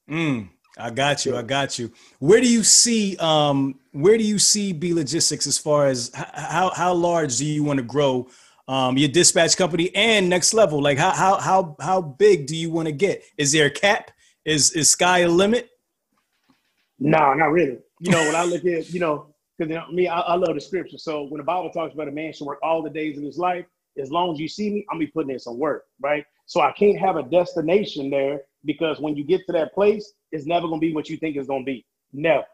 Mm. 0.09 0.49
I 0.77 0.89
got 0.89 1.25
you. 1.25 1.35
I 1.35 1.41
got 1.41 1.77
you. 1.77 1.91
Where 2.19 2.39
do 2.41 2.51
you 2.51 2.63
see 2.63 3.17
um 3.17 3.79
where 3.91 4.17
do 4.17 4.23
you 4.23 4.39
see 4.39 4.73
Be 4.73 4.93
Logistics 4.93 5.47
as 5.47 5.57
far 5.57 5.87
as 5.87 6.11
how 6.13 6.71
how 6.73 6.93
large 6.93 7.37
do 7.37 7.45
you 7.45 7.63
want 7.63 7.77
to 7.77 7.83
grow 7.83 8.27
um 8.67 8.97
your 8.97 9.09
dispatch 9.09 9.57
company 9.57 9.93
and 9.95 10.29
next 10.29 10.53
level? 10.53 10.81
Like 10.81 10.97
how 10.97 11.11
how 11.11 11.37
how 11.37 11.75
how 11.79 12.01
big 12.01 12.47
do 12.47 12.55
you 12.55 12.71
want 12.71 12.87
to 12.87 12.93
get? 12.93 13.23
Is 13.37 13.51
there 13.51 13.65
a 13.65 13.71
cap? 13.71 14.11
Is 14.45 14.71
is 14.71 14.89
sky 14.89 15.19
a 15.19 15.27
limit? 15.27 15.69
No, 16.99 17.33
not 17.33 17.51
really. 17.51 17.79
You 17.99 18.11
know, 18.11 18.21
when 18.21 18.35
I 18.35 18.43
look 18.43 18.63
at, 18.65 18.91
you 18.91 18.99
know, 18.99 19.33
because 19.57 19.71
you 19.71 19.75
know, 19.75 19.91
me, 19.91 20.07
I, 20.07 20.19
I, 20.19 20.35
love 20.35 20.53
the 20.53 20.61
scripture. 20.61 20.97
So 20.97 21.23
when 21.23 21.39
the 21.39 21.43
Bible 21.43 21.69
talks 21.71 21.93
about 21.93 22.07
a 22.07 22.11
man 22.11 22.31
should 22.31 22.45
work 22.45 22.59
all 22.63 22.81
the 22.83 22.89
days 22.89 23.17
of 23.17 23.23
his 23.23 23.37
life, 23.37 23.65
as 23.99 24.11
long 24.11 24.33
as 24.33 24.39
you 24.39 24.47
see 24.47 24.69
me, 24.69 24.85
I'm 24.89 24.99
be 24.99 25.07
putting 25.07 25.31
in 25.31 25.39
some 25.39 25.57
work, 25.57 25.85
right? 25.99 26.23
So 26.45 26.61
I 26.61 26.71
can't 26.73 26.97
have 26.97 27.17
a 27.17 27.23
destination 27.23 28.09
there 28.09 28.41
because 28.65 28.99
when 28.99 29.15
you 29.15 29.23
get 29.23 29.45
to 29.47 29.51
that 29.53 29.73
place, 29.73 30.13
it's 30.31 30.45
never 30.45 30.67
gonna 30.67 30.79
be 30.79 30.93
what 30.93 31.09
you 31.09 31.17
think 31.17 31.35
it's 31.35 31.47
gonna 31.47 31.63
be. 31.63 31.85
Never. 32.13 32.45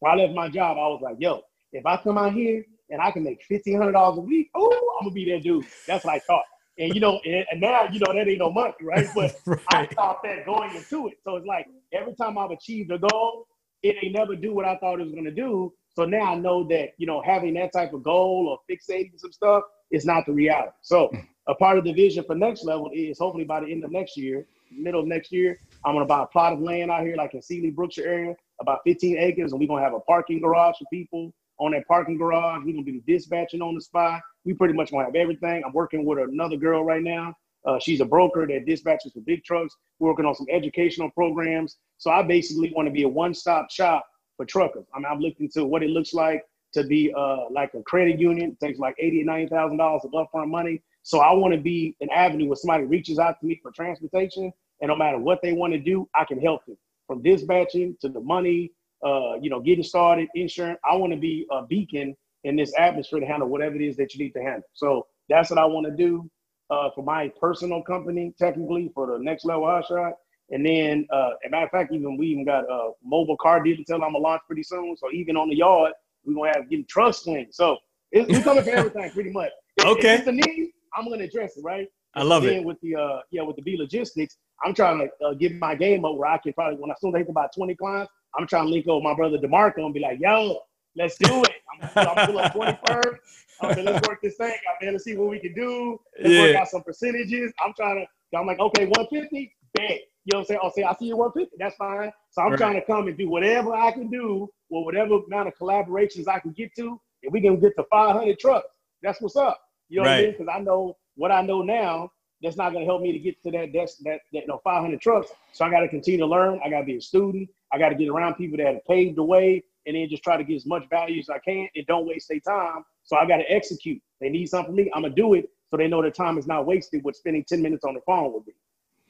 When 0.00 0.12
I 0.12 0.22
left 0.22 0.34
my 0.34 0.48
job, 0.48 0.76
I 0.76 0.88
was 0.88 1.00
like, 1.02 1.16
yo, 1.18 1.42
if 1.72 1.84
I 1.86 1.96
come 1.96 2.18
out 2.18 2.32
here 2.32 2.64
and 2.90 3.00
I 3.00 3.10
can 3.10 3.24
make 3.24 3.42
fifteen 3.44 3.78
hundred 3.78 3.92
dollars 3.92 4.18
a 4.18 4.22
week, 4.22 4.50
oh, 4.54 4.96
I'm 5.00 5.06
gonna 5.06 5.14
be 5.14 5.30
that 5.32 5.42
dude. 5.42 5.66
That's 5.86 6.04
what 6.04 6.14
I 6.14 6.18
thought. 6.20 6.44
And 6.78 6.94
you 6.94 7.00
know, 7.00 7.20
and, 7.24 7.60
now 7.60 7.88
you 7.90 8.00
know 8.00 8.12
that 8.12 8.28
ain't 8.28 8.38
no 8.38 8.50
money, 8.50 8.74
right? 8.82 9.06
But 9.14 9.36
right. 9.46 9.60
I 9.68 9.86
thought 9.86 10.22
that 10.24 10.44
going 10.44 10.74
into 10.74 11.08
it. 11.08 11.18
So 11.24 11.36
it's 11.36 11.46
like 11.46 11.66
every 11.92 12.14
time 12.14 12.36
I've 12.36 12.50
achieved 12.50 12.90
a 12.90 12.98
goal, 12.98 13.46
it 13.82 13.96
ain't 14.02 14.14
never 14.14 14.34
do 14.34 14.52
what 14.52 14.64
I 14.64 14.76
thought 14.78 15.00
it 15.00 15.04
was 15.04 15.14
gonna 15.14 15.30
do. 15.30 15.72
So 15.94 16.04
now 16.04 16.32
I 16.32 16.34
know 16.34 16.66
that 16.68 16.90
you 16.98 17.06
know 17.06 17.22
having 17.22 17.54
that 17.54 17.72
type 17.72 17.92
of 17.92 18.02
goal 18.02 18.48
or 18.48 18.58
fixating 18.70 19.18
some 19.18 19.32
stuff 19.32 19.62
is 19.90 20.04
not 20.04 20.26
the 20.26 20.32
reality. 20.32 20.72
So 20.82 21.10
a 21.46 21.54
part 21.54 21.78
of 21.78 21.84
the 21.84 21.92
vision 21.92 22.24
for 22.24 22.34
next 22.34 22.64
level 22.64 22.90
is 22.92 23.18
hopefully 23.18 23.44
by 23.44 23.60
the 23.60 23.70
end 23.70 23.84
of 23.84 23.92
next 23.92 24.16
year, 24.16 24.46
middle 24.70 25.00
of 25.00 25.06
next 25.06 25.30
year, 25.30 25.58
I'm 25.84 25.94
gonna 25.94 26.06
buy 26.06 26.22
a 26.22 26.26
plot 26.26 26.52
of 26.54 26.60
land 26.60 26.90
out 26.90 27.02
here, 27.02 27.16
like 27.16 27.34
in 27.34 27.42
Sealy, 27.42 27.70
Brookshire 27.70 28.06
area, 28.06 28.34
about 28.60 28.80
15 28.84 29.18
acres, 29.18 29.52
and 29.52 29.60
we're 29.60 29.68
gonna 29.68 29.82
have 29.82 29.94
a 29.94 30.00
parking 30.00 30.40
garage 30.40 30.76
for 30.78 30.86
people 30.92 31.32
on 31.58 31.72
that 31.72 31.86
parking 31.86 32.16
garage. 32.16 32.62
We're 32.64 32.72
gonna 32.72 32.84
be 32.84 33.02
dispatching 33.06 33.60
on 33.60 33.74
the 33.74 33.80
spot. 33.80 34.22
We 34.44 34.54
pretty 34.54 34.74
much 34.74 34.90
gonna 34.90 35.04
have 35.04 35.14
everything. 35.14 35.62
I'm 35.64 35.72
working 35.72 36.04
with 36.04 36.18
another 36.18 36.56
girl 36.56 36.84
right 36.84 37.02
now. 37.02 37.34
Uh, 37.66 37.78
she's 37.78 38.00
a 38.00 38.04
broker 38.04 38.46
that 38.46 38.66
dispatches 38.66 39.12
for 39.12 39.20
big 39.20 39.44
trucks. 39.44 39.74
We're 39.98 40.08
working 40.10 40.26
on 40.26 40.34
some 40.34 40.46
educational 40.50 41.10
programs. 41.10 41.78
So 41.98 42.10
I 42.10 42.22
basically 42.22 42.72
want 42.74 42.86
to 42.86 42.92
be 42.92 43.04
a 43.04 43.08
one-stop 43.08 43.70
shop 43.70 44.06
for 44.36 44.44
truckers. 44.44 44.84
I 44.94 44.98
mean, 44.98 45.06
I've 45.06 45.20
looked 45.20 45.40
into 45.40 45.64
what 45.64 45.82
it 45.82 45.90
looks 45.90 46.12
like 46.12 46.42
to 46.74 46.84
be 46.84 47.12
uh, 47.16 47.48
like 47.50 47.72
a 47.74 47.82
credit 47.82 48.18
union. 48.18 48.50
It 48.60 48.66
takes 48.66 48.78
like 48.78 48.96
eighty 48.98 49.22
or 49.22 49.24
ninety 49.24 49.48
thousand 49.48 49.78
dollars 49.78 50.02
of 50.04 50.12
upfront 50.12 50.48
money. 50.48 50.82
So 51.02 51.20
I 51.20 51.32
want 51.34 51.52
to 51.54 51.60
be 51.60 51.94
an 52.00 52.08
avenue 52.10 52.46
where 52.46 52.56
somebody 52.56 52.84
reaches 52.84 53.18
out 53.18 53.38
to 53.40 53.46
me 53.46 53.60
for 53.62 53.70
transportation 53.70 54.52
and 54.80 54.88
no 54.88 54.96
matter 54.96 55.18
what 55.18 55.40
they 55.42 55.52
want 55.52 55.72
to 55.72 55.78
do, 55.78 56.08
I 56.14 56.24
can 56.24 56.40
help 56.40 56.64
them 56.66 56.76
from 57.06 57.22
dispatching 57.22 57.96
to 58.00 58.08
the 58.08 58.20
money, 58.20 58.72
uh, 59.04 59.34
you 59.40 59.50
know, 59.50 59.60
getting 59.60 59.84
started, 59.84 60.28
insurance. 60.34 60.78
I 60.88 60.96
want 60.96 61.12
to 61.12 61.18
be 61.18 61.46
a 61.50 61.64
beacon 61.64 62.16
in 62.44 62.56
this 62.56 62.72
atmosphere 62.78 63.20
to 63.20 63.26
handle 63.26 63.48
whatever 63.48 63.76
it 63.76 63.82
is 63.82 63.96
that 63.96 64.14
you 64.14 64.24
need 64.24 64.32
to 64.32 64.42
handle. 64.42 64.68
So 64.74 65.06
that's 65.28 65.50
what 65.50 65.58
I 65.58 65.64
want 65.64 65.86
to 65.86 65.92
do 65.92 66.28
uh, 66.70 66.90
for 66.94 67.02
my 67.02 67.32
personal 67.40 67.82
company, 67.82 68.34
technically 68.38 68.90
for 68.94 69.06
the 69.06 69.18
next 69.18 69.44
level 69.44 69.66
hot 69.66 69.86
shot. 69.86 70.12
And 70.50 70.64
then, 70.64 71.06
uh, 71.10 71.30
as 71.42 71.48
a 71.48 71.50
matter 71.50 71.64
of 71.64 71.70
fact, 71.70 71.92
even 71.92 72.18
we 72.18 72.26
even 72.26 72.44
got 72.44 72.64
a 72.64 72.90
mobile 73.02 73.36
car 73.38 73.62
dealer 73.62 73.82
I'm 73.90 74.00
gonna 74.00 74.18
launch 74.18 74.42
pretty 74.46 74.62
soon. 74.62 74.94
So 74.96 75.10
even 75.12 75.36
on 75.36 75.48
the 75.48 75.56
yard, 75.56 75.92
we're 76.24 76.34
gonna 76.34 76.52
have 76.54 76.68
getting 76.68 76.84
truck 76.86 77.14
swings. 77.14 77.56
So 77.56 77.78
it's, 78.12 78.28
we 78.28 78.42
coming 78.42 78.62
for 78.62 78.70
everything 78.74 79.10
pretty 79.10 79.30
much. 79.30 79.50
okay. 79.82 80.14
If 80.14 80.20
it's 80.20 80.28
a 80.28 80.32
need, 80.32 80.72
I'm 80.94 81.08
gonna 81.08 81.24
address 81.24 81.56
it, 81.56 81.64
right? 81.64 81.88
I 82.16 82.22
love 82.22 82.44
it. 82.44 82.64
With 82.64 82.80
the 82.80 82.96
uh, 82.96 83.20
yeah, 83.30 83.42
with 83.42 83.56
the 83.56 83.62
Be 83.62 83.76
Logistics, 83.76 84.36
I'm 84.64 84.74
trying 84.74 84.98
to 84.98 85.26
uh, 85.26 85.34
get 85.34 85.56
my 85.56 85.74
game 85.74 86.04
up 86.04 86.16
where 86.16 86.30
I 86.30 86.38
can 86.38 86.52
probably 86.52 86.78
when 86.78 86.90
I 86.90 86.94
soon 87.00 87.10
as 87.10 87.16
I 87.16 87.18
hit 87.18 87.28
about 87.28 87.54
20 87.54 87.74
clients, 87.74 88.12
I'm 88.36 88.46
trying 88.46 88.66
to 88.66 88.70
link 88.70 88.86
up 88.88 88.96
with 88.96 89.04
my 89.04 89.14
brother 89.14 89.38
Demarco 89.38 89.84
and 89.84 89.94
be 89.94 90.00
like, 90.00 90.18
yo, 90.20 90.60
let's 90.96 91.16
do 91.18 91.42
it. 91.42 91.52
I'm, 91.72 92.04
gonna 92.04 92.26
pull 92.26 92.38
up 92.38 92.54
21st. 92.54 93.18
I'm 93.60 93.76
mean, 93.76 93.84
let's 93.84 94.08
work 94.08 94.20
this 94.22 94.36
thing 94.36 94.50
out, 94.50 94.82
man. 94.82 94.92
Let's 94.92 95.04
see 95.04 95.16
what 95.16 95.30
we 95.30 95.38
can 95.38 95.54
do. 95.54 95.98
Let's 96.20 96.30
yeah. 96.30 96.42
work 96.42 96.56
out 96.56 96.68
some 96.68 96.82
percentages. 96.82 97.52
I'm 97.64 97.72
trying 97.74 98.04
to. 98.04 98.38
I'm 98.38 98.46
like, 98.46 98.58
okay, 98.58 98.86
150, 98.86 99.54
bet. 99.74 100.00
You 100.24 100.32
know 100.32 100.38
what 100.38 100.40
I'm 100.40 100.44
saying? 100.46 100.60
I'll 100.62 100.72
say, 100.72 100.82
I 100.82 100.94
see 100.94 101.06
you 101.06 101.16
150. 101.16 101.56
That's 101.58 101.76
fine. 101.76 102.10
So 102.30 102.42
I'm 102.42 102.50
right. 102.50 102.58
trying 102.58 102.74
to 102.74 102.84
come 102.84 103.06
and 103.06 103.16
do 103.16 103.28
whatever 103.28 103.74
I 103.74 103.92
can 103.92 104.08
do 104.08 104.48
with 104.70 104.84
whatever 104.84 105.18
amount 105.26 105.48
of 105.48 105.54
collaborations 105.54 106.26
I 106.26 106.40
can 106.40 106.52
get 106.52 106.74
to. 106.76 107.00
If 107.22 107.32
we 107.32 107.40
can 107.40 107.60
get 107.60 107.76
to 107.76 107.84
500 107.84 108.38
trucks, 108.38 108.66
that's 109.02 109.20
what's 109.20 109.36
up. 109.36 109.60
You 109.88 110.00
know 110.00 110.06
right. 110.06 110.10
what 110.10 110.18
I 110.18 110.22
mean? 110.22 110.30
Because 110.32 110.48
I 110.52 110.58
know 110.60 110.96
what 111.16 111.30
I 111.30 111.42
know 111.42 111.62
now, 111.62 112.10
that's 112.42 112.56
not 112.56 112.72
going 112.72 112.84
to 112.84 112.86
help 112.86 113.02
me 113.02 113.12
to 113.12 113.18
get 113.18 113.42
to 113.42 113.50
that 113.52 113.72
that 113.72 113.90
that, 114.04 114.20
that 114.32 114.40
you 114.42 114.46
know 114.46 114.60
500 114.62 115.00
trucks. 115.00 115.30
So 115.52 115.64
I 115.64 115.70
got 115.70 115.80
to 115.80 115.88
continue 115.88 116.20
to 116.20 116.26
learn. 116.26 116.60
I 116.64 116.68
got 116.68 116.80
to 116.80 116.84
be 116.84 116.96
a 116.96 117.00
student. 117.00 117.48
I 117.72 117.78
got 117.78 117.88
to 117.88 117.94
get 117.94 118.08
around 118.08 118.34
people 118.34 118.58
that 118.58 118.66
have 118.66 118.84
paved 118.86 119.16
the 119.16 119.24
way, 119.24 119.62
and 119.86 119.96
then 119.96 120.08
just 120.08 120.22
try 120.22 120.36
to 120.36 120.44
get 120.44 120.56
as 120.56 120.66
much 120.66 120.88
value 120.90 121.20
as 121.20 121.30
I 121.30 121.38
can, 121.38 121.68
and 121.74 121.86
don't 121.86 122.06
waste 122.06 122.28
their 122.28 122.40
time. 122.40 122.84
So 123.04 123.16
I 123.16 123.26
got 123.26 123.38
to 123.38 123.50
execute. 123.50 124.00
They 124.20 124.28
need 124.28 124.46
something 124.46 124.66
from 124.66 124.76
me. 124.76 124.90
I'm 124.94 125.02
gonna 125.02 125.14
do 125.14 125.34
it, 125.34 125.48
so 125.70 125.76
they 125.76 125.88
know 125.88 126.02
their 126.02 126.10
time 126.10 126.38
is 126.38 126.46
not 126.46 126.66
wasted 126.66 127.02
with 127.04 127.16
spending 127.16 127.44
10 127.44 127.62
minutes 127.62 127.84
on 127.84 127.94
the 127.94 128.00
phone 128.06 128.32
with 128.32 128.46
me. 128.46 128.52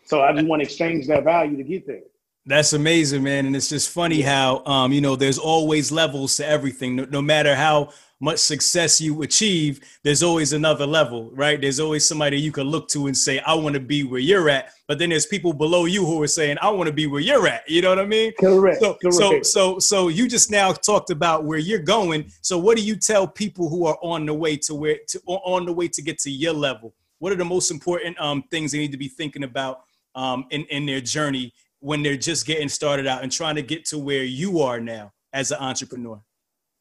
So 0.05 0.23
I 0.23 0.33
just 0.33 0.47
want 0.47 0.61
to 0.61 0.65
exchange 0.65 1.07
that 1.09 1.25
value 1.25 1.57
to 1.57 1.65
get 1.65 1.87
there. 1.87 2.03
That's 2.47 2.75
amazing, 2.75 3.23
man. 3.23 3.47
And 3.47 3.57
it's 3.57 3.71
just 3.71 3.89
funny 3.89 4.21
how, 4.21 4.63
um, 4.67 4.93
you 4.93 5.01
know, 5.01 5.17
there's 5.17 5.39
always 5.39 5.91
levels 5.91 6.37
to 6.37 6.47
everything. 6.47 6.97
No, 6.97 7.07
no, 7.07 7.23
matter 7.23 7.55
how 7.55 7.89
much 8.21 8.39
success 8.39 9.01
you 9.01 9.23
achieve, 9.23 9.81
there's 10.03 10.23
always 10.23 10.53
another 10.53 10.87
level, 10.87 11.31
right? 11.33 11.59
There's 11.59 11.81
always 11.81 12.07
somebody 12.07 12.39
you 12.39 12.53
can 12.53 12.67
look 12.67 12.89
to 12.89 13.07
and 13.07 13.17
say, 13.17 13.39
I 13.41 13.55
want 13.55 13.75
to 13.75 13.81
be 13.81 14.05
where 14.05 14.21
you're 14.21 14.51
at. 14.51 14.73
But 14.87 14.99
then 14.99 15.09
there's 15.09 15.25
people 15.25 15.55
below 15.55 15.87
you 15.87 16.05
who 16.05 16.23
are 16.23 16.29
saying, 16.29 16.59
I 16.61 16.69
want 16.69 16.87
to 16.87 16.93
be 16.93 17.07
where 17.07 17.23
you're 17.23 17.49
at. 17.49 17.69
You 17.69 17.81
know 17.81 17.89
what 17.89 17.99
I 17.99 18.05
mean? 18.05 18.33
Correct. 18.39 18.81
So, 18.81 18.95
Correct. 18.95 19.15
so, 19.15 19.43
so, 19.43 19.79
so 19.79 20.09
you 20.09 20.29
just 20.29 20.51
now 20.51 20.73
talked 20.73 21.09
about 21.09 21.45
where 21.45 21.59
you're 21.59 21.79
going. 21.79 22.31
So 22.43 22.59
what 22.59 22.77
do 22.77 22.83
you 22.83 22.97
tell 22.97 23.27
people 23.27 23.71
who 23.71 23.87
are 23.87 23.99
on 24.03 24.27
the 24.27 24.35
way 24.35 24.57
to 24.59 24.75
where, 24.75 24.99
to, 25.09 25.21
on 25.27 25.65
the 25.65 25.73
way 25.73 25.89
to 25.89 26.03
get 26.03 26.19
to 26.21 26.31
your 26.31 26.53
level? 26.53 26.95
What 27.21 27.33
are 27.33 27.37
the 27.37 27.45
most 27.45 27.71
important 27.71 28.21
um, 28.21 28.43
things 28.51 28.73
they 28.73 28.79
need 28.79 28.93
to 28.93 28.99
be 28.99 29.09
thinking 29.09 29.45
about 29.45 29.85
um, 30.15 30.47
in, 30.51 30.65
in 30.67 30.85
their 30.87 31.01
journey 31.01 31.53
when 31.85 32.03
they're 32.03 32.17
just 32.17 32.47
getting 32.47 32.69
started 32.69 33.07
out 33.07 33.23
and 33.23 33.31
trying 33.31 33.55
to 33.55 33.61
get 33.61 33.85
to 33.85 33.99
where 33.99 34.25
you 34.25 34.63
are 34.63 34.81
now 34.81 35.13
as 35.35 35.51
an 35.51 35.59
entrepreneur? 35.61 36.19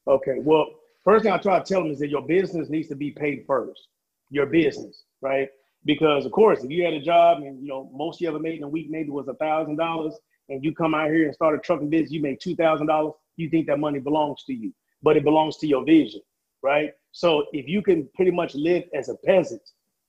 Okay, 0.07 0.37
well, 0.39 0.65
first 1.03 1.23
thing 1.23 1.33
I 1.33 1.37
try 1.37 1.59
to 1.59 1.65
tell 1.65 1.83
them 1.83 1.91
is 1.91 1.99
that 1.99 2.07
your 2.07 2.21
business 2.21 2.69
needs 2.69 2.87
to 2.87 2.95
be 2.95 3.11
paid 3.11 3.43
first. 3.45 3.89
Your 4.29 4.45
business, 4.45 5.03
right? 5.21 5.49
Because 5.83 6.25
of 6.25 6.31
course, 6.31 6.63
if 6.63 6.71
you 6.71 6.85
had 6.85 6.93
a 6.93 7.01
job 7.01 7.39
and 7.43 7.61
you 7.61 7.67
know 7.67 7.91
most 7.93 8.21
you 8.21 8.29
ever 8.29 8.39
made 8.39 8.59
in 8.59 8.63
a 8.63 8.67
week 8.67 8.89
maybe 8.89 9.09
was 9.09 9.27
a 9.27 9.33
thousand 9.33 9.75
dollars, 9.75 10.13
and 10.47 10.63
you 10.63 10.73
come 10.73 10.95
out 10.95 11.09
here 11.09 11.25
and 11.25 11.35
start 11.35 11.53
a 11.53 11.57
trucking 11.57 11.89
business, 11.89 12.11
you 12.11 12.21
make 12.21 12.39
two 12.39 12.55
thousand 12.55 12.87
dollars. 12.87 13.11
You 13.35 13.49
think 13.49 13.67
that 13.67 13.79
money 13.79 13.99
belongs 13.99 14.45
to 14.45 14.53
you, 14.53 14.73
but 15.01 15.17
it 15.17 15.25
belongs 15.25 15.57
to 15.57 15.67
your 15.67 15.83
vision, 15.83 16.21
right? 16.61 16.91
So 17.11 17.47
if 17.51 17.67
you 17.67 17.81
can 17.81 18.07
pretty 18.15 18.31
much 18.31 18.55
live 18.55 18.83
as 18.93 19.09
a 19.09 19.15
peasant 19.15 19.61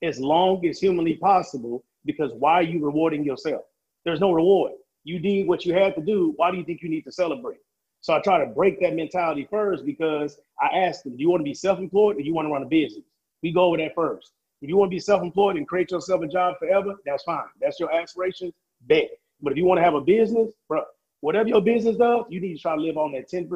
as 0.04 0.20
long 0.20 0.64
as 0.66 0.78
humanly 0.78 1.16
possible, 1.16 1.84
because 2.04 2.30
why 2.38 2.52
are 2.52 2.62
you 2.62 2.84
rewarding 2.84 3.24
yourself? 3.24 3.62
There's 4.04 4.20
no 4.20 4.30
reward. 4.30 4.72
You 5.04 5.18
did 5.18 5.46
what 5.46 5.64
you 5.64 5.74
had 5.74 5.94
to 5.96 6.02
do. 6.02 6.32
Why 6.36 6.50
do 6.50 6.56
you 6.58 6.64
think 6.64 6.82
you 6.82 6.88
need 6.88 7.02
to 7.04 7.12
celebrate? 7.12 7.58
So 8.00 8.14
I 8.14 8.20
try 8.20 8.38
to 8.38 8.46
break 8.46 8.80
that 8.80 8.94
mentality 8.94 9.46
first 9.50 9.86
because 9.86 10.38
I 10.60 10.66
ask 10.78 11.04
them, 11.04 11.16
do 11.16 11.22
you 11.22 11.30
want 11.30 11.40
to 11.40 11.44
be 11.44 11.54
self-employed 11.54 12.16
or 12.16 12.20
do 12.20 12.24
you 12.24 12.34
want 12.34 12.48
to 12.48 12.52
run 12.52 12.62
a 12.62 12.66
business? 12.66 13.04
We 13.42 13.52
go 13.52 13.64
over 13.64 13.78
that 13.78 13.94
first. 13.94 14.32
If 14.62 14.68
you 14.68 14.76
want 14.76 14.90
to 14.90 14.94
be 14.94 15.00
self-employed 15.00 15.56
and 15.56 15.68
create 15.68 15.90
yourself 15.90 16.22
a 16.22 16.26
job 16.26 16.56
forever, 16.58 16.96
that's 17.06 17.22
fine. 17.24 17.44
That's 17.60 17.78
your 17.80 17.92
aspiration, 17.94 18.52
bet. 18.82 19.10
But 19.42 19.52
if 19.52 19.58
you 19.58 19.64
want 19.64 19.78
to 19.78 19.84
have 19.84 19.94
a 19.94 20.00
business, 20.00 20.52
bro, 20.68 20.84
whatever 21.20 21.48
your 21.48 21.60
business 21.62 21.96
does, 21.96 22.24
you 22.30 22.40
need 22.40 22.54
to 22.54 22.60
try 22.60 22.74
to 22.74 22.80
live 22.80 22.96
on 22.96 23.12
that 23.12 23.30
10%, 23.30 23.48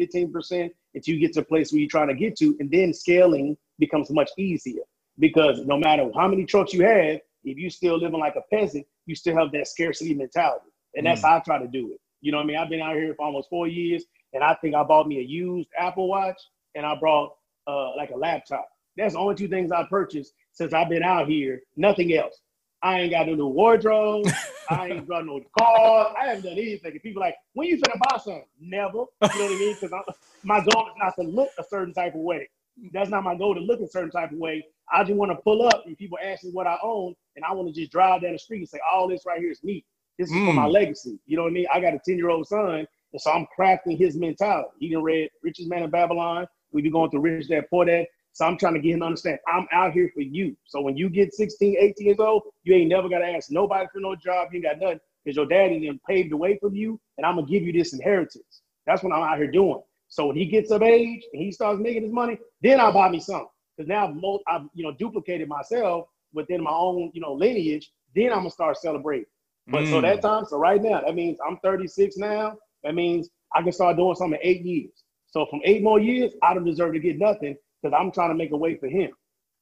15% 0.00 0.70
until 0.94 1.14
you 1.14 1.20
get 1.20 1.34
to 1.34 1.40
a 1.40 1.44
place 1.44 1.72
where 1.72 1.80
you're 1.80 1.88
trying 1.88 2.08
to 2.08 2.14
get 2.14 2.36
to. 2.38 2.56
And 2.60 2.70
then 2.70 2.92
scaling 2.94 3.56
becomes 3.78 4.10
much 4.10 4.30
easier 4.38 4.82
because 5.18 5.64
no 5.66 5.78
matter 5.78 6.10
how 6.14 6.28
many 6.28 6.44
trucks 6.44 6.72
you 6.72 6.84
have, 6.84 7.20
if 7.44 7.58
you're 7.58 7.70
still 7.70 7.98
living 7.98 8.20
like 8.20 8.36
a 8.36 8.42
peasant, 8.54 8.86
you 9.06 9.14
still 9.14 9.36
have 9.36 9.52
that 9.52 9.68
scarcity 9.68 10.14
mentality. 10.14 10.70
And 10.96 11.06
that's 11.06 11.20
mm. 11.20 11.28
how 11.28 11.36
I 11.36 11.40
try 11.40 11.58
to 11.58 11.68
do 11.68 11.92
it. 11.92 12.00
You 12.20 12.32
know 12.32 12.38
what 12.38 12.44
I 12.44 12.46
mean? 12.46 12.56
I've 12.56 12.68
been 12.68 12.80
out 12.80 12.94
here 12.96 13.14
for 13.14 13.24
almost 13.24 13.50
four 13.50 13.68
years, 13.68 14.04
and 14.32 14.42
I 14.42 14.54
think 14.54 14.74
I 14.74 14.82
bought 14.82 15.06
me 15.06 15.18
a 15.18 15.22
used 15.22 15.68
Apple 15.78 16.08
Watch 16.08 16.40
and 16.74 16.84
I 16.84 16.94
brought 16.96 17.34
uh, 17.66 17.96
like 17.96 18.10
a 18.10 18.16
laptop. 18.16 18.68
That's 18.96 19.14
the 19.14 19.20
only 19.20 19.34
two 19.34 19.48
things 19.48 19.72
I 19.72 19.84
purchased 19.84 20.34
since 20.52 20.72
I've 20.72 20.88
been 20.88 21.02
out 21.02 21.28
here. 21.28 21.62
Nothing 21.76 22.12
else. 22.14 22.40
I 22.82 23.00
ain't 23.00 23.12
got 23.12 23.26
no 23.26 23.34
new 23.34 23.46
wardrobe. 23.46 24.26
I 24.70 24.88
ain't 24.88 25.08
got 25.08 25.24
no 25.24 25.40
car. 25.58 26.14
I 26.20 26.28
haven't 26.28 26.44
done 26.44 26.52
anything. 26.52 26.92
And 26.92 27.02
people 27.02 27.20
like, 27.20 27.34
when 27.54 27.66
you 27.66 27.78
finna 27.78 27.98
buy 27.98 28.18
something? 28.18 28.44
Never. 28.60 28.92
You 28.92 28.98
know 28.98 29.06
what 29.20 29.32
I 29.32 29.48
mean? 29.48 29.76
Because 29.80 30.04
my 30.42 30.58
goal 30.60 30.88
is 30.88 30.94
not 30.98 31.16
to 31.16 31.22
look 31.22 31.50
a 31.58 31.64
certain 31.64 31.94
type 31.94 32.14
of 32.14 32.20
way. 32.20 32.48
That's 32.92 33.08
not 33.08 33.24
my 33.24 33.34
goal 33.36 33.54
to 33.54 33.60
look 33.60 33.80
a 33.80 33.88
certain 33.88 34.10
type 34.10 34.32
of 34.32 34.38
way. 34.38 34.64
I 34.92 35.02
just 35.02 35.16
want 35.16 35.30
to 35.30 35.36
pull 35.36 35.66
up 35.66 35.84
and 35.86 35.96
people 35.96 36.18
ask 36.22 36.44
me 36.44 36.50
what 36.50 36.66
I 36.66 36.76
own, 36.82 37.14
and 37.36 37.44
I 37.44 37.52
want 37.52 37.68
to 37.68 37.74
just 37.74 37.90
drive 37.90 38.22
down 38.22 38.32
the 38.32 38.38
street 38.38 38.58
and 38.58 38.68
say, 38.68 38.80
all 38.92 39.08
this 39.08 39.24
right 39.26 39.40
here 39.40 39.50
is 39.50 39.62
me. 39.64 39.84
This 40.18 40.30
is 40.30 40.36
mm. 40.36 40.46
for 40.46 40.52
my 40.52 40.66
mm. 40.66 40.72
legacy. 40.72 41.18
You 41.26 41.36
know 41.36 41.44
what 41.44 41.50
I 41.50 41.54
mean? 41.54 41.66
I 41.72 41.80
got 41.80 41.94
a 41.94 42.00
10 42.04 42.16
year 42.16 42.30
old 42.30 42.46
son, 42.46 42.86
and 43.12 43.20
so 43.20 43.30
I'm 43.30 43.46
crafting 43.58 43.98
his 43.98 44.16
mentality. 44.16 44.68
He 44.80 44.90
done 44.90 45.02
read 45.02 45.30
Richest 45.42 45.68
Man 45.68 45.82
in 45.82 45.90
Babylon. 45.90 46.46
We 46.72 46.82
be 46.82 46.90
going 46.90 47.10
through 47.10 47.20
Rich 47.20 47.48
Dad 47.48 47.64
Poor 47.70 47.84
Dad. 47.84 48.06
So 48.32 48.44
I'm 48.44 48.58
trying 48.58 48.74
to 48.74 48.80
get 48.80 48.94
him 48.94 49.00
to 49.00 49.06
understand 49.06 49.38
I'm 49.46 49.68
out 49.72 49.92
here 49.92 50.10
for 50.12 50.20
you. 50.20 50.56
So 50.64 50.80
when 50.80 50.96
you 50.96 51.08
get 51.08 51.32
16, 51.32 51.76
18 51.78 52.06
years 52.06 52.18
old, 52.18 52.42
you 52.64 52.74
ain't 52.74 52.88
never 52.88 53.08
got 53.08 53.20
to 53.20 53.26
ask 53.26 53.48
nobody 53.50 53.86
for 53.92 54.00
no 54.00 54.16
job. 54.16 54.48
You 54.50 54.56
ain't 54.56 54.64
got 54.64 54.80
nothing 54.80 54.98
because 55.24 55.36
your 55.36 55.46
daddy 55.46 55.86
then 55.86 56.00
paved 56.08 56.32
the 56.32 56.36
way 56.36 56.58
for 56.60 56.70
you, 56.70 57.00
and 57.16 57.24
I'm 57.24 57.36
gonna 57.36 57.46
give 57.46 57.62
you 57.62 57.72
this 57.72 57.92
inheritance. 57.92 58.62
That's 58.86 59.02
what 59.02 59.12
I'm 59.12 59.22
out 59.22 59.38
here 59.38 59.50
doing. 59.50 59.80
So 60.08 60.26
when 60.26 60.36
he 60.36 60.46
gets 60.46 60.70
of 60.70 60.82
age 60.82 61.22
and 61.32 61.42
he 61.42 61.50
starts 61.50 61.80
making 61.80 62.02
his 62.02 62.12
money, 62.12 62.38
then 62.60 62.80
I'll 62.80 62.92
buy 62.92 63.08
me 63.08 63.20
some. 63.20 63.46
Because 63.76 63.88
now 63.88 64.06
I've, 64.06 64.40
I've 64.46 64.68
you 64.74 64.84
know 64.84 64.92
duplicated 64.92 65.48
myself 65.48 66.06
within 66.32 66.62
my 66.62 66.72
own 66.72 67.10
you 67.14 67.20
know 67.20 67.32
lineage. 67.32 67.90
Then 68.14 68.32
I'm 68.32 68.40
gonna 68.40 68.50
start 68.50 68.76
celebrating. 68.76 69.26
But 69.66 69.84
mm. 69.84 69.90
so 69.90 70.00
that 70.00 70.22
time, 70.22 70.44
so 70.46 70.58
right 70.58 70.82
now, 70.82 71.00
that 71.00 71.14
means 71.14 71.38
I'm 71.46 71.58
36 71.62 72.16
now. 72.16 72.56
That 72.82 72.94
means 72.94 73.30
I 73.54 73.62
can 73.62 73.72
start 73.72 73.96
doing 73.96 74.14
something 74.14 74.38
in 74.42 74.46
eight 74.46 74.62
years. 74.62 75.04
So 75.26 75.46
from 75.46 75.60
eight 75.64 75.82
more 75.82 75.98
years, 75.98 76.32
I 76.42 76.54
don't 76.54 76.64
deserve 76.64 76.92
to 76.92 77.00
get 77.00 77.18
nothing 77.18 77.56
because 77.82 77.96
I'm 77.98 78.12
trying 78.12 78.30
to 78.30 78.34
make 78.34 78.52
a 78.52 78.56
way 78.56 78.76
for 78.76 78.88
him. 78.88 79.10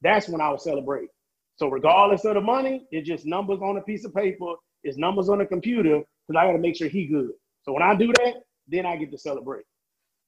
That's 0.02 0.28
when 0.28 0.40
I 0.40 0.50
would 0.50 0.60
celebrate. 0.60 1.08
So 1.56 1.68
regardless 1.68 2.24
of 2.24 2.34
the 2.34 2.40
money, 2.40 2.86
it's 2.90 3.06
just 3.06 3.26
numbers 3.26 3.60
on 3.62 3.76
a 3.76 3.82
piece 3.82 4.04
of 4.04 4.14
paper, 4.14 4.54
it's 4.82 4.98
numbers 4.98 5.28
on 5.28 5.40
a 5.40 5.46
computer, 5.46 6.02
because 6.26 6.40
I 6.40 6.46
got 6.46 6.52
to 6.52 6.58
make 6.58 6.76
sure 6.76 6.88
he 6.88 7.06
good. 7.06 7.30
So 7.62 7.72
when 7.72 7.82
I 7.82 7.94
do 7.94 8.12
that, 8.18 8.34
then 8.66 8.86
I 8.86 8.96
get 8.96 9.10
to 9.12 9.18
celebrate. 9.18 9.64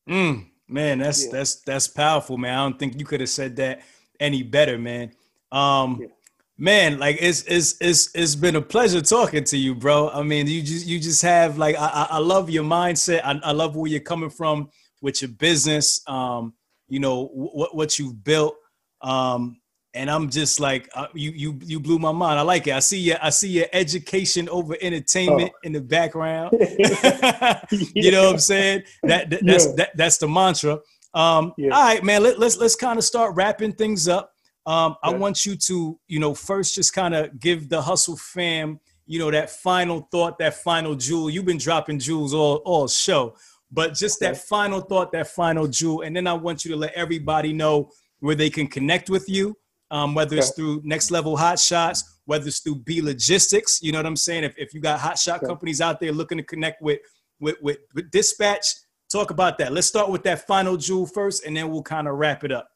Mm, 0.09 0.47
man, 0.69 0.99
that's 0.99 1.25
yeah. 1.25 1.33
that's 1.33 1.57
that's 1.63 1.89
powerful, 1.89 2.37
man. 2.37 2.59
I 2.59 2.63
don't 2.63 2.79
think 2.79 2.99
you 2.99 3.07
could 3.07 3.21
have 3.21 3.31
said 3.31 3.57
that 3.57 3.83
any 4.21 4.43
better, 4.43 4.79
man. 4.79 5.13
Um, 5.51 5.99
yeah. 6.01 6.09
Man, 6.59 6.99
like 6.99 7.19
it's 7.21 7.43
it's 7.43 7.77
it's 7.81 8.11
it's 8.15 8.35
been 8.35 8.57
a 8.57 8.63
pleasure 8.63 9.01
talking 9.01 9.45
to 9.45 9.57
you, 9.57 9.75
bro. 9.75 10.11
I 10.11 10.23
mean, 10.23 10.47
you 10.47 10.63
just 10.63 10.87
you 10.87 11.01
just 11.01 11.23
have 11.23 11.59
like 11.59 11.77
I 11.77 12.07
I 12.11 12.19
love 12.19 12.51
your 12.51 12.65
mindset. 12.65 13.23
I, 13.25 13.39
I 13.43 13.53
love 13.53 13.77
where 13.77 13.91
you're 13.91 14.01
coming 14.01 14.31
from 14.31 14.71
with 15.01 15.23
your 15.23 15.31
business. 15.31 16.01
Um, 16.07 16.55
you 16.89 17.01
know 17.01 17.27
what 17.27 17.75
what 17.75 17.99
you've 17.99 18.23
built. 18.23 18.57
Um, 19.01 19.61
and 19.95 20.11
I'm 20.11 20.29
just 20.29 20.59
like 20.59 20.89
uh, 20.95 21.07
you 21.15 21.31
you 21.31 21.59
you 21.63 21.81
blew 21.81 21.99
my 21.99 22.13
mind. 22.13 22.39
I 22.39 22.43
like 22.43 22.67
it. 22.67 22.75
I 22.75 22.81
see 22.81 22.99
you. 22.99 23.17
I 23.23 23.31
see 23.31 23.49
your 23.49 23.67
education 23.73 24.49
over 24.49 24.77
entertainment 24.81 25.53
oh. 25.55 25.59
in 25.63 25.73
the 25.73 25.81
background. 25.81 26.57
you 27.95 28.11
know 28.11 28.25
what 28.25 28.33
I'm 28.33 28.39
saying? 28.39 28.83
That, 29.05 29.31
that 29.31 29.47
that's 29.47 29.67
yeah. 29.67 29.73
that, 29.77 29.97
that's 29.97 30.19
the 30.19 30.29
mantra. 30.29 30.81
Um, 31.15 31.55
yeah. 31.57 31.71
All 31.71 31.85
right, 31.85 32.03
man. 32.03 32.23
Let, 32.25 32.39
let's 32.41 32.57
let's 32.57 32.75
kind 32.75 32.99
of 32.99 33.05
start 33.05 33.37
wrapping 33.37 33.73
things 33.73 34.09
up. 34.09 34.34
Um, 34.67 34.97
I 35.03 35.13
want 35.13 35.45
you 35.45 35.57
to 35.57 35.99
you 36.07 36.19
know 36.19 36.35
first 36.35 36.75
just 36.75 36.93
kind 36.93 37.15
of 37.15 37.39
give 37.39 37.69
the 37.69 37.83
hustle 37.83 38.17
fam 38.17 38.81
you 39.07 39.19
know 39.19 39.31
that 39.31 39.51
final 39.51 40.09
thought, 40.11 40.39
that 40.39 40.55
final 40.55 40.95
jewel. 40.95 41.29
You've 41.29 41.45
been 41.45 41.59
dropping 41.59 41.99
jewels 41.99 42.33
all 42.33 42.57
all 42.65 42.89
show, 42.89 43.37
but 43.71 43.95
just 43.95 44.23
okay. 44.23 44.33
that 44.33 44.39
final 44.39 44.81
thought, 44.81 45.13
that 45.13 45.29
final 45.29 45.69
jewel, 45.69 46.03
and 46.03 46.17
then 46.17 46.27
I 46.27 46.33
want 46.33 46.65
you 46.65 46.71
to 46.71 46.77
let 46.77 46.95
everybody 46.95 47.53
know 47.53 47.91
where 48.21 48.35
they 48.35 48.49
can 48.49 48.67
connect 48.67 49.11
with 49.11 49.29
you 49.29 49.55
um, 49.95 50.13
whether 50.13 50.37
it's 50.37 50.51
through 50.55 50.81
next 50.85 51.13
level 51.13 51.37
hot 51.37 51.59
shots, 51.59 52.19
whether 52.25 52.49
it's 52.49 52.59
through 52.59 52.77
Be 52.77 53.01
Logistics, 53.01 53.81
you 53.81 53.93
know 53.93 53.99
what 53.99 54.07
I'm 54.07 54.17
saying? 54.17 54.43
If, 54.43 54.55
if 54.59 54.75
you 54.75 54.81
got 54.81 54.99
hot 54.99 55.19
shot 55.19 55.41
companies 55.43 55.81
out 55.81 56.01
there 56.01 56.11
looking 56.11 56.39
to 56.39 56.45
connect 56.45 56.83
with, 56.83 56.99
with, 57.39 57.57
with, 57.63 57.79
with 57.95 58.11
dispatch, 58.11 58.67
talk 59.09 59.31
about 59.31 59.57
that. 59.59 59.73
Let's 59.73 59.87
start 59.87 60.11
with 60.11 60.25
that 60.25 60.49
final 60.49 60.77
jewel 60.77 61.07
first, 61.07 61.45
and 61.45 61.57
then 61.57 61.71
we'll 61.71 61.83
kind 61.83 62.09
of 62.09 62.17
wrap 62.17 62.43
it 62.43 62.51
up. 62.51 62.69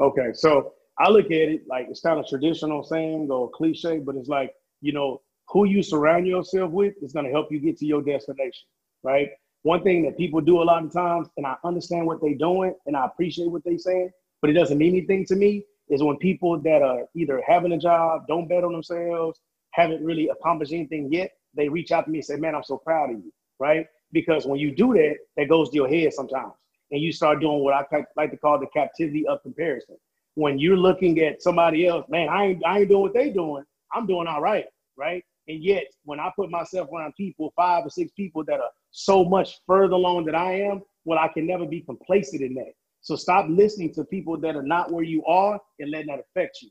Okay. 0.00 0.32
So 0.34 0.74
I 0.98 1.10
look 1.10 1.26
at 1.26 1.32
it 1.32 1.66
like 1.68 1.86
it's 1.90 2.00
kind 2.00 2.20
of 2.20 2.26
traditional 2.26 2.84
saying 2.84 3.28
or 3.30 3.50
cliche, 3.50 3.98
but 3.98 4.16
it's 4.16 4.28
like, 4.28 4.54
you 4.80 4.92
know, 4.92 5.20
who 5.48 5.66
you 5.66 5.82
surround 5.82 6.26
yourself 6.26 6.70
with 6.70 6.94
is 7.02 7.12
going 7.12 7.26
to 7.26 7.32
help 7.32 7.50
you 7.50 7.58
get 7.58 7.76
to 7.78 7.86
your 7.86 8.02
destination, 8.02 8.66
right? 9.02 9.30
One 9.62 9.82
thing 9.82 10.02
that 10.04 10.16
people 10.16 10.40
do 10.40 10.62
a 10.62 10.64
lot 10.64 10.84
of 10.84 10.92
times, 10.92 11.28
and 11.36 11.46
I 11.46 11.56
understand 11.64 12.06
what 12.06 12.20
they're 12.20 12.34
doing 12.34 12.74
and 12.86 12.96
I 12.96 13.06
appreciate 13.06 13.50
what 13.50 13.64
they're 13.64 13.78
saying, 13.78 14.10
but 14.40 14.50
it 14.50 14.54
doesn't 14.54 14.78
mean 14.78 14.94
anything 14.94 15.24
to 15.26 15.36
me 15.36 15.64
is 15.88 16.02
when 16.02 16.16
people 16.16 16.58
that 16.60 16.82
are 16.82 17.04
either 17.14 17.42
having 17.46 17.72
a 17.72 17.78
job, 17.78 18.26
don't 18.28 18.48
bet 18.48 18.64
on 18.64 18.72
themselves, 18.72 19.40
haven't 19.70 20.04
really 20.04 20.28
accomplished 20.28 20.72
anything 20.72 21.12
yet, 21.12 21.30
they 21.54 21.68
reach 21.68 21.92
out 21.92 22.04
to 22.04 22.10
me 22.10 22.18
and 22.18 22.24
say, 22.24 22.36
Man, 22.36 22.54
I'm 22.54 22.62
so 22.62 22.76
proud 22.76 23.10
of 23.10 23.16
you, 23.16 23.32
right? 23.58 23.86
Because 24.12 24.46
when 24.46 24.58
you 24.58 24.74
do 24.74 24.94
that, 24.94 25.16
that 25.36 25.48
goes 25.48 25.70
to 25.70 25.76
your 25.76 25.88
head 25.88 26.12
sometimes. 26.12 26.52
And 26.90 27.00
you 27.00 27.12
start 27.12 27.40
doing 27.40 27.60
what 27.64 27.74
I 27.74 27.84
like 28.16 28.30
to 28.30 28.36
call 28.36 28.60
the 28.60 28.66
captivity 28.66 29.26
of 29.26 29.42
comparison. 29.42 29.96
When 30.34 30.58
you're 30.58 30.76
looking 30.76 31.20
at 31.20 31.42
somebody 31.42 31.86
else, 31.86 32.06
man, 32.08 32.28
I 32.28 32.46
ain't, 32.46 32.66
I 32.66 32.80
ain't 32.80 32.88
doing 32.88 33.02
what 33.02 33.14
they 33.14 33.30
doing. 33.30 33.64
I'm 33.92 34.06
doing 34.06 34.26
all 34.26 34.40
right, 34.40 34.64
right? 34.96 35.22
And 35.46 35.62
yet, 35.62 35.84
when 36.04 36.18
I 36.18 36.30
put 36.34 36.50
myself 36.50 36.88
around 36.92 37.14
people, 37.16 37.52
five 37.54 37.84
or 37.86 37.90
six 37.90 38.12
people 38.12 38.44
that 38.44 38.60
are 38.60 38.70
so 38.90 39.24
much 39.24 39.60
further 39.66 39.94
along 39.94 40.24
than 40.24 40.34
I 40.34 40.60
am, 40.60 40.82
well, 41.04 41.18
I 41.18 41.28
can 41.28 41.46
never 41.46 41.66
be 41.66 41.82
complacent 41.82 42.42
in 42.42 42.54
that. 42.54 42.72
So 43.02 43.16
stop 43.16 43.46
listening 43.50 43.92
to 43.94 44.04
people 44.04 44.38
that 44.40 44.56
are 44.56 44.62
not 44.62 44.90
where 44.90 45.04
you 45.04 45.24
are 45.26 45.60
and 45.78 45.90
letting 45.90 46.06
that 46.06 46.20
affect 46.20 46.62
you. 46.62 46.70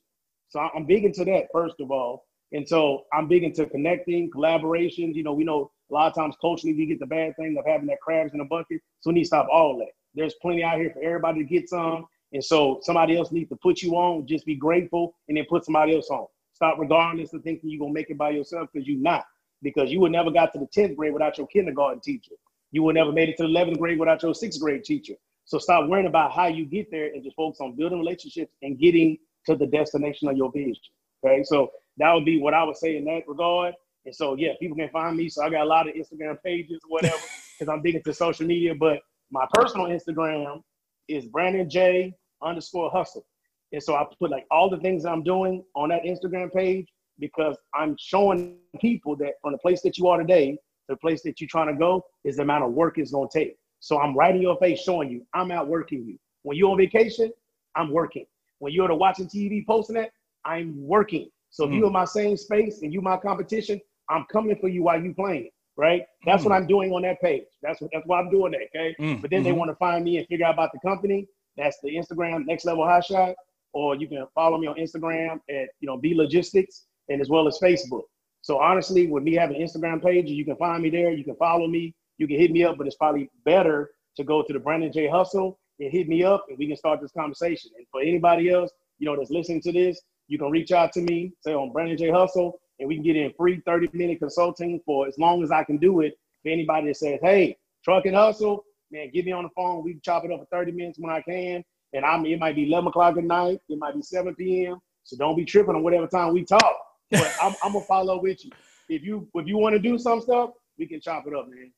So 0.49 0.59
I'm 0.59 0.85
big 0.85 1.05
into 1.05 1.23
that, 1.25 1.45
first 1.53 1.75
of 1.79 1.91
all. 1.91 2.25
And 2.51 2.67
so 2.67 3.03
I'm 3.13 3.27
big 3.27 3.43
into 3.43 3.65
connecting, 3.67 4.31
collaborations. 4.31 5.15
You 5.15 5.23
know, 5.23 5.33
we 5.33 5.43
know 5.43 5.71
a 5.91 5.93
lot 5.93 6.07
of 6.07 6.15
times 6.15 6.35
culturally 6.41 6.75
we 6.75 6.87
get 6.87 6.99
the 6.99 7.05
bad 7.05 7.35
thing 7.35 7.55
of 7.57 7.65
having 7.67 7.87
that 7.87 8.01
crabs 8.01 8.33
in 8.33 8.41
a 8.41 8.45
bucket. 8.45 8.81
So 9.01 9.09
we 9.09 9.15
need 9.15 9.21
to 9.21 9.27
stop 9.27 9.47
all 9.51 9.77
that. 9.79 9.91
There's 10.15 10.35
plenty 10.41 10.63
out 10.63 10.77
here 10.77 10.91
for 10.91 11.03
everybody 11.03 11.39
to 11.39 11.45
get 11.45 11.69
some. 11.69 12.05
And 12.33 12.43
so 12.43 12.79
somebody 12.81 13.15
else 13.15 13.31
needs 13.31 13.49
to 13.49 13.55
put 13.55 13.81
you 13.81 13.93
on, 13.93 14.25
just 14.25 14.45
be 14.45 14.55
grateful 14.55 15.15
and 15.27 15.37
then 15.37 15.45
put 15.47 15.63
somebody 15.65 15.95
else 15.95 16.09
on. 16.09 16.25
Stop 16.53 16.77
regardless 16.79 17.33
of 17.33 17.43
thinking 17.43 17.69
you're 17.69 17.79
gonna 17.79 17.93
make 17.93 18.09
it 18.09 18.17
by 18.17 18.31
yourself 18.31 18.69
because 18.73 18.87
you're 18.87 18.99
not. 18.99 19.25
Because 19.61 19.91
you 19.91 19.99
would 20.01 20.11
never 20.11 20.31
got 20.31 20.51
to 20.53 20.59
the 20.59 20.67
10th 20.67 20.95
grade 20.95 21.13
without 21.13 21.37
your 21.37 21.47
kindergarten 21.47 22.01
teacher. 22.01 22.33
You 22.71 22.83
would 22.83 22.95
never 22.95 23.11
made 23.11 23.29
it 23.29 23.37
to 23.37 23.43
the 23.43 23.49
11th 23.49 23.77
grade 23.77 23.99
without 23.99 24.21
your 24.23 24.33
sixth 24.33 24.59
grade 24.59 24.83
teacher. 24.83 25.13
So 25.45 25.57
stop 25.59 25.87
worrying 25.87 26.07
about 26.07 26.31
how 26.31 26.47
you 26.47 26.65
get 26.65 26.89
there 26.89 27.07
and 27.13 27.23
just 27.23 27.35
focus 27.35 27.59
on 27.61 27.75
building 27.75 27.99
relationships 27.99 28.53
and 28.61 28.79
getting 28.79 29.17
to 29.45 29.55
the 29.55 29.67
destination 29.67 30.27
of 30.27 30.35
your 30.35 30.51
vision. 30.51 30.81
Okay. 31.23 31.43
So 31.43 31.71
that 31.97 32.11
would 32.13 32.25
be 32.25 32.41
what 32.41 32.53
I 32.53 32.63
would 32.63 32.77
say 32.77 32.97
in 32.97 33.05
that 33.05 33.27
regard. 33.27 33.75
And 34.05 34.15
so, 34.15 34.35
yeah, 34.35 34.53
people 34.59 34.75
can 34.75 34.89
find 34.89 35.15
me. 35.15 35.29
So 35.29 35.43
I 35.43 35.49
got 35.49 35.61
a 35.61 35.69
lot 35.69 35.87
of 35.87 35.93
Instagram 35.95 36.41
pages 36.43 36.81
whatever 36.87 37.15
because 37.57 37.71
I'm 37.71 37.81
big 37.81 37.95
into 37.95 38.13
social 38.13 38.45
media. 38.45 38.73
But 38.75 38.99
my 39.31 39.45
personal 39.53 39.87
Instagram 39.87 40.61
is 41.07 41.25
Brandon 41.25 41.69
J 41.69 42.13
underscore 42.43 42.91
hustle. 42.91 43.25
And 43.71 43.81
so 43.81 43.95
I 43.95 44.05
put 44.19 44.29
like 44.29 44.45
all 44.51 44.69
the 44.69 44.77
things 44.77 45.05
I'm 45.05 45.23
doing 45.23 45.63
on 45.75 45.89
that 45.89 46.03
Instagram 46.03 46.53
page 46.53 46.87
because 47.19 47.57
I'm 47.73 47.95
showing 47.99 48.57
people 48.79 49.15
that 49.17 49.33
from 49.41 49.53
the 49.53 49.57
place 49.57 49.81
that 49.81 49.97
you 49.97 50.07
are 50.07 50.17
today 50.17 50.57
the 50.89 50.95
place 50.97 51.21
that 51.23 51.39
you're 51.39 51.47
trying 51.47 51.67
to 51.67 51.73
go 51.73 52.05
is 52.23 52.37
the 52.37 52.43
amount 52.43 52.63
of 52.63 52.71
work 52.71 52.97
it's 52.97 53.11
going 53.11 53.29
to 53.29 53.39
take. 53.39 53.57
So 53.79 53.99
I'm 53.99 54.15
right 54.15 54.35
in 54.35 54.41
your 54.41 54.57
face 54.57 54.81
showing 54.81 55.09
you 55.09 55.25
I'm 55.33 55.51
out 55.51 55.67
working 55.67 56.05
you. 56.05 56.17
When 56.43 56.57
you're 56.57 56.71
on 56.71 56.77
vacation, 56.77 57.31
I'm 57.75 57.91
working. 57.91 58.25
When 58.59 58.73
you're 58.73 58.87
to 58.87 58.95
watching 58.95 59.27
TV 59.27 59.65
posting 59.65 59.95
that, 59.95 60.11
I'm 60.45 60.73
working. 60.77 61.29
So 61.49 61.65
if 61.65 61.71
mm. 61.71 61.77
you're 61.77 61.87
in 61.87 61.93
my 61.93 62.05
same 62.05 62.37
space 62.37 62.81
and 62.81 62.93
you 62.93 63.01
my 63.01 63.17
competition, 63.17 63.79
I'm 64.09 64.25
coming 64.31 64.57
for 64.59 64.69
you 64.69 64.83
while 64.83 65.01
you 65.01 65.13
playing. 65.13 65.49
Right? 65.75 66.05
That's 66.25 66.43
mm. 66.43 66.49
what 66.49 66.55
I'm 66.55 66.67
doing 66.67 66.91
on 66.91 67.01
that 67.01 67.19
page. 67.21 67.45
That's 67.61 67.81
what 67.81 67.89
that's 67.91 68.05
why 68.05 68.19
I'm 68.19 68.29
doing 68.29 68.51
that. 68.51 68.61
Okay. 68.75 68.95
Mm. 68.99 69.21
But 69.21 69.31
then 69.31 69.39
mm-hmm. 69.39 69.45
they 69.45 69.51
want 69.53 69.71
to 69.71 69.75
find 69.75 70.03
me 70.03 70.17
and 70.17 70.27
figure 70.27 70.45
out 70.45 70.53
about 70.53 70.71
the 70.71 70.79
company. 70.87 71.27
That's 71.57 71.77
the 71.83 71.95
Instagram 71.95 72.45
next 72.45 72.65
level 72.65 72.85
hot 72.85 73.05
shot. 73.05 73.35
Or 73.73 73.95
you 73.95 74.07
can 74.07 74.25
follow 74.35 74.57
me 74.57 74.67
on 74.67 74.75
Instagram 74.75 75.39
at 75.49 75.69
you 75.79 75.87
know 75.87 75.97
Be 75.97 76.13
Logistics. 76.13 76.85
and 77.09 77.21
as 77.21 77.29
well 77.29 77.47
as 77.47 77.59
Facebook. 77.61 78.03
So 78.41 78.59
honestly, 78.59 79.07
with 79.07 79.23
me 79.23 79.33
having 79.35 79.61
Instagram 79.61 80.03
page, 80.03 80.29
you 80.29 80.45
can 80.45 80.57
find 80.57 80.83
me 80.83 80.89
there. 80.89 81.11
You 81.11 81.23
can 81.23 81.35
follow 81.37 81.67
me. 81.67 81.95
You 82.17 82.27
can 82.27 82.37
hit 82.37 82.51
me 82.51 82.63
up, 82.63 82.77
but 82.77 82.87
it's 82.87 82.95
probably 82.95 83.29
better 83.45 83.91
to 84.17 84.23
go 84.23 84.43
to 84.43 84.53
the 84.53 84.59
Brandon 84.59 84.91
J 84.91 85.07
Hustle 85.07 85.59
and 85.79 85.91
hit 85.91 86.07
me 86.07 86.23
up, 86.23 86.45
and 86.49 86.57
we 86.57 86.67
can 86.67 86.75
start 86.77 87.01
this 87.01 87.11
conversation. 87.11 87.71
And 87.77 87.85
for 87.91 88.01
anybody 88.01 88.49
else, 88.49 88.71
you 88.99 89.05
know, 89.05 89.15
that's 89.17 89.31
listening 89.31 89.61
to 89.61 89.71
this, 89.71 90.01
you 90.27 90.37
can 90.37 90.51
reach 90.51 90.71
out 90.71 90.91
to 90.93 91.01
me, 91.01 91.33
say 91.41 91.53
on 91.53 91.71
Brandon 91.71 91.97
J 91.97 92.11
Hustle, 92.11 92.59
and 92.79 92.87
we 92.87 92.95
can 92.95 93.03
get 93.03 93.15
in 93.15 93.33
free 93.37 93.61
30 93.65 93.89
minute 93.93 94.19
consulting 94.19 94.79
for 94.85 95.07
as 95.07 95.17
long 95.17 95.43
as 95.43 95.51
I 95.51 95.63
can 95.63 95.77
do 95.77 96.01
it. 96.01 96.13
For 96.43 96.49
anybody 96.49 96.87
that 96.87 96.97
says, 96.97 97.19
hey, 97.21 97.57
truck 97.83 98.05
and 98.05 98.15
hustle, 98.15 98.65
man, 98.93 99.09
get 99.11 99.25
me 99.25 99.31
on 99.31 99.43
the 99.43 99.49
phone. 99.49 99.83
We 99.83 99.99
chop 100.03 100.23
it 100.23 100.31
up 100.31 100.39
for 100.39 100.45
30 100.51 100.71
minutes 100.71 100.99
when 100.99 101.11
I 101.11 101.21
can. 101.21 101.63
And 101.93 102.05
I'm 102.05 102.25
it 102.25 102.39
might 102.39 102.55
be 102.55 102.67
11 102.67 102.87
o'clock 102.87 103.17
at 103.17 103.23
night, 103.23 103.59
it 103.67 103.77
might 103.77 103.95
be 103.95 104.01
7 104.01 104.33
p.m. 104.35 104.77
So 105.03 105.17
don't 105.17 105.35
be 105.35 105.45
tripping 105.45 105.75
on 105.75 105.83
whatever 105.83 106.07
time 106.07 106.33
we 106.33 106.45
talk. 106.45 106.77
But 107.11 107.33
I'm, 107.41 107.53
I'm 107.63 107.73
gonna 107.73 107.85
follow 107.85 108.21
with 108.21 108.45
you. 108.45 108.51
If 108.89 109.03
you 109.03 109.27
if 109.33 109.47
you 109.47 109.57
want 109.57 109.73
to 109.73 109.79
do 109.79 109.97
some 109.97 110.21
stuff, 110.21 110.51
we 110.77 110.87
can 110.87 111.01
chop 111.01 111.25
it 111.27 111.35
up, 111.35 111.47
man. 111.49 111.71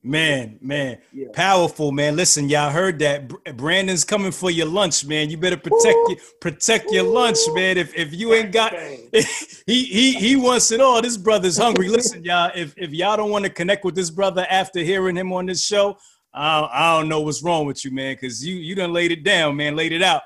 Man, 0.00 0.58
man, 0.62 0.98
yeah. 1.12 1.26
powerful, 1.32 1.90
man. 1.90 2.14
Listen, 2.14 2.48
y'all 2.48 2.70
heard 2.70 3.00
that. 3.00 3.28
Brandon's 3.56 4.04
coming 4.04 4.30
for 4.30 4.48
your 4.48 4.66
lunch, 4.66 5.04
man. 5.04 5.28
You 5.28 5.36
better 5.36 5.56
protect 5.56 5.96
your 6.08 6.16
protect 6.40 6.92
your 6.92 7.02
lunch, 7.02 7.38
man. 7.48 7.76
If 7.76 7.96
if 7.96 8.14
you 8.14 8.32
ain't 8.32 8.52
got, 8.52 8.74
he 9.66 9.82
he 9.84 10.12
he 10.12 10.36
wants 10.36 10.70
it 10.70 10.80
all. 10.80 11.02
This 11.02 11.16
brother's 11.16 11.58
hungry. 11.58 11.88
Listen, 11.88 12.22
y'all. 12.22 12.52
If 12.54 12.74
if 12.76 12.90
y'all 12.90 13.16
don't 13.16 13.30
want 13.30 13.44
to 13.44 13.50
connect 13.50 13.84
with 13.84 13.96
this 13.96 14.08
brother 14.08 14.46
after 14.48 14.78
hearing 14.80 15.16
him 15.16 15.32
on 15.32 15.46
this 15.46 15.64
show, 15.64 15.98
I 16.32 16.60
don't, 16.60 16.70
I 16.72 16.98
don't 16.98 17.08
know 17.08 17.20
what's 17.20 17.42
wrong 17.42 17.66
with 17.66 17.84
you, 17.84 17.90
man. 17.90 18.14
Because 18.14 18.44
you 18.44 18.56
you 18.56 18.74
done 18.74 18.92
laid 18.92 19.12
it 19.12 19.24
down, 19.24 19.56
man. 19.56 19.76
Laid 19.76 19.92
it 19.92 20.02
out. 20.02 20.22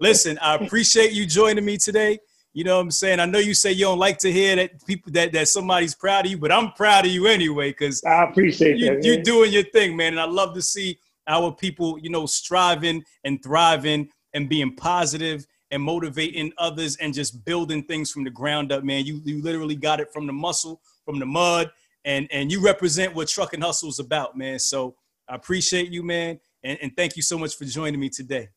Listen, 0.00 0.38
I 0.38 0.54
appreciate 0.54 1.12
you 1.12 1.26
joining 1.26 1.64
me 1.64 1.76
today. 1.76 2.18
You 2.52 2.64
know 2.64 2.76
what 2.76 2.82
I'm 2.82 2.90
saying? 2.90 3.20
I 3.20 3.26
know 3.26 3.38
you 3.38 3.54
say 3.54 3.70
you 3.72 3.84
don't 3.84 3.98
like 3.98 4.18
to 4.18 4.32
hear 4.32 4.56
that 4.56 4.84
people 4.84 5.12
that, 5.12 5.32
that 5.32 5.46
somebody's 5.48 5.94
proud 5.94 6.24
of 6.24 6.32
you, 6.32 6.38
but 6.38 6.50
I'm 6.50 6.72
proud 6.72 7.06
of 7.06 7.12
you 7.12 7.26
anyway, 7.26 7.70
because 7.70 8.02
I 8.02 8.24
appreciate 8.24 8.76
you, 8.76 8.94
that. 8.94 9.04
You're 9.04 9.22
doing 9.22 9.52
your 9.52 9.62
thing, 9.62 9.96
man. 9.96 10.14
And 10.14 10.20
I 10.20 10.24
love 10.24 10.54
to 10.54 10.62
see 10.62 10.98
our 11.28 11.52
people, 11.52 11.98
you 11.98 12.10
know, 12.10 12.26
striving 12.26 13.04
and 13.24 13.40
thriving 13.42 14.08
and 14.34 14.48
being 14.48 14.74
positive 14.74 15.46
and 15.70 15.80
motivating 15.80 16.52
others 16.58 16.96
and 16.96 17.14
just 17.14 17.44
building 17.44 17.84
things 17.84 18.10
from 18.10 18.24
the 18.24 18.30
ground 18.30 18.72
up, 18.72 18.82
man. 18.82 19.04
You 19.04 19.20
you 19.24 19.42
literally 19.42 19.76
got 19.76 20.00
it 20.00 20.12
from 20.12 20.26
the 20.26 20.32
muscle, 20.32 20.80
from 21.04 21.20
the 21.20 21.26
mud, 21.26 21.70
and 22.04 22.26
and 22.32 22.50
you 22.50 22.60
represent 22.60 23.14
what 23.14 23.28
truck 23.28 23.54
and 23.54 23.62
hustle 23.62 23.90
is 23.90 24.00
about, 24.00 24.36
man. 24.36 24.58
So 24.58 24.96
I 25.30 25.36
appreciate 25.36 25.92
you, 25.92 26.02
man, 26.02 26.40
and, 26.64 26.76
and 26.82 26.96
thank 26.96 27.16
you 27.16 27.22
so 27.22 27.38
much 27.38 27.56
for 27.56 27.64
joining 27.64 28.00
me 28.00 28.08
today. 28.08 28.48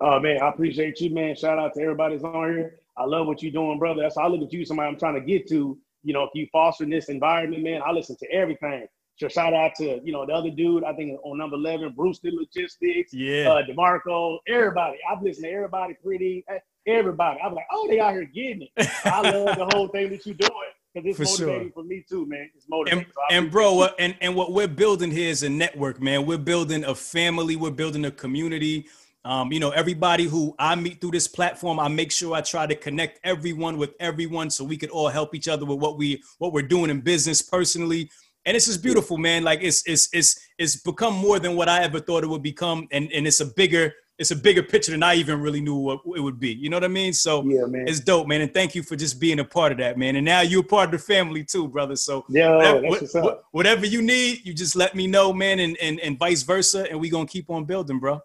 Oh 0.00 0.20
man, 0.20 0.40
I 0.40 0.48
appreciate 0.48 1.00
you, 1.00 1.12
man. 1.12 1.34
Shout 1.34 1.58
out 1.58 1.74
to 1.74 1.82
everybody's 1.82 2.22
on 2.22 2.52
here. 2.52 2.78
I 2.96 3.04
love 3.04 3.26
what 3.26 3.42
you're 3.42 3.52
doing, 3.52 3.78
brother. 3.78 4.02
That's 4.02 4.16
how 4.16 4.22
I 4.22 4.28
look 4.28 4.42
at 4.42 4.52
you, 4.52 4.64
somebody 4.64 4.88
I'm 4.88 4.98
trying 4.98 5.14
to 5.14 5.20
get 5.20 5.48
to. 5.48 5.76
You 6.04 6.12
know, 6.12 6.22
if 6.22 6.30
you 6.34 6.46
foster 6.52 6.86
this 6.86 7.08
environment, 7.08 7.64
man, 7.64 7.82
I 7.84 7.90
listen 7.90 8.16
to 8.18 8.30
everything. 8.30 8.86
So 9.16 9.26
shout 9.26 9.52
out 9.52 9.74
to 9.78 10.00
you 10.04 10.12
know 10.12 10.24
the 10.24 10.32
other 10.32 10.50
dude. 10.50 10.84
I 10.84 10.92
think 10.92 11.18
on 11.24 11.38
number 11.38 11.56
eleven, 11.56 11.92
Brewster 11.92 12.30
Logistics. 12.30 13.12
Yeah. 13.12 13.50
Uh, 13.50 13.62
Demarco, 13.66 14.38
everybody. 14.46 14.98
I've 15.10 15.22
listened 15.22 15.46
to 15.46 15.50
everybody. 15.50 15.94
Pretty 15.94 16.44
eh, 16.48 16.58
everybody. 16.86 17.40
I'm 17.44 17.54
like, 17.54 17.66
oh, 17.72 17.88
they 17.88 17.98
out 17.98 18.12
here 18.12 18.26
getting 18.26 18.68
it. 18.76 18.88
I 19.04 19.22
love 19.22 19.56
the 19.56 19.68
whole 19.72 19.88
thing 19.88 20.10
that 20.10 20.24
you're 20.24 20.36
doing 20.36 20.52
because 20.96 21.20
it's 21.20 21.36
for 21.36 21.44
motivating 21.44 21.68
sure. 21.68 21.72
for 21.72 21.84
me 21.84 22.04
too, 22.08 22.26
man. 22.26 22.50
It's 22.54 22.68
motivating. 22.68 23.04
And, 23.04 23.12
so 23.12 23.36
and 23.36 23.50
bro, 23.50 23.80
uh, 23.80 23.90
and 23.98 24.16
and 24.20 24.34
what 24.34 24.52
we're 24.52 24.68
building 24.68 25.10
here 25.10 25.28
is 25.28 25.42
a 25.42 25.48
network, 25.48 26.00
man. 26.00 26.26
We're 26.26 26.38
building 26.38 26.84
a 26.84 26.94
family. 26.94 27.56
We're 27.56 27.70
building 27.70 28.04
a 28.06 28.10
community. 28.10 28.86
Um, 29.24 29.52
you 29.52 29.58
know, 29.58 29.70
everybody 29.70 30.24
who 30.24 30.54
I 30.58 30.74
meet 30.76 31.00
through 31.00 31.10
this 31.10 31.26
platform, 31.26 31.80
I 31.80 31.88
make 31.88 32.12
sure 32.12 32.34
I 32.34 32.40
try 32.40 32.66
to 32.66 32.76
connect 32.76 33.20
everyone 33.24 33.76
with 33.76 33.94
everyone 33.98 34.50
so 34.50 34.64
we 34.64 34.76
could 34.76 34.90
all 34.90 35.08
help 35.08 35.34
each 35.34 35.48
other 35.48 35.66
with 35.66 35.78
what 35.78 35.98
we 35.98 36.22
what 36.38 36.52
we're 36.52 36.62
doing 36.62 36.90
in 36.90 37.00
business 37.00 37.42
personally. 37.42 38.10
And 38.44 38.56
it's 38.56 38.66
just 38.66 38.82
beautiful, 38.82 39.18
man. 39.18 39.42
Like 39.42 39.60
it's 39.62 39.82
it's 39.86 40.08
it's 40.12 40.38
it's 40.58 40.76
become 40.76 41.14
more 41.14 41.38
than 41.38 41.56
what 41.56 41.68
I 41.68 41.82
ever 41.82 42.00
thought 42.00 42.24
it 42.24 42.28
would 42.28 42.42
become, 42.42 42.88
and 42.92 43.10
and 43.12 43.26
it's 43.26 43.40
a 43.40 43.46
bigger 43.46 43.92
it's 44.18 44.30
a 44.30 44.36
bigger 44.36 44.62
picture 44.62 44.92
than 44.92 45.02
I 45.02 45.14
even 45.16 45.40
really 45.40 45.60
knew 45.60 45.74
what 45.74 46.00
it 46.16 46.20
would 46.20 46.40
be. 46.40 46.52
You 46.54 46.70
know 46.70 46.76
what 46.76 46.84
I 46.84 46.88
mean? 46.88 47.12
So 47.12 47.44
yeah, 47.44 47.66
man. 47.66 47.86
it's 47.86 48.00
dope, 48.00 48.26
man. 48.26 48.40
And 48.40 48.52
thank 48.52 48.74
you 48.74 48.82
for 48.82 48.96
just 48.96 49.20
being 49.20 49.40
a 49.40 49.44
part 49.44 49.72
of 49.72 49.78
that, 49.78 49.98
man. 49.98 50.16
And 50.16 50.24
now 50.24 50.40
you're 50.40 50.62
a 50.62 50.64
part 50.64 50.86
of 50.86 50.92
the 50.92 50.98
family 50.98 51.44
too, 51.44 51.68
brother. 51.68 51.96
So 51.96 52.24
yeah, 52.30 52.80
whatever, 52.80 53.38
whatever 53.50 53.86
you 53.86 54.00
need, 54.00 54.46
you 54.46 54.54
just 54.54 54.74
let 54.74 54.94
me 54.94 55.06
know, 55.06 55.32
man, 55.32 55.58
and 55.58 55.76
and, 55.82 56.00
and 56.00 56.18
vice 56.18 56.42
versa. 56.42 56.90
And 56.90 56.98
we 56.98 57.10
gonna 57.10 57.26
keep 57.26 57.50
on 57.50 57.64
building, 57.64 57.98
bro. 57.98 58.20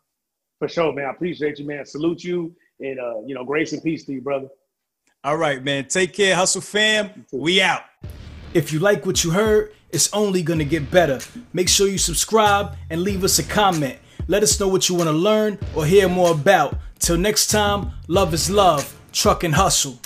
For 0.60 0.70
sure, 0.70 0.94
man. 0.94 1.06
I 1.06 1.12
appreciate 1.12 1.60
you, 1.60 1.66
man. 1.66 1.86
Salute 1.86 2.24
you, 2.24 2.56
and 2.80 3.00
uh, 3.00 3.22
you 3.26 3.36
know, 3.36 3.44
grace 3.44 3.74
and 3.74 3.84
peace 3.84 4.06
to 4.06 4.14
you, 4.14 4.22
brother. 4.22 4.48
All 5.24 5.38
right, 5.38 5.62
man. 5.64 5.86
Take 5.86 6.14
care, 6.14 6.36
hustle 6.36 6.62
fam. 6.62 7.26
We 7.34 7.62
out. 7.62 7.84
If 8.54 8.72
you 8.72 8.80
like 8.80 9.06
what 9.06 9.24
you 9.24 9.32
heard, 9.32 9.74
it's 9.92 10.12
only 10.14 10.42
gonna 10.42 10.64
get 10.64 10.90
better. 10.90 11.20
Make 11.52 11.68
sure 11.68 11.90
you 11.90 11.98
subscribe 11.98 12.78
and 12.90 13.02
leave 13.02 13.26
us 13.26 13.40
a 13.40 13.44
comment. 13.44 14.00
Let 14.28 14.44
us 14.44 14.60
know 14.60 14.68
what 14.68 14.88
you 14.90 14.96
want 14.96 15.10
to 15.10 15.16
learn 15.16 15.58
or 15.76 15.86
hear 15.86 16.08
more 16.08 16.32
about. 16.32 16.76
Till 17.00 17.18
next 17.18 17.48
time, 17.48 17.92
love 18.08 18.34
is 18.34 18.50
love, 18.50 18.96
truck 19.12 19.44
and 19.44 19.56
hustle. 19.56 20.00